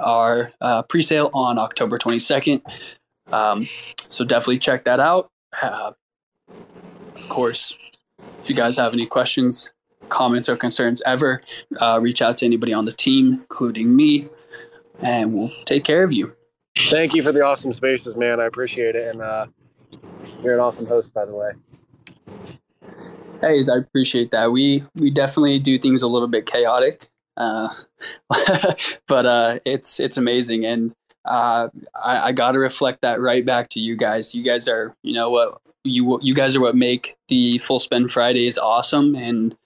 our 0.00 0.52
uh, 0.60 0.82
pre 0.82 1.02
sale 1.02 1.30
on 1.32 1.58
October 1.58 1.98
22nd. 1.98 2.62
Um, 3.32 3.68
so 4.08 4.24
definitely 4.24 4.58
check 4.58 4.84
that 4.84 5.00
out. 5.00 5.30
Uh, 5.62 5.92
of 7.16 7.28
course, 7.28 7.74
if 8.40 8.48
you 8.48 8.56
guys 8.56 8.76
have 8.76 8.92
any 8.92 9.06
questions, 9.06 9.70
comments, 10.08 10.48
or 10.48 10.56
concerns 10.56 11.02
ever, 11.04 11.40
uh, 11.80 11.98
reach 12.00 12.22
out 12.22 12.36
to 12.38 12.46
anybody 12.46 12.72
on 12.72 12.84
the 12.84 12.92
team, 12.92 13.32
including 13.32 13.94
me, 13.94 14.28
and 15.00 15.32
we'll 15.34 15.52
take 15.64 15.84
care 15.84 16.04
of 16.04 16.12
you. 16.12 16.34
Thank 16.76 17.14
you 17.14 17.22
for 17.22 17.32
the 17.32 17.40
awesome 17.40 17.72
spaces, 17.72 18.16
man. 18.16 18.40
I 18.40 18.44
appreciate 18.44 18.94
it. 18.94 19.08
And 19.08 19.20
uh, 19.20 19.46
you're 20.42 20.54
an 20.54 20.60
awesome 20.60 20.86
host, 20.86 21.12
by 21.12 21.24
the 21.24 21.34
way. 21.34 21.52
Hey, 23.40 23.64
I 23.70 23.76
appreciate 23.76 24.30
that. 24.32 24.50
We 24.50 24.84
we 24.96 25.10
definitely 25.10 25.58
do 25.58 25.78
things 25.78 26.02
a 26.02 26.08
little 26.08 26.28
bit 26.28 26.46
chaotic, 26.46 27.08
uh, 27.36 27.68
but 29.06 29.26
uh, 29.26 29.58
it's 29.64 30.00
it's 30.00 30.16
amazing, 30.16 30.66
and 30.66 30.94
uh, 31.24 31.68
I, 31.94 32.18
I 32.28 32.32
got 32.32 32.52
to 32.52 32.58
reflect 32.58 33.02
that 33.02 33.20
right 33.20 33.44
back 33.44 33.68
to 33.70 33.80
you 33.80 33.96
guys. 33.96 34.34
You 34.34 34.42
guys 34.42 34.66
are, 34.68 34.96
you 35.02 35.12
know, 35.12 35.30
what 35.30 35.60
you 35.84 36.18
you 36.20 36.34
guys 36.34 36.56
are 36.56 36.60
what 36.60 36.74
make 36.74 37.16
the 37.28 37.58
Full 37.58 37.78
Spend 37.78 38.10
Fridays 38.10 38.58
awesome, 38.58 39.14
and 39.14 39.56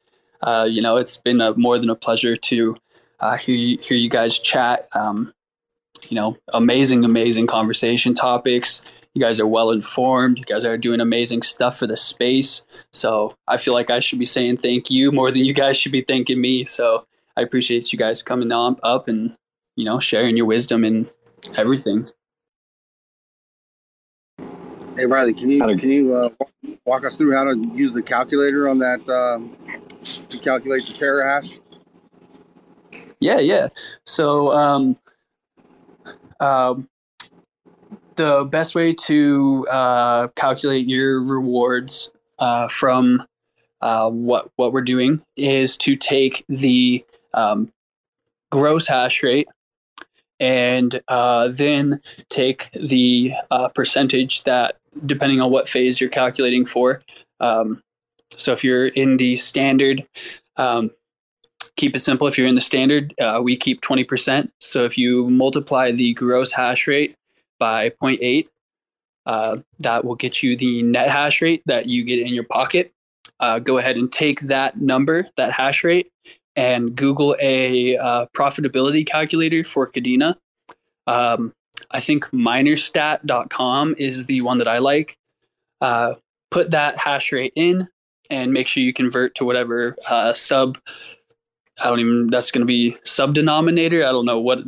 uh, 0.42 0.66
you 0.68 0.82
know, 0.82 0.96
it's 0.96 1.16
been 1.16 1.40
a, 1.40 1.54
more 1.56 1.78
than 1.78 1.90
a 1.90 1.94
pleasure 1.94 2.36
to 2.36 2.76
uh, 3.20 3.36
hear 3.36 3.54
you, 3.54 3.78
hear 3.80 3.96
you 3.96 4.10
guys 4.10 4.38
chat. 4.38 4.86
Um, 4.94 5.32
you 6.08 6.16
know, 6.16 6.36
amazing, 6.52 7.04
amazing 7.04 7.46
conversation 7.46 8.12
topics. 8.12 8.82
You 9.14 9.20
guys 9.20 9.38
are 9.38 9.46
well 9.46 9.70
informed. 9.70 10.38
You 10.38 10.44
guys 10.44 10.64
are 10.64 10.78
doing 10.78 11.00
amazing 11.00 11.42
stuff 11.42 11.78
for 11.78 11.86
the 11.86 11.96
space. 11.96 12.64
So 12.92 13.34
I 13.46 13.58
feel 13.58 13.74
like 13.74 13.90
I 13.90 14.00
should 14.00 14.18
be 14.18 14.24
saying 14.24 14.58
thank 14.58 14.90
you 14.90 15.12
more 15.12 15.30
than 15.30 15.44
you 15.44 15.52
guys 15.52 15.76
should 15.76 15.92
be 15.92 16.02
thanking 16.02 16.40
me. 16.40 16.64
So 16.64 17.06
I 17.36 17.42
appreciate 17.42 17.92
you 17.92 17.98
guys 17.98 18.22
coming 18.22 18.52
on 18.52 18.78
up 18.82 19.08
and 19.08 19.36
you 19.76 19.84
know 19.84 20.00
sharing 20.00 20.36
your 20.36 20.46
wisdom 20.46 20.84
and 20.84 21.10
everything. 21.56 22.08
Hey 24.96 25.06
Riley, 25.06 25.32
can 25.34 25.50
you 25.50 25.60
can 25.76 25.90
you 25.90 26.14
uh, 26.14 26.28
walk 26.84 27.04
us 27.04 27.16
through 27.16 27.34
how 27.34 27.44
to 27.44 27.72
use 27.74 27.92
the 27.92 28.02
calculator 28.02 28.68
on 28.68 28.78
that 28.78 29.08
um, 29.08 29.56
to 30.04 30.38
calculate 30.38 30.84
the 30.84 30.92
terahash? 30.92 31.60
Yeah, 33.20 33.38
yeah. 33.38 33.68
So 34.04 34.52
um, 34.52 34.98
um, 36.40 36.88
the 38.16 38.44
best 38.44 38.74
way 38.74 38.92
to 38.94 39.66
uh, 39.70 40.28
calculate 40.28 40.88
your 40.88 41.22
rewards 41.22 42.10
uh, 42.38 42.68
from 42.68 43.26
uh, 43.80 44.08
what 44.08 44.50
what 44.56 44.72
we're 44.72 44.80
doing 44.80 45.20
is 45.36 45.76
to 45.76 45.96
take 45.96 46.44
the 46.48 47.04
um, 47.34 47.72
gross 48.50 48.86
hash 48.86 49.22
rate 49.22 49.48
and 50.38 51.00
uh, 51.08 51.48
then 51.48 52.00
take 52.28 52.70
the 52.72 53.32
uh, 53.50 53.68
percentage 53.68 54.44
that 54.44 54.76
depending 55.06 55.40
on 55.40 55.50
what 55.50 55.68
phase 55.68 56.00
you're 56.00 56.10
calculating 56.10 56.64
for. 56.64 57.00
Um, 57.40 57.82
so 58.36 58.52
if 58.52 58.64
you're 58.64 58.88
in 58.88 59.16
the 59.16 59.36
standard, 59.36 60.06
um, 60.56 60.90
keep 61.76 61.94
it 61.94 62.00
simple. 62.00 62.26
If 62.26 62.36
you're 62.36 62.46
in 62.46 62.54
the 62.54 62.60
standard, 62.60 63.14
uh, 63.20 63.40
we 63.42 63.56
keep 63.56 63.80
20%. 63.82 64.50
So 64.58 64.84
if 64.84 64.98
you 64.98 65.30
multiply 65.30 65.92
the 65.92 66.12
gross 66.14 66.52
hash 66.52 66.86
rate 66.86 67.14
by 67.62 67.90
0.8, 67.90 68.48
uh, 69.26 69.58
that 69.78 70.04
will 70.04 70.16
get 70.16 70.42
you 70.42 70.56
the 70.56 70.82
net 70.82 71.08
hash 71.08 71.40
rate 71.40 71.62
that 71.66 71.86
you 71.86 72.02
get 72.02 72.18
in 72.18 72.34
your 72.34 72.42
pocket. 72.42 72.92
Uh, 73.38 73.60
go 73.60 73.78
ahead 73.78 73.96
and 73.96 74.12
take 74.12 74.40
that 74.40 74.78
number, 74.78 75.28
that 75.36 75.52
hash 75.52 75.84
rate, 75.84 76.10
and 76.56 76.96
Google 76.96 77.36
a 77.40 77.96
uh, 77.98 78.26
profitability 78.36 79.06
calculator 79.06 79.62
for 79.62 79.88
Kadena. 79.88 80.34
Um, 81.06 81.52
I 81.92 82.00
think 82.00 82.24
minerstat.com 82.30 83.94
is 83.96 84.26
the 84.26 84.40
one 84.40 84.58
that 84.58 84.66
I 84.66 84.78
like. 84.78 85.16
Uh, 85.80 86.14
put 86.50 86.72
that 86.72 86.96
hash 86.96 87.30
rate 87.30 87.52
in 87.54 87.86
and 88.28 88.52
make 88.52 88.66
sure 88.66 88.82
you 88.82 88.92
convert 88.92 89.36
to 89.36 89.44
whatever 89.44 89.96
uh, 90.10 90.32
sub. 90.32 90.78
I 91.82 91.88
don't 91.88 92.00
even. 92.00 92.28
That's 92.28 92.50
going 92.50 92.60
to 92.60 92.66
be 92.66 92.96
sub 93.04 93.34
denominator. 93.34 94.06
I 94.06 94.12
don't 94.12 94.24
know 94.24 94.38
what 94.38 94.60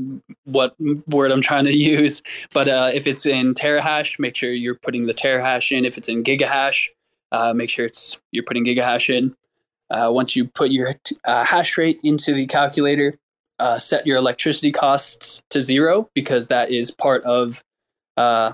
what 0.44 0.74
word 1.06 1.30
I'm 1.30 1.40
trying 1.40 1.64
to 1.66 1.72
use, 1.76 2.22
but 2.52 2.68
uh, 2.68 2.90
if 2.92 3.06
it's 3.06 3.24
in 3.24 3.54
terahash, 3.54 4.18
make 4.18 4.36
sure 4.36 4.52
you're 4.52 4.74
putting 4.74 5.06
the 5.06 5.14
terahash 5.14 5.76
in. 5.76 5.84
If 5.84 5.96
it's 5.96 6.08
in 6.08 6.24
gigahash, 6.24 6.88
uh, 7.32 7.54
make 7.54 7.70
sure 7.70 7.86
it's 7.86 8.18
you're 8.32 8.44
putting 8.44 8.64
gigahash 8.64 9.14
in. 9.14 9.34
Uh, 9.90 10.10
once 10.10 10.34
you 10.34 10.46
put 10.46 10.70
your 10.70 10.94
uh, 11.24 11.44
hash 11.44 11.78
rate 11.78 12.00
into 12.02 12.34
the 12.34 12.46
calculator, 12.46 13.16
uh, 13.58 13.78
set 13.78 14.06
your 14.06 14.16
electricity 14.16 14.72
costs 14.72 15.40
to 15.50 15.62
zero 15.62 16.08
because 16.14 16.48
that 16.48 16.70
is 16.70 16.90
part 16.90 17.22
of 17.24 17.62
uh, 18.16 18.52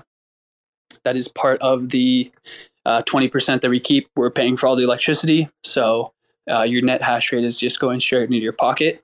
that 1.03 1.15
is 1.15 1.27
part 1.27 1.59
of 1.61 1.89
the 1.89 2.31
uh, 2.85 3.01
twenty 3.03 3.27
percent 3.27 3.61
that 3.63 3.69
we 3.69 3.79
keep. 3.79 4.07
We're 4.15 4.29
paying 4.29 4.55
for 4.55 4.67
all 4.67 4.75
the 4.75 4.83
electricity, 4.83 5.49
so 5.63 6.13
uh, 6.49 6.63
your 6.63 6.81
net 6.81 7.01
hash 7.01 7.31
rate 7.31 7.43
is 7.43 7.59
just 7.59 7.79
going 7.79 7.99
straight 7.99 8.23
into 8.23 8.37
your 8.37 8.53
pocket. 8.53 9.03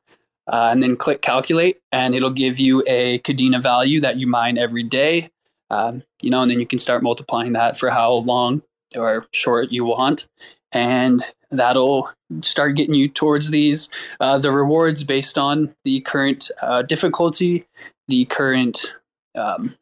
Uh, 0.50 0.70
and 0.72 0.82
then 0.82 0.96
click 0.96 1.22
calculate, 1.22 1.82
and 1.92 2.16
it'll 2.16 2.30
give 2.30 2.58
you 2.58 2.82
a 2.88 3.20
Kadena 3.20 3.62
value 3.62 4.00
that 4.00 4.16
you 4.16 4.28
mine 4.28 4.58
every 4.58 4.84
day. 4.84 5.28
Um, 5.70 6.04
you 6.22 6.30
know, 6.30 6.42
and 6.42 6.50
then 6.50 6.62
you 6.62 6.66
can 6.66 6.80
start 6.80 7.04
multiplying 7.04 7.52
that 7.52 7.78
for 7.78 7.90
how 7.90 8.14
long 8.14 8.62
or 8.96 9.26
short 9.34 9.74
you 9.74 9.84
want, 9.84 10.26
and 10.72 11.22
that'll 11.52 12.10
start 12.42 12.76
getting 12.76 12.94
you 12.94 13.10
towards 13.10 13.50
these 13.50 13.90
uh, 14.22 14.38
the 14.38 14.52
rewards 14.52 15.04
based 15.04 15.38
on 15.38 15.74
the 15.84 16.00
current 16.02 16.50
uh, 16.62 16.82
difficulty, 16.82 17.66
the 18.08 18.24
current 18.26 18.94
um, 19.36 19.76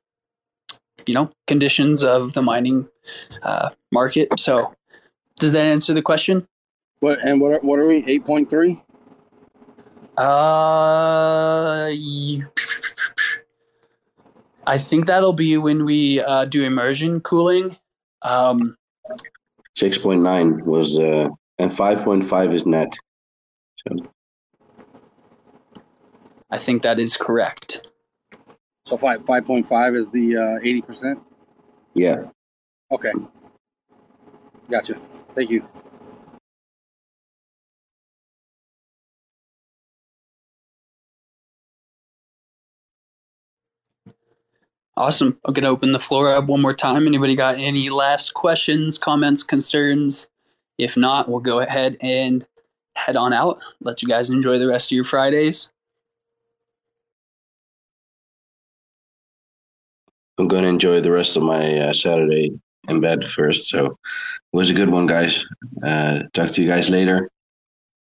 you 1.05 1.13
know 1.13 1.29
conditions 1.47 2.03
of 2.03 2.33
the 2.33 2.41
mining 2.41 2.87
uh, 3.43 3.69
market. 3.91 4.39
So, 4.39 4.73
does 5.39 5.51
that 5.51 5.65
answer 5.65 5.93
the 5.93 6.01
question? 6.01 6.47
What 6.99 7.19
and 7.23 7.39
what 7.41 7.53
are, 7.53 7.59
what 7.59 7.79
are 7.79 7.87
we? 7.87 8.03
Eight 8.07 8.25
point 8.25 8.49
three. 8.49 8.81
Uh, 10.17 11.89
I 14.67 14.77
think 14.77 15.05
that'll 15.07 15.33
be 15.33 15.57
when 15.57 15.83
we 15.85 16.21
uh, 16.21 16.45
do 16.45 16.63
immersion 16.63 17.19
cooling. 17.19 17.75
Um, 18.21 18.77
Six 19.75 19.97
point 19.97 20.21
nine 20.21 20.63
was 20.65 20.97
uh, 20.97 21.27
and 21.59 21.75
five 21.75 22.03
point 22.03 22.27
five 22.29 22.53
is 22.53 22.65
net. 22.65 22.95
So 23.87 23.97
I 26.49 26.57
think 26.57 26.81
that 26.83 26.99
is 26.99 27.17
correct. 27.17 27.91
So 28.85 28.95
five 28.97 29.25
five 29.25 29.45
point 29.45 29.67
five 29.67 29.95
is 29.95 30.09
the 30.11 30.37
uh, 30.37 30.59
eighty 30.63 30.81
percent. 30.81 31.19
yeah, 31.93 32.23
Okay. 32.91 33.11
Gotcha. 34.69 34.95
Thank 35.35 35.49
you. 35.49 35.67
Awesome. 44.97 45.37
I'm 45.45 45.53
gonna 45.53 45.69
open 45.69 45.91
the 45.91 45.99
floor 45.99 46.33
up 46.33 46.45
one 46.45 46.61
more 46.61 46.73
time. 46.73 47.05
Anybody 47.05 47.35
got 47.35 47.57
any 47.57 47.89
last 47.89 48.33
questions, 48.33 48.97
comments, 48.97 49.43
concerns? 49.43 50.27
If 50.77 50.97
not, 50.97 51.29
we'll 51.29 51.39
go 51.39 51.59
ahead 51.59 51.97
and 52.01 52.45
head 52.95 53.17
on 53.17 53.33
out. 53.33 53.57
Let 53.81 54.01
you 54.01 54.07
guys 54.07 54.29
enjoy 54.29 54.57
the 54.57 54.67
rest 54.67 54.87
of 54.87 54.95
your 54.95 55.03
Fridays. 55.03 55.71
I'm 60.37 60.47
going 60.47 60.63
to 60.63 60.69
enjoy 60.69 61.01
the 61.01 61.11
rest 61.11 61.37
of 61.37 61.43
my 61.43 61.79
uh, 61.79 61.93
Saturday 61.93 62.51
in 62.89 62.99
bed 62.99 63.23
first. 63.29 63.69
So 63.69 63.85
it 63.85 63.97
was 64.51 64.69
a 64.69 64.73
good 64.73 64.89
one, 64.89 65.05
guys. 65.05 65.45
Uh, 65.85 66.23
talk 66.33 66.51
to 66.51 66.61
you 66.61 66.67
guys 66.67 66.89
later, 66.89 67.29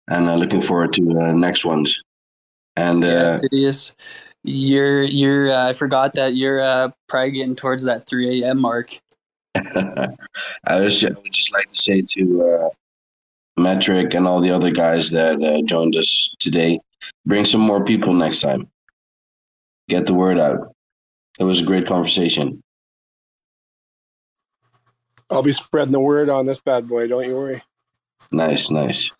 and 0.08 0.28
uh, 0.28 0.34
looking 0.34 0.60
forward 0.60 0.92
to 0.94 1.20
uh, 1.20 1.32
next 1.32 1.64
ones. 1.64 2.00
And 2.76 3.04
uh, 3.04 3.38
Sidious, 3.38 3.94
you're 4.44 5.02
you're. 5.02 5.50
Uh, 5.50 5.70
I 5.70 5.72
forgot 5.72 6.14
that 6.14 6.36
you're 6.36 6.60
uh, 6.60 6.90
probably 7.08 7.32
getting 7.32 7.56
towards 7.56 7.84
that 7.84 8.06
3 8.06 8.42
a.m. 8.42 8.60
mark. 8.60 8.98
I, 9.54 10.80
was, 10.80 11.04
I 11.04 11.08
would 11.10 11.32
just 11.32 11.52
like 11.52 11.66
to 11.68 11.76
say 11.76 12.02
to 12.02 12.42
uh, 12.42 12.68
Metric 13.56 14.14
and 14.14 14.26
all 14.26 14.40
the 14.40 14.50
other 14.50 14.70
guys 14.70 15.10
that 15.10 15.42
uh, 15.42 15.62
joined 15.66 15.96
us 15.96 16.34
today, 16.40 16.80
bring 17.24 17.44
some 17.44 17.60
more 17.60 17.84
people 17.84 18.12
next 18.12 18.40
time. 18.40 18.68
Get 19.88 20.06
the 20.06 20.14
word 20.14 20.38
out. 20.38 20.74
It 21.38 21.44
was 21.44 21.60
a 21.60 21.64
great 21.64 21.86
conversation. 21.86 22.62
I'll 25.30 25.42
be 25.42 25.52
spreading 25.52 25.92
the 25.92 26.00
word 26.00 26.28
on 26.28 26.46
this 26.46 26.58
bad 26.58 26.86
boy. 26.86 27.06
Don't 27.08 27.24
you 27.24 27.34
worry. 27.34 27.62
Nice, 28.30 28.70
nice. 28.70 29.10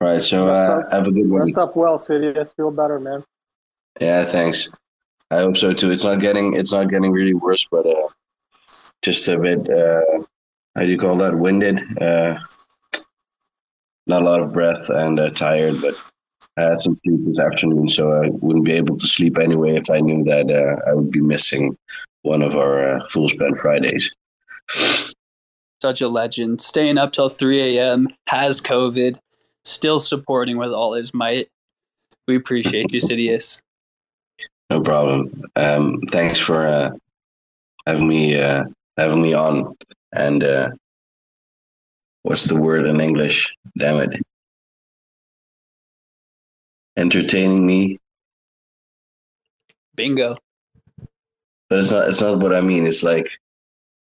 All 0.00 0.08
right, 0.08 0.22
so 0.22 0.46
uh, 0.46 0.88
have 0.90 1.06
a 1.06 1.10
good 1.10 1.28
one. 1.28 1.40
Rest 1.40 1.58
up 1.58 1.76
well, 1.76 1.98
Sidious. 1.98 2.54
Feel 2.54 2.70
better, 2.70 3.00
man. 3.00 3.24
Yeah, 4.00 4.24
thanks. 4.24 4.68
I 5.30 5.38
hope 5.38 5.56
so 5.56 5.72
too. 5.72 5.90
It's 5.90 6.04
not 6.04 6.20
getting 6.20 6.54
it's 6.54 6.72
not 6.72 6.90
getting 6.90 7.12
really 7.12 7.34
worse, 7.34 7.66
but 7.70 7.86
uh, 7.86 8.08
just 9.02 9.26
a 9.28 9.38
bit. 9.38 9.68
Uh, 9.70 10.22
how 10.74 10.82
do 10.82 10.88
you 10.88 10.98
call 10.98 11.16
that? 11.18 11.36
Winded. 11.36 11.80
Uh, 12.00 12.38
not 14.06 14.22
a 14.22 14.24
lot 14.24 14.40
of 14.40 14.52
breath 14.52 14.88
and 14.90 15.18
uh, 15.18 15.30
tired, 15.30 15.80
but 15.80 15.94
I 16.56 16.62
had 16.62 16.80
some 16.80 16.96
sleep 16.96 17.20
this 17.24 17.38
afternoon, 17.38 17.88
so 17.88 18.12
I 18.12 18.28
wouldn't 18.30 18.64
be 18.64 18.72
able 18.72 18.96
to 18.96 19.06
sleep 19.06 19.38
anyway 19.38 19.76
if 19.76 19.90
I 19.90 20.00
knew 20.00 20.24
that 20.24 20.50
uh, 20.50 20.88
I 20.88 20.94
would 20.94 21.10
be 21.10 21.20
missing 21.20 21.76
one 22.22 22.42
of 22.42 22.54
our 22.54 22.96
uh, 22.96 23.08
full 23.08 23.28
spend 23.28 23.58
Fridays. 23.58 24.12
such 25.80 26.00
a 26.00 26.08
legend, 26.08 26.60
staying 26.60 26.98
up 26.98 27.12
till 27.12 27.28
3 27.28 27.76
a.m., 27.76 28.08
has 28.28 28.60
COVID, 28.60 29.18
still 29.64 29.98
supporting 29.98 30.56
with 30.56 30.72
all 30.72 30.94
his 30.94 31.12
might. 31.12 31.48
We 32.26 32.36
appreciate 32.36 32.92
you, 32.92 33.00
Sidious. 33.00 33.60
No 34.70 34.80
problem. 34.80 35.44
Um, 35.56 36.00
thanks 36.10 36.38
for 36.38 36.66
uh, 36.66 36.96
having 37.86 38.08
me 38.08 38.40
uh, 38.40 38.64
having 38.96 39.22
me 39.22 39.34
on. 39.34 39.76
And 40.12 40.42
uh, 40.42 40.70
what's 42.22 42.44
the 42.44 42.56
word 42.56 42.86
in 42.86 43.00
English? 43.00 43.52
Damn 43.78 43.98
it! 44.00 44.20
Entertaining 46.96 47.66
me, 47.66 47.98
Bingo. 49.96 50.36
but 51.68 51.78
it's 51.80 51.90
not. 51.90 52.08
It's 52.08 52.20
not 52.20 52.40
what 52.40 52.54
I 52.54 52.60
mean. 52.60 52.86
It's 52.86 53.02
like 53.02 53.28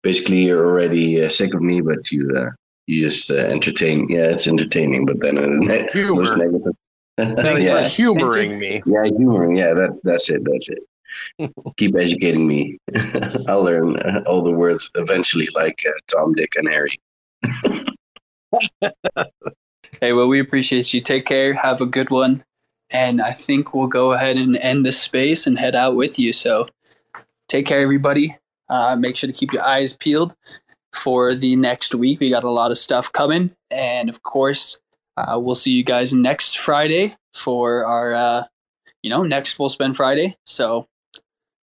basically 0.03 0.43
you're 0.43 0.65
already 0.65 1.23
uh, 1.23 1.29
sick 1.29 1.53
of 1.53 1.61
me, 1.61 1.81
but 1.81 2.11
you 2.11 2.29
uh, 2.37 2.51
you 2.87 3.09
just 3.09 3.31
uh, 3.31 3.35
entertain. 3.35 4.07
Yeah, 4.09 4.25
it's 4.25 4.47
entertaining, 4.47 5.05
but 5.05 5.19
then 5.19 5.37
uh, 5.37 5.47
ne- 5.47 5.89
most 6.09 6.37
negative. 6.37 6.75
Thanks 7.17 7.63
for 7.63 7.83
humoring 7.83 8.59
me. 8.59 8.81
Yeah, 8.85 9.05
humoring. 9.05 9.55
Yeah, 9.55 9.73
that's 9.73 9.95
that's 10.03 10.29
it. 10.29 10.43
That's 10.43 10.69
it. 10.69 11.53
Keep 11.77 11.95
educating 11.95 12.47
me. 12.47 12.79
I'll 13.47 13.63
learn 13.63 13.97
uh, 13.97 14.23
all 14.25 14.43
the 14.43 14.51
words 14.51 14.89
eventually, 14.95 15.47
like 15.53 15.79
uh, 15.87 15.91
Tom, 16.07 16.33
Dick, 16.33 16.53
and 16.55 16.67
Harry. 16.67 16.99
Hey, 20.01 20.11
well, 20.11 20.27
we 20.27 20.39
appreciate 20.39 20.93
you. 20.93 20.99
Take 20.99 21.25
care. 21.25 21.53
Have 21.53 21.79
a 21.79 21.85
good 21.85 22.09
one. 22.09 22.43
And 22.91 23.21
I 23.21 23.31
think 23.31 23.73
we'll 23.73 23.87
go 23.87 24.11
ahead 24.11 24.37
and 24.37 24.57
end 24.57 24.85
this 24.85 24.99
space 24.99 25.47
and 25.47 25.57
head 25.57 25.75
out 25.75 25.95
with 25.95 26.19
you. 26.19 26.33
So 26.33 26.67
take 27.47 27.65
care, 27.65 27.79
everybody. 27.79 28.35
Uh, 28.69 28.95
make 28.97 29.15
sure 29.15 29.27
to 29.27 29.33
keep 29.33 29.53
your 29.53 29.63
eyes 29.63 29.95
peeled 29.95 30.35
for 30.93 31.33
the 31.33 31.55
next 31.55 31.95
week. 31.95 32.19
We 32.19 32.29
got 32.29 32.43
a 32.43 32.51
lot 32.51 32.71
of 32.71 32.77
stuff 32.77 33.11
coming. 33.11 33.51
And 33.71 34.09
of 34.09 34.23
course, 34.23 34.79
uh, 35.17 35.39
we'll 35.39 35.55
see 35.55 35.71
you 35.71 35.83
guys 35.83 36.13
next 36.13 36.57
Friday 36.57 37.15
for 37.33 37.85
our, 37.85 38.13
uh, 38.13 38.43
you 39.01 39.09
know, 39.09 39.23
next 39.23 39.53
Full 39.53 39.69
Spend 39.69 39.95
Friday. 39.95 40.35
So 40.45 40.87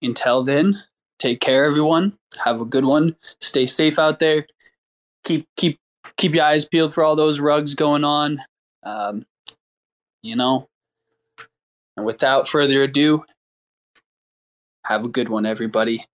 until 0.01 0.43
then, 0.43 0.81
take 1.19 1.39
care, 1.41 1.65
everyone. 1.65 2.17
Have 2.43 2.61
a 2.61 2.65
good 2.65 2.85
one. 2.85 3.15
Stay 3.41 3.67
safe 3.67 3.99
out 3.99 4.19
there. 4.19 4.45
Keep, 5.23 5.47
keep, 5.57 5.79
keep 6.17 6.33
your 6.33 6.45
eyes 6.45 6.65
peeled 6.65 6.93
for 6.93 7.03
all 7.03 7.15
those 7.15 7.39
rugs 7.39 7.75
going 7.75 8.03
on. 8.03 8.41
Um, 8.83 9.25
you 10.21 10.35
know, 10.35 10.67
and 11.95 12.05
without 12.05 12.47
further 12.47 12.83
ado, 12.83 13.23
have 14.85 15.05
a 15.05 15.09
good 15.09 15.29
one, 15.29 15.45
everybody. 15.45 16.05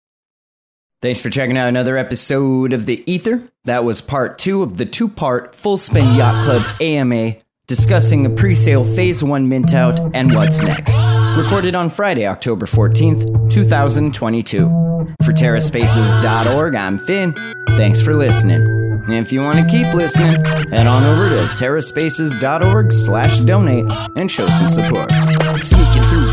Thanks 1.01 1.21
for 1.21 1.29
checking 1.29 1.57
out 1.57 1.67
another 1.67 1.97
episode 1.97 2.73
of 2.73 2.85
The 2.85 3.03
Ether. 3.11 3.43
That 3.65 3.83
was 3.83 4.01
part 4.01 4.37
two 4.39 4.63
of 4.63 4.77
the 4.77 4.85
two 4.85 5.07
part 5.07 5.55
Full 5.55 5.77
Spend 5.77 6.15
Yacht 6.15 6.43
Club 6.45 6.63
AMA 6.81 7.35
discussing 7.67 8.23
the 8.23 8.29
pre 8.29 8.55
sale 8.55 8.83
Phase 8.83 9.23
1 9.23 9.47
mint 9.47 9.73
out 9.73 9.99
and 10.15 10.33
what's 10.33 10.61
next. 10.61 10.95
Recorded 11.37 11.75
on 11.75 11.89
Friday, 11.89 12.25
October 12.25 12.65
14th, 12.65 13.51
2022. 13.51 14.67
For 15.23 15.31
TerraSpaces.org, 15.31 16.75
I'm 16.75 16.97
Finn. 16.99 17.35
Thanks 17.71 18.01
for 18.01 18.13
listening. 18.15 18.61
And 18.61 19.13
if 19.13 19.31
you 19.31 19.41
want 19.41 19.57
to 19.57 19.65
keep 19.65 19.93
listening, 19.93 20.43
head 20.71 20.87
on 20.87 21.03
over 21.03 21.29
to 21.29 21.53
terraspaces.org 21.53 22.91
slash 22.91 23.39
donate 23.39 23.85
and 24.15 24.31
show 24.31 24.47
some 24.47 24.69
support. 24.69 25.11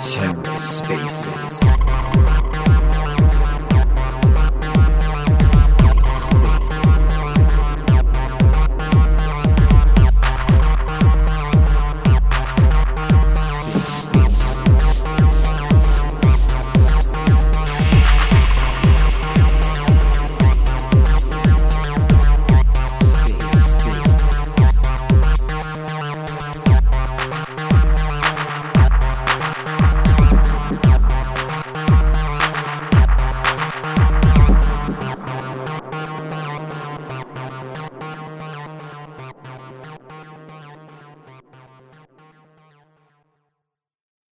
TerraSpaces. 0.00 2.29